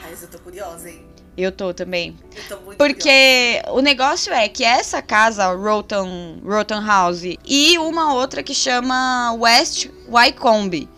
Mas 0.00 0.22
eu 0.22 0.28
tô 0.28 0.38
curiosa, 0.38 0.88
hein? 0.88 1.09
Eu 1.36 1.50
tô 1.52 1.72
também. 1.72 2.16
Eu 2.36 2.42
tô 2.48 2.64
muito 2.64 2.76
curiosa. 2.76 2.76
Porque 2.76 3.62
o 3.68 3.80
negócio 3.80 4.32
é 4.32 4.48
que 4.48 4.64
essa 4.64 5.00
casa, 5.00 5.52
Roton, 5.54 6.38
Roton 6.44 6.84
House, 6.84 7.22
e 7.46 7.78
uma 7.78 8.14
outra 8.14 8.42
que 8.42 8.54
chama 8.54 9.32
West 9.38 9.88
Wycombe, 10.08 10.88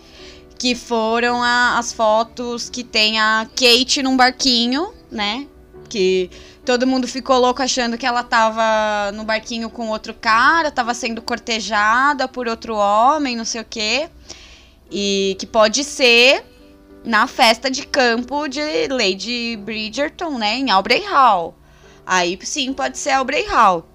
que 0.58 0.74
foram 0.74 1.42
a- 1.42 1.78
as 1.78 1.92
fotos 1.92 2.68
que 2.70 2.82
tem 2.82 3.20
a 3.20 3.46
Kate 3.54 4.02
num 4.02 4.16
barquinho, 4.16 4.92
né? 5.10 5.46
Que 5.88 6.30
todo 6.64 6.86
mundo 6.86 7.06
ficou 7.06 7.38
louco 7.38 7.62
achando 7.62 7.98
que 7.98 8.06
ela 8.06 8.22
tava 8.22 9.12
no 9.12 9.24
barquinho 9.24 9.68
com 9.68 9.88
outro 9.90 10.14
cara, 10.14 10.70
tava 10.70 10.94
sendo 10.94 11.20
cortejada 11.20 12.26
por 12.26 12.48
outro 12.48 12.74
homem, 12.76 13.36
não 13.36 13.44
sei 13.44 13.60
o 13.60 13.66
quê. 13.68 14.08
E 14.90 15.36
que 15.38 15.46
pode 15.46 15.84
ser 15.84 16.44
na 17.04 17.26
festa 17.26 17.70
de 17.70 17.86
campo 17.86 18.48
de 18.48 18.88
Lady 18.88 19.56
Bridgerton, 19.56 20.38
né? 20.38 20.56
Em 20.56 20.70
Aubrey 20.70 21.04
Hall. 21.04 21.54
Aí 22.06 22.38
sim 22.42 22.72
pode 22.72 22.98
ser 22.98 23.10
Aubrey 23.10 23.46
Hall. 23.46 23.86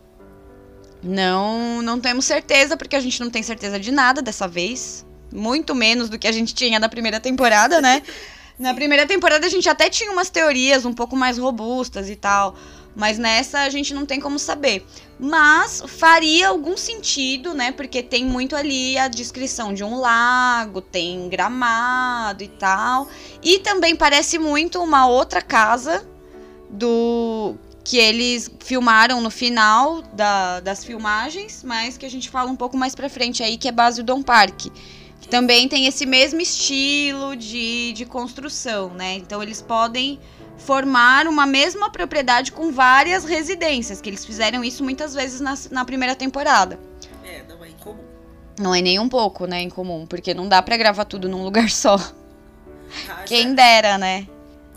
Não, 1.03 1.82
não 1.82 1.99
temos 1.99 2.26
certeza, 2.26 2.76
porque 2.76 2.95
a 2.95 2.99
gente 2.99 3.20
não 3.20 3.30
tem 3.30 3.43
certeza 3.43 3.80
de 3.80 3.91
nada 3.91 4.22
dessa 4.22 4.47
vez. 4.47 5.05
Muito 5.32 5.76
menos 5.76 6.10
do 6.10 6.18
que 6.18 6.28
a 6.28 6.32
gente 6.32 6.53
tinha 6.53 6.80
na 6.80 6.89
primeira 6.89 7.20
temporada, 7.20 7.82
né? 7.82 8.01
Na 8.58 8.74
primeira 8.74 9.05
temporada 9.05 9.45
a 9.45 9.49
gente 9.49 9.70
até 9.70 9.88
tinha 9.88 10.12
umas 10.12 10.32
teorias 10.32 10.84
um 10.84 10.91
pouco 10.91 11.16
mais 11.16 11.38
robustas 11.38 12.10
e 12.10 12.16
tal. 12.16 12.55
Mas 12.95 13.20
nessa 13.20 13.60
a 13.60 13.70
gente 13.70 13.93
não 13.93 14.03
tem 14.03 14.20
como 14.20 14.39
saber. 14.39 14.84
Mas 15.20 15.82
faria 15.88 16.49
algum 16.49 16.78
sentido, 16.78 17.53
né? 17.53 17.72
Porque 17.72 18.03
tem 18.03 18.24
muito 18.24 18.55
ali 18.55 18.97
a 18.97 19.07
descrição 19.07 19.74
de 19.74 19.84
um 19.84 19.99
lago, 19.99 20.80
tem 20.80 21.28
gramado 21.28 22.43
e 22.43 22.47
tal. 22.47 23.07
E 23.41 23.59
também 23.59 23.95
parece 23.95 24.38
muito 24.38 24.82
uma 24.82 25.07
outra 25.07 25.41
casa 25.41 26.07
do 26.70 27.55
que 27.84 27.97
eles 27.97 28.51
filmaram 28.59 29.22
no 29.22 29.32
final 29.32 30.01
da, 30.13 30.59
das 30.59 30.84
filmagens, 30.84 31.63
mas 31.63 31.97
que 31.97 32.05
a 32.05 32.09
gente 32.09 32.30
fala 32.30 32.51
um 32.51 32.55
pouco 32.55 32.76
mais 32.76 32.93
pra 32.93 33.09
frente 33.09 33.41
aí, 33.41 33.57
que 33.57 33.68
é 33.68 33.72
base 33.72 34.03
do 34.03 34.05
Dom 34.13 34.22
Park. 34.22 34.68
Que 35.22 35.28
também 35.30 35.68
tem 35.68 35.88
esse 35.88 36.05
mesmo 36.05 36.41
estilo 36.41 37.36
de, 37.36 37.93
de 37.93 38.05
construção, 38.05 38.89
né? 38.89 39.15
Então 39.15 39.41
eles 39.41 39.61
podem 39.61 40.20
formar 40.58 41.28
uma 41.28 41.45
mesma 41.45 41.89
propriedade 41.89 42.51
com 42.51 42.72
várias 42.72 43.24
residências, 43.24 44.01
que 44.01 44.10
eles 44.10 44.26
fizeram 44.26 44.64
isso 44.64 44.84
muitas 44.84 45.14
vezes 45.14 45.39
na, 45.39 45.53
na 45.72 45.86
primeira 45.86 46.16
temporada. 46.16 46.80
É, 47.24 47.43
não 47.47 47.64
é 47.64 47.70
incomum. 47.70 48.03
Não 48.60 48.74
é 48.76 48.82
nem 48.82 48.99
um 48.99 49.08
pouco, 49.08 49.45
né, 49.45 49.62
incomum, 49.62 50.05
porque 50.05 50.34
não 50.34 50.47
dá 50.49 50.62
para 50.62 50.76
gravar 50.78 51.05
tudo 51.05 51.30
num 51.30 51.43
lugar 51.43 51.70
só. 51.70 51.95
Ah, 53.10 53.24
Quem 53.26 53.49
já- 53.49 53.53
dera, 53.53 53.97
né? 53.97 54.28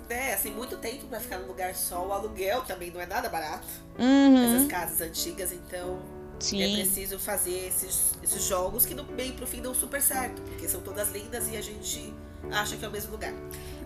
É, 0.08 0.34
assim, 0.34 0.50
muito 0.50 0.76
tempo 0.76 1.06
pra 1.06 1.20
ficar 1.20 1.38
num 1.38 1.46
lugar 1.46 1.72
só. 1.74 2.04
O 2.04 2.12
aluguel 2.12 2.62
também 2.62 2.90
não 2.90 3.00
é 3.00 3.06
nada 3.06 3.28
barato. 3.28 3.66
Uhum, 3.96 4.56
Essas 4.56 4.66
casas 4.66 5.00
antigas, 5.00 5.52
então 5.52 6.00
é 6.36 6.40
sim. 6.40 6.74
preciso 6.74 7.16
fazer 7.16 7.68
esses, 7.68 8.14
esses 8.20 8.42
jogos 8.44 8.84
que 8.84 8.92
no 8.92 9.04
meio 9.04 9.34
pro 9.34 9.46
fim 9.46 9.62
dão 9.62 9.72
super 9.72 10.02
certo. 10.02 10.42
Porque 10.42 10.68
são 10.68 10.80
todas 10.80 11.10
lindas 11.12 11.48
e 11.48 11.56
a 11.56 11.62
gente 11.62 12.12
acha 12.50 12.76
que 12.76 12.84
é 12.84 12.88
o 12.88 12.90
mesmo 12.90 13.12
lugar. 13.12 13.32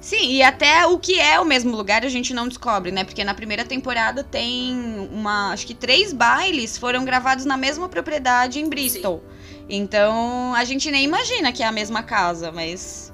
Sim, 0.00 0.32
e 0.32 0.42
até 0.42 0.86
o 0.86 0.98
que 0.98 1.18
é 1.18 1.40
o 1.40 1.46
mesmo 1.46 1.74
lugar 1.74 2.04
a 2.04 2.08
gente 2.10 2.34
não 2.34 2.46
descobre, 2.46 2.92
né? 2.92 3.04
Porque 3.04 3.24
na 3.24 3.32
primeira 3.32 3.64
temporada 3.64 4.22
tem 4.22 5.08
uma. 5.10 5.50
Acho 5.52 5.66
que 5.66 5.74
três 5.74 6.12
bailes 6.12 6.76
foram 6.76 7.06
gravados 7.06 7.46
na 7.46 7.56
mesma 7.56 7.88
propriedade 7.88 8.60
em 8.60 8.68
Bristol. 8.68 9.22
Então 9.66 10.54
a 10.54 10.62
gente 10.64 10.90
nem 10.90 11.04
imagina 11.04 11.52
que 11.52 11.62
é 11.62 11.66
a 11.66 11.72
mesma 11.72 12.02
casa, 12.02 12.52
mas 12.52 13.10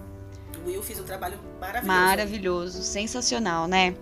O 0.64 0.68
Will 0.68 0.82
fez 0.82 0.98
um 0.98 1.04
trabalho 1.04 1.38
maravilhoso. 1.60 1.86
Maravilhoso, 1.86 2.82
sensacional, 2.82 3.68
né? 3.68 3.94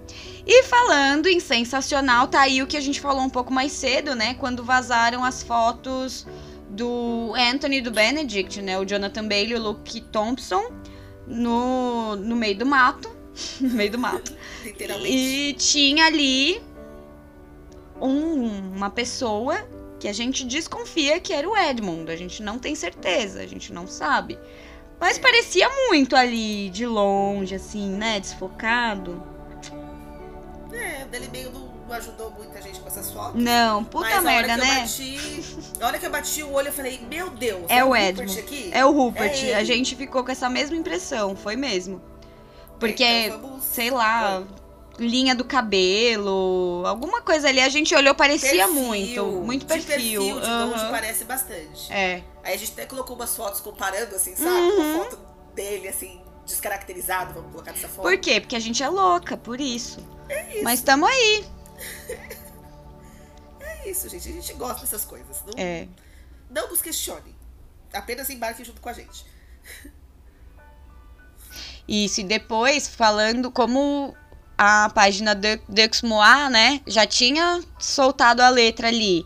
E 0.46 0.62
falando 0.62 1.26
em 1.26 1.40
sensacional, 1.40 2.26
tá 2.26 2.40
aí 2.40 2.62
o 2.62 2.66
que 2.66 2.76
a 2.76 2.80
gente 2.80 3.02
falou 3.02 3.22
um 3.22 3.28
pouco 3.28 3.52
mais 3.52 3.72
cedo, 3.72 4.14
né? 4.14 4.32
Quando 4.32 4.64
vazaram 4.64 5.22
as 5.22 5.42
fotos 5.42 6.26
do 6.70 7.34
Anthony 7.36 7.78
e 7.78 7.80
do 7.82 7.90
Benedict, 7.90 8.62
né? 8.62 8.78
O 8.78 8.84
Jonathan 8.86 9.28
Bailey 9.28 9.52
e 9.52 9.56
o 9.56 9.62
Luke 9.62 10.00
Thompson 10.00 10.72
no, 11.28 12.16
no 12.16 12.34
meio 12.36 12.56
do 12.58 12.66
mato. 12.66 13.10
no 13.60 13.70
meio 13.70 13.90
do 13.92 13.98
mato. 13.98 14.34
Literalmente. 14.64 15.12
E 15.16 15.52
tinha 15.54 16.06
ali 16.06 16.60
um- 18.00 18.74
uma 18.76 18.90
pessoa 18.90 19.56
que 20.00 20.08
a 20.08 20.12
gente 20.12 20.44
desconfia 20.44 21.18
que 21.20 21.32
era 21.32 21.48
o 21.48 21.56
Edmund. 21.56 22.10
A 22.10 22.16
gente 22.16 22.42
não 22.42 22.58
tem 22.58 22.74
certeza, 22.74 23.40
a 23.40 23.46
gente 23.46 23.72
não 23.72 23.86
sabe. 23.86 24.38
Mas 25.00 25.18
parecia 25.18 25.68
muito 25.88 26.16
ali, 26.16 26.70
de 26.70 26.86
longe, 26.86 27.54
assim, 27.54 27.88
né? 27.90 28.18
Desfocado. 28.18 29.22
É, 30.72 31.04
dele 31.06 31.28
meio 31.32 31.50
não 31.52 31.67
não 31.88 31.96
ajudou 31.96 32.30
muita 32.30 32.60
gente 32.60 32.78
com 32.80 32.86
essas 32.86 33.10
fotos. 33.10 33.42
Não, 33.42 33.82
puta 33.82 34.20
merda, 34.20 34.56
né? 34.56 34.80
Bati, 34.80 35.18
a 35.80 35.86
hora 35.86 35.98
que 35.98 36.06
eu 36.06 36.10
bati 36.10 36.42
o 36.42 36.52
olho, 36.52 36.68
eu 36.68 36.72
falei, 36.72 37.00
meu 37.08 37.30
Deus, 37.30 37.64
É 37.68 37.82
o 37.82 37.88
Rupert 37.88 38.08
Edmund. 38.10 38.38
aqui? 38.38 38.70
É 38.72 38.84
o 38.84 38.92
Rupert. 38.92 39.44
É 39.44 39.54
a 39.54 39.64
gente 39.64 39.96
ficou 39.96 40.22
com 40.22 40.30
essa 40.30 40.48
mesma 40.48 40.76
impressão, 40.76 41.34
foi 41.34 41.56
mesmo. 41.56 42.00
Porque, 42.78 43.04
Então, 43.04 43.60
sei 43.60 43.90
lá, 43.90 44.44
linha 44.98 45.34
do 45.34 45.44
cabelo, 45.44 46.82
alguma 46.86 47.20
coisa 47.22 47.48
ali, 47.48 47.60
a 47.60 47.68
gente 47.68 47.94
olhou, 47.94 48.14
parecia 48.14 48.66
Perfil, 48.66 48.72
muito. 48.74 49.24
Muito 49.26 49.60
de 49.62 49.66
perfil. 49.66 50.20
perfil, 50.20 50.40
de 50.40 50.46
longe 50.50 50.74
aham. 50.82 50.90
parece 50.90 51.24
bastante. 51.24 51.92
É. 51.92 52.22
Aí 52.44 52.54
a 52.54 52.56
gente 52.56 52.72
até 52.72 52.84
colocou 52.86 53.16
umas 53.16 53.34
fotos 53.34 53.60
comparando, 53.60 54.14
assim, 54.14 54.36
sabe? 54.36 54.50
Uhum. 54.50 54.94
Uma 54.94 55.04
foto 55.04 55.18
dele, 55.54 55.88
assim, 55.88 56.20
descaracterizado, 56.46 57.34
vamos 57.34 57.50
colocar 57.50 57.72
dessa 57.72 57.88
forma. 57.88 58.10
Por 58.10 58.18
quê? 58.18 58.40
Porque 58.40 58.56
a 58.56 58.60
gente 58.60 58.82
é 58.82 58.88
louca, 58.88 59.36
por 59.36 59.60
isso. 59.60 59.98
Mas 60.62 60.82
tamo 60.82 61.06
aí. 61.06 61.44
É 63.60 63.90
isso, 63.90 64.08
gente. 64.08 64.28
A 64.28 64.32
gente 64.32 64.52
gosta 64.54 64.80
dessas 64.82 65.04
coisas. 65.04 65.42
Não, 65.46 65.52
É. 65.56 65.86
não 66.50 66.68
nos 66.68 66.82
questione. 66.82 67.34
Apenas 67.92 68.28
embarque 68.28 68.64
junto 68.64 68.80
com 68.80 68.88
a 68.88 68.92
gente. 68.92 69.24
Isso, 71.86 72.20
e 72.20 72.24
depois, 72.24 72.86
falando 72.88 73.50
como 73.50 74.14
a 74.56 74.90
página 74.90 75.34
Du- 75.34 75.60
Dux 75.68 76.02
Moir, 76.02 76.50
né, 76.50 76.80
já 76.86 77.06
tinha 77.06 77.62
soltado 77.78 78.42
a 78.42 78.48
letra 78.48 78.88
ali 78.88 79.24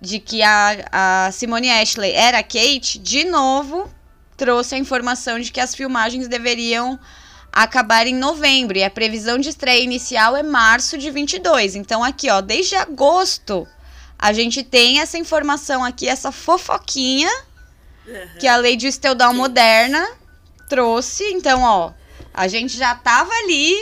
de 0.00 0.18
que 0.18 0.42
a, 0.42 1.26
a 1.26 1.32
Simone 1.32 1.70
Ashley 1.70 2.12
era 2.12 2.38
a 2.38 2.42
Kate, 2.42 2.98
de 2.98 3.24
novo 3.24 3.92
trouxe 4.36 4.74
a 4.74 4.78
informação 4.78 5.38
de 5.38 5.52
que 5.52 5.60
as 5.60 5.74
filmagens 5.74 6.26
deveriam 6.26 6.98
acabar 7.52 8.06
em 8.06 8.14
novembro 8.14 8.78
e 8.78 8.84
a 8.84 8.90
previsão 8.90 9.38
de 9.38 9.48
estreia 9.48 9.82
inicial 9.82 10.36
é 10.36 10.42
março 10.42 10.96
de 10.98 11.10
22. 11.10 11.74
Então 11.76 12.02
aqui, 12.04 12.30
ó, 12.30 12.40
desde 12.40 12.76
agosto 12.76 13.66
a 14.18 14.32
gente 14.32 14.62
tem 14.62 15.00
essa 15.00 15.16
informação 15.18 15.82
aqui, 15.84 16.06
essa 16.08 16.30
fofoquinha 16.30 17.30
que 18.38 18.46
a 18.46 18.56
Lady 18.56 18.86
Esteldal 18.86 19.32
Moderna 19.32 20.06
trouxe. 20.68 21.24
Então, 21.32 21.62
ó, 21.62 21.92
a 22.34 22.46
gente 22.48 22.76
já 22.76 22.94
tava 22.94 23.32
ali 23.32 23.74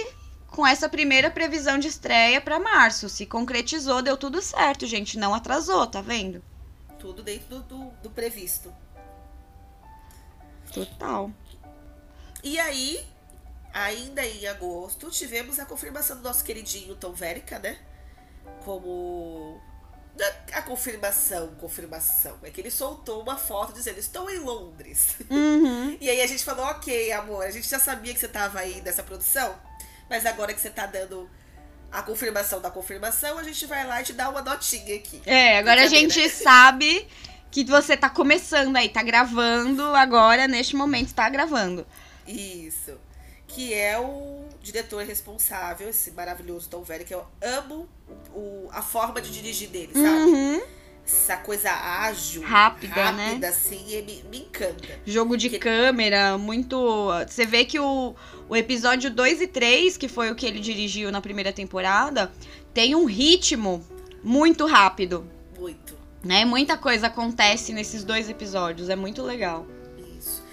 com 0.49 0.67
essa 0.67 0.89
primeira 0.89 1.31
previsão 1.31 1.79
de 1.79 1.89
estreia 1.89 2.41
pra 2.41 2.59
março. 2.61 3.09
Se 3.09 3.27
concretizou, 3.27 4.01
deu 4.03 4.17
tudo 4.17 4.41
certo, 4.43 4.87
gente. 4.87 5.19
Não 5.19 5.35
atrasou, 5.35 5.87
tá 5.87 6.01
vendo? 6.01 6.43
Tudo 6.99 7.23
dentro 7.23 7.61
do- 7.61 7.91
do 8.03 8.11
previsto. 8.11 8.73
Total. 10.73 11.31
E 12.43 12.59
aí, 12.59 13.01
ainda 13.79 14.27
em 14.27 14.47
agosto, 14.47 15.11
tivemos 15.11 15.59
a 15.59 15.65
confirmação 15.65 16.17
do 16.17 16.23
nosso 16.23 16.45
queridinho 16.45 16.97
Tom 16.97 17.13
Verica, 17.13 17.59
né? 17.59 17.79
Como. 18.65 19.61
A 20.53 20.63
confirmação, 20.63 21.55
confirmação. 21.61 22.37
É 22.43 22.51
que 22.51 22.61
ele 22.61 22.73
soltou 22.73 23.23
uma 23.23 23.37
foto 23.37 23.73
dizendo: 23.73 23.99
Estou 23.99 24.29
em 24.29 24.39
Londres. 24.39 25.17
Uhum. 25.31 25.97
E 26.01 26.11
aí 26.11 26.21
a 26.21 26.27
gente 26.27 26.45
falou: 26.45 26.67
Ok, 26.67 27.13
amor, 27.13 27.45
a 27.45 27.51
gente 27.51 27.69
já 27.69 27.79
sabia 27.79 28.13
que 28.13 28.19
você 28.19 28.29
tava 28.29 28.59
aí 28.59 28.81
nessa 28.83 29.03
produção, 29.03 29.57
mas 30.11 30.27
agora 30.27 30.53
que 30.53 30.61
você 30.61 30.71
tá 30.71 30.87
dando 30.87 31.31
a 31.91 32.03
confirmação 32.03 32.61
da 32.61 32.71
confirmação, 32.71 33.39
a 33.39 33.45
gente 33.45 33.65
vai 33.65 33.87
lá 33.87 34.01
e 34.01 34.05
te 34.05 34.13
dá 34.13 34.29
uma 34.29 34.43
notinha 34.43 34.97
aqui. 34.97 35.23
É, 35.25 35.59
agora 35.59 35.85
a 35.85 35.87
gente 35.87 36.29
sabe 36.29 37.07
que 37.51 37.65
você 37.65 37.97
tá 37.97 38.11
começando 38.11 38.77
aí, 38.77 38.89
tá 38.89 39.03
gravando 39.03 39.83
agora, 39.95 40.49
neste 40.49 40.75
momento, 40.75 41.15
tá 41.15 41.29
gravando. 41.31 41.87
Isso. 42.27 42.99
Que 43.49 43.75
é 43.75 43.99
o 43.99 44.45
diretor 44.63 45.05
responsável, 45.05 45.89
esse 45.89 46.11
maravilhoso 46.13 46.69
Tom 46.69 46.83
Velho, 46.83 47.05
que 47.05 47.15
eu 47.15 47.25
amo 47.43 47.89
o, 48.35 48.69
a 48.71 48.83
forma 48.83 49.21
de 49.21 49.31
dirigir 49.31 49.69
dele, 49.69 49.93
sabe? 49.95 50.31
Uhum. 50.31 50.61
Essa 51.05 51.39
coisa 51.39 51.71
ágil, 51.71 52.43
Rápida, 52.43 53.13
né? 53.13 53.29
rápida 53.29 53.49
assim, 53.49 53.83
e 53.89 54.03
me, 54.03 54.23
me 54.31 54.39
encanta. 54.41 55.01
Jogo 55.07 55.39
de 55.39 55.59
câmera, 55.59 56.37
muito. 56.37 57.09
Você 57.27 57.47
vê 57.47 57.65
que 57.65 57.81
o, 57.81 58.15
o 58.47 58.55
episódio 58.55 59.11
2 59.11 59.41
e 59.41 59.47
3, 59.47 59.97
que 59.97 60.07
foi 60.07 60.31
o 60.31 60.35
que 60.35 60.45
ele 60.45 60.61
dirigiu 60.61 61.11
na 61.11 61.23
primeira 61.23 61.51
temporada, 61.51 62.31
tem 62.75 62.95
um 62.95 63.07
ritmo 63.07 63.83
muito 64.23 64.67
rápido. 64.67 65.27
Muito. 65.59 65.97
Né? 66.23 66.45
Muita 66.45 66.77
coisa 66.77 67.07
acontece 67.07 67.73
nesses 67.73 68.05
dois 68.05 68.29
episódios, 68.29 68.91
é 68.91 68.97
muito 68.97 69.23
legal. 69.23 69.67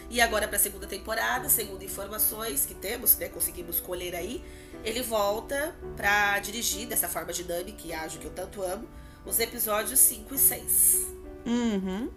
E 0.10 0.22
agora 0.22 0.48
pra 0.48 0.60
segunda 0.60 0.86
temporada, 0.88 1.50
segundo 1.50 1.84
informações 1.84 2.66
que 2.66 2.74
temos, 2.74 3.18
né, 3.18 3.28
conseguimos 3.28 3.80
colher 3.80 4.16
aí, 4.16 4.44
ele 4.84 5.02
volta 5.02 5.76
pra 5.96 6.38
dirigir 6.40 6.88
dessa 6.88 7.10
forma 7.10 7.34
dinâmica 7.34 7.88
e 7.88 7.94
ágil 7.94 8.20
que 8.20 8.28
eu 8.28 8.32
tanto 8.32 8.62
amo, 8.62 8.88
os 9.26 9.40
episódios 9.40 10.00
5 10.00 10.36
e 10.36 10.38
6. 10.38 11.06
Uhum. 11.46 12.12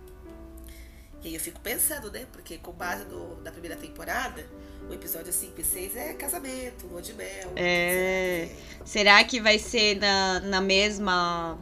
E 1.22 1.28
aí 1.28 1.34
eu 1.34 1.40
fico 1.40 1.60
pensando, 1.60 2.10
né? 2.10 2.26
Porque 2.30 2.58
com 2.58 2.72
base 2.72 3.04
no, 3.04 3.40
na 3.42 3.50
primeira 3.50 3.76
temporada, 3.76 4.46
o 4.88 4.94
episódio 4.94 5.32
5 5.32 5.60
e 5.60 5.64
6 5.64 5.96
é 5.96 6.12
casamento, 6.14 6.86
lua 6.86 7.02
de 7.02 7.12
mel. 7.14 7.52
É. 7.56 8.48
Será 8.84 9.22
que 9.24 9.40
vai 9.40 9.58
ser 9.58 9.96
na, 9.96 10.40
na 10.40 10.60
mesma. 10.60 11.58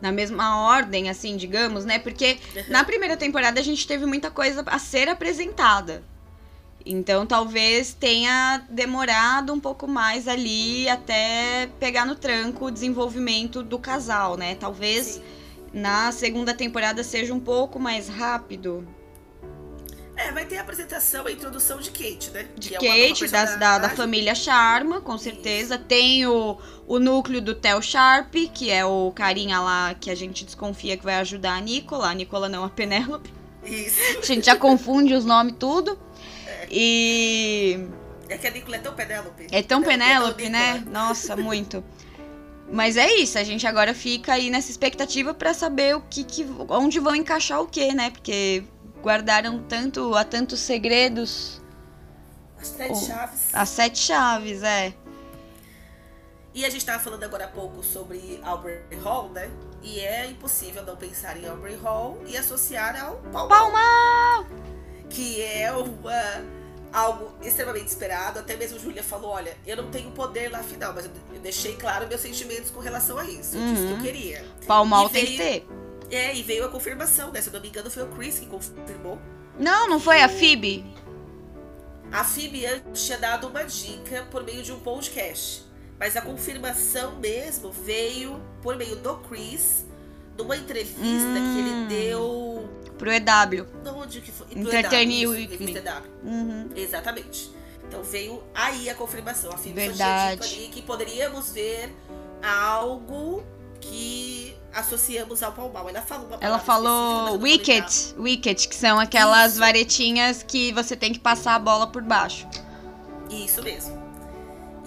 Na 0.00 0.12
mesma 0.12 0.62
ordem, 0.66 1.08
assim, 1.08 1.36
digamos, 1.36 1.84
né? 1.84 1.98
Porque 1.98 2.38
na 2.68 2.84
primeira 2.84 3.16
temporada 3.16 3.58
a 3.58 3.62
gente 3.62 3.86
teve 3.86 4.04
muita 4.04 4.30
coisa 4.30 4.62
a 4.66 4.78
ser 4.78 5.08
apresentada. 5.08 6.02
Então 6.84 7.26
talvez 7.26 7.92
tenha 7.92 8.62
demorado 8.70 9.52
um 9.52 9.58
pouco 9.58 9.88
mais 9.88 10.28
ali 10.28 10.88
até 10.88 11.68
pegar 11.80 12.06
no 12.06 12.14
tranco 12.14 12.66
o 12.66 12.70
desenvolvimento 12.70 13.60
do 13.60 13.76
casal, 13.76 14.36
né? 14.36 14.54
Talvez 14.54 15.06
Sim. 15.06 15.22
na 15.72 16.12
segunda 16.12 16.54
temporada 16.54 17.02
seja 17.02 17.34
um 17.34 17.40
pouco 17.40 17.80
mais 17.80 18.08
rápido. 18.08 18.86
É, 20.16 20.32
vai 20.32 20.46
ter 20.46 20.56
a 20.56 20.62
apresentação, 20.62 21.26
a 21.26 21.30
introdução 21.32 21.78
de 21.78 21.90
Kate, 21.90 22.30
né? 22.30 22.46
De 22.56 22.70
Que 22.70 22.86
é 22.86 23.08
Kate, 23.08 23.28
das- 23.28 23.58
da, 23.58 23.78
da 23.78 23.90
família 23.90 24.34
Sharma, 24.34 25.00
com 25.00 25.18
certeza. 25.18 25.76
Tem 25.78 26.26
o, 26.26 26.56
o 26.86 26.98
núcleo 26.98 27.40
do 27.42 27.54
Theo 27.54 27.82
Sharp, 27.82 28.32
que 28.54 28.70
é 28.70 28.84
o 28.84 29.12
carinha 29.14 29.60
lá 29.60 29.94
que 29.94 30.10
a 30.10 30.14
gente 30.14 30.44
desconfia 30.44 30.96
que 30.96 31.04
vai 31.04 31.16
ajudar 31.16 31.54
a 31.56 31.60
Nicola. 31.60 32.08
A 32.10 32.14
Nicola 32.14 32.48
não, 32.48 32.64
a 32.64 32.70
Penélope. 32.70 33.30
Isso. 33.62 33.98
A 34.22 34.24
gente 34.24 34.46
já 34.46 34.54
confunde 34.56 35.12
os 35.12 35.24
nomes 35.24 35.54
tudo. 35.58 35.98
E 36.70 37.78
É 38.28 38.38
que 38.38 38.46
a 38.46 38.50
Nicola 38.50 38.76
é 38.76 38.78
tão 38.78 38.94
Penélope. 38.94 39.46
é 39.50 39.62
tão 39.62 39.82
É, 39.82 39.84
Penélope, 39.84 40.42
tão 40.44 40.52
né? 40.52 40.84
Nossa, 40.90 41.34
muito. 41.36 41.84
Mas 42.70 42.96
é 42.96 43.12
isso, 43.16 43.38
a 43.38 43.44
gente 43.44 43.66
agora 43.66 43.94
fica 43.94 44.32
aí 44.34 44.50
nessa 44.50 44.70
expectativa 44.70 45.32
pra 45.34 45.54
saber 45.54 45.94
o 45.96 46.00
que, 46.00 46.24
que 46.24 46.46
onde 46.68 46.98
vão 46.98 47.14
encaixar 47.14 47.60
o 47.60 47.66
que, 47.66 47.92
né? 47.94 48.10
Porque 48.10 48.64
guardaram 49.06 49.62
tanto 49.68 50.16
há 50.16 50.24
tantos 50.24 50.58
segredos, 50.58 51.62
As 52.60 52.66
sete 52.66 53.06
chaves. 53.06 53.40
as 53.52 53.68
sete 53.68 53.98
chaves, 54.00 54.62
é. 54.64 54.92
E 56.52 56.64
a 56.64 56.70
gente 56.70 56.84
tava 56.84 56.98
falando 56.98 57.22
agora 57.22 57.44
há 57.44 57.48
pouco 57.48 57.84
sobre 57.84 58.40
Aubrey 58.42 58.80
Hall, 59.04 59.28
né? 59.28 59.48
E 59.80 60.00
é 60.00 60.26
impossível 60.26 60.82
não 60.84 60.96
pensar 60.96 61.36
em 61.36 61.46
Aubrey 61.46 61.76
Hall 61.76 62.18
e 62.26 62.36
associar 62.36 63.00
ao 63.00 63.16
Palma. 63.32 63.48
Palma! 63.48 64.46
Que 65.08 65.40
é 65.40 65.70
uma, 65.70 66.44
algo 66.92 67.32
extremamente 67.42 67.86
esperado. 67.86 68.40
Até 68.40 68.56
mesmo 68.56 68.80
Júlia 68.80 69.04
falou, 69.04 69.30
olha, 69.30 69.56
eu 69.66 69.76
não 69.76 69.88
tenho 69.90 70.10
poder 70.10 70.48
lá 70.50 70.64
final, 70.64 70.92
mas 70.92 71.04
eu 71.04 71.12
deixei 71.42 71.76
claro 71.76 72.08
meus 72.08 72.22
sentimentos 72.22 72.70
com 72.70 72.80
relação 72.80 73.18
a 73.18 73.24
isso. 73.24 73.56
Eu 73.56 73.62
disse 73.72 73.86
que 73.86 73.92
eu 73.92 73.96
Uhum. 73.98 74.02
queria. 74.02 74.44
Palmal 74.66 75.08
tem 75.10 75.26
que 75.26 75.36
ter. 75.36 75.66
É, 76.10 76.34
e 76.34 76.42
veio 76.42 76.64
a 76.64 76.68
confirmação, 76.68 77.30
né? 77.32 77.40
Se 77.40 77.48
eu 77.48 77.52
não 77.52 77.60
me 77.60 77.68
engano, 77.68 77.90
foi 77.90 78.02
o 78.04 78.08
Chris 78.08 78.38
que 78.38 78.46
confirmou. 78.46 79.18
Não, 79.58 79.88
não 79.88 79.98
foi 79.98 80.20
a 80.22 80.28
Phoebe? 80.28 80.84
A 82.12 82.22
Phoebe 82.22 82.62
tinha 82.94 83.18
dado 83.18 83.48
uma 83.48 83.64
dica 83.64 84.26
por 84.30 84.44
meio 84.44 84.62
de 84.62 84.72
um 84.72 84.78
podcast. 84.78 85.64
Mas 85.98 86.16
a 86.16 86.20
confirmação 86.20 87.16
mesmo 87.18 87.72
veio 87.72 88.40
por 88.62 88.76
meio 88.76 88.96
do 88.96 89.16
Chris, 89.28 89.86
numa 90.36 90.56
entrevista 90.56 91.00
que 91.02 91.58
ele 91.58 91.70
Hum. 91.70 91.86
deu. 91.88 92.68
Pro 92.98 93.10
EW. 93.10 93.66
Não, 93.84 93.98
onde 93.98 94.20
que 94.20 94.30
foi? 94.30 94.46
Entertain 94.54 95.22
EW, 95.22 95.30
Weekly. 95.30 95.74
Uhum. 96.22 96.70
Exatamente. 96.76 97.50
Então 97.88 98.02
veio 98.02 98.42
aí 98.54 98.88
a 98.90 98.94
confirmação. 98.94 99.50
A 99.52 99.56
Phoebe 99.56 99.80
só 99.86 99.92
tinha 99.92 100.06
Verdade. 100.06 100.42
dito 100.48 100.54
ali 100.54 100.68
que 100.68 100.82
poderíamos 100.82 101.52
ver 101.52 101.94
algo 102.42 103.42
que 103.80 104.56
associamos 104.76 105.42
ao 105.42 105.52
Mal. 105.72 105.88
Ela 105.88 106.02
falou 106.02 106.26
uma 106.26 106.38
Ela 106.40 106.58
falou. 106.58 107.38
Wicket. 107.40 108.14
Wicket, 108.18 108.68
que 108.68 108.74
são 108.74 109.00
aquelas 109.00 109.52
Isso. 109.52 109.60
varetinhas 109.60 110.42
que 110.42 110.72
você 110.72 110.94
tem 110.94 111.12
que 111.12 111.18
passar 111.18 111.54
a 111.54 111.58
bola 111.58 111.86
por 111.86 112.02
baixo. 112.02 112.46
Isso 113.30 113.62
mesmo. 113.62 114.06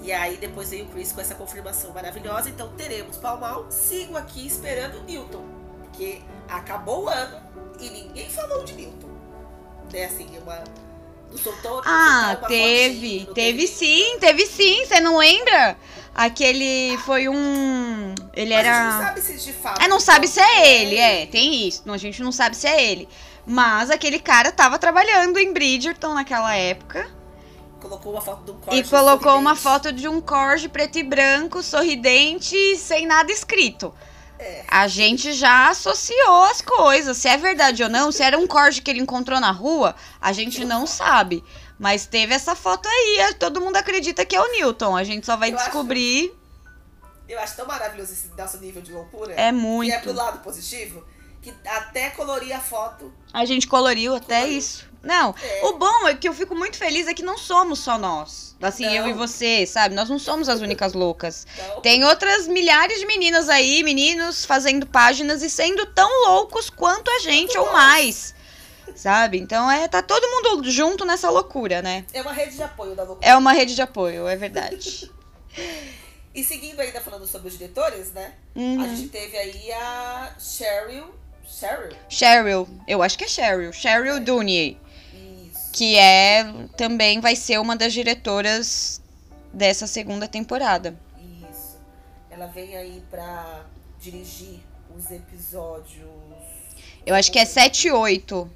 E 0.02 0.12
aí 0.12 0.38
depois 0.38 0.70
veio 0.70 0.86
o 0.86 0.90
Chris 0.90 1.12
com 1.12 1.20
essa 1.20 1.36
confirmação 1.36 1.92
maravilhosa. 1.92 2.50
Então 2.50 2.70
teremos 2.78 3.18
Palmal. 3.18 3.66
Sigo 3.70 4.16
aqui 4.16 4.46
esperando 4.46 5.00
o 5.00 5.04
Newton. 5.04 5.44
Porque 5.82 6.22
acabou 6.48 7.06
o 7.06 7.10
ano 7.10 7.40
e 7.80 7.90
ninguém 7.90 8.30
falou 8.30 8.64
de 8.64 8.74
Newton. 8.74 9.10
Né, 9.92 10.06
assim, 10.06 10.30
uma. 10.38 10.64
Soltou. 11.36 11.82
Ah, 11.86 12.38
uma 12.40 12.48
teve. 12.48 13.20
fotinho, 13.20 13.26
não 13.28 13.34
Teve 13.34 13.68
sim, 13.68 14.18
teve 14.20 14.46
sim. 14.48 14.86
Você 14.86 15.00
não 15.00 15.18
lembra? 15.18 15.78
Aquele 16.14 16.98
foi 17.06 17.30
um. 17.30 18.14
Ele 18.34 18.54
Mas 18.54 18.66
a 18.68 18.74
gente 18.74 18.84
era. 18.84 18.92
não 18.92 19.02
sabe 19.06 19.22
se 19.22 19.38
de 19.38 19.54
fato. 19.54 19.82
É, 19.82 19.88
não 19.88 20.00
sabe 20.00 20.28
se 20.28 20.40
é 20.40 20.82
ele, 20.82 20.98
é, 20.98 21.26
tem 21.28 21.68
isso. 21.68 21.84
Não, 21.86 21.94
A 21.94 21.98
gente 21.98 22.22
não 22.22 22.32
sabe 22.32 22.56
se 22.58 22.68
é 22.68 22.84
ele. 22.92 23.08
Mas 23.46 23.90
aquele 23.90 24.20
cara 24.20 24.52
tava 24.52 24.78
trabalhando 24.80 25.38
em 25.40 25.54
Bridgerton 25.54 26.14
naquela 26.14 26.54
época. 26.56 27.10
Colocou 27.80 28.12
uma 28.12 28.22
foto 28.22 28.44
de 28.44 28.52
um 28.52 28.74
E 28.76 28.84
colocou 28.84 29.38
uma 29.38 29.56
sorridente. 29.56 29.62
foto 29.62 29.92
de 29.94 30.08
um 30.08 30.20
corge 30.20 30.68
preto 30.68 31.00
e 31.00 31.04
branco, 31.04 31.64
sorridente, 31.64 32.76
sem 32.76 33.06
nada 33.06 33.32
escrito. 33.32 33.94
É. 34.40 34.64
A 34.70 34.88
gente 34.88 35.34
já 35.34 35.70
associou 35.70 36.44
as 36.46 36.62
coisas. 36.62 37.18
Se 37.18 37.28
é 37.28 37.36
verdade 37.36 37.84
ou 37.84 37.90
não, 37.90 38.10
se 38.12 38.24
era 38.24 38.38
um 38.38 38.48
corge 38.48 38.82
que 38.82 38.90
ele 38.90 39.02
encontrou 39.02 39.40
na 39.40 39.52
rua, 39.52 39.94
a 40.22 40.32
gente 40.32 40.64
não 40.64 40.88
sabe. 40.88 41.44
Mas 41.78 42.06
teve 42.06 42.34
essa 42.34 42.56
foto 42.56 42.88
aí, 42.88 43.34
todo 43.38 43.60
mundo 43.62 43.76
acredita 43.76 44.26
que 44.26 44.36
é 44.36 44.42
o 44.42 44.52
Newton. 44.54 44.96
A 44.96 45.04
gente 45.04 45.26
só 45.26 45.36
vai 45.36 45.52
Eu 45.52 45.56
acho- 45.56 45.66
descobrir. 45.66 46.34
Eu 47.28 47.38
acho 47.40 47.56
tão 47.58 47.68
maravilhoso 47.68 48.12
esse 48.14 48.30
nosso 48.38 48.58
nível 48.60 48.82
de 48.82 48.92
loucura. 48.92 49.34
É 49.34 49.52
muito. 49.52 49.92
é 49.94 50.00
pro 50.00 50.14
lado 50.14 50.40
positivo. 50.40 51.04
Que 51.42 51.54
até 51.66 52.10
colorir 52.10 52.54
a 52.54 52.60
foto. 52.60 53.14
A 53.32 53.46
gente 53.46 53.68
coloriu 53.68 54.16
até 54.16 54.40
Coloriu. 54.40 54.58
isso. 54.58 54.89
Não, 55.02 55.34
É. 55.42 55.66
o 55.66 55.78
bom 55.78 56.08
é 56.08 56.16
que 56.16 56.28
eu 56.28 56.34
fico 56.34 56.54
muito 56.54 56.78
feliz 56.78 57.08
é 57.08 57.14
que 57.14 57.24
não 57.24 57.38
somos 57.38 57.80
só 57.80 57.98
nós. 57.98 58.56
Assim, 58.62 58.86
Não. 58.86 58.94
eu 58.94 59.08
e 59.08 59.14
você, 59.14 59.66
sabe? 59.66 59.96
Nós 59.96 60.10
não 60.10 60.20
somos 60.20 60.50
as 60.50 60.60
únicas 60.60 60.92
loucas. 60.94 61.48
Então, 61.54 61.82
Tem 61.82 62.04
outras 62.04 62.48
milhares 62.48 63.00
de 63.00 63.06
meninas 63.06 63.48
aí, 63.48 63.82
meninos, 63.84 64.44
fazendo 64.44 64.86
páginas 64.86 65.42
e 65.42 65.50
sendo 65.50 65.86
tão 65.86 66.10
loucos 66.28 66.70
quanto 66.70 67.10
a 67.10 67.20
gente 67.20 67.58
ou 67.58 67.72
mais. 67.72 68.36
Sabe? 68.96 69.38
Então 69.40 69.72
é, 69.72 69.88
tá 69.88 70.02
todo 70.02 70.28
mundo 70.28 70.70
junto 70.70 71.06
nessa 71.06 71.30
loucura, 71.30 71.82
né? 71.82 72.04
é 72.12 72.22
uma 72.22 72.34
rede 72.34 72.56
de 72.58 72.64
apoio 72.64 72.96
da 72.96 73.04
loucura. 73.04 73.26
É 73.26 73.36
uma 73.38 73.54
rede 73.54 73.74
de 73.76 73.82
apoio, 73.82 74.28
é 74.28 74.36
verdade. 74.36 75.10
E 76.34 76.44
seguindo 76.44 76.80
ainda 76.80 77.02
falando 77.02 77.26
sobre 77.26 77.48
os 77.48 77.58
diretores, 77.58 78.12
né? 78.14 78.34
A 78.56 78.60
Uhum. 78.60 78.96
gente 78.96 79.10
teve 79.10 79.36
aí 79.36 79.72
a 79.72 80.32
Cheryl. 80.40 81.14
Cheryl? 81.46 81.96
Cheryl, 82.08 82.70
eu 82.88 83.02
acho 83.02 83.18
que 83.18 83.24
é 83.24 83.28
Cheryl, 83.28 83.74
Cheryl 83.74 84.20
Dooney, 84.20 84.78
Isso. 84.80 84.89
Que 85.80 85.96
é 85.96 86.44
também 86.76 87.22
vai 87.22 87.38
ser 87.38 87.58
uma 87.58 87.74
das 87.74 87.94
diretoras 87.94 89.02
dessa 89.54 89.88
segunda 89.88 90.28
temporada. 90.28 90.94
Isso. 91.50 91.78
Ela 92.30 92.48
vem 92.48 92.76
aí 92.76 93.02
pra 93.10 93.64
dirigir 93.98 94.60
os 94.94 95.10
episódios 95.10 96.10
Eu 97.06 97.16
acho 97.16 97.32
que 97.32 97.40
é 97.40 97.46
7 97.46 97.88
e 97.88 97.92
8. 97.94 98.52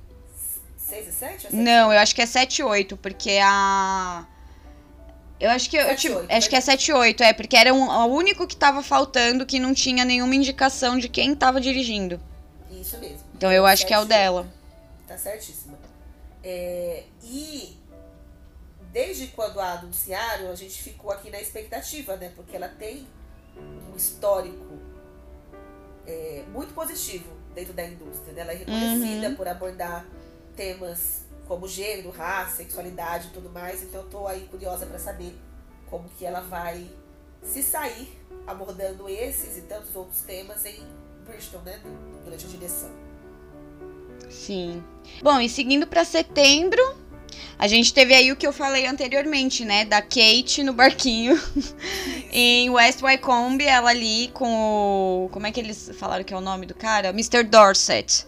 6 0.77 1.07
e 1.07 1.11
7? 1.13 1.55
Não, 1.55 1.93
eu 1.93 1.99
acho 1.99 2.13
que 2.13 2.21
é 2.21 2.25
7 2.25 2.59
e 2.59 2.63
8, 2.65 2.97
porque 2.97 3.39
a. 3.41 4.27
Eu 5.39 5.49
acho 5.49 5.69
que 5.69 5.77
eu, 5.77 5.85
7 5.85 5.93
e 5.93 6.01
tipo, 6.01 6.19
8, 6.19 6.31
acho 6.33 6.49
que 6.49 6.55
é 6.57 6.61
7 6.61 6.87
e 6.89 6.93
8, 6.93 7.23
é, 7.23 7.31
porque 7.31 7.55
era 7.55 7.73
um, 7.73 7.89
o 7.89 8.05
único 8.07 8.45
que 8.45 8.57
tava 8.57 8.83
faltando 8.83 9.45
que 9.45 9.61
não 9.61 9.73
tinha 9.73 10.03
nenhuma 10.03 10.35
indicação 10.35 10.99
de 10.99 11.07
quem 11.07 11.33
tava 11.33 11.61
dirigindo. 11.61 12.19
Isso 12.69 12.97
mesmo. 12.97 13.19
Então 13.33 13.49
eu 13.49 13.65
acho 13.65 13.87
que 13.87 13.93
é 13.93 13.97
o 13.97 14.01
7 14.01 14.09
8. 14.11 14.19
dela. 14.19 14.53
Tá 15.07 15.17
certíssima. 15.17 15.62
É, 16.43 17.03
e 17.23 17.77
desde 18.91 19.27
quando 19.27 19.59
a 19.59 19.73
anunciaram, 19.79 20.51
a 20.51 20.55
gente 20.55 20.81
ficou 20.83 21.11
aqui 21.11 21.29
na 21.29 21.39
expectativa, 21.41 22.15
né? 22.17 22.31
Porque 22.35 22.55
ela 22.55 22.67
tem 22.67 23.07
um 23.57 23.95
histórico 23.95 24.77
é, 26.05 26.43
muito 26.49 26.73
positivo 26.73 27.31
dentro 27.55 27.73
da 27.73 27.85
indústria. 27.85 28.33
Né? 28.33 28.41
Ela 28.41 28.51
é 28.51 28.55
reconhecida 28.55 29.29
Uhum. 29.29 29.35
por 29.35 29.47
abordar 29.47 30.05
temas 30.55 31.23
como 31.47 31.67
gênero, 31.67 32.09
raça, 32.11 32.57
sexualidade 32.57 33.27
e 33.27 33.31
tudo 33.31 33.49
mais. 33.49 33.83
Então 33.83 34.01
eu 34.01 34.09
tô 34.09 34.27
aí 34.27 34.47
curiosa 34.51 34.85
para 34.85 34.99
saber 34.99 35.35
como 35.89 36.09
que 36.09 36.25
ela 36.25 36.41
vai 36.41 36.89
se 37.41 37.61
sair 37.63 38.19
abordando 38.47 39.07
esses 39.09 39.57
e 39.57 39.61
tantos 39.61 39.95
outros 39.95 40.21
temas 40.21 40.65
em 40.65 40.85
Bristol, 41.25 41.61
né? 41.61 41.79
Durante 42.23 42.45
a 42.45 42.49
direção. 42.49 42.91
Sim. 44.29 44.83
Bom, 45.21 45.39
e 45.39 45.47
seguindo 45.47 45.87
pra 45.87 46.03
setembro, 46.03 46.81
a 47.57 47.67
gente 47.67 47.93
teve 47.93 48.13
aí 48.13 48.31
o 48.31 48.35
que 48.35 48.45
eu 48.45 48.51
falei 48.51 48.85
anteriormente, 48.85 49.63
né? 49.63 49.85
Da 49.85 50.01
Kate 50.01 50.63
no 50.63 50.73
barquinho 50.73 51.39
em 52.31 52.69
West 52.69 53.01
Wycombe, 53.01 53.63
ela 53.63 53.89
ali 53.89 54.29
com 54.33 55.25
o. 55.25 55.29
Como 55.31 55.47
é 55.47 55.51
que 55.51 55.59
eles 55.59 55.91
falaram 55.97 56.23
que 56.23 56.33
é 56.33 56.37
o 56.37 56.41
nome 56.41 56.65
do 56.65 56.73
cara? 56.73 57.09
Mr. 57.09 57.43
Dorset. 57.43 58.25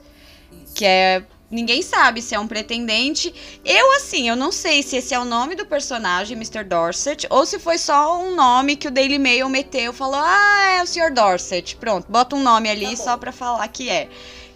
Que 0.74 0.86
é. 0.86 1.24
Ninguém 1.50 1.82
sabe 1.82 2.22
se 2.22 2.34
é 2.34 2.40
um 2.40 2.48
pretendente. 2.48 3.34
Eu, 3.64 3.96
assim, 3.98 4.28
eu 4.28 4.36
não 4.36 4.52
sei 4.52 4.82
se 4.82 4.98
esse 4.98 5.14
é 5.14 5.20
o 5.20 5.26
nome 5.26 5.56
do 5.56 5.66
personagem, 5.66 6.36
Mr. 6.36 6.64
Dorset, 6.64 7.28
ou 7.30 7.46
se 7.46 7.60
foi 7.60 7.78
só 7.78 8.20
um 8.20 8.36
nome 8.36 8.76
que 8.76 8.88
o 8.88 8.92
Daily 8.92 9.20
Mail 9.20 9.48
meteu, 9.48 9.94
falou, 9.94 10.20
ah, 10.20 10.78
é 10.80 10.84
o 10.84 10.88
Sr. 10.88 11.14
Dorset. 11.14 11.76
Pronto, 11.76 12.08
bota 12.10 12.36
um 12.36 12.42
nome 12.42 12.68
ali 12.68 12.98
Tá 12.98 13.04
só 13.04 13.18
pra 13.18 13.32
falar 13.32 13.68
que 13.68 13.90
é. 13.90 14.10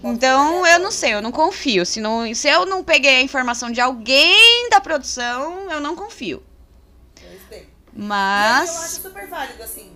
Então, 0.04 0.66
eu 0.66 0.80
não 0.80 0.92
sei, 0.92 1.14
eu 1.14 1.22
não 1.22 1.32
confio. 1.32 1.86
Se, 1.86 2.00
não, 2.00 2.34
se 2.34 2.48
eu 2.48 2.66
não 2.66 2.84
peguei 2.84 3.18
a 3.18 3.22
informação 3.22 3.72
de 3.72 3.82
alguém 3.82 4.70
da 4.70 4.80
produção, 4.80 5.70
eu 5.72 5.80
não 5.80 5.96
confio. 5.96 6.42
E 7.22 7.26
aí 7.56 7.60
eu 7.60 8.64
acho 8.64 8.74
Mas. 8.74 8.92
super 9.02 9.28
válido, 9.28 9.62
assim, 9.62 9.92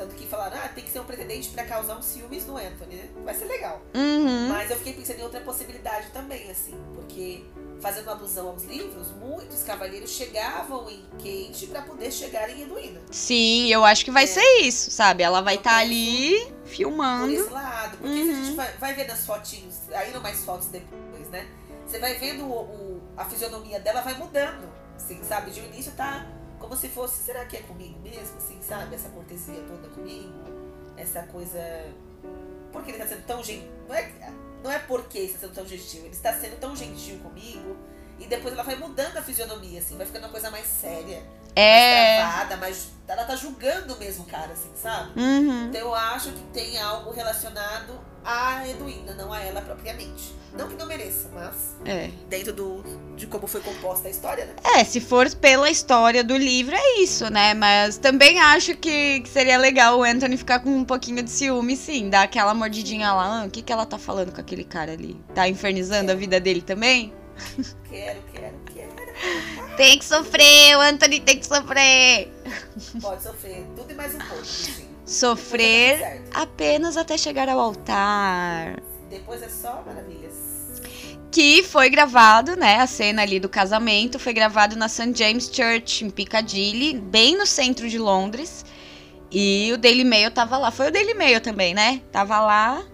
Tanto 0.00 0.14
que 0.14 0.26
falaram, 0.26 0.56
ah, 0.64 0.68
tem 0.68 0.82
que 0.82 0.90
ser 0.90 0.98
um 1.00 1.04
pretendente 1.04 1.50
pra 1.50 1.62
causar 1.62 1.94
um 1.94 2.00
ciúmes 2.00 2.46
no 2.46 2.56
Anthony, 2.56 2.94
né? 2.96 3.08
Vai 3.22 3.34
ser 3.34 3.44
legal. 3.44 3.82
Uhum. 3.94 4.48
Mas 4.48 4.70
eu 4.70 4.78
fiquei 4.78 4.94
pensando 4.94 5.18
em 5.18 5.22
outra 5.22 5.40
possibilidade 5.40 6.06
também, 6.10 6.50
assim, 6.50 6.74
porque 6.94 7.44
fazendo 7.82 8.08
alusão 8.08 8.48
aos 8.48 8.64
livros, 8.64 9.08
muitos 9.20 9.62
cavaleiros 9.62 10.10
chegavam 10.10 10.88
em 10.88 11.04
Kate 11.18 11.66
pra 11.66 11.82
poder 11.82 12.10
chegar 12.10 12.48
em 12.48 12.62
Eduína. 12.62 12.98
Sim, 13.10 13.66
eu 13.70 13.84
acho 13.84 14.02
que 14.02 14.10
vai 14.10 14.24
É. 14.24 14.26
ser 14.26 14.60
isso, 14.62 14.90
sabe? 14.90 15.22
Ela 15.22 15.42
vai 15.42 15.56
estar 15.56 15.80
penso 15.80 15.82
ali 15.82 16.52
Por 16.70 16.76
filmando. 16.76 17.32
esse 17.32 17.50
lado. 17.50 17.96
Porque 17.98 18.12
se 18.24 18.30
a 18.30 18.34
Uhum. 18.34 18.44
gente 18.44 18.56
vai, 18.56 18.72
vai 18.78 18.94
vendo 18.94 19.10
as 19.10 19.26
fotinhos, 19.26 19.76
aí 19.92 20.12
não 20.12 20.20
mais 20.20 20.44
fotos 20.44 20.68
depois, 20.68 21.28
né? 21.28 21.46
Você 21.86 21.98
vai 21.98 22.14
vendo 22.18 22.44
o, 22.44 22.52
o- 22.62 23.02
a 23.16 23.24
fisionomia 23.24 23.80
dela 23.80 24.00
vai 24.00 24.14
mudando, 24.14 24.68
assim, 24.96 25.20
sabe? 25.24 25.50
De 25.50 25.60
um 25.60 25.64
início 25.66 25.92
tá 25.92 26.26
como 26.58 26.76
se 26.76 26.88
fosse, 26.88 27.22
será 27.22 27.44
que 27.46 27.56
é 27.56 27.60
comigo 27.62 27.98
mesmo, 28.00 28.36
assim, 28.36 28.58
sabe? 28.62 28.94
Essa 28.94 29.08
cortesia 29.08 29.62
toda 29.66 29.88
comigo, 29.88 30.32
essa 30.96 31.22
coisa... 31.24 31.58
Por 32.70 32.84
que 32.84 32.90
ele 32.92 32.98
tá 32.98 33.06
sendo 33.08 33.26
tão 33.26 33.42
gentil? 33.42 33.68
Não 33.88 33.94
é, 33.94 34.12
não 34.62 34.70
é 34.70 34.78
porque 34.78 35.18
ele 35.18 35.26
está 35.26 35.38
sendo 35.40 35.54
tão 35.54 35.66
gentil, 35.66 36.00
ele 36.04 36.10
está 36.14 36.32
sendo 36.32 36.60
tão 36.60 36.76
gentil 36.76 37.18
comigo. 37.20 37.76
E 38.18 38.26
depois 38.26 38.52
ela 38.54 38.62
vai 38.62 38.76
mudando 38.76 39.16
a 39.16 39.22
fisionomia, 39.22 39.80
assim, 39.80 39.96
vai 39.96 40.04
ficando 40.06 40.24
uma 40.24 40.28
coisa 40.30 40.50
mais 40.50 40.66
séria, 40.66 41.22
É. 41.56 42.18
travada, 42.20 42.56
mais... 42.56 42.88
Ela 43.08 43.24
tá 43.24 43.34
julgando 43.34 43.96
mesmo 43.98 44.22
o 44.22 44.26
cara, 44.26 44.52
assim, 44.52 44.70
sabe? 44.80 45.18
Uhum. 45.18 45.66
Então 45.66 45.80
eu 45.80 45.94
acho 45.94 46.30
que 46.30 46.40
tem 46.52 46.78
algo 46.80 47.10
relacionado 47.10 47.98
à 48.24 48.66
Eduína, 48.68 49.14
não 49.14 49.32
a 49.32 49.40
ela 49.40 49.60
propriamente. 49.60 50.38
Não 50.56 50.68
que 50.68 50.74
não 50.74 50.86
mereça, 50.86 51.28
mas 51.32 51.76
É. 51.84 52.10
dentro 52.28 52.52
do, 52.52 52.82
de 53.16 53.26
como 53.26 53.46
foi 53.46 53.60
composta 53.60 54.08
a 54.08 54.10
história, 54.10 54.46
né? 54.46 54.54
É, 54.76 54.84
se 54.84 55.00
for 55.00 55.32
pela 55.36 55.70
história 55.70 56.24
do 56.24 56.36
livro, 56.36 56.74
é 56.74 57.00
isso, 57.00 57.30
né? 57.30 57.54
Mas 57.54 57.98
também 57.98 58.40
acho 58.40 58.76
que, 58.76 59.20
que 59.20 59.28
seria 59.28 59.58
legal 59.58 59.98
o 59.98 60.02
Anthony 60.04 60.36
ficar 60.36 60.60
com 60.60 60.70
um 60.70 60.84
pouquinho 60.84 61.22
de 61.22 61.30
ciúme, 61.30 61.76
sim. 61.76 62.10
Dar 62.10 62.22
aquela 62.22 62.52
mordidinha 62.54 63.12
lá. 63.12 63.42
Ah, 63.42 63.44
o 63.46 63.50
que, 63.50 63.62
que 63.62 63.72
ela 63.72 63.86
tá 63.86 63.96
falando 63.98 64.32
com 64.32 64.40
aquele 64.40 64.64
cara 64.64 64.92
ali? 64.92 65.20
Tá 65.34 65.48
infernizando 65.48 66.10
a 66.10 66.14
vida 66.16 66.40
dele 66.40 66.62
também? 66.62 67.12
Quero. 67.88 68.20
Tem 69.80 69.98
que 69.98 70.04
sofrer, 70.04 70.76
o 70.76 70.80
Anthony 70.82 71.20
tem 71.20 71.38
que 71.38 71.46
sofrer. 71.46 72.30
Pode 73.00 73.22
sofrer 73.22 73.64
tudo 73.74 73.90
e 73.90 73.94
mais 73.94 74.14
um 74.14 74.18
pouco, 74.18 74.42
bichinho. 74.42 74.90
Sofrer 75.06 76.20
tá 76.30 76.42
apenas 76.42 76.98
até 76.98 77.16
chegar 77.16 77.48
ao 77.48 77.58
altar. 77.58 78.78
Depois 79.08 79.42
é 79.42 79.48
só 79.48 79.82
maravilhas. 79.86 80.82
Que 81.32 81.62
foi 81.62 81.88
gravado, 81.88 82.56
né? 82.56 82.76
A 82.76 82.86
cena 82.86 83.22
ali 83.22 83.40
do 83.40 83.48
casamento 83.48 84.18
foi 84.18 84.34
gravado 84.34 84.76
na 84.76 84.86
St. 84.86 85.14
James 85.16 85.50
Church, 85.50 86.04
em 86.04 86.10
Piccadilly, 86.10 86.98
bem 86.98 87.34
no 87.34 87.46
centro 87.46 87.88
de 87.88 87.98
Londres. 87.98 88.66
E 89.30 89.70
o 89.72 89.78
Daily 89.78 90.04
Mail 90.04 90.30
tava 90.30 90.58
lá. 90.58 90.70
Foi 90.70 90.88
o 90.88 90.92
Daily 90.92 91.14
Mail 91.14 91.40
também, 91.40 91.72
né? 91.72 92.02
Tava 92.12 92.38
lá 92.38 92.84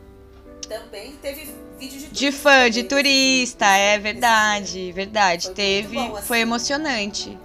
Também 0.69 1.17
teve 1.21 1.53
de 1.79 2.07
de 2.07 2.33
fã, 2.33 2.71
de 2.71 2.83
nesse- 2.83 2.89
turista. 2.89 3.67
É 3.67 3.99
verdade, 3.99 4.93
verdade. 4.93 5.47
Foi 5.47 5.55
Teve. 5.55 5.97
bom, 5.97 6.17
assim. 6.17 6.27
Foi 6.27 6.41
emocionante. 6.41 7.39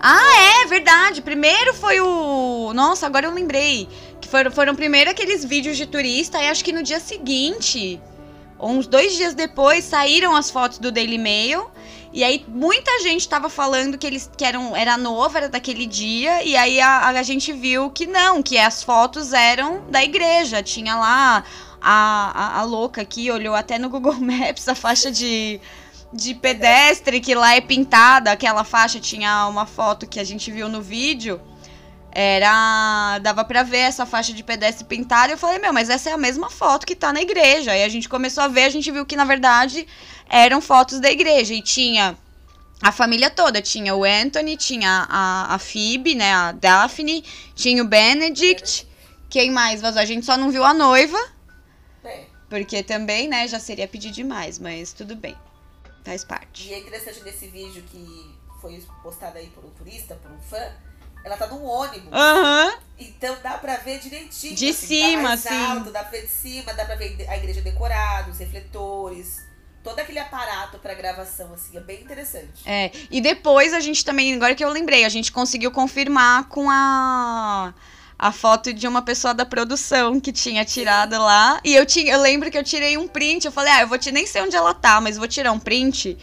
Ah, 0.00 0.62
é 0.62 0.66
verdade. 0.66 1.22
Primeiro 1.22 1.74
foi 1.74 2.00
o. 2.00 2.72
Nossa, 2.74 3.06
agora 3.06 3.26
eu 3.26 3.32
lembrei. 3.32 3.88
Que 4.20 4.28
foram, 4.28 4.50
foram 4.50 4.74
primeiro 4.74 5.10
aqueles 5.10 5.44
vídeos 5.44 5.76
de 5.76 5.86
turista, 5.86 6.42
e 6.42 6.48
acho 6.48 6.64
que 6.64 6.72
no 6.72 6.82
dia 6.82 6.98
seguinte, 6.98 8.00
ou 8.58 8.70
uns 8.70 8.86
dois 8.86 9.14
dias 9.16 9.34
depois, 9.34 9.84
saíram 9.84 10.34
as 10.34 10.50
fotos 10.50 10.78
do 10.78 10.90
Daily 10.90 11.18
Mail. 11.18 11.70
E 12.12 12.24
aí 12.24 12.44
muita 12.48 13.00
gente 13.02 13.28
tava 13.28 13.48
falando 13.50 13.96
que 13.98 14.06
eles 14.06 14.28
que 14.36 14.44
eram, 14.44 14.74
era 14.74 14.96
novo, 14.96 15.36
era 15.36 15.48
daquele 15.48 15.86
dia, 15.86 16.42
e 16.42 16.56
aí 16.56 16.80
a, 16.80 17.08
a 17.08 17.22
gente 17.22 17.52
viu 17.52 17.90
que 17.90 18.06
não, 18.06 18.42
que 18.42 18.56
as 18.58 18.82
fotos 18.82 19.32
eram 19.32 19.82
da 19.90 20.02
igreja. 20.02 20.62
Tinha 20.62 20.96
lá 20.96 21.44
a, 21.80 22.32
a, 22.34 22.60
a 22.60 22.62
louca 22.64 23.02
aqui, 23.02 23.30
olhou 23.30 23.54
até 23.54 23.78
no 23.78 23.88
Google 23.88 24.14
Maps 24.20 24.68
a 24.68 24.74
faixa 24.74 25.10
de, 25.10 25.60
de 26.12 26.34
pedestre 26.34 27.20
que 27.20 27.34
lá 27.34 27.54
é 27.54 27.60
pintada. 27.60 28.32
Aquela 28.32 28.64
faixa 28.64 29.00
tinha 29.00 29.46
uma 29.46 29.66
foto 29.66 30.06
que 30.06 30.20
a 30.20 30.24
gente 30.24 30.50
viu 30.50 30.68
no 30.68 30.82
vídeo. 30.82 31.40
Era. 32.10 33.18
Dava 33.20 33.44
pra 33.44 33.62
ver 33.62 33.78
essa 33.78 34.06
faixa 34.06 34.32
de 34.32 34.42
pedestre 34.42 34.84
pintada. 34.84 35.32
E 35.32 35.34
eu 35.34 35.38
falei, 35.38 35.58
meu, 35.58 35.72
mas 35.72 35.90
essa 35.90 36.10
é 36.10 36.12
a 36.12 36.18
mesma 36.18 36.50
foto 36.50 36.86
que 36.86 36.96
tá 36.96 37.12
na 37.12 37.20
igreja. 37.20 37.72
Aí 37.72 37.84
a 37.84 37.88
gente 37.88 38.08
começou 38.08 38.42
a 38.42 38.48
ver, 38.48 38.64
a 38.64 38.70
gente 38.70 38.90
viu 38.90 39.06
que 39.06 39.16
na 39.16 39.24
verdade 39.24 39.86
eram 40.28 40.60
fotos 40.60 41.00
da 41.00 41.10
igreja. 41.10 41.54
E 41.54 41.62
tinha 41.62 42.16
a 42.82 42.90
família 42.90 43.30
toda. 43.30 43.60
Tinha 43.62 43.94
o 43.94 44.04
Anthony, 44.04 44.56
tinha 44.56 45.06
a, 45.08 45.54
a 45.54 45.58
Phoebe, 45.58 46.14
né? 46.14 46.32
A 46.32 46.52
Daphne, 46.52 47.24
tinha 47.54 47.82
o 47.82 47.86
Benedict. 47.86 48.88
Quem 49.28 49.50
mais 49.50 49.80
vazou? 49.80 50.00
A 50.00 50.06
gente 50.06 50.24
só 50.24 50.36
não 50.36 50.50
viu 50.50 50.64
a 50.64 50.72
noiva. 50.72 51.18
É. 52.04 52.24
Porque 52.48 52.82
também, 52.82 53.28
né, 53.28 53.46
já 53.46 53.60
seria 53.60 53.86
pedir 53.86 54.10
demais, 54.10 54.58
mas 54.58 54.92
tudo 54.92 55.14
bem. 55.14 55.36
Faz 56.04 56.24
parte. 56.24 56.68
E 56.68 56.74
é 56.74 56.78
interessante 56.78 57.22
nesse 57.22 57.48
vídeo 57.48 57.82
que 57.90 58.34
foi 58.60 58.82
postado 59.02 59.38
aí 59.38 59.48
por 59.48 59.64
um 59.64 59.70
turista, 59.70 60.14
por 60.16 60.30
um 60.30 60.40
fã, 60.40 60.72
ela 61.24 61.36
tá 61.36 61.46
num 61.46 61.62
ônibus. 61.64 62.12
Aham. 62.12 62.78
Então 62.98 63.36
dá 63.42 63.58
pra 63.58 63.76
ver 63.76 63.98
direitinho. 63.98 64.54
De 64.54 64.70
assim, 64.70 64.86
cima, 64.86 65.16
tá 65.16 65.22
mais 65.22 65.46
assim. 65.46 65.64
alto, 65.66 65.90
dá 65.90 66.00
pra 66.00 66.10
ver 66.10 66.22
de 66.22 66.32
cima, 66.32 66.72
dá 66.74 66.84
pra 66.84 66.94
ver 66.94 67.26
a 67.28 67.36
igreja 67.36 67.60
decorada, 67.60 68.30
os 68.30 68.38
refletores, 68.38 69.46
todo 69.82 69.98
aquele 69.98 70.18
aparato 70.18 70.78
pra 70.78 70.94
gravação, 70.94 71.52
assim, 71.52 71.76
é 71.76 71.80
bem 71.80 72.00
interessante. 72.02 72.62
É, 72.66 72.90
e 73.10 73.20
depois 73.20 73.72
a 73.72 73.80
gente 73.80 74.04
também, 74.04 74.34
agora 74.34 74.54
que 74.54 74.64
eu 74.64 74.70
lembrei, 74.70 75.04
a 75.04 75.08
gente 75.08 75.30
conseguiu 75.30 75.70
confirmar 75.70 76.48
com 76.48 76.68
a 76.70 77.74
a 78.18 78.32
foto 78.32 78.72
de 78.72 78.86
uma 78.88 79.02
pessoa 79.02 79.32
da 79.32 79.46
produção 79.46 80.18
que 80.20 80.32
tinha 80.32 80.64
tirado 80.64 81.12
lá. 81.18 81.60
E 81.64 81.74
eu 81.74 81.86
tinha, 81.86 82.12
eu 82.12 82.20
lembro 82.20 82.50
que 82.50 82.58
eu 82.58 82.64
tirei 82.64 82.96
um 82.98 83.06
print, 83.08 83.44
eu 83.46 83.52
falei: 83.52 83.72
"Ah, 83.72 83.82
eu 83.82 83.88
vou 83.88 83.98
te 83.98 84.10
nem 84.10 84.26
sei 84.26 84.42
onde 84.42 84.56
ela 84.56 84.74
tá, 84.74 85.00
mas 85.00 85.16
vou 85.16 85.28
tirar 85.28 85.52
um 85.52 85.58
print". 85.60 86.18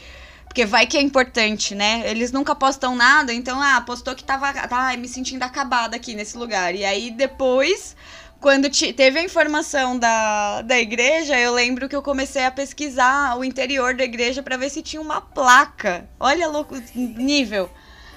Porque 0.46 0.66
vai 0.66 0.88
que 0.88 0.98
é 0.98 1.02
importante, 1.02 1.76
né? 1.76 2.04
Eles 2.10 2.32
nunca 2.32 2.56
postam 2.56 2.96
nada, 2.96 3.34
então, 3.34 3.62
ah, 3.62 3.82
postou 3.82 4.16
que 4.16 4.24
tava, 4.24 4.54
tá, 4.54 4.96
me 4.98 5.08
sentindo 5.08 5.44
acabada 5.44 5.96
aqui 5.98 6.16
nesse 6.16 6.38
lugar. 6.38 6.74
E 6.74 6.86
aí 6.86 7.12
depois, 7.12 7.96
quando 8.40 8.70
ti- 8.70 8.94
teve 8.94 9.20
a 9.20 9.24
informação 9.24 9.98
da, 10.00 10.62
da 10.62 10.80
igreja, 10.80 11.38
eu 11.38 11.54
lembro 11.54 11.90
que 11.90 11.96
eu 11.96 12.02
comecei 12.02 12.46
a 12.46 12.52
pesquisar 12.52 13.38
o 13.38 13.44
interior 13.44 13.96
da 13.96 14.04
igreja 14.06 14.42
pra 14.42 14.56
ver 14.56 14.70
se 14.70 14.82
tinha 14.82 15.02
uma 15.02 15.20
placa. 15.20 16.08
Olha 16.20 16.48
louco 16.48 16.76
nível 16.96 17.70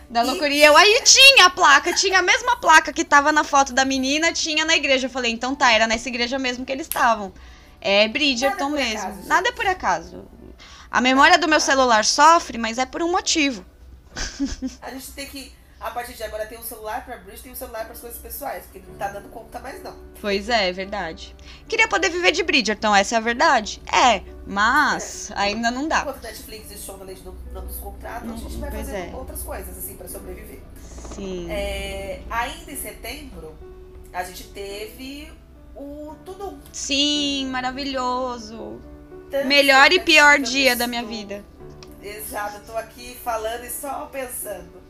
da 0.09 0.22
loucura. 0.22 0.48
E 0.48 0.62
eu 0.62 0.76
aí 0.76 1.02
tinha 1.05 1.47
a 1.47 1.51
placa, 1.51 1.93
tinha 1.93 2.18
a 2.18 2.22
mesma 2.22 2.56
placa 2.56 2.93
que 2.93 3.05
tava 3.05 3.30
na 3.30 3.44
foto 3.44 3.72
da 3.72 3.85
menina, 3.85 4.32
tinha 4.32 4.64
na 4.64 4.74
igreja. 4.74 5.06
Eu 5.06 5.10
falei, 5.10 5.32
então 5.32 5.55
tá, 5.55 5.70
era 5.72 5.86
nessa 5.86 6.09
igreja 6.09 6.39
mesmo 6.39 6.64
que 6.64 6.72
eles 6.72 6.86
estavam. 6.86 7.32
É 7.80 8.09
Bridgerton 8.09 8.70
Nada 8.70 8.82
mesmo. 8.82 8.98
acaso. 8.98 9.28
Nada 9.28 9.48
é 9.48 9.52
por 9.52 9.66
acaso. 9.66 10.28
A 10.90 11.01
memória 11.01 11.39
do 11.39 11.47
meu 11.47 11.60
celular 11.60 12.05
sofre, 12.05 12.56
mas 12.56 12.78
é 12.78 12.86
por 12.86 13.02
um 13.02 13.10
motivo. 13.10 13.64
A 14.80 14.90
gente 14.90 15.12
tem 15.12 15.26
que, 15.26 15.52
a 15.81 15.91
partir 15.91 16.15
de 16.15 16.25
agora, 16.25 16.45
ter 16.45 16.59
um 16.59 16.63
celular 16.63 17.05
pra 17.05 17.19
Bridge, 17.19 17.43
tem 17.43 17.53
um 17.53 17.57
celular 17.57 17.85
pras 17.85 18.01
coisas 18.01 18.19
pessoais, 18.19 18.65
porque 18.65 18.83
não 18.87 18.97
tá 18.97 19.09
dando 19.09 19.29
conta 19.29 19.61
mais 19.61 19.83
não. 19.83 19.97
Pois 20.21 20.49
é, 20.49 20.69
é 20.69 20.73
verdade. 20.73 21.37
Queria 21.69 21.87
poder 21.87 22.11
viver 22.11 22.33
de 22.33 22.43
Bridgerton, 22.43 22.95
essa 22.95 23.15
é 23.15 23.19
a 23.19 23.21
verdade? 23.21 23.81
É, 23.87 24.23
mas 24.45 25.31
ainda 25.37 25.71
não 25.71 25.87
dá. 25.87 26.01
Enquanto 26.01 26.23
Netflix 26.23 26.71
e 26.73 26.79
Show 26.79 26.99
da 26.99 27.05
Lei 27.05 27.17
não, 27.25 27.35
não 27.53 27.63
nos 27.63 27.77
contratam, 27.77 28.35
a 28.35 28.37
gente 28.37 28.57
vai 28.57 28.71
fazer 28.71 28.97
é. 28.97 29.13
outras 29.15 29.43
coisas, 29.43 29.79
assim, 29.79 29.97
pra 29.97 30.09
sobreviver. 30.09 30.61
Sim. 31.15 31.49
É, 31.49 32.23
ainda 32.29 32.73
em 32.73 32.77
setembro, 32.77 33.57
a 34.13 34.25
gente 34.25 34.45
teve 34.49 35.33
o 35.77 36.17
Tudum. 36.25 36.59
Sim, 36.73 37.47
maravilhoso. 37.51 38.81
Tanta 39.31 39.45
Melhor 39.45 39.93
e 39.93 40.01
pior 40.01 40.41
dia 40.41 40.75
da 40.75 40.89
minha 40.89 41.05
vida. 41.05 41.45
Exato, 42.03 42.57
eu 42.57 42.65
tô 42.65 42.77
aqui 42.77 43.17
falando 43.23 43.65
e 43.65 43.71
só 43.71 44.07
pensando. 44.07 44.88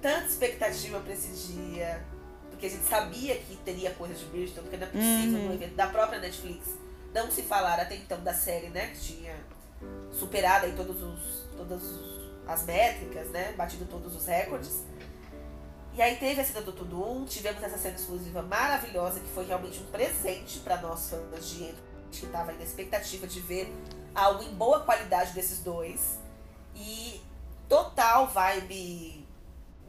Tanta 0.00 0.26
expectativa 0.26 1.00
pra 1.00 1.12
esse 1.12 1.52
dia. 1.52 2.04
Porque 2.50 2.66
a 2.66 2.70
gente 2.70 2.84
sabia 2.84 3.36
que 3.36 3.56
teria 3.64 3.90
coisa 3.92 4.14
de 4.14 4.24
Bridgerton, 4.26 4.62
porque 4.62 4.76
não 4.76 4.86
é 4.86 4.90
possível 4.90 5.38
Uhum. 5.40 5.48
no 5.48 5.54
evento 5.54 5.74
da 5.74 5.86
própria 5.86 6.18
Netflix 6.18 6.66
não 7.14 7.30
se 7.30 7.42
falar 7.42 7.80
até 7.80 7.96
então 7.96 8.20
da 8.20 8.34
série, 8.34 8.68
né? 8.68 8.88
Que 8.88 9.00
tinha 9.00 9.36
superado 10.12 10.66
aí 10.66 10.72
todos 10.72 11.02
os, 11.02 11.44
todas 11.56 11.82
as 12.46 12.64
métricas, 12.64 13.28
né? 13.30 13.52
Batido 13.56 13.84
todos 13.86 14.14
os 14.14 14.26
recordes. 14.26 14.82
E 15.94 16.02
aí 16.02 16.16
teve 16.16 16.40
a 16.40 16.44
cena 16.44 16.60
do 16.62 16.72
Tudum, 16.72 17.24
tivemos 17.24 17.62
essa 17.62 17.76
cena 17.78 17.96
exclusiva 17.96 18.42
maravilhosa, 18.42 19.18
que 19.20 19.28
foi 19.28 19.44
realmente 19.46 19.80
um 19.80 19.86
presente 19.86 20.60
pra 20.60 20.76
nós 20.80 21.10
fãs 21.10 21.48
de 21.48 21.74
que 22.12 22.26
tava 22.28 22.52
aí 22.52 22.56
na 22.58 22.64
expectativa 22.64 23.26
de 23.26 23.40
ver 23.40 23.72
algo 24.14 24.42
em 24.42 24.54
boa 24.54 24.80
qualidade 24.80 25.32
desses 25.32 25.60
dois. 25.60 26.18
E 26.74 27.20
total 27.68 28.28
vibe. 28.28 29.26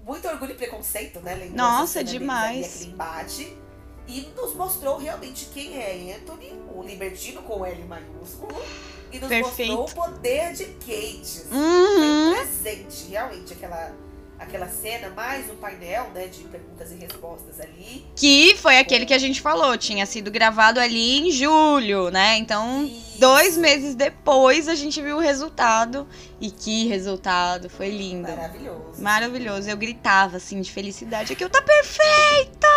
Muito 0.05 0.27
orgulho 0.27 0.51
e 0.51 0.55
preconceito, 0.55 1.19
né? 1.19 1.35
Lembrou 1.35 1.57
Nossa, 1.57 1.99
deles 1.99 2.11
demais. 2.11 2.81
ali, 2.81 2.91
embate. 2.91 3.57
E 4.07 4.27
nos 4.35 4.55
mostrou 4.55 4.97
realmente 4.97 5.49
quem 5.53 5.77
é 5.77 6.15
Anthony, 6.15 6.51
o 6.73 6.81
libertino 6.81 7.43
com 7.43 7.63
L 7.63 7.83
maiúsculo. 7.83 8.59
E 9.11 9.19
nos 9.19 9.29
Perfeito. 9.29 9.73
mostrou 9.75 10.05
o 10.05 10.11
poder 10.11 10.53
de 10.53 10.65
Kate. 10.65 11.43
Uhum. 11.51 12.31
Um 12.31 12.35
presente, 12.35 13.07
realmente, 13.09 13.53
aquela, 13.53 13.95
aquela 14.39 14.67
cena, 14.67 15.09
mais 15.09 15.49
um 15.49 15.55
painel, 15.55 16.09
né, 16.11 16.27
de 16.27 16.43
perguntas 16.43 16.91
e 16.91 16.95
respostas 16.95 17.59
ali. 17.59 18.05
Que 18.15 18.55
foi 18.57 18.79
aquele 18.79 19.05
que 19.05 19.13
a 19.13 19.19
gente 19.19 19.41
falou, 19.41 19.77
tinha 19.77 20.05
sido 20.07 20.31
gravado 20.31 20.79
ali 20.79 21.19
em 21.19 21.31
julho, 21.31 22.09
né? 22.09 22.37
Então, 22.37 22.85
Isso. 22.85 23.08
Dois 23.19 23.57
meses 23.57 23.95
depois 23.95 24.67
a 24.67 24.75
gente 24.75 25.01
viu 25.01 25.17
o 25.17 25.19
resultado. 25.19 26.07
E 26.39 26.49
que 26.49 26.87
resultado, 26.87 27.69
foi 27.69 27.89
lindo. 27.89 28.29
Maravilhoso. 28.29 29.01
Maravilhoso. 29.01 29.69
Eu 29.69 29.77
gritava, 29.77 30.37
assim, 30.37 30.61
de 30.61 30.71
felicidade. 30.71 31.33
Aquilo 31.33 31.49
tá 31.49 31.61
perfeita! 31.61 32.67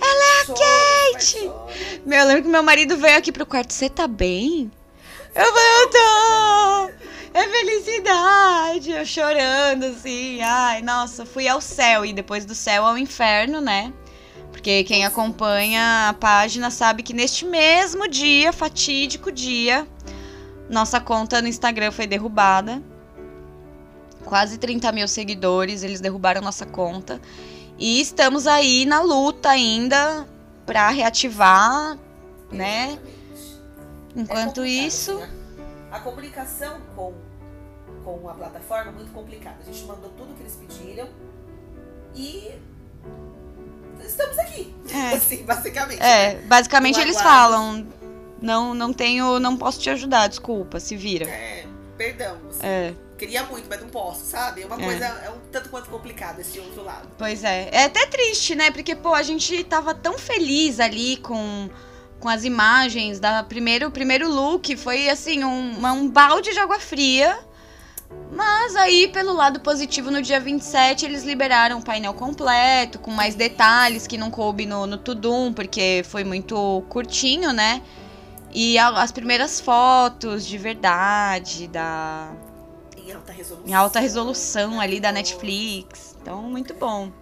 Ela 0.00 0.24
é 0.24 0.40
a 0.42 1.14
Kate! 1.14 1.50
Meu, 2.04 2.20
eu 2.20 2.26
lembro 2.26 2.42
que 2.44 2.48
meu 2.48 2.62
marido 2.62 2.96
veio 2.96 3.18
aqui 3.18 3.30
pro 3.30 3.46
quarto. 3.46 3.72
Você 3.72 3.88
tá 3.88 4.06
bem? 4.06 4.70
Eu 5.34 5.44
falei, 5.44 5.82
eu 5.82 5.90
tô! 5.90 7.06
É 7.34 7.48
felicidade! 7.48 8.90
Eu 8.90 9.04
chorando, 9.04 9.84
assim. 9.84 10.40
Ai, 10.40 10.80
nossa, 10.80 11.26
fui 11.26 11.46
ao 11.46 11.60
céu. 11.60 12.04
E 12.06 12.12
depois 12.12 12.46
do 12.46 12.54
céu 12.54 12.84
ao 12.86 12.96
inferno, 12.96 13.60
né? 13.60 13.92
Porque 14.56 14.84
quem 14.84 15.04
acompanha 15.04 16.08
a 16.08 16.14
página 16.14 16.70
sabe 16.70 17.02
que 17.02 17.12
neste 17.12 17.44
mesmo 17.44 18.08
dia, 18.08 18.54
fatídico 18.54 19.30
dia, 19.30 19.86
nossa 20.66 20.98
conta 20.98 21.42
no 21.42 21.46
Instagram 21.46 21.92
foi 21.92 22.06
derrubada. 22.06 22.82
Quase 24.24 24.56
30 24.56 24.90
mil 24.92 25.06
seguidores, 25.06 25.82
eles 25.82 26.00
derrubaram 26.00 26.40
nossa 26.40 26.64
conta. 26.64 27.20
E 27.78 28.00
estamos 28.00 28.46
aí 28.46 28.86
na 28.86 29.02
luta 29.02 29.50
ainda 29.50 30.26
para 30.64 30.88
reativar, 30.88 31.98
né? 32.50 32.98
Enquanto 34.16 34.62
é 34.62 34.68
isso. 34.68 35.18
Né? 35.18 35.30
A 35.92 36.00
comunicação 36.00 36.80
com 36.96 37.12
com 38.02 38.26
a 38.30 38.34
plataforma 38.34 38.90
muito 38.92 39.12
complicada. 39.12 39.56
A 39.60 39.64
gente 39.64 39.84
mandou 39.84 40.10
tudo 40.16 40.32
que 40.34 40.42
eles 40.42 40.56
pediram 40.56 41.08
e 42.14 42.52
estamos 44.04 44.38
aqui. 44.38 44.74
É. 44.92 45.14
Assim, 45.16 45.44
basicamente. 45.44 46.02
É, 46.02 46.34
né? 46.34 46.40
basicamente 46.46 47.00
eles 47.00 47.20
falam, 47.20 47.86
não, 48.40 48.74
não 48.74 48.92
tenho, 48.92 49.38
não 49.38 49.56
posso 49.56 49.80
te 49.80 49.90
ajudar, 49.90 50.28
desculpa, 50.28 50.80
se 50.80 50.96
vira. 50.96 51.26
É, 51.26 51.64
perdão. 51.96 52.38
Assim, 52.48 52.66
é. 52.66 52.94
Queria 53.18 53.44
muito, 53.44 53.66
mas 53.68 53.80
não 53.80 53.88
posso, 53.88 54.24
sabe? 54.26 54.62
É 54.62 54.66
uma 54.66 54.80
é. 54.80 54.84
coisa, 54.84 55.04
é 55.06 55.30
um 55.30 55.38
tanto 55.50 55.70
quanto 55.70 55.88
complicado 55.88 56.38
esse 56.40 56.60
outro 56.60 56.84
lado. 56.84 57.08
Pois 57.16 57.44
é. 57.44 57.70
É 57.72 57.84
até 57.84 58.04
triste, 58.06 58.54
né? 58.54 58.70
Porque, 58.70 58.94
pô, 58.94 59.14
a 59.14 59.22
gente 59.22 59.64
tava 59.64 59.94
tão 59.94 60.18
feliz 60.18 60.80
ali 60.80 61.16
com 61.18 61.70
com 62.18 62.30
as 62.30 62.44
imagens 62.44 63.20
da 63.20 63.42
primeiro 63.42 63.90
primeiro 63.90 64.26
look 64.30 64.74
foi 64.76 65.06
assim 65.08 65.44
um, 65.44 65.86
um 65.86 66.08
balde 66.08 66.50
de 66.50 66.58
água 66.58 66.80
fria 66.80 67.38
mas 68.32 68.76
aí, 68.76 69.08
pelo 69.08 69.32
lado 69.32 69.60
positivo, 69.60 70.10
no 70.10 70.20
dia 70.20 70.40
27 70.40 71.04
eles 71.04 71.24
liberaram 71.24 71.78
o 71.78 71.82
painel 71.82 72.12
completo, 72.12 72.98
com 72.98 73.10
mais 73.10 73.34
detalhes 73.34 74.06
que 74.06 74.18
não 74.18 74.30
coube 74.30 74.66
no, 74.66 74.86
no 74.86 74.98
Tudum, 74.98 75.52
porque 75.52 76.02
foi 76.04 76.24
muito 76.24 76.84
curtinho, 76.88 77.52
né? 77.52 77.82
E 78.52 78.76
a, 78.78 78.88
as 79.02 79.12
primeiras 79.12 79.60
fotos 79.60 80.46
de 80.46 80.58
verdade, 80.58 81.68
da. 81.68 82.32
Em 82.96 83.12
alta 83.12 83.32
resolução. 83.32 83.68
Em 83.70 83.74
alta 83.74 84.00
resolução 84.00 84.80
ali 84.80 85.00
da 85.00 85.12
Netflix. 85.12 86.16
Então, 86.20 86.42
muito 86.42 86.74
bom. 86.74 87.12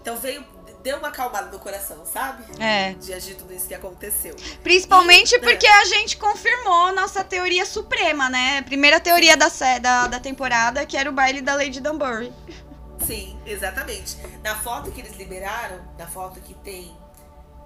Então 0.00 0.16
veio 0.16 0.44
deu 0.84 0.98
uma 0.98 1.08
acalmada 1.08 1.50
no 1.50 1.58
coração, 1.58 2.04
sabe? 2.04 2.44
É. 2.62 2.92
Diante 2.92 3.28
de 3.28 3.34
tudo 3.36 3.54
isso 3.54 3.66
que 3.66 3.74
aconteceu. 3.74 4.36
Principalmente 4.62 5.34
e, 5.34 5.40
porque 5.40 5.66
a 5.66 5.84
gente 5.86 6.18
confirmou 6.18 6.92
nossa 6.92 7.24
teoria 7.24 7.64
suprema, 7.64 8.28
né? 8.28 8.60
Primeira 8.62 9.00
teoria 9.00 9.34
da, 9.34 9.48
da, 9.80 10.06
da 10.06 10.20
temporada, 10.20 10.84
que 10.84 10.94
era 10.94 11.08
o 11.08 11.12
baile 11.12 11.40
da 11.40 11.54
Lady 11.54 11.80
Dunbury. 11.80 12.30
Sim, 13.04 13.40
exatamente. 13.46 14.18
Na 14.42 14.54
foto 14.56 14.92
que 14.92 15.00
eles 15.00 15.16
liberaram, 15.16 15.82
na 15.98 16.06
foto 16.06 16.38
que 16.42 16.52
tem 16.56 16.94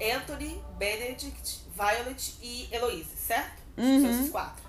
Anthony, 0.00 0.62
Benedict, 0.78 1.66
Violet 1.74 2.36
e 2.40 2.68
Heloise, 2.72 3.16
certo? 3.16 3.60
Uhum. 3.76 4.00
São 4.00 4.10
esses 4.10 4.30
quatro. 4.30 4.62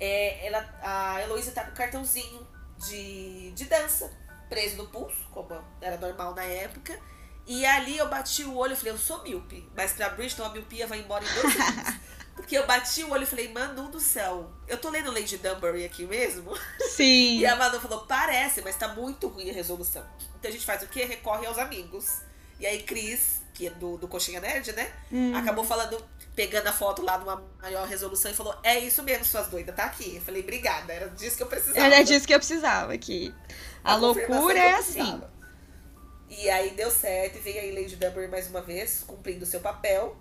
É, 0.00 0.46
ela, 0.46 0.66
a 0.82 1.20
Heloise 1.20 1.50
tá 1.52 1.62
com 1.62 1.72
um 1.72 1.74
cartãozinho 1.74 2.46
de, 2.88 3.50
de 3.52 3.64
dança 3.66 4.10
preso 4.48 4.76
no 4.76 4.86
pulso, 4.86 5.28
como 5.30 5.62
era 5.80 5.98
normal 5.98 6.34
na 6.34 6.44
época. 6.44 6.98
E 7.46 7.64
ali 7.64 7.96
eu 7.96 8.08
bati 8.08 8.44
o 8.44 8.56
olho 8.56 8.72
e 8.72 8.76
falei, 8.76 8.92
eu 8.92 8.98
sou 8.98 9.22
míope. 9.22 9.68
Mas 9.76 9.92
pra 9.92 10.08
Bristol 10.10 10.46
a 10.46 10.50
miopia 10.50 10.86
vai 10.86 10.98
embora 10.98 11.24
em 11.24 11.34
dois 11.40 11.52
segundos. 11.52 11.94
Porque 12.34 12.58
eu 12.58 12.66
bati 12.66 13.02
o 13.02 13.10
olho 13.10 13.22
e 13.22 13.26
falei, 13.26 13.48
mano 13.48 13.88
do 13.88 13.98
céu, 13.98 14.52
eu 14.68 14.76
tô 14.76 14.90
lendo 14.90 15.10
Lady 15.10 15.38
Dunbury 15.38 15.86
aqui 15.86 16.04
mesmo? 16.04 16.52
Sim. 16.90 17.38
E 17.40 17.46
a 17.46 17.56
Manu 17.56 17.80
falou, 17.80 18.00
parece, 18.00 18.60
mas 18.60 18.76
tá 18.76 18.88
muito 18.88 19.26
ruim 19.28 19.48
a 19.48 19.52
resolução. 19.54 20.04
Então 20.38 20.50
a 20.50 20.52
gente 20.52 20.66
faz 20.66 20.82
o 20.82 20.86
quê? 20.86 21.04
Recorre 21.04 21.46
aos 21.46 21.56
amigos. 21.56 22.20
E 22.60 22.66
aí 22.66 22.82
Cris, 22.82 23.42
que 23.54 23.66
é 23.66 23.70
do, 23.70 23.96
do 23.96 24.06
Coxinha 24.06 24.40
Nerd, 24.40 24.72
né? 24.72 24.92
Hum. 25.10 25.34
Acabou 25.34 25.64
falando, 25.64 25.98
pegando 26.34 26.66
a 26.66 26.72
foto 26.72 27.02
lá 27.02 27.16
numa 27.16 27.42
maior 27.60 27.86
resolução 27.86 28.30
e 28.30 28.34
falou, 28.34 28.54
é 28.62 28.78
isso 28.78 29.02
mesmo, 29.02 29.24
suas 29.24 29.48
doidas, 29.48 29.74
tá 29.74 29.84
aqui. 29.84 30.16
Eu 30.16 30.22
falei, 30.22 30.42
obrigada, 30.42 30.92
era 30.92 31.08
disso 31.08 31.38
que 31.38 31.42
eu 31.42 31.46
precisava. 31.46 31.86
Era 31.86 32.02
disso 32.02 32.26
que 32.26 32.34
eu 32.34 32.38
precisava 32.38 32.92
aqui. 32.92 33.34
A, 33.82 33.92
a 33.92 33.96
loucura 33.96 34.58
é 34.58 34.74
assim. 34.74 35.22
E 36.46 36.48
aí 36.48 36.70
deu 36.70 36.92
certo, 36.92 37.38
e 37.38 37.40
veio 37.40 37.60
aí 37.60 37.72
Lady 37.72 37.96
Dunbury 37.96 38.28
mais 38.28 38.48
uma 38.48 38.62
vez, 38.62 39.02
cumprindo 39.04 39.42
o 39.42 39.46
seu 39.46 39.58
papel, 39.58 40.16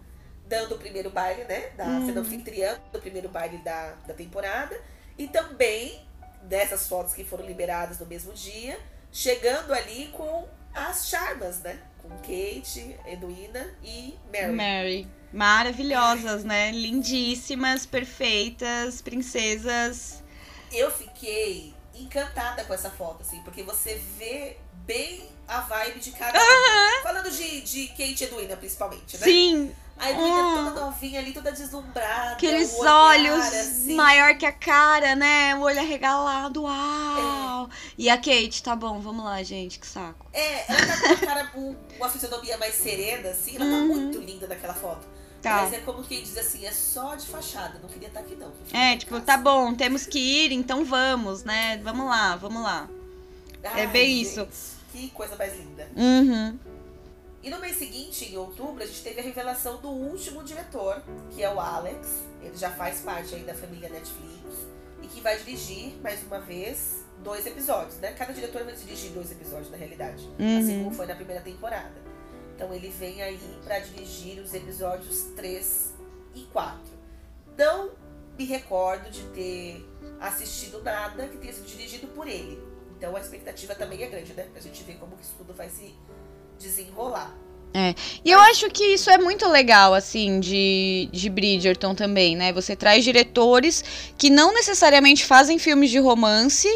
dando 0.48 0.74
o 0.74 0.78
primeiro 0.80 1.12
baile, 1.12 1.44
né? 1.44 1.70
Da 1.78 1.86
hum. 1.86 2.04
sendo 2.04 2.22
anfitriã 2.22 2.82
do 2.92 3.00
primeiro 3.00 3.30
baile 3.30 3.60
da, 3.60 3.92
da 4.08 4.14
temporada. 4.16 4.76
E 5.20 5.28
também, 5.28 6.04
dessas 6.42 6.88
fotos 6.88 7.14
que 7.14 7.24
foram 7.24 7.46
liberadas 7.46 8.00
no 8.00 8.08
mesmo 8.08 8.34
dia, 8.34 8.80
chegando 9.12 9.72
ali 9.72 10.08
com 10.14 10.48
as 10.74 11.10
charmas, 11.10 11.60
né? 11.60 11.80
Com 12.02 12.10
Kate, 12.18 12.98
Edwina 13.06 13.78
e 13.84 14.18
Mary. 14.34 14.52
Mary. 14.52 15.08
Maravilhosas, 15.32 16.44
né? 16.44 16.72
Lindíssimas, 16.72 17.86
perfeitas, 17.86 19.00
princesas. 19.00 20.24
Eu 20.72 20.90
fiquei 20.90 21.76
encantada 21.94 22.64
com 22.64 22.74
essa 22.74 22.90
foto, 22.90 23.22
assim, 23.22 23.44
porque 23.44 23.62
você 23.62 24.02
vê 24.18 24.58
bem 24.86 25.24
a 25.48 25.62
vibe 25.62 26.00
de 26.00 26.12
cada 26.12 26.40
um. 26.40 27.04
Falando 27.04 27.30
de, 27.30 27.62
de 27.62 27.88
Kate 27.90 28.24
e 28.24 28.24
Edwina, 28.24 28.56
principalmente, 28.58 29.18
né? 29.18 29.24
Sim. 29.24 29.76
A 29.98 30.12
Edwina 30.12 30.28
hum. 30.28 30.66
toda 30.66 30.82
novinha 30.82 31.20
ali, 31.20 31.32
toda 31.32 31.52
deslumbrada. 31.52 32.34
Aqueles 32.34 32.78
olhos 32.80 33.46
assim. 33.46 33.96
maior 33.96 34.38
que 34.38 34.46
a 34.46 34.52
cara, 34.52 35.16
né? 35.16 35.56
O 35.56 35.62
olho 35.62 35.80
arregalado, 35.80 36.64
uau! 36.64 37.70
É. 37.72 37.76
E 37.98 38.10
a 38.10 38.18
Kate, 38.18 38.62
tá 38.62 38.76
bom, 38.76 39.00
vamos 39.00 39.24
lá, 39.24 39.42
gente, 39.42 39.80
que 39.80 39.88
saco. 39.88 40.26
É, 40.34 40.70
ela 40.70 40.86
tá 40.86 41.00
com 41.00 41.08
uma 41.08 41.18
cara, 41.18 41.48
com 41.48 41.76
uma 41.96 42.10
fisionomia 42.10 42.58
mais 42.58 42.76
serena, 42.76 43.30
assim. 43.30 43.56
Ela 43.56 43.66
tá 43.66 43.72
uhum. 43.72 43.88
muito 43.88 44.20
linda 44.20 44.48
naquela 44.48 44.74
foto. 44.74 45.16
Tá. 45.42 45.62
Mas 45.62 45.74
é 45.74 45.80
como 45.80 46.04
quem 46.04 46.24
diz 46.24 46.38
assim, 46.38 46.66
é 46.66 46.72
só 46.72 47.14
de 47.14 47.28
fachada, 47.28 47.80
não 47.80 47.88
queria 47.88 48.08
estar 48.08 48.20
tá 48.20 48.26
aqui 48.26 48.36
não. 48.36 48.52
É, 48.74 48.98
tipo, 48.98 49.22
tá 49.22 49.38
bom, 49.38 49.76
temos 49.76 50.06
que 50.06 50.18
ir, 50.18 50.52
então 50.52 50.84
vamos, 50.84 51.44
né? 51.44 51.80
Vamos 51.84 52.08
lá, 52.08 52.36
vamos 52.36 52.64
lá. 52.64 52.90
É 53.62 53.68
Ai, 53.68 53.82
é 53.82 53.88
bem 53.88 54.24
gente. 54.26 54.50
isso. 54.50 54.75
Que 54.96 55.10
coisa 55.10 55.36
mais 55.36 55.58
linda. 55.58 55.90
Uhum. 55.94 56.58
E 57.44 57.50
no 57.50 57.60
mês 57.60 57.76
seguinte, 57.76 58.32
em 58.32 58.38
outubro, 58.38 58.82
a 58.82 58.86
gente 58.86 59.04
teve 59.04 59.20
a 59.20 59.24
revelação 59.24 59.78
do 59.78 59.90
último 59.90 60.42
diretor, 60.42 61.04
que 61.32 61.44
é 61.44 61.54
o 61.54 61.60
Alex. 61.60 62.24
Ele 62.42 62.56
já 62.56 62.72
faz 62.72 63.02
parte 63.02 63.36
aí 63.36 63.44
da 63.44 63.54
família 63.54 63.90
Netflix. 63.90 64.66
E 65.04 65.08
que 65.08 65.20
vai 65.20 65.38
dirigir, 65.38 65.96
mais 66.02 66.24
uma 66.24 66.40
vez, 66.40 67.04
dois 67.22 67.46
episódios, 67.46 67.98
né? 67.98 68.14
Cada 68.14 68.32
diretor 68.32 68.64
vai 68.64 68.74
dirigir 68.74 69.12
dois 69.12 69.30
episódios, 69.32 69.70
na 69.70 69.76
realidade. 69.76 70.24
Uhum. 70.40 70.60
Assim 70.60 70.84
como 70.84 70.96
foi 70.96 71.06
na 71.06 71.16
primeira 71.16 71.42
temporada. 71.42 71.94
Então 72.56 72.74
ele 72.74 72.88
vem 72.88 73.22
aí 73.22 73.60
para 73.66 73.80
dirigir 73.80 74.40
os 74.40 74.54
episódios 74.54 75.24
3 75.36 75.94
e 76.36 76.44
4. 76.54 76.80
Não 77.58 77.92
me 78.38 78.46
recordo 78.46 79.12
de 79.12 79.24
ter 79.34 79.86
assistido 80.22 80.82
nada 80.82 81.28
que 81.28 81.38
tenha 81.38 81.54
sido 81.54 81.66
dirigido 81.66 82.08
por 82.08 82.28
ele. 82.28 82.65
Então 83.06 83.16
a 83.16 83.20
expectativa 83.20 83.76
também 83.76 84.02
é 84.02 84.08
grande, 84.08 84.34
né? 84.34 84.48
Pra 84.52 84.60
gente 84.60 84.84
ver 84.84 84.96
como 84.96 85.16
que 85.16 85.24
isso 85.24 85.36
tudo 85.38 85.54
vai 85.54 85.70
se 85.70 85.94
desenrolar. 86.60 87.32
É. 87.72 87.94
E 88.24 88.32
eu 88.32 88.40
acho 88.40 88.68
que 88.72 88.84
isso 88.84 89.12
é 89.12 89.18
muito 89.20 89.48
legal, 89.48 89.94
assim, 89.94 90.40
de, 90.40 91.08
de 91.12 91.30
Bridgerton 91.30 91.94
também, 91.94 92.36
né? 92.36 92.52
Você 92.52 92.76
traz 92.76 93.04
diretores 93.04 93.84
que 94.18 94.32
não 94.32 94.52
necessariamente 94.52 95.24
fazem 95.24 95.60
filmes 95.60 95.92
de 95.92 96.00
romance 96.00 96.68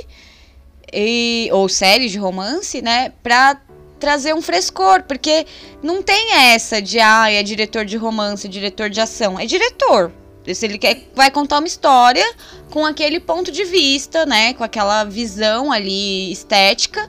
e, 0.93 1.49
ou 1.51 1.67
séries 1.67 2.11
de 2.11 2.19
romance, 2.19 2.79
né? 2.79 3.11
Pra 3.23 3.59
trazer 3.99 4.35
um 4.35 4.41
frescor, 4.41 5.01
porque 5.07 5.47
não 5.81 6.03
tem 6.03 6.33
essa 6.33 6.79
de, 6.79 6.99
ah, 6.99 7.31
é 7.31 7.41
diretor 7.41 7.85
de 7.85 7.97
romance, 7.97 8.47
diretor 8.47 8.87
de 8.87 9.01
ação. 9.01 9.39
É 9.39 9.47
diretor. 9.47 10.11
Se 10.53 10.65
ele 10.65 10.77
quer, 10.77 11.07
vai 11.13 11.29
contar 11.29 11.59
uma 11.59 11.67
história 11.67 12.25
com 12.71 12.85
aquele 12.85 13.19
ponto 13.19 13.51
de 13.51 13.63
vista, 13.65 14.25
né? 14.25 14.53
Com 14.53 14.63
aquela 14.63 15.03
visão 15.03 15.71
ali 15.71 16.31
estética. 16.31 17.07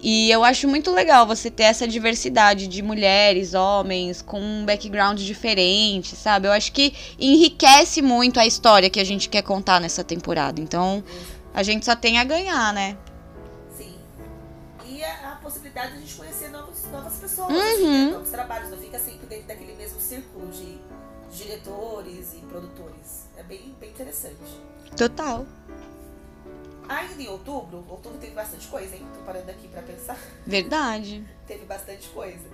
E 0.00 0.30
eu 0.30 0.44
acho 0.44 0.68
muito 0.68 0.90
legal 0.90 1.26
você 1.26 1.50
ter 1.50 1.62
essa 1.62 1.88
diversidade 1.88 2.66
de 2.66 2.82
mulheres, 2.82 3.54
homens, 3.54 4.20
com 4.20 4.38
um 4.38 4.64
background 4.66 5.18
diferente, 5.18 6.14
sabe? 6.14 6.46
Eu 6.46 6.52
acho 6.52 6.72
que 6.72 6.92
enriquece 7.18 8.02
muito 8.02 8.38
a 8.38 8.46
história 8.46 8.90
que 8.90 9.00
a 9.00 9.04
gente 9.04 9.30
quer 9.30 9.40
contar 9.40 9.80
nessa 9.80 10.04
temporada. 10.04 10.60
Então, 10.60 11.02
a 11.54 11.62
gente 11.62 11.86
só 11.86 11.96
tem 11.96 12.18
a 12.18 12.24
ganhar, 12.24 12.70
né? 12.74 12.98
Sim. 13.74 13.94
E 14.86 15.00
possibilidade 15.44 15.92
de 15.92 15.98
a 15.98 16.00
gente 16.00 16.14
conhecer 16.14 16.48
novos, 16.50 16.84
novas 16.90 17.14
pessoas, 17.16 17.50
assim, 17.50 17.82
Uhum. 17.84 18.06
né? 18.06 18.10
novos 18.12 18.30
trabalhos. 18.30 18.70
Não 18.70 18.78
fica 18.78 18.98
sempre 18.98 19.26
dentro 19.26 19.46
daquele 19.46 19.74
mesmo 19.74 20.00
círculo 20.00 20.48
de 20.50 20.78
diretores 21.36 22.34
e 22.34 22.38
produtores. 22.46 23.28
É 23.36 23.42
bem, 23.42 23.74
bem 23.78 23.90
interessante. 23.90 24.36
Total. 24.96 25.46
Ainda 26.88 27.22
em 27.22 27.28
outubro, 27.28 27.84
outubro 27.88 28.18
teve 28.18 28.34
bastante 28.34 28.66
coisa, 28.68 28.94
hein? 28.94 29.06
Tô 29.14 29.20
parando 29.20 29.50
aqui 29.50 29.68
pra 29.68 29.82
pensar. 29.82 30.18
Verdade. 30.46 31.24
Teve 31.46 31.64
bastante 31.64 32.08
coisa. 32.08 32.44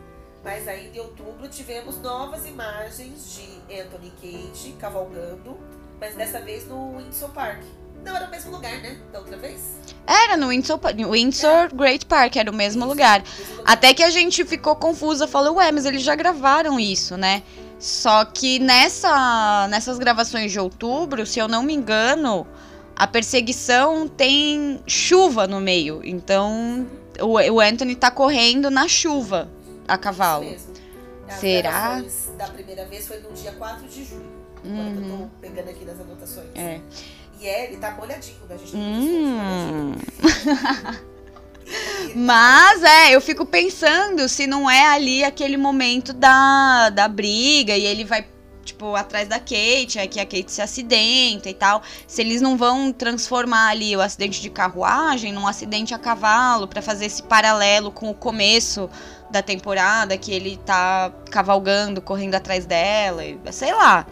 Mas 0.43 0.67
ainda 0.69 0.97
em 0.97 1.01
outubro 1.01 1.49
tivemos 1.49 1.99
novas 1.99 2.47
imagens 2.47 3.35
de 3.35 3.81
Anthony 3.81 4.11
Kate 4.13 4.75
cavalgando, 4.79 5.59
mas 6.01 6.15
dessa 6.15 6.41
vez 6.41 6.67
no 6.67 6.97
Windsor 6.97 7.31
Park. 7.31 7.63
Não 8.05 8.17
era 8.17 8.27
o 8.27 8.31
mesmo 8.31 8.51
lugar, 8.53 8.81
né? 8.81 8.99
Da 9.13 9.19
outra 9.19 9.37
vez? 9.37 9.77
Era 10.07 10.37
no 10.37 10.49
Windsor, 10.49 10.81
Windsor 11.11 11.75
Great 11.75 12.07
Park, 12.07 12.37
era 12.37 12.51
o 12.51 12.55
mesmo 12.55 12.81
Isso, 12.81 12.89
lugar. 12.89 13.23
mesmo 13.23 13.57
lugar. 13.59 13.65
Até 13.67 13.93
que 13.93 14.03
a 14.03 14.09
gente 14.09 14.45
ficou 14.47 14.75
confusa, 14.75 15.29
falou, 15.29 15.57
ué, 15.57 15.71
mas 15.71 15.85
eles 15.85 16.03
já 16.03 16.15
gravaram 16.15 16.81
isso, 16.81 17.19
né? 17.19 17.43
Só 17.81 18.27
que 18.27 18.59
nessa, 18.59 19.67
nessas 19.69 19.99
gravações 19.99 20.53
de 20.53 20.61
outubro, 20.61 21.25
se 21.25 21.39
eu 21.39 21.49
não 21.49 21.63
me 21.63 21.73
engano, 21.73 22.47
a 22.95 23.07
perseguição 23.07 24.07
tem 24.07 24.83
chuva 24.87 25.47
no 25.47 25.59
meio. 25.59 26.03
Então 26.05 26.87
o, 27.19 27.41
o 27.53 27.59
Anthony 27.59 27.97
tá 27.97 28.11
correndo 28.11 28.71
na 28.71 28.87
chuva 28.87 29.49
a 29.89 29.97
cavalo. 29.97 30.55
Será? 31.39 32.03
Da 32.37 32.49
primeira 32.49 32.85
vez 32.85 33.09
foi 33.09 33.19
no 33.21 33.33
dia 33.33 33.53
4 33.53 33.89
de 33.89 34.05
julho. 34.05 34.29
Que 34.63 34.69
eu 34.69 35.19
tô 35.19 35.27
pegando 35.41 35.71
aqui 35.71 35.85
nas 35.87 35.99
anotações. 35.99 36.49
Uhum. 36.55 36.61
É. 36.61 36.81
E 37.41 37.47
é, 37.47 37.65
ele 37.65 37.79
tá 37.79 37.93
molhadinho, 37.93 38.37
né? 38.47 38.55
A 38.55 38.59
gente 38.59 38.73
tem 38.73 38.81
Hum. 38.83 39.95
Mas 42.15 42.83
é, 42.83 43.15
eu 43.15 43.21
fico 43.21 43.47
pensando 43.47 44.29
se 44.29 44.47
não 44.47 44.69
é 44.69 44.87
ali 44.89 45.23
aquele 45.25 45.57
momento 45.57 46.13
da, 46.13 46.91
da 46.91 47.07
briga 47.07 47.77
e 47.77 47.87
ele 47.87 48.05
vai, 48.05 48.27
tipo, 48.65 48.95
atrás 48.95 49.29
da 49.29 49.39
Kate, 49.39 49.99
aí 49.99 50.09
que 50.09 50.19
a 50.19 50.27
Kate 50.27 50.51
se 50.51 50.61
acidenta 50.61 51.49
e 51.49 51.55
tal. 51.55 51.83
Se 52.07 52.21
eles 52.21 52.41
não 52.41 52.57
vão 52.57 52.93
transformar 52.93 53.69
ali 53.69 53.97
o 53.97 54.01
acidente 54.01 54.41
de 54.41 54.51
carruagem 54.51 55.33
num 55.33 55.47
acidente 55.47 55.95
a 55.95 55.99
cavalo 55.99 56.67
pra 56.67 56.83
fazer 56.83 57.07
esse 57.07 57.23
paralelo 57.23 57.93
com 57.93 58.11
o 58.11 58.15
começo 58.15 58.91
da 59.31 59.41
temporada, 59.41 60.19
que 60.19 60.33
ele 60.33 60.57
tá 60.67 61.13
cavalgando, 61.31 62.03
correndo 62.03 62.35
atrás 62.35 62.67
dela, 62.67 63.23
sei 63.53 63.73
lá. 63.73 64.05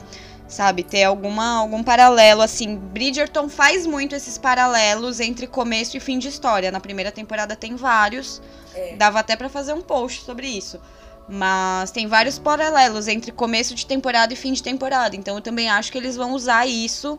Sabe, 0.49 0.83
ter 0.83 1.05
alguma, 1.05 1.59
algum 1.59 1.83
paralelo, 1.85 2.41
assim. 2.41 2.77
Bridgerton 2.77 3.51
faz 3.51 3.87
muito 3.87 4.15
esses 4.15 4.39
paralelos 4.39 5.21
entre 5.21 5.47
começo 5.47 5.97
e 5.97 6.01
fim 6.01 6.19
de 6.19 6.29
história. 6.29 6.73
Na 6.73 6.81
primeira 6.81 7.13
temporada 7.13 7.55
tem 7.55 7.77
vários. 7.77 8.41
É. 8.75 8.97
Dava 8.97 9.21
até 9.21 9.37
pra 9.37 9.51
fazer 9.51 9.75
um 9.75 9.83
post 9.83 10.25
sobre 10.25 10.47
isso. 10.49 10.81
Mas 11.29 11.91
tem 11.91 12.07
vários 12.07 12.39
paralelos 12.39 13.07
entre 13.07 13.31
começo 13.31 13.75
de 13.75 13.85
temporada 13.85 14.33
e 14.33 14.37
fim 14.37 14.55
de 14.55 14.63
temporada. 14.63 15.15
Então 15.15 15.37
eu 15.37 15.43
também 15.43 15.69
acho 15.69 15.93
que 15.93 15.99
eles 15.99 16.17
vão 16.17 16.33
usar 16.33 16.67
isso 16.67 17.19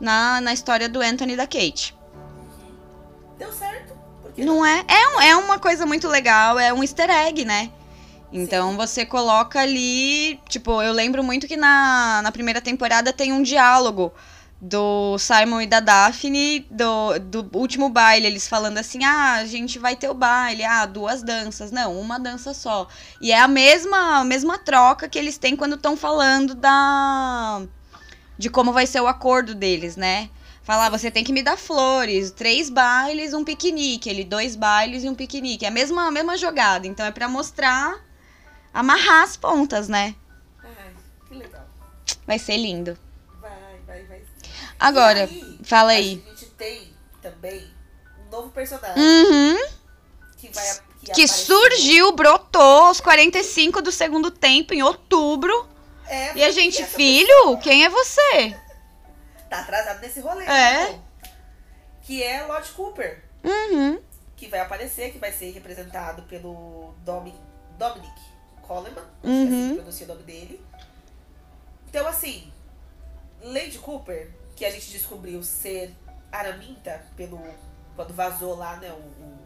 na, 0.00 0.40
na 0.40 0.52
história 0.52 0.88
do 0.88 1.00
Anthony 1.00 1.34
e 1.34 1.36
da 1.36 1.46
Kate. 1.46 1.96
Deu 3.38 3.52
certo. 3.52 3.96
Porque 4.22 4.44
Não 4.44 4.66
é? 4.66 4.84
É, 4.88 5.28
é 5.28 5.36
uma 5.36 5.58
coisa 5.58 5.86
muito 5.86 6.08
legal, 6.08 6.58
é 6.58 6.72
um 6.72 6.82
easter 6.82 7.08
egg, 7.08 7.44
né? 7.44 7.70
Então 8.32 8.76
você 8.76 9.04
coloca 9.04 9.60
ali. 9.60 10.40
Tipo, 10.48 10.82
eu 10.82 10.92
lembro 10.92 11.22
muito 11.22 11.48
que 11.48 11.56
na, 11.56 12.20
na 12.22 12.32
primeira 12.32 12.60
temporada 12.60 13.12
tem 13.12 13.32
um 13.32 13.42
diálogo 13.42 14.12
do 14.60 15.16
Simon 15.16 15.62
e 15.62 15.66
da 15.66 15.80
Daphne 15.80 16.66
do, 16.70 17.18
do 17.18 17.58
último 17.58 17.88
baile. 17.88 18.26
Eles 18.26 18.46
falando 18.46 18.78
assim: 18.78 19.04
ah, 19.04 19.34
a 19.34 19.46
gente 19.46 19.78
vai 19.78 19.96
ter 19.96 20.08
o 20.08 20.14
baile, 20.14 20.64
ah, 20.64 20.86
duas 20.86 21.22
danças. 21.22 21.72
Não, 21.72 21.98
uma 21.98 22.18
dança 22.18 22.52
só. 22.52 22.86
E 23.20 23.32
é 23.32 23.38
a 23.40 23.48
mesma, 23.48 24.20
a 24.20 24.24
mesma 24.24 24.58
troca 24.58 25.08
que 25.08 25.18
eles 25.18 25.38
têm 25.38 25.56
quando 25.56 25.74
estão 25.74 25.96
falando 25.96 26.54
da. 26.54 27.62
de 28.38 28.50
como 28.50 28.72
vai 28.72 28.86
ser 28.86 29.00
o 29.00 29.08
acordo 29.08 29.54
deles, 29.54 29.96
né? 29.96 30.30
Falar, 30.62 30.90
você 30.90 31.10
tem 31.10 31.24
que 31.24 31.32
me 31.32 31.42
dar 31.42 31.56
flores, 31.56 32.30
três 32.30 32.68
bailes, 32.70 33.32
um 33.34 33.42
piquenique, 33.42 34.08
ele 34.08 34.24
dois 34.24 34.54
bailes 34.54 35.02
e 35.02 35.08
um 35.08 35.14
piquenique. 35.14 35.64
É 35.64 35.68
a 35.68 35.70
mesma, 35.70 36.06
a 36.06 36.10
mesma 36.10 36.36
jogada, 36.36 36.86
então 36.86 37.04
é 37.04 37.10
pra 37.10 37.26
mostrar, 37.28 37.98
amarrar 38.72 39.22
as 39.24 39.36
pontas, 39.36 39.88
né? 39.88 40.14
Ai, 40.62 40.94
que 41.28 41.34
legal. 41.34 41.66
Vai 42.26 42.38
ser 42.38 42.56
lindo. 42.56 42.98
Vai, 43.40 43.80
vai, 43.86 44.04
vai. 44.04 44.22
Agora, 44.78 45.24
aí, 45.24 45.58
fala 45.62 45.92
aí. 45.92 46.22
A 46.26 46.30
gente 46.30 46.46
tem 46.50 46.92
também 47.20 47.70
um 48.26 48.30
novo 48.30 48.50
personagem 48.50 49.02
Uhum. 49.02 49.56
que 50.36 50.48
vai 50.54 50.64
que, 51.02 51.12
Que 51.12 51.26
surgiu, 51.28 52.12
brotou 52.12 52.84
aos 52.84 53.00
45 53.00 53.80
do 53.80 53.90
segundo 53.90 54.30
tempo, 54.30 54.74
em 54.74 54.82
outubro. 54.82 55.66
É, 56.06 56.36
E 56.36 56.44
a 56.44 56.50
gente, 56.50 56.84
filho, 56.84 57.56
quem 57.58 57.84
é 57.84 57.88
você? 57.88 58.54
tá 59.48 59.60
atrasado 59.60 60.00
nesse 60.00 60.20
rolê. 60.20 60.44
É. 60.44 60.82
então. 60.90 61.04
Que 62.02 62.22
é 62.22 62.42
Lord 62.46 62.68
Cooper, 62.72 63.24
Uhum. 63.42 63.98
que 64.36 64.46
vai 64.48 64.60
aparecer, 64.60 65.10
que 65.12 65.18
vai 65.18 65.32
ser 65.32 65.50
representado 65.52 66.22
pelo 66.24 66.94
Domi, 67.04 67.34
Dominic 67.78 68.12
Coleman, 68.70 69.02
acho 69.02 69.20
que 69.22 69.26
é 69.26 69.30
Uhum. 69.30 69.42
assim 69.48 69.68
que 69.70 69.74
pronuncia 69.74 70.04
o 70.06 70.08
nome 70.10 70.22
dele. 70.22 70.60
Então, 71.88 72.06
assim, 72.06 72.52
Lady 73.42 73.78
Cooper, 73.78 74.30
que 74.54 74.64
a 74.64 74.70
gente 74.70 74.90
descobriu 74.92 75.42
ser 75.42 75.92
Araminta 76.30 77.04
pelo 77.16 77.42
quando 77.96 78.14
vazou 78.14 78.54
lá, 78.56 78.76
né, 78.76 78.88
o, 78.92 78.94
o- 79.24 79.38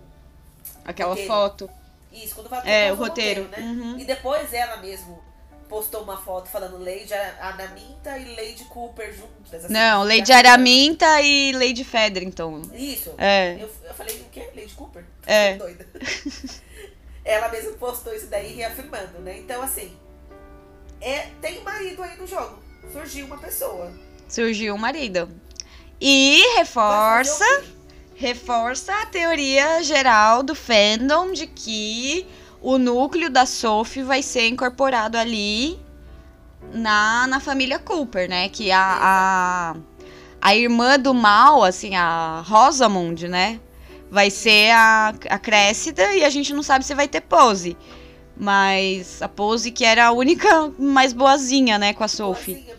Aquela 0.84 1.08
Roteiro. 1.10 1.32
foto. 1.32 1.70
isso, 2.12 2.34
quando 2.34 2.50
vazou, 2.50 2.68
É, 2.70 2.92
o 2.92 2.96
roteiro. 2.96 3.48
né? 3.48 3.58
Uhum. 3.60 3.98
E 3.98 4.04
depois 4.04 4.52
ela 4.52 4.76
mesmo 4.76 5.20
postou 5.70 6.02
uma 6.02 6.16
foto 6.18 6.48
falando 6.50 6.76
Lady 6.78 7.12
Araminta 7.14 8.18
e 8.18 8.36
Lady 8.36 8.64
Cooper 8.66 9.12
juntas. 9.14 9.64
assim, 9.64 9.72
Não, 9.72 10.04
Lady. 10.04 10.30
Araminta 10.32 11.20
e 11.22 11.52
Lady 11.52 11.82
Featherington. 11.82 12.60
Isso. 12.74 13.14
É. 13.16 13.54
Eu, 13.58 13.70
eu 13.84 13.94
falei, 13.94 14.20
o 14.20 14.24
quê? 14.26 14.50
Lady 14.54 14.74
Cooper? 14.74 15.02
É. 15.26 15.56
Doida. 15.56 15.86
Ela 17.24 17.48
mesma 17.48 17.72
postou 17.72 18.14
isso 18.14 18.26
daí 18.26 18.52
reafirmando, 18.52 19.18
né? 19.20 19.38
Então, 19.38 19.62
assim, 19.62 19.96
é, 21.00 21.30
tem 21.40 21.62
marido 21.62 22.02
aí 22.02 22.16
no 22.18 22.26
jogo. 22.26 22.58
Surgiu 22.92 23.26
uma 23.26 23.38
pessoa. 23.38 23.92
Surgiu 24.28 24.74
um 24.74 24.78
marido. 24.78 25.28
E 26.00 26.42
reforça. 26.56 27.44
reforça 28.14 28.92
a 29.02 29.06
teoria 29.06 29.82
geral 29.82 30.42
do 30.42 30.54
fandom 30.54 31.32
de 31.32 31.46
que 31.46 32.26
o 32.60 32.78
núcleo 32.78 33.30
da 33.30 33.46
Sophie 33.46 34.02
vai 34.02 34.22
ser 34.22 34.48
incorporado 34.48 35.18
ali 35.18 35.78
na, 36.72 37.26
na 37.26 37.40
família 37.40 37.78
Cooper, 37.78 38.28
né? 38.28 38.48
Que 38.48 38.70
a, 38.70 38.98
a, 39.00 39.76
a 40.40 40.54
irmã 40.54 40.98
do 40.98 41.12
mal, 41.12 41.62
assim, 41.62 41.94
a 41.94 42.42
Rosamund, 42.46 43.28
né? 43.28 43.60
Vai 44.14 44.30
ser 44.30 44.70
a, 44.70 45.08
a 45.28 45.38
Cressida 45.40 46.14
e 46.14 46.22
a 46.24 46.30
gente 46.30 46.52
não 46.54 46.62
sabe 46.62 46.84
se 46.84 46.94
vai 46.94 47.08
ter 47.08 47.20
Pose. 47.20 47.76
Mas 48.36 49.20
a 49.20 49.28
Pose 49.28 49.72
que 49.72 49.84
era 49.84 50.06
a 50.06 50.12
única 50.12 50.68
mais 50.78 51.12
boazinha, 51.12 51.78
né, 51.78 51.92
com 51.92 52.04
a 52.04 52.08
Sophie. 52.08 52.54
Boazinha. 52.54 52.74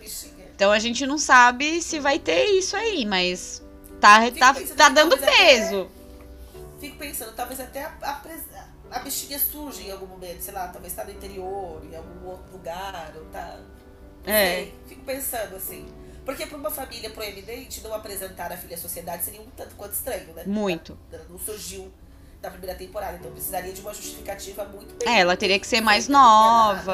Então 0.56 0.72
a 0.72 0.80
gente 0.80 1.06
não 1.06 1.18
sabe 1.18 1.82
se 1.82 2.00
vai 2.00 2.18
ter 2.20 2.46
isso 2.52 2.78
aí, 2.78 3.06
mas 3.06 3.62
tá, 4.00 4.32
tá, 4.32 4.54
pensando 4.54 4.78
tá 4.78 4.88
dando 4.88 5.18
talvez 5.18 5.24
até- 5.36 5.46
peso. 5.46 5.88
Fico 6.80 6.96
pensando, 6.98 7.34
talvez 7.36 7.60
até 7.60 7.84
a, 7.84 7.92
a, 8.02 8.22
a 8.92 9.00
bichinha 9.00 9.38
surja 9.38 9.82
em 9.82 9.92
algum 9.92 10.06
momento, 10.06 10.40
sei 10.40 10.54
lá, 10.54 10.70
talvez 10.70 10.94
tá 10.94 11.04
no 11.04 11.12
interior, 11.12 11.82
em 11.92 11.96
algum 11.98 12.28
outro 12.30 12.54
lugar, 12.54 13.12
ou 13.18 13.26
tá. 13.26 13.58
Não 14.26 14.34
É. 14.34 14.56
sei. 14.56 14.74
Fico 14.88 15.02
pensando 15.04 15.58
assim. 15.58 15.86
Porque 16.26 16.46
pra 16.48 16.58
uma 16.58 16.72
família 16.72 17.10
proeminente, 17.12 17.82
não 17.84 17.94
apresentar 17.94 18.52
a 18.52 18.58
filha 18.58 18.76
à 18.76 18.80
sociedade 18.80 19.24
seria 19.24 19.42
um 19.42 19.46
tanto 19.56 19.76
quanto 19.76 19.94
estranho, 19.94 20.34
né? 20.36 20.44
Muito. 20.46 20.98
Ela 21.12 21.26
não 21.30 21.38
surgiu 21.38 21.92
na 22.42 22.50
primeira 22.50 22.76
temporada, 22.76 23.18
então 23.20 23.32
precisaria 23.32 23.72
de 23.74 23.82
uma 23.82 23.94
justificativa 23.94 24.66
muito 24.66 24.96
bem. 24.96 25.08
É, 25.16 25.20
ela 25.20 25.38
teria 25.38 25.60
que 25.60 25.66
ser 25.68 25.82
mais 25.82 26.08
nova, 26.08 26.94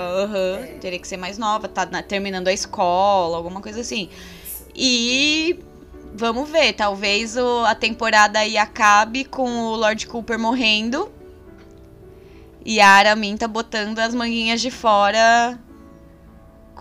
É. 0.63 0.77
teria 0.79 0.99
que 0.99 1.07
ser 1.07 1.17
mais 1.17 1.37
nova, 1.37 1.67
tá 1.67 1.85
na- 1.85 2.03
terminando 2.03 2.47
a 2.49 2.53
escola, 2.53 3.37
alguma 3.37 3.61
coisa 3.61 3.81
assim. 3.81 4.09
Isso. 4.45 4.65
E 4.75 5.59
vamos 6.13 6.49
ver, 6.49 6.73
talvez 6.73 7.35
o- 7.37 7.65
a 7.65 7.75
temporada 7.75 8.39
aí 8.39 8.57
acabe 8.57 9.25
com 9.25 9.49
o 9.67 9.75
Lord 9.75 10.07
Cooper 10.07 10.37
morrendo 10.39 11.11
e 12.65 12.79
a 12.79 12.87
Araminta 12.89 13.47
botando 13.47 13.99
as 13.99 14.13
manguinhas 14.13 14.61
de 14.61 14.71
fora 14.71 15.59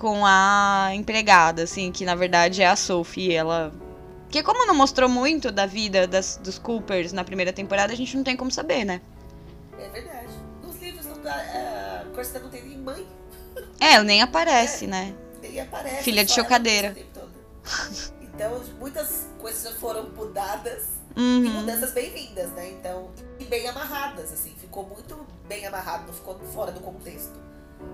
com 0.00 0.24
a 0.24 0.88
empregada, 0.94 1.62
assim, 1.62 1.92
que 1.92 2.04
na 2.04 2.14
verdade 2.14 2.62
é 2.62 2.66
a 2.66 2.74
Sophie, 2.74 3.34
ela... 3.34 3.70
Porque 4.22 4.42
como 4.42 4.66
não 4.66 4.74
mostrou 4.74 5.08
muito 5.08 5.52
da 5.52 5.66
vida 5.66 6.06
das, 6.06 6.38
dos 6.42 6.58
Coopers 6.58 7.12
na 7.12 7.22
primeira 7.22 7.52
temporada, 7.52 7.92
a 7.92 7.96
gente 7.96 8.16
não 8.16 8.24
tem 8.24 8.36
como 8.36 8.50
saber, 8.50 8.84
né? 8.84 9.00
É 9.78 9.88
verdade. 9.90 10.28
Nos 10.62 10.80
livros 10.80 11.04
não 11.04 11.20
dá. 11.20 11.34
A 11.34 12.04
Corsita 12.14 12.38
não 12.38 12.48
tem 12.48 12.62
nem 12.62 12.78
mãe, 12.78 13.06
É, 13.78 14.02
nem 14.02 14.22
aparece, 14.22 14.86
né? 14.86 15.14
nem 15.42 15.60
aparece. 15.60 16.02
Filha 16.02 16.24
de 16.24 16.32
chocadeira. 16.32 16.96
Então, 18.22 18.62
muitas 18.78 19.26
coisas 19.38 19.62
já 19.62 19.78
foram 19.78 20.08
mudadas 20.10 20.84
e 21.14 21.20
Uhum. 21.20 21.50
mudanças 21.60 21.92
bem-vindas, 21.92 22.50
né? 22.52 22.70
Então, 22.70 23.10
e 23.38 23.44
bem 23.44 23.68
amarradas, 23.68 24.32
assim. 24.32 24.50
Fico 24.50 24.60
ficou 24.60 24.86
muito 24.86 25.26
bem 25.48 25.66
amarrado, 25.66 26.06
não 26.06 26.14
ficou 26.14 26.38
fora 26.54 26.70
do 26.70 26.80
contexto. 26.80 27.38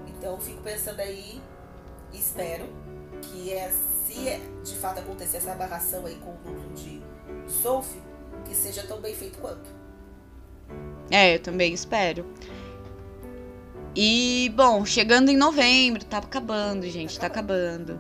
Então 0.07 0.39
fico 0.39 0.61
pensando 0.63 1.01
aí, 1.01 1.41
espero 2.19 2.67
que 3.23 3.53
é, 3.53 3.71
se 4.07 4.29
é, 4.29 4.41
de 4.65 4.75
fato 4.75 5.01
acontecer 5.01 5.39
essa 5.39 5.53
amarração 5.53 6.07
aí 6.07 6.17
com 6.17 6.31
o 6.31 6.39
núcleo 6.45 6.75
de 6.75 7.03
Sophie, 7.63 8.01
que 8.47 8.55
seja 8.55 8.83
tão 8.83 9.01
bem 9.01 9.15
feito 9.15 9.39
quanto. 9.39 9.75
É, 11.11 11.35
eu 11.35 11.41
também 11.41 11.73
espero. 11.73 12.27
E, 13.95 14.53
bom, 14.55 14.85
chegando 14.85 15.31
em 15.31 15.37
novembro, 15.37 16.05
tá 16.05 16.19
acabando, 16.19 16.87
gente, 16.89 17.19
tá 17.19 17.29
acabando. 17.29 17.99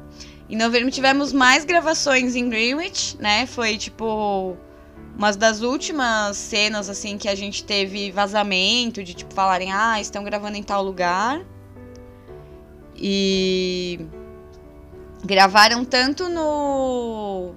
Em 0.48 0.56
novembro 0.56 0.90
tivemos 0.90 1.32
mais 1.32 1.64
gravações 1.64 2.36
em 2.36 2.48
Greenwich, 2.48 3.16
né? 3.18 3.46
Foi 3.46 3.78
tipo 3.78 4.56
uma 5.16 5.32
das 5.32 5.62
últimas 5.62 6.36
cenas 6.36 6.90
assim 6.90 7.16
que 7.16 7.28
a 7.28 7.34
gente 7.34 7.64
teve 7.64 8.10
vazamento 8.10 9.02
de 9.02 9.14
tipo 9.14 9.32
falarem, 9.32 9.72
ah, 9.72 9.98
estão 10.00 10.22
gravando 10.22 10.56
em 10.56 10.62
tal 10.62 10.84
lugar. 10.84 11.40
E 12.98 14.06
gravaram 15.24 15.84
tanto 15.84 16.28
no 16.28 17.54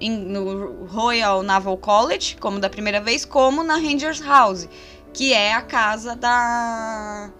no 0.00 0.86
Royal 0.86 1.44
Naval 1.44 1.76
College, 1.76 2.36
como 2.40 2.58
da 2.58 2.68
primeira 2.68 3.00
vez, 3.00 3.24
como 3.24 3.62
na 3.62 3.76
Rangers 3.76 4.20
House, 4.20 4.68
que 5.12 5.32
é 5.32 5.52
a 5.54 5.62
casa 5.62 6.16
da 6.16 7.30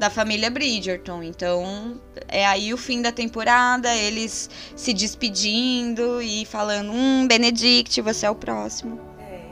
da 0.00 0.08
família 0.08 0.50
Bridgerton. 0.50 1.22
Então, 1.22 2.00
é 2.26 2.46
aí 2.46 2.72
o 2.72 2.78
fim 2.78 3.02
da 3.02 3.12
temporada, 3.12 3.94
eles 3.94 4.48
se 4.74 4.94
despedindo 4.94 6.22
e 6.22 6.46
falando: 6.46 6.90
Hum, 6.90 7.28
Benedict, 7.28 8.00
você 8.00 8.26
é 8.26 8.30
o 8.30 8.34
próximo. 8.34 8.98
É. 9.20 9.42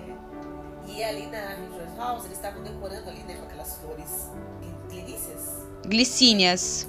E 0.88 1.04
ali 1.04 1.26
na 1.26 1.38
Rangers 1.38 1.96
House, 1.96 2.24
eles 2.24 2.38
estavam 2.38 2.62
decorando 2.62 3.10
ali, 3.10 3.22
né, 3.24 3.34
com 3.34 3.44
aquelas 3.44 3.76
flores. 3.76 4.30
Glicínias. 5.86 6.86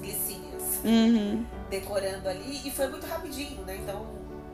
Uhum. 0.84 1.46
Decorando 1.68 2.28
ali, 2.28 2.66
e 2.66 2.70
foi 2.70 2.88
muito 2.88 3.06
rapidinho, 3.06 3.62
né? 3.62 3.76
Então, 3.76 4.06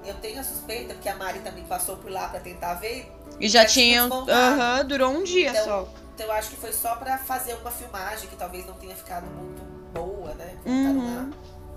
eu 0.04 0.14
tenho 0.14 0.40
a 0.40 0.44
suspeita, 0.44 0.94
porque 0.94 1.08
a 1.08 1.16
Mari 1.16 1.40
também 1.40 1.64
passou 1.64 1.96
por 1.96 2.10
lá 2.10 2.28
para 2.28 2.40
tentar 2.40 2.74
ver. 2.74 3.12
E 3.40 3.48
já 3.48 3.64
tinham. 3.64 4.08
Aham, 4.28 4.80
uhum, 4.80 4.86
durou 4.86 5.10
um 5.12 5.24
dia 5.24 5.50
então, 5.50 5.64
só. 5.64 5.88
Então 6.14 6.26
eu 6.26 6.32
acho 6.32 6.50
que 6.50 6.56
foi 6.56 6.72
só 6.72 6.94
para 6.96 7.18
fazer 7.18 7.54
uma 7.54 7.70
filmagem 7.70 8.28
que 8.28 8.36
talvez 8.36 8.66
não 8.66 8.74
tenha 8.74 8.94
ficado 8.94 9.26
muito 9.26 9.62
boa, 9.92 10.32
né? 10.34 10.56
Uhum. 10.64 11.32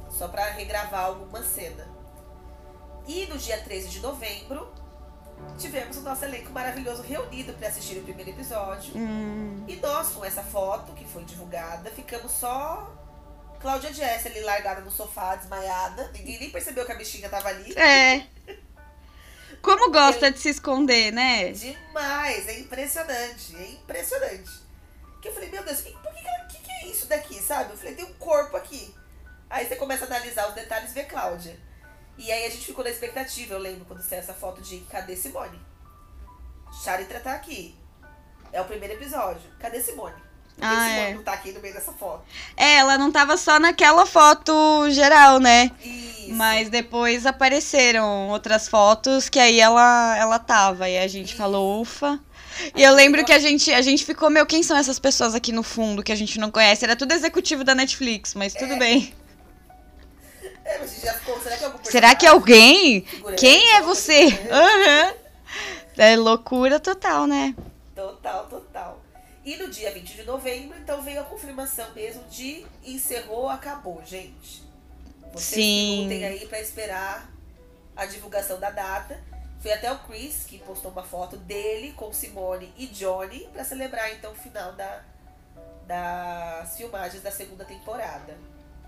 Só 0.10 0.28
para 0.28 0.46
regravar 0.52 1.06
alguma 1.06 1.44
cena. 1.44 1.88
E 3.08 3.26
no 3.26 3.38
dia 3.38 3.58
13 3.58 3.90
de 3.90 4.00
novembro, 4.00 4.72
tivemos 5.58 5.98
o 5.98 6.02
nosso 6.02 6.24
elenco 6.24 6.52
maravilhoso 6.52 7.02
reunido 7.02 7.54
para 7.54 7.68
assistir 7.68 7.98
o 7.98 8.04
primeiro 8.04 8.30
episódio. 8.30 8.96
Uhum. 8.96 9.64
E 9.68 9.76
nós, 9.78 10.12
com 10.12 10.24
essa 10.24 10.44
foto 10.44 10.94
que 10.94 11.04
foi 11.06 11.24
divulgada, 11.24 11.90
ficamos 11.90 12.32
só 12.32 12.92
Cláudia 13.60 13.94
Jess 13.94 14.26
ali 14.26 14.41
largada 14.41 14.81
no 14.81 14.91
sofá, 14.91 15.36
desmaiada. 15.36 16.10
Ninguém 16.14 16.40
nem 16.40 16.49
percebeu 16.49 16.86
que 16.86 16.91
a 16.91 16.95
bichinha 16.95 17.30
tava 17.30 17.49
ali. 17.49 17.77
É. 17.77 18.27
Como 19.61 19.91
gosta 19.91 20.31
de 20.31 20.40
se 20.40 20.49
esconder, 20.49 21.11
né? 21.11 21.52
Demais, 21.52 22.48
é 22.48 22.60
impressionante, 22.60 23.56
é 23.57 23.72
impressionante. 23.72 24.52
Que 25.22 25.27
eu 25.27 25.34
falei, 25.34 25.49
meu 25.49 25.64
Deus, 25.64 25.81
por 25.81 26.14
que, 26.14 26.57
que, 26.57 26.64
que 26.64 26.72
é 26.72 26.88
isso 26.88 27.07
daqui, 27.07 27.36
sabe? 27.36 27.72
Eu 27.72 27.77
falei, 27.77 27.95
tem 27.95 28.06
um 28.06 28.14
corpo 28.14 28.56
aqui. 28.56 28.95
Aí 29.49 29.68
você 29.68 29.76
começa 29.76 30.06
a 30.06 30.07
analisar 30.07 30.48
os 30.48 30.56
detalhes 30.56 30.91
e 30.91 30.94
vê 30.94 31.03
Cláudia. 31.03 31.60
E 32.18 32.31
aí 32.31 32.45
a 32.45 32.49
gente 32.49 32.65
ficou 32.65 32.84
na 32.84 32.90
expectativa, 32.90 33.53
eu 33.53 33.60
lembro 33.60 33.86
quando 33.86 34.02
saiu 34.02 34.19
essa 34.19 34.34
foto 34.34 34.61
de 34.61 34.80
cadê 34.81 35.15
Simone? 35.15 35.60
Charitra 36.84 37.19
tá 37.19 37.34
aqui. 37.34 37.77
É 38.52 38.61
o 38.61 38.65
primeiro 38.65 38.94
episódio. 38.94 39.49
Cadê 39.60 39.81
Simone? 39.81 40.29
Ah, 40.61 40.88
Simone 40.90 41.11
é. 41.11 41.14
não 41.15 41.23
tá 41.23 41.34
aqui 41.34 41.52
no 41.52 41.61
meio 41.61 41.73
dessa 41.73 41.91
foto? 41.91 42.23
É, 42.56 42.76
ela 42.76 42.98
não 42.98 43.11
tava 43.11 43.38
só 43.38 43.60
naquela 43.60 44.06
foto 44.06 44.53
geral, 44.90 45.40
né? 45.40 45.72
Isso. 45.84 46.34
Mas 46.34 46.69
depois 46.69 47.26
apareceram 47.26 48.30
outras 48.30 48.68
fotos 48.68 49.30
que 49.30 49.40
aí 49.40 49.60
ela, 49.60 50.18
ela 50.18 50.40
tava. 50.40 50.90
E 50.90 50.98
a 50.98 51.07
gente 51.07 51.30
Isso. 51.30 51.38
falou, 51.38 51.81
ufa. 51.81 52.19
E 52.76 52.84
eu 52.84 52.94
lembro 52.94 53.23
que 53.23 53.31
a 53.31 53.40
gente, 53.40 53.72
a 53.73 53.81
gente 53.81 54.03
ficou, 54.03 54.30
meu, 54.30 54.45
quem 54.45 54.61
são 54.61 54.76
essas 54.76 54.99
pessoas 54.99 55.34
aqui 55.34 55.52
no 55.52 55.64
fundo 55.64 56.03
que 56.03 56.11
a 56.11 56.15
gente 56.15 56.40
não 56.40 56.52
conhece? 56.52 56.84
Era 56.84 56.95
tudo 56.95 57.14
executivo 57.14 57.64
da 57.64 57.73
Netflix, 57.73 58.34
mas 58.34 58.53
tudo 58.53 58.77
bem. 58.77 59.14
É, 60.69 60.77
mas 60.77 61.02
já 61.02 61.14
ficou, 61.15 61.41
será 61.41 61.57
que 61.57 61.65
é 61.65 61.72
Será 61.84 62.15
que 62.15 62.26
é 62.27 62.30
alguém? 62.30 63.02
Figurante? 63.02 63.40
Quem 63.40 63.73
é 63.73 63.81
você? 63.81 64.27
É. 64.27 64.53
Aham. 64.53 65.14
É 65.98 66.15
loucura 66.15 66.80
total, 66.80 67.26
né? 67.26 67.56
Total, 67.95 68.45
total. 68.45 68.99
E 69.44 69.56
no 69.56 69.70
dia 69.70 69.91
20 69.91 70.16
de 70.16 70.24
novembro, 70.24 70.78
então 70.78 71.02
veio 71.02 71.22
a 71.22 71.24
confirmação 71.24 71.91
mesmo 71.94 72.24
de 72.26 72.66
encerrou, 72.84 73.49
acabou, 73.49 74.03
gente. 74.06 74.64
Vocês 75.32 75.56
Sim. 75.56 76.24
aí 76.24 76.45
pra 76.48 76.60
esperar 76.60 77.32
a 77.95 78.06
divulgação 78.06 78.60
da 78.60 78.70
data. 78.70 79.22
Foi 79.61 79.74
até 79.74 79.91
o 79.91 79.99
Chris 79.99 80.45
que 80.45 80.57
postou 80.60 80.91
uma 80.91 81.03
foto 81.03 81.36
dele 81.36 81.91
com 81.94 82.14
Simone 82.14 82.74
e 82.78 82.88
Johnny 82.88 83.48
pra 83.52 83.64
celebrar 83.64 84.11
então 84.14 84.32
o 84.32 84.36
final 84.36 84.74
da, 84.74 85.03
das 85.86 86.78
filmagens 86.78 87.22
da 87.22 87.32
segunda 87.32 87.66
temporada. 87.66 88.38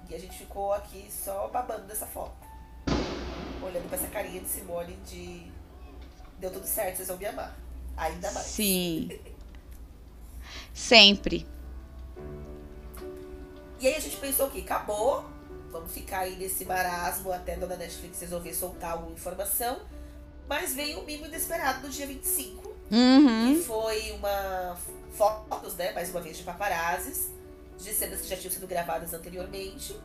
E 0.09 0.15
a 0.15 0.19
gente 0.19 0.37
ficou 0.37 0.73
aqui 0.73 1.09
só 1.11 1.47
babando 1.49 1.83
dessa 1.83 2.05
foto. 2.05 2.35
Olhando 3.61 3.87
pra 3.87 3.97
essa 3.97 4.07
carinha 4.07 4.41
de 4.41 4.47
Simone 4.47 4.93
de 5.05 5.51
deu 6.39 6.51
tudo 6.51 6.65
certo, 6.65 6.97
vocês 6.97 7.07
vão 7.07 7.17
me 7.17 7.25
amar. 7.25 7.55
Ainda 7.95 8.31
mais. 8.31 8.47
Sim. 8.47 9.09
Sempre. 10.73 11.45
E 13.79 13.87
aí 13.87 13.95
a 13.95 13.99
gente 13.99 14.17
pensou 14.17 14.49
que 14.49 14.61
acabou, 14.61 15.25
vamos 15.71 15.91
ficar 15.91 16.19
aí 16.19 16.35
nesse 16.35 16.65
marasmo 16.65 17.31
até 17.31 17.55
a 17.55 17.57
dona 17.57 17.75
Netflix 17.75 18.19
resolver 18.21 18.53
soltar 18.53 18.91
alguma 18.91 19.11
informação. 19.13 19.79
Mas 20.47 20.73
veio 20.73 20.99
um 20.99 21.03
mimo 21.05 21.25
inesperado 21.25 21.81
no 21.87 21.89
dia 21.89 22.05
25, 22.05 22.69
Uhum. 22.91 23.55
que 23.55 23.63
foi 23.63 24.11
uma 24.11 24.77
fotos, 25.13 25.75
né, 25.75 25.93
mais 25.93 26.09
uma 26.09 26.19
vez 26.21 26.37
de 26.37 26.43
paparazzis, 26.43 27.29
de 27.77 27.93
cenas 27.93 28.21
que 28.21 28.27
já 28.27 28.35
tinham 28.35 28.51
sido 28.51 28.67
gravadas 28.67 29.13
anteriormente. 29.13 29.95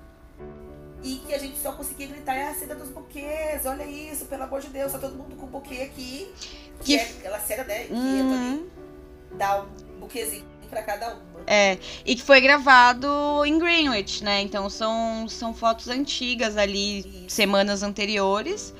E 1.03 1.17
que 1.17 1.35
a 1.35 1.39
gente 1.39 1.59
só 1.59 1.73
conseguia 1.73 2.07
gritar, 2.07 2.35
é 2.35 2.49
a 2.49 2.55
cena 2.55 2.75
dos 2.75 2.89
buquês, 2.89 3.67
olha 3.67 3.85
isso, 3.85 4.27
pelo 4.27 4.45
amor 4.45 4.61
de 4.61 4.69
Deus, 4.69 4.93
tá 4.93 4.99
todo 4.99 5.15
mundo 5.15 5.37
com 5.37 5.47
buquê 5.47 5.83
aqui. 5.83 6.33
Que, 6.81 6.85
Que 6.85 6.97
é 6.97 7.03
aquela 7.03 7.41
cena, 7.41 7.65
né, 7.65 7.85
que 7.87 7.93
Uhum. 7.93 8.69
dá 9.33 9.63
um 9.63 9.67
buquezinho 10.01 10.45
pra 10.67 10.83
cada 10.83 11.15
uma. 11.15 11.27
É, 11.47 11.79
e 12.05 12.17
que 12.17 12.23
foi 12.23 12.41
gravado 12.41 13.09
em 13.45 13.59
Greenwich, 13.59 14.25
né? 14.25 14.41
Então 14.41 14.69
são, 14.69 15.29
são 15.29 15.55
fotos 15.55 15.89
antigas 15.89 16.57
ali, 16.57 17.01
Isso. 17.01 17.25
semanas 17.29 17.83
anteriores, 17.83 18.75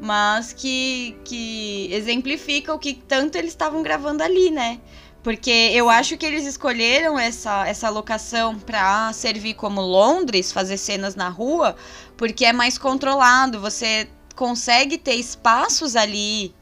mas 0.00 0.52
que, 0.52 1.16
que 1.24 1.88
exemplifica 1.92 2.72
o 2.72 2.78
que 2.78 2.94
tanto 2.94 3.36
eles 3.36 3.50
estavam 3.50 3.82
gravando 3.82 4.22
ali, 4.22 4.50
né? 4.50 4.80
Porque 5.22 5.50
eu 5.50 5.90
acho 5.90 6.16
que 6.16 6.24
eles 6.24 6.46
escolheram 6.46 7.18
essa, 7.18 7.66
essa 7.66 7.88
locação 7.88 8.56
pra 8.60 9.12
servir 9.12 9.54
como 9.54 9.80
Londres, 9.80 10.52
fazer 10.52 10.76
cenas 10.76 11.16
na 11.16 11.28
rua, 11.28 11.74
porque 12.16 12.44
é 12.44 12.52
mais 12.52 12.78
controlado, 12.78 13.60
você 13.60 14.08
consegue 14.36 14.96
ter 14.96 15.14
espaços 15.14 15.96
ali 15.96 16.54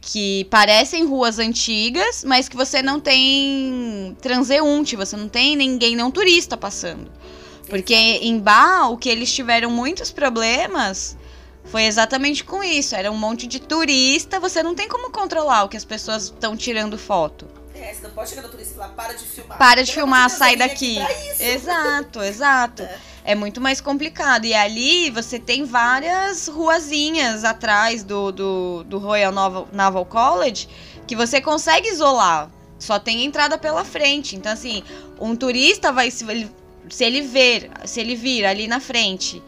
que 0.00 0.44
parecem 0.50 1.06
ruas 1.06 1.38
antigas, 1.38 2.24
mas 2.24 2.48
que 2.48 2.56
você 2.56 2.82
não 2.82 2.98
tem 2.98 4.16
transeunte, 4.20 4.96
você 4.96 5.16
não 5.16 5.28
tem 5.28 5.56
ninguém, 5.56 5.94
não 5.94 6.10
turista 6.10 6.56
passando. 6.56 7.10
Porque 7.68 7.94
em 7.94 8.38
Bar, 8.38 8.90
o 8.90 8.96
que 8.96 9.08
eles 9.08 9.32
tiveram 9.32 9.70
muitos 9.70 10.10
problemas 10.10 11.16
foi 11.64 11.84
exatamente 11.84 12.42
com 12.42 12.64
isso. 12.64 12.96
Era 12.96 13.10
um 13.10 13.16
monte 13.16 13.46
de 13.46 13.60
turista, 13.60 14.40
você 14.40 14.62
não 14.62 14.74
tem 14.74 14.88
como 14.88 15.10
controlar 15.10 15.64
o 15.64 15.68
que 15.68 15.76
as 15.76 15.84
pessoas 15.84 16.24
estão 16.24 16.56
tirando 16.56 16.98
foto. 16.98 17.46
É, 17.74 17.94
você 17.94 18.02
não 18.02 18.10
pode 18.10 18.30
chegar 18.30 18.42
no 18.42 18.48
turista 18.48 18.74
e 18.74 18.76
falar, 18.76 18.88
para 18.90 19.12
de 19.14 19.24
filmar. 19.24 19.58
Para 19.58 19.84
de 19.84 19.92
filmar, 19.92 20.30
sai 20.30 20.56
daqui. 20.56 20.98
Exato, 21.38 22.22
exato. 22.22 22.82
É. 23.09 23.09
É 23.24 23.34
muito 23.34 23.60
mais 23.60 23.80
complicado. 23.80 24.44
E 24.44 24.54
ali 24.54 25.10
você 25.10 25.38
tem 25.38 25.64
várias 25.64 26.48
ruazinhas 26.48 27.44
atrás 27.44 28.02
do, 28.02 28.32
do, 28.32 28.84
do 28.84 28.98
Royal 28.98 29.32
Naval, 29.72 30.04
College 30.06 30.68
que 31.06 31.16
você 31.16 31.40
consegue 31.40 31.88
isolar. 31.88 32.50
Só 32.78 32.98
tem 32.98 33.24
entrada 33.24 33.58
pela 33.58 33.84
frente. 33.84 34.36
Então, 34.36 34.52
assim, 34.52 34.82
um 35.20 35.36
turista 35.36 35.92
vai. 35.92 36.10
Se 36.10 36.24
ele, 36.24 36.50
se 36.88 37.04
ele 37.04 37.20
ver, 37.20 37.70
se 37.84 38.00
ele 38.00 38.14
vir 38.14 38.44
ali 38.44 38.66
na 38.66 38.80
frente 38.80 39.42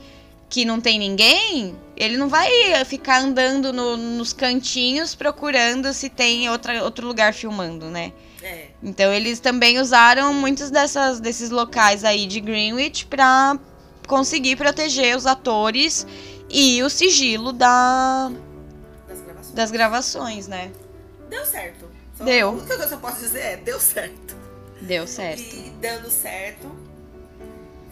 que 0.50 0.66
não 0.66 0.80
tem 0.82 0.98
ninguém, 0.98 1.74
ele 1.96 2.18
não 2.18 2.28
vai 2.28 2.50
ficar 2.84 3.22
andando 3.22 3.72
no- 3.72 3.96
nos 3.96 4.34
cantinhos 4.34 5.14
procurando 5.14 5.94
se 5.94 6.10
tem 6.10 6.50
outra, 6.50 6.84
outro 6.84 7.06
lugar 7.06 7.32
filmando, 7.32 7.86
né? 7.88 8.12
É. 8.43 8.69
Então 8.82 9.12
eles 9.12 9.39
também 9.40 9.78
usaram 9.78 10.35
muitos 10.35 10.70
dessas, 10.70 11.20
desses 11.20 11.51
locais 11.51 12.05
aí 12.05 12.27
de 12.27 12.40
Greenwich 12.40 13.06
pra 13.06 13.59
conseguir 14.09 14.56
proteger 14.56 15.16
os 15.16 15.27
atores 15.27 16.06
e 16.51 16.82
o 16.82 16.90
sigilo 16.90 17.52
da, 17.52 18.31
Das 19.09 19.20
gravações. 19.20 19.55
das 19.55 19.70
gravações, 19.70 20.48
né? 20.48 20.73
Deu 21.31 21.44
certo. 21.47 21.86
Só- 22.19 22.24
Deu. 22.24 22.48
A 22.48 22.52
única 22.52 22.66
coisa 22.66 22.89
que 22.89 22.94
eu 22.94 22.98
posso 22.98 23.20
dizer 23.20 23.40
é, 23.40 23.56
deu 23.56 23.81
certo. 23.81 24.36
Deu 24.81 25.06
certo. 25.06 25.40
E 25.40 25.70
dando 25.81 26.10
certo, 26.10 26.70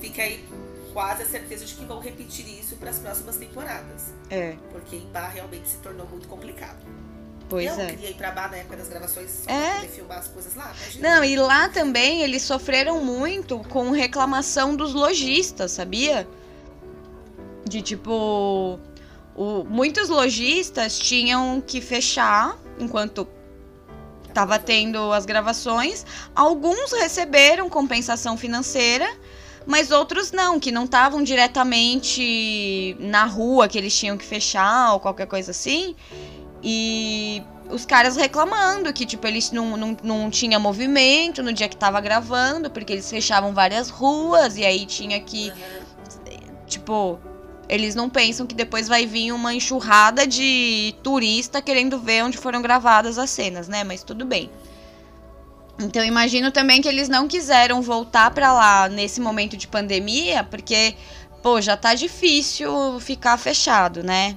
fica 0.01 0.23
aí 0.23 0.45
quase 0.93 1.23
a 1.23 1.27
certeza 1.27 1.65
de 1.65 1.75
que 1.75 1.85
vão 1.85 2.01
repetir 2.01 2.47
isso 2.59 2.75
para 2.77 2.91
as 2.91 2.99
próximas 2.99 3.37
temporadas. 3.37 4.13
É. 4.29 4.57
Porque 4.73 4.97
em 4.97 5.07
Bar 5.13 5.29
realmente 5.33 5.69
se 5.69 5.77
tornou 5.77 6.07
muito 6.09 6.27
complicado. 6.27 6.79
Pois 7.51 7.67
eu 7.77 7.85
é. 7.85 7.87
queria 7.91 8.11
ir 8.11 8.15
pra 8.15 8.31
Bar 8.31 8.51
na 8.51 8.57
época 8.59 8.77
das 8.77 8.89
gravações 8.89 9.31
só 9.45 9.51
É. 9.51 9.75
poder 9.75 9.89
filmar 9.89 10.19
as 10.19 10.29
coisas 10.29 10.55
lá. 10.55 10.73
imagina. 10.81 11.17
Não, 11.17 11.25
e 11.25 11.37
lá 11.37 11.69
também 11.69 12.23
eles 12.23 12.43
sofreram 12.43 13.05
muito 13.05 13.59
com 13.69 13.91
reclamação 13.91 14.75
dos 14.77 14.95
lojistas, 14.95 15.73
sabia? 15.73 16.27
De 17.69 17.83
tipo. 17.83 18.79
o- 19.37 19.65
muitos 19.65 20.09
lojistas 20.09 20.99
tinham 20.99 21.61
que 21.67 21.81
fechar 21.81 22.57
enquanto 22.79 23.27
tava 24.35 24.59
tendo 24.59 25.13
as 25.13 25.25
gravações. 25.27 26.05
Alguns 26.35 26.93
receberam 26.93 27.69
compensação 27.71 28.37
financeira, 28.37 29.09
mas 29.67 29.91
outros 29.91 30.31
não, 30.33 30.59
que 30.61 30.71
não 30.71 30.85
estavam 30.85 31.23
diretamente 31.23 32.97
na 33.01 33.25
rua 33.25 33.67
que 33.69 33.79
eles 33.79 33.97
tinham 33.97 34.17
que 34.19 34.25
fechar 34.25 34.93
ou 34.95 35.01
qualquer 35.01 35.27
coisa 35.27 35.51
assim. 35.53 35.97
E 36.63 37.43
os 37.71 37.87
caras 37.87 38.17
reclamando 38.17 38.93
que, 38.93 39.07
tipo, 39.07 39.27
eles 39.27 39.51
não, 39.51 39.77
não, 39.77 39.97
não 40.03 40.31
tinha 40.31 40.59
movimento 40.59 41.43
no 41.43 41.53
dia 41.53 41.69
que 41.69 41.77
tava 41.77 42.01
gravando, 42.01 42.71
porque 42.71 42.93
eles 42.93 43.09
fechavam 43.09 43.55
várias 43.55 43.89
ruas 43.89 44.57
e 44.57 44.65
aí 44.65 44.85
tinha 44.87 45.21
que, 45.21 45.53
tipo, 46.67 47.19
eles 47.69 47.95
não 47.95 48.11
pensam 48.11 48.47
que 48.47 48.55
depois 48.55 48.89
vai 48.89 49.07
vir 49.07 49.33
uma 49.33 49.55
enxurrada 49.55 50.27
de 50.27 50.95
turista 51.03 51.63
querendo 51.63 51.99
ver 51.99 52.25
onde 52.25 52.37
foram 52.37 52.61
gravadas 52.61 53.17
as 53.17 53.31
cenas, 53.31 53.69
né? 53.69 53.85
Mas 53.85 54.03
tudo 54.03 54.25
bem. 54.25 54.51
Então 55.79 56.05
imagino 56.05 56.51
também 56.51 56.83
que 56.83 56.89
eles 56.89 57.09
não 57.09 57.27
quiseram 57.27 57.81
voltar 57.81 58.31
pra 58.33 58.53
lá 58.53 58.89
nesse 58.89 59.21
momento 59.21 59.57
de 59.57 59.67
pandemia, 59.67 60.45
porque, 60.45 60.95
pô, 61.43 61.61
já 61.61 61.77
tá 61.77 61.95
difícil 61.95 63.01
ficar 63.01 63.39
fechado, 63.39 64.03
né? 64.03 64.37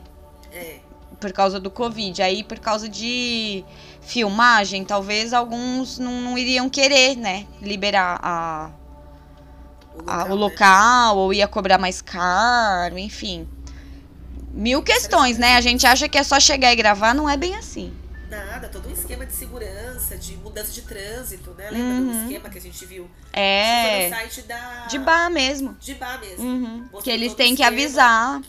É. 0.53 0.82
por 1.23 1.31
causa 1.31 1.57
do 1.57 1.71
Covid. 1.71 2.21
Aí, 2.21 2.43
por 2.43 2.59
causa 2.59 2.89
de 2.89 3.63
filmagem, 4.01 4.83
talvez 4.83 5.31
alguns 5.31 5.97
não, 5.97 6.11
não 6.21 6.37
iriam 6.37 6.69
querer, 6.69 7.15
né? 7.15 7.47
Liberar 7.61 8.19
a, 8.21 8.69
O 9.95 10.03
a- 10.09 10.23
o 10.25 10.27
né? 10.27 10.33
local, 10.33 11.17
ou 11.17 11.33
ia 11.33 11.47
cobrar 11.47 11.77
mais 11.77 12.01
caro, 12.01 12.97
enfim. 12.99 13.47
Mil 14.51 14.83
questões, 14.83 15.37
né? 15.37 15.55
A 15.55 15.61
gente 15.61 15.87
acha 15.87 16.09
que 16.09 16.17
é 16.17 16.23
só 16.23 16.41
chegar 16.41 16.73
e 16.73 16.75
gravar, 16.75 17.15
não 17.15 17.29
é 17.29 17.37
bem 17.37 17.55
assim. 17.55 17.93
Nada, 18.29 18.67
todo 18.67 18.89
um 18.89 18.91
esquema 18.91 19.25
de 19.25 19.31
segurança, 19.33 20.17
de 20.17 20.35
mudança 20.35 20.71
de 20.73 20.81
trânsito, 20.81 21.51
né? 21.51 21.69
Lembra 21.71 21.95
do 22.01 22.01
Uhum. 22.17 22.21
esquema 22.23 22.49
que 22.49 22.57
a 22.57 22.61
gente 22.61 22.85
viu? 22.85 23.09
É. 23.31 24.09
Foi 24.09 24.09
no 24.09 24.15
site 24.17 24.41
da. 24.41 24.85
De 24.89 24.99
bar 24.99 25.29
mesmo. 25.29 25.77
De 25.79 25.93
bar 25.93 26.19
mesmo. 26.19 26.43
Uhum. 26.43 26.89
Que 27.01 27.09
eles 27.11 27.33
têm 27.33 27.55
que 27.55 27.63
avisar. 27.63 28.41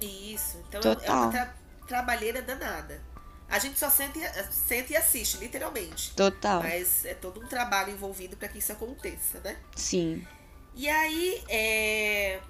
Isso. 0.00 0.58
Então 0.68 0.78
é 0.92 0.94
Total. 0.94 1.22
uma 1.22 1.30
tra 1.30 1.54
trabalheira 1.86 2.42
danada. 2.42 3.02
A 3.48 3.58
gente 3.58 3.78
só 3.78 3.90
sente, 3.90 4.18
sente 4.50 4.92
e 4.92 4.96
assiste, 4.96 5.36
literalmente. 5.36 6.14
Total. 6.14 6.62
Mas 6.62 7.04
é 7.04 7.14
todo 7.14 7.40
um 7.40 7.46
trabalho 7.46 7.92
envolvido 7.92 8.36
para 8.36 8.48
que 8.48 8.58
isso 8.58 8.72
aconteça, 8.72 9.40
né? 9.40 9.56
Sim. 9.76 10.26
E 10.74 10.88
aí, 10.88 11.44
é, 11.48 12.40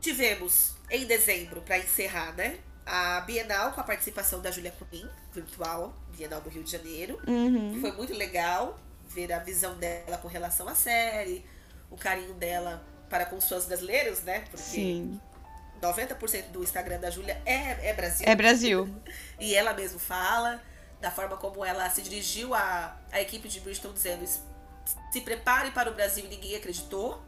tivemos 0.00 0.74
em 0.90 1.06
dezembro, 1.06 1.62
para 1.62 1.78
encerrar, 1.78 2.32
né? 2.32 2.58
A 2.84 3.20
Bienal 3.22 3.72
com 3.72 3.80
a 3.80 3.84
participação 3.84 4.40
da 4.40 4.50
Julia 4.50 4.72
Cunha, 4.72 5.10
virtual, 5.32 5.94
Bienal 6.16 6.40
do 6.40 6.48
Rio 6.48 6.62
de 6.62 6.70
Janeiro. 6.70 7.18
Uhum. 7.26 7.80
Foi 7.80 7.90
muito 7.92 8.12
legal 8.12 8.78
ver 9.08 9.32
a 9.32 9.38
visão 9.40 9.76
dela 9.76 10.18
com 10.18 10.28
relação 10.28 10.68
à 10.68 10.74
série, 10.74 11.44
o 11.90 11.96
carinho 11.96 12.34
dela 12.34 12.86
para 13.08 13.26
com 13.26 13.36
os 13.36 13.48
fãs 13.48 13.66
brasileiros, 13.66 14.22
né? 14.22 14.40
Porque 14.50 14.58
Sim. 14.58 15.20
90% 15.80 16.50
do 16.50 16.62
Instagram 16.62 16.98
da 17.00 17.10
Júlia 17.10 17.40
é, 17.44 17.90
é 17.90 17.92
Brasil. 17.94 18.26
É 18.28 18.34
Brasil. 18.34 18.88
E 19.38 19.54
ela 19.54 19.74
mesmo 19.74 19.98
fala 19.98 20.62
da 21.00 21.10
forma 21.10 21.36
como 21.36 21.62
ela 21.64 21.90
se 21.90 22.00
dirigiu 22.00 22.54
à, 22.54 22.96
à 23.12 23.20
equipe 23.20 23.48
de 23.48 23.60
Bristol 23.60 23.92
dizendo 23.92 24.24
"Es- 24.24 24.40
se 25.12 25.20
prepare 25.20 25.70
para 25.72 25.90
o 25.90 25.94
Brasil 25.94 26.24
e 26.24 26.28
ninguém 26.28 26.56
acreditou. 26.56 27.22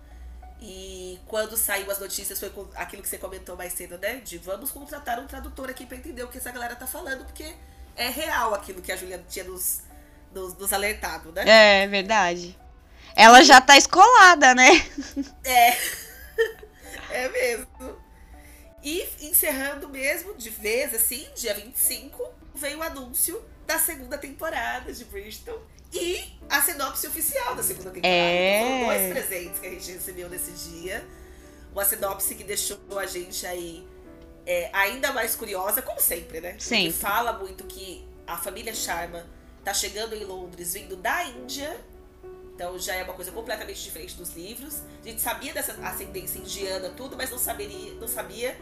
E 0.60 1.20
quando 1.26 1.56
saiu 1.56 1.90
as 1.90 1.98
notícias 2.00 2.40
foi 2.40 2.50
aquilo 2.74 3.02
que 3.02 3.08
você 3.08 3.18
comentou 3.18 3.56
mais 3.56 3.72
cedo, 3.74 3.96
né? 3.98 4.16
De 4.16 4.38
vamos 4.38 4.70
contratar 4.70 5.18
um 5.20 5.26
tradutor 5.26 5.68
aqui 5.70 5.86
para 5.86 5.96
entender 5.98 6.22
o 6.22 6.28
que 6.28 6.38
essa 6.38 6.50
galera 6.50 6.74
tá 6.74 6.86
falando, 6.86 7.24
porque 7.24 7.54
é 7.94 8.08
real 8.08 8.54
aquilo 8.54 8.80
que 8.82 8.90
a 8.90 8.96
Júlia 8.96 9.22
tinha 9.28 9.44
nos, 9.44 9.82
nos, 10.32 10.54
nos 10.56 10.72
alertado, 10.72 11.30
né? 11.32 11.82
É 11.82 11.86
verdade. 11.86 12.58
Ela 13.14 13.42
já 13.44 13.60
tá 13.60 13.76
escolada, 13.76 14.54
né? 14.54 14.68
É. 15.44 15.76
é 17.10 17.28
mesmo. 17.28 17.97
E 18.88 19.06
encerrando 19.20 19.86
mesmo, 19.86 20.34
de 20.34 20.48
vez, 20.48 20.94
assim, 20.94 21.28
dia 21.36 21.52
25, 21.52 22.26
veio 22.54 22.78
o 22.78 22.82
anúncio 22.82 23.38
da 23.66 23.78
segunda 23.78 24.16
temporada 24.16 24.90
de 24.90 25.04
Bristol. 25.04 25.60
E 25.92 26.24
a 26.48 26.62
sinopse 26.62 27.06
oficial 27.06 27.54
da 27.54 27.62
segunda 27.62 27.90
temporada. 27.90 28.08
É. 28.08 28.62
Então, 28.62 28.86
foram 28.86 28.98
dois 28.98 29.12
presentes 29.12 29.60
que 29.60 29.66
a 29.66 29.70
gente 29.70 29.92
recebeu 29.92 30.30
nesse 30.30 30.52
dia. 30.52 31.06
Uma 31.70 31.84
sinopse 31.84 32.34
que 32.34 32.42
deixou 32.42 32.78
a 32.98 33.04
gente 33.04 33.46
aí 33.46 33.86
é, 34.46 34.70
ainda 34.72 35.12
mais 35.12 35.36
curiosa, 35.36 35.82
como 35.82 36.00
sempre, 36.00 36.40
né? 36.40 36.56
Sempre. 36.58 36.92
fala 36.92 37.34
muito 37.34 37.64
que 37.64 38.08
a 38.26 38.38
família 38.38 38.74
Sharma 38.74 39.26
tá 39.62 39.74
chegando 39.74 40.14
em 40.14 40.24
Londres 40.24 40.72
vindo 40.72 40.96
da 40.96 41.24
Índia. 41.24 41.78
Então 42.54 42.78
já 42.78 42.94
é 42.94 43.02
uma 43.02 43.12
coisa 43.12 43.30
completamente 43.32 43.82
diferente 43.82 44.16
dos 44.16 44.34
livros. 44.34 44.80
A 45.04 45.08
gente 45.08 45.20
sabia 45.20 45.52
dessa 45.52 45.72
ascendência 45.86 46.38
indiana, 46.38 46.88
tudo, 46.96 47.18
mas 47.18 47.30
não 47.30 47.38
saberia, 47.38 47.92
não 48.00 48.08
sabia 48.08 48.56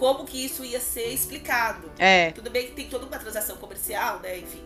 como 0.00 0.24
que 0.24 0.42
isso 0.42 0.64
ia 0.64 0.80
ser 0.80 1.08
explicado. 1.12 1.92
É. 1.98 2.30
Tudo 2.30 2.50
bem 2.50 2.68
que 2.68 2.72
tem 2.72 2.88
toda 2.88 3.04
uma 3.04 3.18
transação 3.18 3.58
comercial, 3.58 4.18
né? 4.20 4.38
Enfim, 4.38 4.62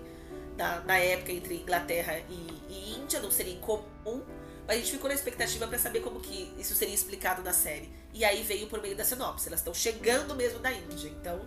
na, 0.57 0.79
na 0.83 0.97
época 0.97 1.33
entre 1.33 1.57
Inglaterra 1.57 2.21
e, 2.31 2.73
e 2.73 2.95
Índia, 3.01 3.19
não 3.21 3.33
seria 3.33 3.53
incomum. 3.53 4.23
Mas 4.65 4.77
a 4.77 4.79
gente 4.79 4.93
ficou 4.93 5.09
na 5.09 5.15
expectativa 5.15 5.67
pra 5.67 5.77
saber 5.77 6.01
como 6.01 6.21
que 6.21 6.55
isso 6.57 6.77
seria 6.77 6.95
explicado 6.95 7.43
na 7.43 7.53
série. 7.53 7.91
E 8.15 8.25
aí 8.25 8.45
veio 8.45 8.69
por 8.69 8.81
meio 8.81 8.97
da 8.97 9.03
sinopse. 9.05 9.49
Elas 9.49 9.59
estão 9.59 9.75
chegando 9.75 10.37
mesmo 10.37 10.61
da 10.61 10.71
Índia. 10.71 11.09
Então, 11.09 11.41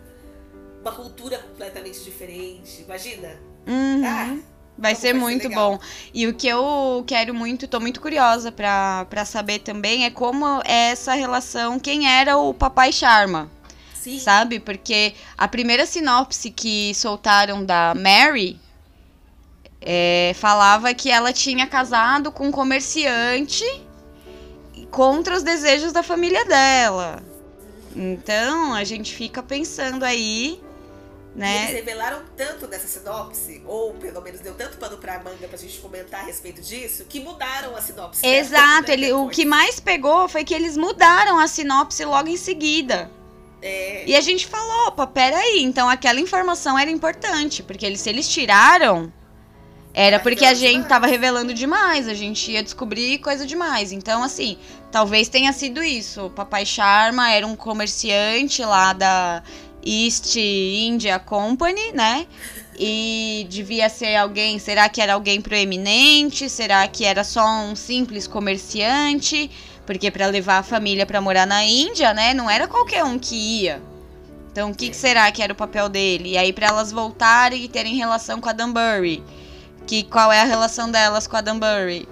uma 0.82 0.92
cultura 0.92 1.40
completamente 1.40 2.04
diferente. 2.04 2.82
Imagina? 2.82 3.40
Uhum. 3.66 4.04
Ah, 4.06 4.38
Vai 4.78 4.94
ser 4.96 5.08
ser 5.08 5.14
muito 5.14 5.48
legal. 5.48 5.72
bom. 5.72 5.80
E 6.14 6.28
o 6.28 6.34
que 6.34 6.48
eu 6.48 7.04
quero 7.08 7.34
muito, 7.34 7.68
tô 7.68 7.80
muito 7.80 8.00
curiosa 8.00 8.52
pra 8.52 9.26
saber 9.26 9.60
também 9.60 10.06
é 10.06 10.12
como 10.12 10.62
é 10.66 10.92
essa 10.92 11.14
relação, 11.14 11.80
quem 11.80 12.08
era 12.08 12.38
o 12.38 12.54
Papai 12.54 12.92
Sharma, 12.92 13.50
sim. 14.12 14.20
sabe? 14.20 14.60
Porque 14.60 15.14
a 15.38 15.48
primeira 15.48 15.86
sinopse 15.86 16.52
que 16.52 16.94
soltaram 16.96 17.64
da 17.66 17.94
Mary 17.96 18.60
é, 19.82 20.34
falava 20.36 20.94
que 20.94 21.10
ela 21.10 21.32
tinha 21.32 21.68
casado 21.68 22.32
com 22.32 22.48
um 22.48 22.52
comerciante 22.52 23.66
contra 24.92 25.36
os 25.36 25.44
desejos 25.44 25.92
da 25.92 26.04
família 26.04 26.46
dela. 26.46 27.24
Então 27.96 28.74
a 28.74 28.84
gente 28.84 29.16
fica 29.16 29.42
pensando 29.42 30.04
aí, 30.04 30.62
né? 31.36 31.64
eles 31.64 31.86
revelaram 31.86 32.22
tanto 32.36 32.68
nessa 32.68 32.88
sinopse, 32.88 33.62
ou 33.66 33.94
pelo 33.94 34.22
menos 34.22 34.40
deu 34.40 34.54
tanto 34.54 34.78
pano 34.78 34.98
pra 34.98 35.20
manga 35.20 35.48
pra 35.48 35.58
gente 35.58 35.80
comentar 35.80 36.22
a 36.22 36.24
respeito 36.24 36.62
disso, 36.62 37.06
que 37.06 37.20
mudaram 37.20 37.76
a 37.76 37.82
sinopse. 37.82 38.26
Exato, 38.26 38.90
né, 38.90 38.94
ele, 38.94 39.14
o 39.14 39.30
que 39.30 39.46
mais 39.46 39.80
pegou 39.80 40.28
foi 40.28 40.44
que 40.44 40.54
eles 40.54 40.78
mudaram 40.78 41.40
a 41.40 41.48
sinopse 41.48 42.04
logo 42.06 42.28
em 42.28 42.38
seguida. 42.38 43.10
É, 43.62 44.04
E 44.08 44.16
a 44.16 44.22
gente 44.22 44.46
falou, 44.46 44.88
opa, 44.88 45.08
peraí, 45.08 45.62
então 45.64 45.90
aquela 45.90 46.20
informação 46.20 46.78
era 46.78 46.92
importante, 46.92 47.64
porque 47.64 47.86
eles, 47.86 48.00
se 48.02 48.10
eles 48.10 48.30
tiraram, 48.30 49.12
era 49.94 50.20
porque 50.20 50.46
a 50.46 50.54
gente 50.54 50.88
tava 50.88 51.08
revelando 51.08 51.54
demais, 51.56 52.08
a 52.08 52.14
gente 52.14 52.52
ia 52.52 52.62
descobrir 52.62 53.18
coisa 53.18 53.48
demais. 53.48 53.92
Então, 53.92 54.22
assim, 54.22 54.58
talvez 54.92 55.28
tenha 55.28 55.52
sido 55.52 55.84
isso. 55.84 56.28
O 56.28 56.30
Papai 56.30 56.68
Sharma 56.68 57.32
era 57.32 57.48
um 57.48 57.56
comerciante 57.56 58.64
lá 58.64 58.94
da 58.94 59.42
East 59.84 60.36
India 60.36 61.18
Company, 61.18 61.94
né? 61.94 62.28
E 62.80 63.48
devia 63.50 63.90
ser 63.90 64.16
alguém, 64.18 64.60
será 64.60 64.88
que 64.88 65.02
era 65.02 65.16
alguém 65.16 65.42
proeminente? 65.42 66.48
Será 66.48 66.88
que 66.88 67.04
era 67.04 67.24
só 67.24 67.44
um 67.62 67.76
simples 67.76 68.28
comerciante? 68.28 69.50
Porque 69.88 70.12
para 70.12 70.28
levar 70.28 70.58
a 70.58 70.64
família 70.64 71.06
para 71.06 71.22
morar 71.22 71.48
na 71.48 71.64
Índia, 71.64 72.14
né, 72.14 72.34
não 72.34 72.50
era 72.50 72.68
qualquer 72.68 73.06
um 73.06 73.18
que 73.18 73.36
ia. 73.36 73.82
Então, 74.52 74.72
o 74.72 74.76
que, 74.76 74.90
que 74.90 74.96
será 74.96 75.32
que 75.32 75.42
era 75.42 75.54
o 75.54 75.56
papel 75.56 75.88
dele? 75.88 76.32
E 76.32 76.38
aí 76.38 76.52
para 76.52 76.68
elas 76.68 76.92
voltarem 76.92 77.64
e 77.64 77.70
terem 77.70 77.96
relação 77.96 78.42
com 78.42 78.50
a 78.50 78.54
Dunbury. 78.54 79.24
Que 79.86 80.04
qual 80.04 80.32
é 80.32 80.42
a 80.42 80.44
relação 80.44 80.92
delas 80.92 81.26
com 81.26 81.38
a 81.38 81.42
Dunbury? 81.42 82.08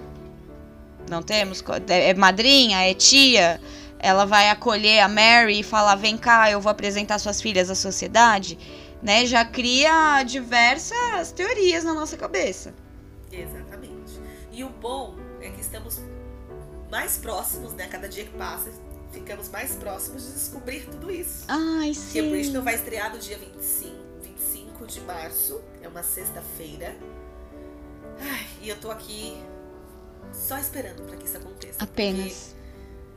Não 1.10 1.22
temos? 1.22 1.62
É 1.88 2.14
madrinha? 2.14 2.82
É 2.82 2.94
tia? 2.94 3.60
Ela 3.98 4.24
vai 4.24 4.48
acolher 4.48 5.00
a 5.00 5.08
Mary 5.08 5.60
e 5.60 5.62
falar: 5.62 5.96
vem 5.96 6.16
cá, 6.16 6.50
eu 6.50 6.60
vou 6.60 6.70
apresentar 6.70 7.18
suas 7.18 7.42
filhas 7.42 7.68
à 7.68 7.74
sociedade? 7.74 8.58
Né? 9.02 9.26
Já 9.26 9.44
cria 9.44 10.22
diversas 10.22 11.32
teorias 11.32 11.84
na 11.84 11.92
nossa 11.92 12.16
cabeça. 12.16 12.74
exatamente. 13.30 14.20
E 14.52 14.64
o 14.64 14.70
bom 14.70 15.16
é 15.40 15.50
que 15.50 15.60
estamos 15.60 16.00
mais 16.90 17.16
próximos, 17.18 17.72
né? 17.72 17.86
Cada 17.88 18.08
dia 18.08 18.24
que 18.24 18.30
passa, 18.36 18.70
ficamos 19.12 19.48
mais 19.48 19.74
próximos 19.74 20.24
de 20.26 20.32
descobrir 20.32 20.86
tudo 20.90 21.10
isso. 21.10 21.44
Ai, 21.48 21.92
Porque 21.94 22.22
sim. 22.22 22.30
Bridgerton 22.30 22.62
vai 22.62 22.74
estrear 22.74 23.12
no 23.12 23.18
dia 23.18 23.38
25, 23.38 23.94
25 24.22 24.86
de 24.86 25.00
março, 25.02 25.60
é 25.82 25.88
uma 25.88 26.02
sexta-feira. 26.02 26.94
Ai, 28.20 28.46
E 28.62 28.68
eu 28.68 28.76
tô 28.80 28.90
aqui 28.90 29.36
só 30.32 30.58
esperando 30.58 31.02
pra 31.06 31.16
que 31.16 31.24
isso 31.26 31.36
aconteça. 31.36 31.82
Apenas. 31.82 32.54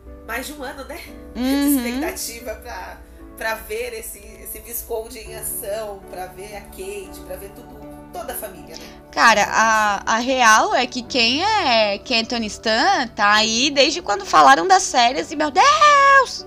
porque 0.04 0.26
Mais 0.28 0.46
de 0.46 0.54
um 0.54 0.64
ano, 0.64 0.84
né? 0.86 0.98
De 1.34 1.40
Uhum. 1.42 1.78
expectativa 1.78 2.56
pra, 2.56 3.02
pra 3.38 3.56
ver 3.56 3.94
esse, 3.94 4.20
esse 4.20 4.60
Visconde 4.60 5.18
em 5.20 5.36
ação, 5.36 6.02
pra 6.10 6.28
ver 6.28 6.56
a 6.56 6.62
Kate, 6.62 7.20
pra 7.26 7.36
ver 7.36 7.50
tudo, 7.52 7.80
toda 8.12 8.34
a 8.34 8.36
família, 8.36 8.76
né? 8.76 8.84
Cara, 9.12 9.48
a, 9.50 10.16
a 10.16 10.18
real 10.20 10.76
é 10.76 10.86
que 10.86 11.02
quem 11.02 11.44
é, 11.44 11.98
quem 11.98 12.20
é 12.20 12.24
Tony 12.24 12.48
Stan 12.48 13.08
tá 13.16 13.34
aí 13.34 13.72
desde 13.72 14.02
quando 14.02 14.26
falaram 14.26 14.68
das 14.68 14.84
séries 14.84 15.32
e, 15.32 15.36
meu 15.36 15.52
Deus! 15.52 16.46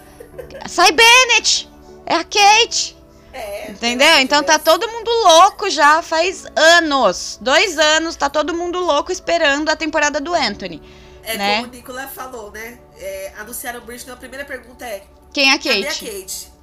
Sai 0.68 0.92
Bennett! 0.92 1.68
É 2.06 2.16
a 2.16 2.24
Kate! 2.24 2.96
É, 3.32 3.70
Entendeu? 3.72 4.18
Então 4.20 4.44
tá 4.44 4.60
todo 4.60 4.88
mundo 4.88 5.10
louco 5.10 5.68
já 5.68 6.00
faz 6.02 6.44
anos. 6.54 7.36
Dois 7.40 7.76
anos, 7.78 8.14
tá 8.14 8.30
todo 8.30 8.54
mundo 8.54 8.78
louco 8.78 9.10
esperando 9.10 9.68
a 9.70 9.74
temporada 9.74 10.20
do 10.20 10.32
Anthony. 10.32 10.80
É 11.24 11.36
né? 11.36 11.56
como 11.56 11.68
o 11.68 11.70
Nicolas 11.70 12.12
falou, 12.12 12.52
né? 12.52 12.78
É, 12.96 13.32
anunciaram 13.38 13.80
o 13.80 13.82
Bridgerton, 13.82 14.12
a 14.12 14.16
primeira 14.16 14.44
pergunta 14.44 14.84
é: 14.84 15.02
Quem 15.32 15.50
é 15.50 15.54
a 15.54 15.58
cadê 15.58 15.82
Kate? 15.82 16.06
a 16.06 16.12
Kate? 16.12 16.53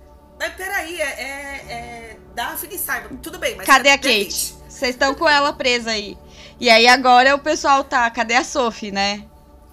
Mas 0.42 0.56
peraí, 0.56 1.00
é, 1.00 1.04
é, 1.06 1.72
é 1.72 2.18
Daphne 2.34 2.74
e 2.76 2.80
Simon. 2.80 3.18
Tudo 3.22 3.38
bem, 3.38 3.56
mas 3.56 3.68
Cadê 3.68 3.90
a 3.90 3.98
Kate? 3.98 4.56
Vocês 4.68 4.96
estão 4.96 5.14
com 5.14 5.30
ela 5.30 5.54
presa 5.54 5.92
aí. 5.92 6.18
E 6.60 6.68
aí 6.68 6.88
agora 6.88 7.36
o 7.36 7.40
pessoal 7.40 7.84
tá, 7.84 8.10
cadê 8.10 8.34
a 8.34 8.44
Sophie, 8.44 8.92
né? 8.92 9.24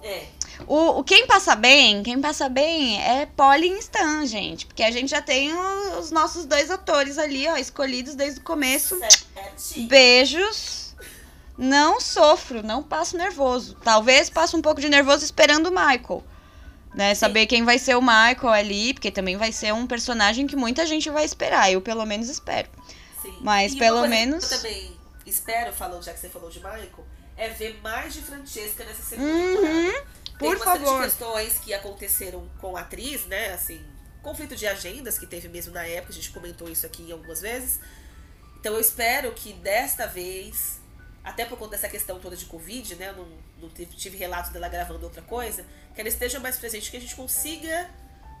É. 0.03 0.25
O, 0.67 0.99
o 0.99 1.03
quem 1.03 1.25
passa 1.25 1.55
bem, 1.55 2.03
quem 2.03 2.21
passa 2.21 2.47
bem 2.47 3.01
é 3.01 3.25
Polly 3.25 3.69
e 3.69 3.79
Stan, 3.79 4.27
gente. 4.27 4.67
Porque 4.67 4.83
a 4.83 4.91
gente 4.91 5.09
já 5.09 5.23
tem 5.23 5.51
o- 5.51 5.97
os 5.97 6.11
nossos 6.11 6.45
dois 6.45 6.69
atores 6.69 7.17
ali, 7.17 7.47
ó, 7.47 7.57
escolhidos 7.57 8.13
desde 8.13 8.39
o 8.39 8.43
começo. 8.43 8.99
Sete. 8.99 9.87
Beijos. 9.87 10.93
Não 11.57 11.99
sofro, 11.99 12.61
não 12.61 12.83
passo 12.83 13.17
nervoso. 13.17 13.75
Talvez 13.83 14.29
passe 14.29 14.55
um 14.55 14.61
pouco 14.61 14.79
de 14.79 14.87
nervoso 14.87 15.25
esperando 15.25 15.67
o 15.67 15.71
Michael. 15.71 16.23
Né, 16.93 17.13
saber 17.13 17.45
quem 17.45 17.63
vai 17.63 17.77
ser 17.77 17.95
o 17.95 18.01
Michael 18.01 18.49
ali, 18.49 18.93
porque 18.95 19.11
também 19.11 19.37
vai 19.37 19.51
ser 19.51 19.71
um 19.73 19.85
personagem 19.85 20.47
que 20.47 20.55
muita 20.55 20.85
gente 20.87 21.09
vai 21.09 21.23
esperar. 21.23 21.71
Eu, 21.71 21.81
pelo 21.81 22.03
menos, 22.05 22.27
espero. 22.29 22.67
Sim. 23.21 23.37
Mas 23.41 23.73
E 23.73 23.77
pelo 23.77 24.07
menos- 24.07 24.51
Eu 24.51 24.57
também 24.57 24.97
espero, 25.25 25.71
falando, 25.71 26.03
já 26.03 26.13
que 26.13 26.19
você 26.19 26.29
falou 26.29 26.49
de 26.49 26.57
Michael, 26.57 27.05
é 27.37 27.49
ver 27.49 27.79
mais 27.83 28.13
de 28.13 28.21
Francesca 28.21 28.83
nessa 28.83 29.03
segunda 29.03 29.31
Uhum, 29.31 29.55
temporada. 29.55 30.05
por 30.39 30.55
Tem 30.55 30.65
favor. 30.65 31.03
questões 31.03 31.59
que 31.59 31.73
aconteceram 31.73 32.49
com 32.59 32.75
a 32.75 32.81
atriz, 32.81 33.25
né? 33.27 33.53
Assim, 33.53 33.79
conflito 34.23 34.55
de 34.55 34.65
agendas 34.65 35.17
que 35.19 35.27
teve 35.27 35.47
mesmo 35.47 35.71
na 35.73 35.85
época, 35.85 36.11
a 36.11 36.15
gente 36.15 36.31
comentou 36.31 36.67
isso 36.69 36.85
aqui 36.87 37.11
algumas 37.11 37.39
vezes. 37.39 37.79
Então 38.59 38.73
eu 38.73 38.81
espero 38.81 39.31
que 39.33 39.53
desta 39.53 40.07
vez, 40.07 40.81
até 41.23 41.45
por 41.45 41.57
conta 41.57 41.71
dessa 41.71 41.87
questão 41.87 42.19
toda 42.19 42.35
de 42.35 42.45
Covid, 42.45 42.95
né? 42.95 43.09
Eu 43.09 43.15
não, 43.17 43.27
não 43.61 43.69
tive, 43.69 43.95
tive 43.95 44.17
relatos 44.17 44.51
dela 44.51 44.67
gravando 44.67 45.03
outra 45.05 45.21
coisa, 45.21 45.65
que 45.99 46.01
ela 46.01 46.07
esteja 46.09 46.39
mais 46.39 46.55
presente, 46.55 46.89
que 46.89 46.95
a 46.95 47.01
gente 47.01 47.13
consiga 47.13 47.89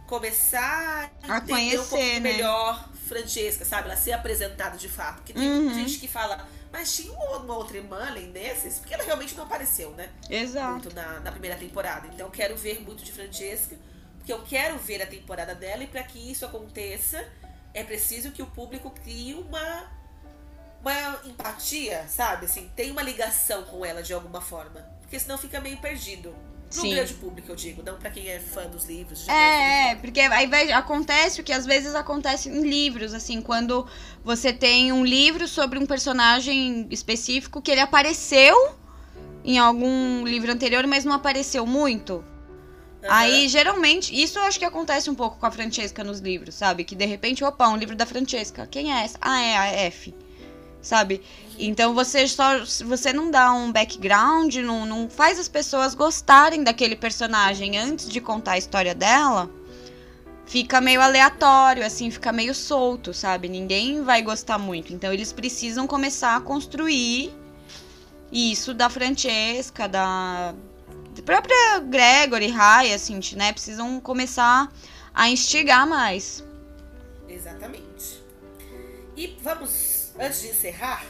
começar 0.07 1.11
A 1.23 1.37
entender 1.39 1.43
um 1.43 1.45
conhecer, 1.45 1.89
pouquinho 1.89 2.13
né? 2.13 2.19
melhor 2.31 2.89
Francesca, 3.05 3.65
sabe? 3.65 3.89
Ela 3.89 3.97
ser 3.97 4.13
apresentada 4.13 4.77
de 4.77 4.87
fato. 4.87 5.17
Porque 5.17 5.33
tem 5.33 5.43
Uhum. 5.43 5.73
gente 5.73 5.99
que 5.99 6.07
fala, 6.07 6.47
mas 6.71 6.95
tinha 6.95 7.11
uma, 7.11 7.57
outra 7.57 7.75
irmã 7.75 8.07
além 8.07 8.31
desses, 8.31 8.79
porque 8.79 8.93
ela 8.93 9.03
realmente 9.03 9.35
não 9.35 9.43
apareceu, 9.43 9.91
né? 9.91 10.09
Exato. 10.29 10.71
muito 10.71 10.95
na, 10.95 11.19
na 11.19 11.31
primeira 11.33 11.57
temporada. 11.57 12.07
Então 12.07 12.27
eu 12.27 12.31
quero 12.31 12.55
ver 12.55 12.81
muito 12.81 13.03
de 13.03 13.11
Francesca, 13.11 13.75
porque 14.17 14.31
eu 14.31 14.41
quero 14.43 14.77
ver 14.77 15.01
a 15.01 15.05
temporada 15.05 15.53
dela 15.53 15.83
e 15.83 15.87
para 15.87 16.03
que 16.03 16.31
isso 16.31 16.45
aconteça 16.45 17.27
é 17.73 17.83
preciso 17.83 18.31
que 18.31 18.41
o 18.41 18.47
público 18.47 18.89
crie 18.89 19.33
uma 19.33 19.99
uma 20.81 21.19
empatia, 21.25 22.07
sabe? 22.07 22.45
Assim, 22.45 22.71
tem 22.73 22.89
uma 22.89 23.01
ligação 23.01 23.63
com 23.63 23.85
ela 23.85 24.01
de 24.01 24.13
alguma 24.13 24.39
forma, 24.39 24.79
porque 25.01 25.19
senão 25.19 25.37
fica 25.37 25.59
meio 25.59 25.77
perdido. 25.79 26.33
Pro 26.69 26.81
Sim. 26.81 26.93
grande 26.93 27.13
público, 27.15 27.51
eu 27.51 27.55
digo, 27.55 27.81
não 27.83 27.95
pra 27.97 28.11
quem 28.11 28.27
é 28.27 28.39
fã 28.39 28.67
dos 28.67 28.85
livros. 28.85 29.27
É, 29.27 29.91
é, 29.91 29.95
porque 29.95 30.19
aí 30.19 30.45
vai, 30.45 30.71
acontece 30.71 31.41
o 31.41 31.43
que 31.43 31.51
às 31.51 31.65
vezes 31.65 31.95
acontece 31.95 32.47
em 32.47 32.61
livros, 32.61 33.11
assim, 33.13 33.41
quando 33.41 33.87
você 34.23 34.53
tem 34.53 34.91
um 34.91 35.03
livro 35.03 35.47
sobre 35.47 35.79
um 35.79 35.85
personagem 35.85 36.87
específico 36.91 37.59
que 37.59 37.71
ele 37.71 37.81
apareceu 37.81 38.75
em 39.43 39.57
algum 39.57 40.23
livro 40.25 40.51
anterior, 40.51 40.85
mas 40.85 41.03
não 41.03 41.13
apareceu 41.13 41.65
muito. 41.65 42.23
história. 43.01 43.15
Aí, 43.15 43.47
geralmente, 43.47 44.13
isso 44.13 44.37
eu 44.37 44.43
acho 44.43 44.59
que 44.59 44.65
acontece 44.65 45.09
um 45.09 45.15
pouco 45.15 45.39
com 45.39 45.45
a 45.47 45.51
Francesca 45.51 46.03
nos 46.03 46.19
livros, 46.19 46.53
sabe? 46.53 46.83
Que 46.83 46.95
de 46.95 47.05
repente, 47.05 47.43
opa, 47.43 47.67
um 47.67 47.77
livro 47.77 47.95
da 47.95 48.05
Francesca. 48.05 48.67
Quem 48.67 48.93
é 48.93 49.05
essa? 49.05 49.17
Ah, 49.19 49.41
é 49.41 49.57
a 49.57 49.65
F. 49.85 50.13
Sabe? 50.81 51.21
Então 51.57 51.93
você 51.93 52.27
só. 52.27 52.59
Você 52.85 53.11
não 53.11 53.29
dá 53.29 53.51
um 53.51 53.71
background, 53.71 54.55
não, 54.55 54.85
não 54.85 55.09
faz 55.09 55.37
as 55.37 55.49
pessoas 55.49 55.93
gostarem 55.93 56.63
daquele 56.63 56.95
personagem 56.95 57.77
antes 57.77 58.09
de 58.09 58.21
contar 58.21 58.53
a 58.53 58.57
história 58.57 58.95
dela. 58.95 59.49
Fica 60.45 60.81
meio 60.81 61.01
aleatório, 61.01 61.85
assim, 61.85 62.09
fica 62.09 62.31
meio 62.31 62.55
solto, 62.55 63.13
sabe? 63.13 63.47
Ninguém 63.47 64.03
vai 64.03 64.21
gostar 64.21 64.57
muito. 64.57 64.93
Então 64.93 65.13
eles 65.13 65.31
precisam 65.31 65.85
começar 65.85 66.37
a 66.37 66.41
construir 66.41 67.31
isso 68.31 68.73
da 68.73 68.89
Francesca, 68.89 69.87
da, 69.87 70.55
própria 71.25 71.79
Gregory, 71.79 72.47
Hyacinth, 72.47 73.33
né? 73.33 73.51
Precisam 73.51 73.99
começar 73.99 74.71
a 75.13 75.29
instigar 75.29 75.87
mais. 75.87 76.43
Exatamente. 77.27 78.23
E 79.15 79.37
vamos, 79.41 79.98
antes 80.17 80.41
de 80.41 80.47
encerrar, 80.49 81.05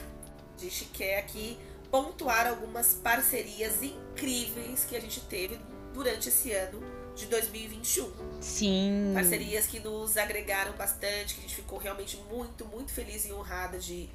a 0.57 0.61
gente 0.61 0.85
quer 0.85 1.19
aqui 1.19 1.57
pontuar 1.91 2.47
algumas 2.47 2.93
parcerias 2.93 3.81
incríveis 3.81 4.85
que 4.85 4.95
a 4.95 4.99
gente 5.01 5.21
teve 5.21 5.59
durante 5.93 6.29
esse 6.29 6.51
ano 6.51 6.81
de 7.15 7.25
2021. 7.25 8.11
Sim. 8.41 9.11
Parcerias 9.13 9.65
que 9.67 9.79
nos 9.79 10.15
agregaram 10.17 10.71
bastante, 10.73 11.33
que 11.35 11.39
a 11.39 11.43
gente 11.43 11.55
ficou 11.55 11.77
realmente 11.79 12.17
muito, 12.31 12.65
muito 12.65 12.91
feliz 12.91 13.25
e 13.25 13.33
honrada 13.33 13.77
de 13.79 14.09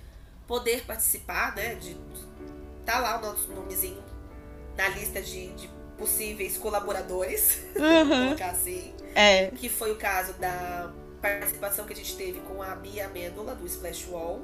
poder 0.47 0.85
participar, 0.85 1.55
né? 1.57 1.75
De 1.75 1.97
tá 2.87 2.99
lá 2.99 3.19
o 3.19 3.23
nosso 3.23 3.49
nomezinho 3.49 4.03
na 4.77 4.89
lista 4.89 5.21
de, 5.23 5.49
de 5.55 5.69
possíveis 5.99 6.57
colaboradores, 6.59 7.59
Uhum. 7.77 8.27
colocar 8.27 8.51
assim 8.51 8.93
É. 9.15 9.51
que 9.51 9.69
foi 9.69 9.93
o 9.93 9.97
caso 9.97 10.33
da 10.35 10.93
participação 11.23 11.87
que 11.87 11.93
a 11.93 11.97
gente 11.97 12.17
teve 12.17 12.41
com 12.41 12.63
a 12.63 12.75
Bia 12.75 13.07
Amêndola, 13.07 13.55
do 13.55 13.67
Splash 13.67 14.07
Wall, 14.09 14.43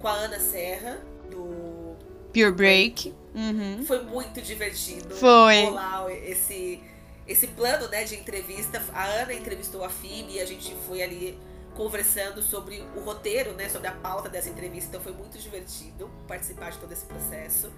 com 0.00 0.08
a 0.08 0.12
Ana 0.12 0.38
Serra, 0.40 0.98
do. 1.30 1.96
Pure 2.32 2.52
Break. 2.52 3.14
Uhum. 3.34 3.84
Foi 3.86 4.02
muito 4.02 4.40
divertido. 4.42 5.14
Foi. 5.14 5.64
rolar 5.64 6.10
esse, 6.10 6.80
esse 7.26 7.46
plano 7.48 7.88
né, 7.88 8.04
de 8.04 8.16
entrevista. 8.16 8.82
A 8.92 9.04
Ana 9.04 9.32
entrevistou 9.32 9.84
a 9.84 9.88
Phoebe 9.88 10.34
e 10.34 10.40
a 10.40 10.46
gente 10.46 10.74
foi 10.86 11.02
ali 11.02 11.38
conversando 11.74 12.42
sobre 12.42 12.84
o 12.96 13.00
roteiro, 13.00 13.52
né, 13.52 13.68
sobre 13.68 13.86
a 13.88 13.92
pauta 13.92 14.28
dessa 14.28 14.48
entrevista. 14.50 14.88
Então 14.88 15.00
foi 15.00 15.12
muito 15.12 15.38
divertido 15.38 16.10
participar 16.26 16.70
de 16.72 16.78
todo 16.78 16.92
esse 16.92 17.06
processo. 17.06 17.70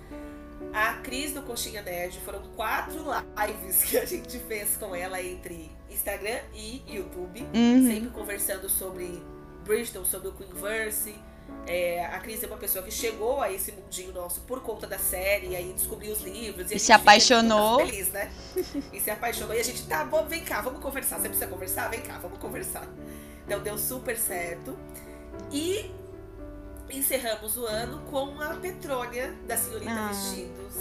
A 0.73 0.95
Cris 0.95 1.33
do 1.33 1.43
Coxinha 1.43 1.83
Nerd 1.83 2.19
foram 2.21 2.41
quatro 2.57 3.03
lives 3.47 3.85
que 3.85 3.99
a 3.99 4.05
gente 4.05 4.39
fez 4.41 4.77
com 4.77 4.95
ela 4.95 5.23
entre 5.23 5.71
Instagram 5.91 6.39
e 6.55 6.83
YouTube, 6.87 7.41
Uhum. 7.55 7.87
sempre 7.87 8.11
conversando 8.11 8.69
sobre 8.69 9.23
Bridgeton, 9.65 10.05
sobre 10.05 10.29
o 10.29 10.33
Queenverse. 10.33 11.15
É, 11.67 12.05
a 12.07 12.19
Cris 12.19 12.43
é 12.43 12.47
uma 12.47 12.57
pessoa 12.57 12.85
que 12.85 12.91
chegou 12.91 13.41
a 13.41 13.53
esse 13.53 13.71
mundinho 13.73 14.13
nosso 14.13 14.41
por 14.41 14.61
conta 14.61 14.87
da 14.87 14.99
série, 14.99 15.49
e 15.49 15.57
aí 15.57 15.73
descobriu 15.73 16.13
os 16.13 16.21
livros. 16.21 16.71
E 16.71 16.75
a 16.75 16.79
se 16.79 16.93
apaixonou. 16.93 17.79
Feliz, 17.87 18.09
né? 18.11 18.31
E 18.93 19.01
se 19.01 19.11
apaixonou. 19.11 19.55
E 19.55 19.61
a 19.61 19.63
gente, 19.63 19.87
tá 19.87 20.05
bom, 20.05 20.27
vem 20.27 20.43
cá, 20.45 20.61
vamos 20.63 20.81
conversar. 20.81 21.17
Você 21.21 21.29
precisa 21.29 21.47
conversar? 21.47 21.89
Vem 21.89 22.01
cá, 22.01 22.19
vamos 22.19 22.39
conversar. 22.39 22.89
Então 23.47 23.61
deu 23.61 23.79
super 23.79 24.17
certo. 24.17 24.77
E 25.53 25.91
encerramos 26.91 27.57
o 27.57 27.67
ano 27.67 28.01
com 28.11 28.41
a 28.41 28.55
Petrônia, 28.55 29.33
da 29.47 29.57
Senhorita 29.57 29.93
Ah. 29.93 30.09
Vestidos. 30.09 30.75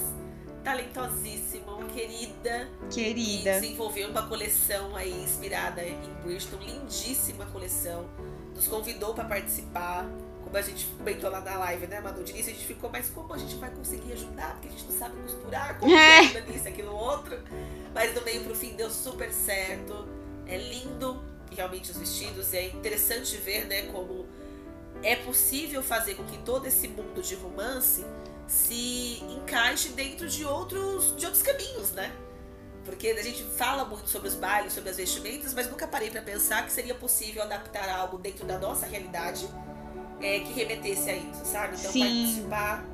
Talentosíssima, 0.63 1.73
uma 1.73 1.87
querida, 1.87 2.69
que 2.89 3.01
Querida. 3.03 3.59
desenvolveu 3.59 4.09
uma 4.09 4.27
coleção 4.27 4.95
aí 4.95 5.23
inspirada 5.23 5.81
em 5.83 5.97
Bristol, 6.23 6.59
lindíssima 6.59 7.45
coleção. 7.47 8.09
Nos 8.53 8.67
convidou 8.67 9.13
para 9.13 9.23
participar, 9.23 10.05
como 10.49 10.57
a 10.57 10.61
gente 10.63 10.87
comentou 10.97 11.29
lá 11.29 11.41
na 11.41 11.57
live, 11.59 11.85
né, 11.85 11.99
Manu? 11.99 12.23
De 12.23 12.31
início 12.31 12.51
a 12.51 12.55
gente 12.55 12.65
ficou, 12.65 12.89
mas 12.89 13.07
como 13.09 13.31
a 13.31 13.37
gente 13.37 13.55
vai 13.57 13.69
conseguir 13.69 14.13
ajudar? 14.13 14.53
Porque 14.53 14.67
a 14.67 14.71
gente 14.71 14.85
não 14.85 14.97
sabe 14.97 15.15
costurar, 15.21 15.77
como 15.77 15.95
É. 15.95 16.25
é. 16.25 16.41
nisso, 16.41 16.67
aquilo, 16.67 16.91
outro. 16.91 17.39
Mas 17.93 18.15
do 18.15 18.21
meio 18.23 18.43
pro 18.43 18.55
fim 18.55 18.73
deu 18.75 18.89
super 18.89 19.31
certo. 19.31 20.07
É 20.47 20.57
lindo, 20.57 21.23
realmente, 21.55 21.91
os 21.91 21.97
vestidos. 21.97 22.51
É 22.51 22.65
interessante 22.69 23.37
ver, 23.37 23.67
né, 23.67 23.83
como 23.91 24.27
é 25.03 25.15
possível 25.17 25.83
fazer 25.83 26.15
com 26.15 26.25
que 26.25 26.39
todo 26.39 26.65
esse 26.65 26.87
mundo 26.87 27.21
de 27.21 27.35
romance 27.35 28.03
se 28.47 29.23
encaixe 29.29 29.89
dentro 29.89 30.27
de 30.27 30.43
outros, 30.43 31.15
de 31.15 31.25
outros 31.27 31.43
caminhos, 31.43 31.91
né? 31.91 32.11
Porque 32.83 33.09
a 33.09 33.21
gente 33.21 33.43
fala 33.55 33.85
muito 33.85 34.09
sobre 34.09 34.29
os 34.29 34.33
bailes, 34.33 34.73
sobre 34.73 34.89
as 34.89 34.97
vestimentas, 34.97 35.53
mas 35.53 35.69
nunca 35.69 35.87
parei 35.87 36.09
para 36.09 36.23
pensar 36.23 36.65
que 36.65 36.71
seria 36.71 36.95
possível 36.95 37.43
adaptar 37.43 37.87
algo 37.87 38.17
dentro 38.17 38.47
da 38.47 38.57
nossa 38.57 38.87
realidade 38.87 39.47
é, 40.21 40.39
que 40.39 40.53
remetesse 40.53 41.09
a 41.09 41.15
isso, 41.15 41.45
sabe? 41.45 41.75
Então 41.77 41.91
Sim. 41.91 41.99
participar 42.01 42.85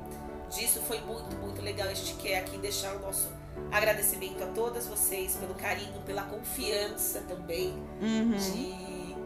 disso 0.50 0.80
foi 0.82 1.00
muito, 1.00 1.36
muito 1.36 1.60
legal. 1.62 1.88
A 1.88 1.94
gente 1.94 2.14
quer 2.14 2.38
aqui 2.38 2.56
deixar 2.58 2.94
o 2.96 3.00
nosso 3.00 3.28
agradecimento 3.72 4.42
a 4.44 4.46
todas 4.48 4.86
vocês 4.86 5.34
pelo 5.36 5.54
carinho, 5.54 6.00
pela 6.02 6.22
confiança 6.22 7.20
também 7.28 7.74
Uhum. 8.00 8.30
de, 8.30 9.16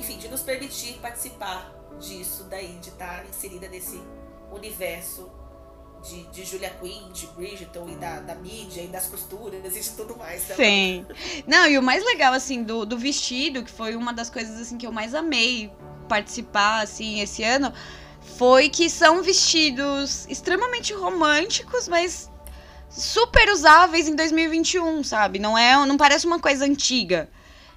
enfim, 0.00 0.18
de 0.18 0.28
nos 0.28 0.40
permitir 0.42 0.94
participar 1.00 1.72
disso 2.00 2.44
daí, 2.44 2.78
de 2.80 2.88
estar 2.88 3.24
inserida 3.26 3.68
nesse 3.68 4.02
universo 4.50 5.30
de, 6.04 6.24
de 6.24 6.44
Julia 6.44 6.70
Quinn, 6.80 7.10
de 7.12 7.26
Bridgerton 7.28 7.88
e 7.88 7.96
da, 7.96 8.20
da 8.20 8.34
mídia 8.34 8.82
e 8.82 8.86
das 8.88 9.06
costuras 9.06 9.76
e 9.76 9.80
de 9.80 9.90
tudo 9.90 10.16
mais. 10.16 10.44
também. 10.46 11.06
Sim. 11.16 11.42
Não, 11.46 11.66
e 11.66 11.78
o 11.78 11.82
mais 11.82 12.04
legal, 12.04 12.34
assim, 12.34 12.62
do, 12.62 12.84
do 12.84 12.98
vestido, 12.98 13.62
que 13.62 13.70
foi 13.70 13.96
uma 13.96 14.12
das 14.12 14.28
coisas, 14.28 14.60
assim, 14.60 14.76
que 14.76 14.86
eu 14.86 14.92
mais 14.92 15.14
amei 15.14 15.72
participar, 16.08 16.82
assim, 16.82 17.20
esse 17.20 17.42
ano, 17.42 17.72
foi 18.36 18.68
que 18.68 18.90
são 18.90 19.22
vestidos 19.22 20.26
extremamente 20.28 20.92
românticos, 20.92 21.88
mas 21.88 22.30
super 22.90 23.50
usáveis 23.50 24.06
em 24.06 24.14
2021, 24.14 25.02
sabe? 25.02 25.38
Não 25.38 25.56
é, 25.56 25.74
não 25.86 25.96
parece 25.96 26.26
uma 26.26 26.38
coisa 26.38 26.64
antiga. 26.64 27.28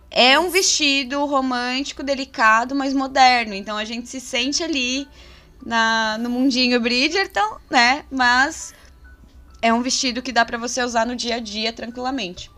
É 0.10 0.40
um 0.40 0.50
vestido 0.50 1.24
romântico, 1.26 2.04
delicado, 2.04 2.74
mas 2.76 2.94
moderno. 2.94 3.54
Então 3.54 3.78
a 3.78 3.84
gente 3.84 4.08
se 4.08 4.22
sente 4.22 4.64
ali 4.64 5.08
na, 5.66 6.18
no 6.20 6.30
mundinho 6.30 6.80
Bridgerton, 6.80 7.58
né? 7.70 8.06
Mas 8.12 8.74
é 9.62 9.74
um 9.74 9.82
vestido 9.82 10.22
que 10.22 10.32
dá 10.32 10.46
pra 10.46 10.58
você 10.58 10.82
usar 10.84 11.06
no 11.06 11.16
dia 11.16 11.36
a 11.36 11.40
dia 11.40 11.74
tranquilamente. 11.74 12.52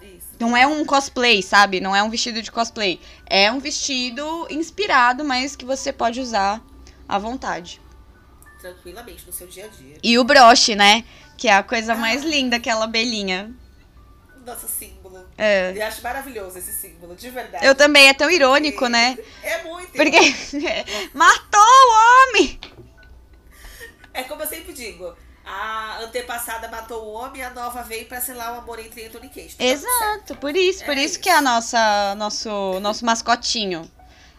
Isso. 0.00 0.28
Não 0.38 0.56
é 0.56 0.66
um 0.66 0.84
cosplay, 0.84 1.42
sabe? 1.42 1.80
Não 1.80 1.94
é 1.94 2.02
um 2.02 2.10
vestido 2.10 2.42
de 2.42 2.52
cosplay. 2.52 3.00
É 3.26 3.50
um 3.50 3.58
vestido 3.58 4.46
inspirado, 4.50 5.24
mas 5.24 5.56
que 5.56 5.64
você 5.64 5.92
pode 5.92 6.20
usar 6.20 6.62
à 7.08 7.18
vontade. 7.18 7.80
Tranquilamente 8.60 9.24
no 9.26 9.32
seu 9.32 9.46
dia 9.46 9.66
a 9.66 9.68
dia. 9.68 9.98
E 10.02 10.18
o 10.18 10.24
broche, 10.24 10.74
né? 10.74 11.04
Que 11.36 11.48
é 11.48 11.54
a 11.54 11.62
coisa 11.62 11.94
mais 11.94 12.22
linda, 12.22 12.56
aquela 12.56 12.84
abelhinha. 12.84 13.54
Nosso 14.44 14.68
símbolo. 14.68 15.03
É. 15.36 15.72
Eu 15.74 15.86
acho 15.86 16.02
maravilhoso 16.02 16.58
esse 16.58 16.72
símbolo, 16.72 17.16
de 17.16 17.28
verdade. 17.30 17.66
Eu 17.66 17.74
também, 17.74 18.08
é 18.08 18.14
tão 18.14 18.30
irônico, 18.30 18.86
né? 18.86 19.18
É 19.42 19.62
muito. 19.64 19.92
Porque 19.92 20.18
matou 21.12 21.60
o 21.60 22.30
homem! 22.30 22.60
É 24.12 24.22
como 24.22 24.42
eu 24.42 24.46
sempre 24.46 24.72
digo. 24.72 25.14
A 25.44 25.98
antepassada 26.00 26.68
matou 26.68 27.04
o 27.04 27.12
homem, 27.12 27.42
a 27.42 27.50
nova 27.50 27.82
veio 27.82 28.06
pra 28.06 28.20
selar 28.20 28.54
o 28.54 28.58
amor 28.60 28.78
entre 28.78 29.04
Anthony 29.06 29.28
Cage. 29.28 29.56
Tá. 29.56 29.64
Exato, 29.64 30.36
por 30.36 30.56
isso, 30.56 30.84
por 30.84 30.96
É 30.96 31.04
isso 31.04 31.20
que 31.20 31.28
é 31.28 31.34
a 31.34 31.42
nossa, 31.42 32.14
nosso, 32.14 32.80
nosso 32.80 33.04
mascotinho. 33.04 33.90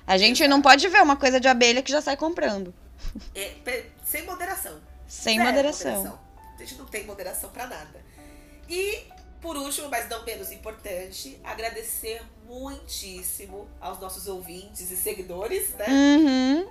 A 0.07 0.17
gente 0.17 0.47
não 0.47 0.61
pode 0.61 0.87
ver 0.87 1.01
uma 1.03 1.15
coisa 1.15 1.39
de 1.39 1.47
abelha 1.47 1.83
que 1.83 1.91
já 1.91 2.01
sai 2.01 2.17
comprando. 2.17 2.73
É, 3.35 3.53
sem 4.03 4.23
moderação. 4.23 4.79
Sem 5.07 5.37
Zero 5.37 5.49
moderação. 5.49 6.19
A 6.55 6.59
gente 6.59 6.75
não 6.75 6.85
tem 6.85 7.05
moderação 7.05 7.49
pra 7.51 7.67
nada. 7.67 8.03
E, 8.69 9.03
por 9.45 9.57
último, 9.57 9.89
mas 9.89 10.09
não 10.09 10.25
menos 10.25 10.51
importante, 10.51 11.39
agradecer 11.43 12.19
muitíssimo 12.47 13.67
aos 13.79 13.99
nossos 13.99 14.25
ouvintes 14.27 14.89
e 14.89 14.97
seguidores, 14.97 15.69
né? 15.75 15.85
Uhum, 15.87 16.67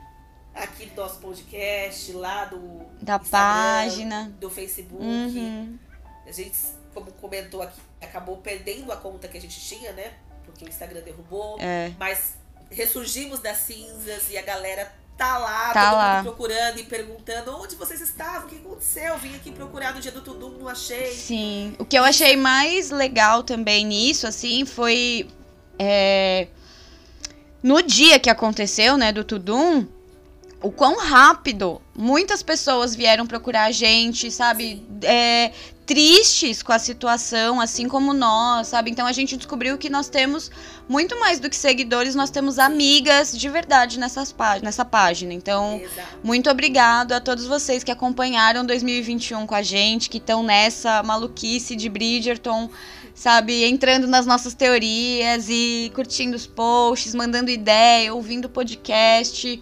Aqui 0.52 0.86
do 0.86 0.96
nosso 1.00 1.20
podcast, 1.20 2.12
lá 2.14 2.46
do 2.46 2.58
da 3.00 3.14
Instagram, 3.14 3.30
página. 3.30 4.34
do 4.40 4.50
Facebook. 4.50 5.04
Uhum. 5.04 5.78
A 6.26 6.32
gente, 6.32 6.58
como 6.92 7.12
comentou 7.12 7.62
aqui, 7.62 7.80
acabou 8.00 8.38
perdendo 8.38 8.90
a 8.90 8.96
conta 8.96 9.28
que 9.28 9.38
a 9.38 9.40
gente 9.40 9.60
tinha, 9.60 9.92
né? 9.92 10.12
Porque 10.44 10.64
o 10.64 10.68
Instagram 10.68 11.00
derrubou. 11.02 11.56
É. 11.60 11.92
Mas 11.96 12.34
ressurgimos 12.72 13.38
das 13.38 13.58
cinzas 13.58 14.30
e 14.30 14.36
a 14.36 14.42
galera 14.42 14.92
tá 15.16 15.38
lá, 15.38 15.72
Tá 15.72 15.90
todo 15.90 15.96
lá. 15.98 16.14
mundo 16.16 16.24
procurando 16.24 16.78
e 16.78 16.84
perguntando 16.84 17.56
onde 17.56 17.74
vocês 17.76 18.00
estavam, 18.00 18.46
o 18.46 18.48
que 18.48 18.56
aconteceu? 18.56 19.16
Vim 19.18 19.34
aqui 19.36 19.50
procurar 19.50 19.94
no 19.94 20.00
dia 20.00 20.10
do 20.12 20.20
Tudum, 20.20 20.50
não 20.58 20.68
achei. 20.68 21.12
Sim. 21.12 21.74
O 21.78 21.84
que 21.84 21.96
eu 21.98 22.04
achei 22.04 22.36
mais 22.36 22.90
legal 22.90 23.42
também 23.42 23.84
nisso, 23.84 24.26
assim, 24.26 24.64
foi. 24.64 25.28
é, 25.78 26.48
No 27.62 27.80
dia 27.82 28.18
que 28.18 28.28
aconteceu, 28.28 28.96
né, 28.96 29.12
do 29.12 29.24
Tudum, 29.24 29.86
o 30.60 30.70
quão 30.70 30.98
rápido 30.98 31.80
muitas 31.94 32.42
pessoas 32.42 32.94
vieram 32.94 33.26
procurar 33.26 33.64
a 33.64 33.70
gente, 33.70 34.30
sabe? 34.30 34.84
É, 35.02 35.52
tristes 35.86 36.62
com 36.62 36.72
a 36.72 36.78
situação, 36.78 37.60
assim 37.60 37.88
como 37.88 38.12
nós, 38.14 38.68
sabe? 38.68 38.90
Então 38.90 39.06
a 39.06 39.12
gente 39.12 39.36
descobriu 39.36 39.76
que 39.76 39.90
nós 39.90 40.08
temos 40.08 40.50
muito 40.88 41.18
mais 41.20 41.38
do 41.38 41.50
que 41.50 41.56
seguidores, 41.56 42.14
nós 42.14 42.30
temos 42.30 42.58
amigas 42.58 43.36
de 43.36 43.48
verdade 43.48 43.98
nessas 43.98 44.32
pá 44.32 44.58
nessa 44.62 44.84
página. 44.84 45.32
Então. 45.32 45.80
Exato. 45.82 46.18
Muito 46.22 46.50
obrigado 46.50 47.12
a 47.12 47.20
todos 47.20 47.46
vocês 47.46 47.84
que 47.84 47.90
acompanharam 47.90 48.64
2021 48.64 49.46
com 49.46 49.54
a 49.54 49.62
gente, 49.62 50.08
que 50.08 50.18
estão 50.18 50.42
nessa 50.42 51.02
maluquice 51.02 51.76
de 51.76 51.88
Bridgerton, 51.88 52.70
sabe, 53.14 53.64
entrando 53.64 54.06
nas 54.06 54.26
nossas 54.26 54.54
teorias 54.54 55.46
e 55.48 55.92
curtindo 55.94 56.36
os 56.36 56.46
posts, 56.46 57.14
mandando 57.14 57.50
ideia, 57.50 58.14
ouvindo 58.14 58.48
podcast. 58.48 59.60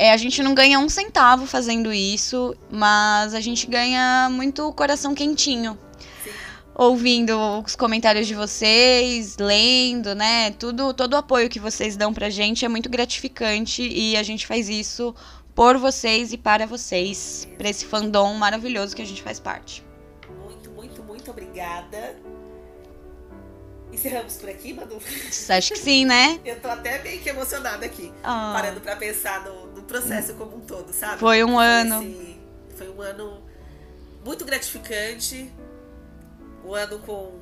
É, 0.00 0.12
a 0.12 0.16
gente 0.16 0.42
não 0.42 0.54
ganha 0.54 0.78
um 0.78 0.88
centavo 0.88 1.44
fazendo 1.44 1.92
isso, 1.92 2.56
mas 2.70 3.34
a 3.34 3.40
gente 3.40 3.66
ganha 3.66 4.30
muito 4.32 4.72
coração 4.72 5.14
quentinho. 5.14 5.76
Sim. 6.24 6.30
Ouvindo 6.74 7.38
os 7.62 7.76
comentários 7.76 8.26
de 8.26 8.34
vocês, 8.34 9.36
lendo, 9.38 10.14
né? 10.14 10.52
Tudo, 10.52 10.94
todo 10.94 11.12
o 11.12 11.16
apoio 11.18 11.50
que 11.50 11.60
vocês 11.60 11.98
dão 11.98 12.14
pra 12.14 12.30
gente 12.30 12.64
é 12.64 12.68
muito 12.68 12.88
gratificante 12.88 13.82
e 13.82 14.16
a 14.16 14.22
gente 14.22 14.46
faz 14.46 14.70
isso 14.70 15.14
por 15.54 15.76
vocês 15.76 16.32
e 16.32 16.38
para 16.38 16.66
vocês, 16.66 17.46
pra 17.58 17.68
esse 17.68 17.84
fandom 17.84 18.32
maravilhoso 18.32 18.96
que 18.96 19.02
a 19.02 19.06
gente 19.06 19.22
faz 19.22 19.38
parte. 19.38 19.84
Muito, 20.46 20.70
muito, 20.70 21.02
muito 21.02 21.30
obrigada. 21.30 22.16
Encerramos 24.00 24.36
por 24.36 24.48
aqui, 24.48 24.72
Manu? 24.72 24.98
Acho 25.50 25.72
que 25.74 25.78
sim, 25.78 26.06
né? 26.06 26.40
Eu 26.42 26.58
tô 26.58 26.68
até 26.68 27.02
meio 27.02 27.20
que 27.20 27.28
emocionada 27.28 27.84
aqui. 27.84 28.10
Ah, 28.24 28.52
Parando 28.54 28.80
pra 28.80 28.96
pensar 28.96 29.44
no, 29.44 29.66
no 29.74 29.82
processo 29.82 30.32
como 30.34 30.56
um 30.56 30.60
todo, 30.60 30.90
sabe? 30.90 31.18
Foi 31.20 31.44
um 31.44 31.58
ano. 31.58 32.02
esse- 32.02 32.40
foi 32.76 32.88
um 32.88 33.02
ano 33.02 33.42
muito 34.24 34.42
gratificante. 34.46 35.52
Um 36.64 36.74
ano 36.74 36.98
com 37.00 37.38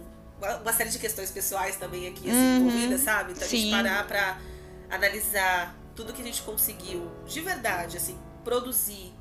uma, 0.65 0.73
série 0.73 0.91
de 0.91 0.99
questões 0.99 1.31
pessoais 1.31 1.77
também 1.77 2.09
aqui, 2.09 2.29
assim, 2.29 2.39
Uhum. 2.39 2.57
envolvidas, 2.69 3.01
sabe? 3.03 3.33
Então 3.33 3.45
a 3.47 3.51
Sim. 3.51 3.57
gente 3.59 3.71
parar 3.71 4.07
pra 4.09 4.39
analisar 4.91 5.77
tudo 5.95 6.13
que 6.13 6.23
a 6.23 6.25
gente 6.25 6.43
conseguiu, 6.43 7.09
de 7.27 7.41
verdade, 7.41 7.97
assim, 7.97 8.17
produzir 8.43 9.13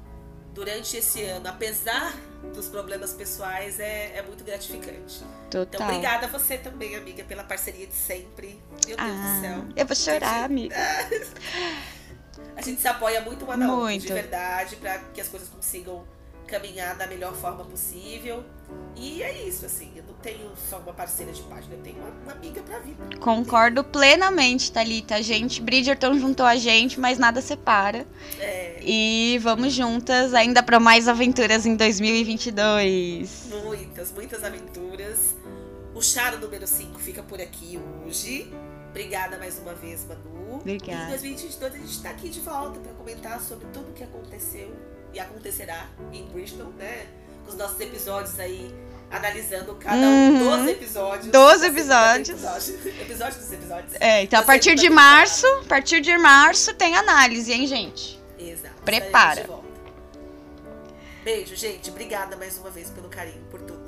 durante 0.57 0.97
esse 0.97 1.21
ano, 1.21 1.47
apesar 1.47 2.15
dos 2.55 2.67
problemas 2.67 3.13
pessoais, 3.13 3.79
é, 3.79 4.17
é 4.17 4.23
muito 4.23 4.43
gratificante. 4.43 5.23
Então, 5.47 5.63
total. 5.67 5.88
obrigada 5.88 6.25
a 6.25 6.29
você 6.29 6.57
também, 6.57 6.95
amiga, 6.95 7.23
pela 7.23 7.43
parceria 7.43 7.85
de 7.85 7.93
sempre. 7.93 8.59
Meu 8.88 8.97
Deus 8.97 8.97
do 8.97 9.03
Ah, 9.03 9.39
céu. 9.39 9.65
eu 9.75 9.85
vou 9.85 9.95
chorar, 9.95 10.45
amiga. 10.45 10.75
A 12.55 12.61
gente 12.63 12.81
se 12.81 12.88
apoia 12.88 13.21
muito 13.21 13.45
uma 13.45 13.55
na 13.55 13.71
outra, 13.71 13.97
de 13.99 14.07
verdade, 14.11 14.75
pra 14.77 14.97
que 15.13 15.21
as 15.21 15.27
coisas 15.27 15.47
consigam 15.47 16.03
caminhar 16.47 16.95
da 16.95 17.05
melhor 17.05 17.35
forma 17.35 17.63
possível. 17.63 18.43
E 18.95 19.21
é 19.21 19.43
isso, 19.43 19.63
assim, 19.63 19.93
tenho 20.22 20.49
só 20.69 20.77
uma 20.80 20.94
parceira 20.94 21.31
de 21.31 21.41
página, 21.44 21.76
eu 21.76 21.81
tenho 21.81 21.98
uma, 21.98 22.10
uma 22.23 22.31
amiga 22.34 22.61
pra 22.61 22.80
vida. 22.80 23.18
Concordo 23.19 23.84
plenamente, 23.84 24.72
Thalita. 24.72 25.15
A 25.15 25.22
gente, 25.22 25.61
Bridgerton 25.61 26.18
juntou 26.19 26.45
a 26.45 26.56
gente, 26.56 26.99
mas 26.99 27.18
nada 27.18 27.41
separa. 27.41 28.06
É, 28.39 28.80
E 28.81 29.39
vamos 29.41 29.73
juntas 29.73 30.34
ainda 30.34 30.61
para 30.64 30.80
mais 30.80 31.07
aventuras 31.07 31.65
em 31.65 31.76
2022. 31.76 33.49
muitas, 33.64 34.11
muitas 34.11 34.44
aventuras. 34.44 35.35
O 35.94 36.02
Charo 36.02 36.38
número 36.39 36.68
5 36.68 36.99
fica 36.99 37.23
por 37.23 37.41
aqui 37.41 37.80
hoje. 38.06 38.52
Obrigada 38.89 39.38
mais 39.38 39.57
uma 39.60 39.73
vez, 39.73 40.06
Manu. 40.06 40.56
Obrigada. 40.56 41.03
E 41.03 41.06
em 41.06 41.10
2022 41.10 41.73
a 41.73 41.77
gente 41.77 42.02
tá 42.02 42.10
aqui 42.11 42.30
de 42.30 42.39
volta 42.39 42.80
pra 42.80 42.91
comentar 42.94 43.39
sobre 43.41 43.65
tudo 43.73 43.89
o 43.89 43.94
que 43.94 44.03
aconteceu 44.03 44.72
e 45.14 45.19
acontecerá 45.19 45.88
em 46.14 46.26
Bristol, 46.27 46.68
né? 46.77 47.07
Com 47.44 47.52
os 47.52 47.57
nossos 47.57 47.80
episódios 47.80 48.39
aí, 48.39 48.73
analisando 49.09 49.75
cada 49.75 49.95
um 49.97 50.29
Uhum. 50.41 50.61
dos 50.63 50.71
episódios. 50.71 51.27
Doze 51.27 51.69
da 51.69 51.73
segunda 51.73 51.79
episódios. 51.79 52.29
Episódio, 52.29 52.91
episódio 53.01 53.39
dos 53.39 53.53
episódios. 53.53 53.93
É, 53.99 54.23
então 54.23 54.39
a 54.39 54.43
partir 54.43 54.75
de 54.75 54.89
março, 54.89 55.45
a 55.47 55.63
partir 55.67 56.01
de 56.01 56.17
março 56.17 56.73
tem 56.73 56.95
análise, 56.95 57.51
hein, 57.53 57.65
gente? 57.67 58.21
Exato. 58.38 58.75
Prepara. 58.84 59.49
Beijo, 61.23 61.55
gente. 61.55 61.89
Obrigada 61.89 62.35
mais 62.38 62.57
uma 62.57 62.69
vez 62.69 62.89
pelo 62.89 63.09
carinho, 63.09 63.43
por 63.51 63.61
tudo. 63.61 63.85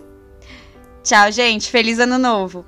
Tchau, 1.03 1.31
gente. 1.31 1.69
Feliz 1.69 1.99
ano 1.99 2.17
novo. 2.17 2.65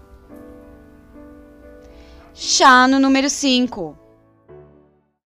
Chá 2.33 2.87
no 2.87 2.97
número 2.99 3.29
5. 3.29 3.97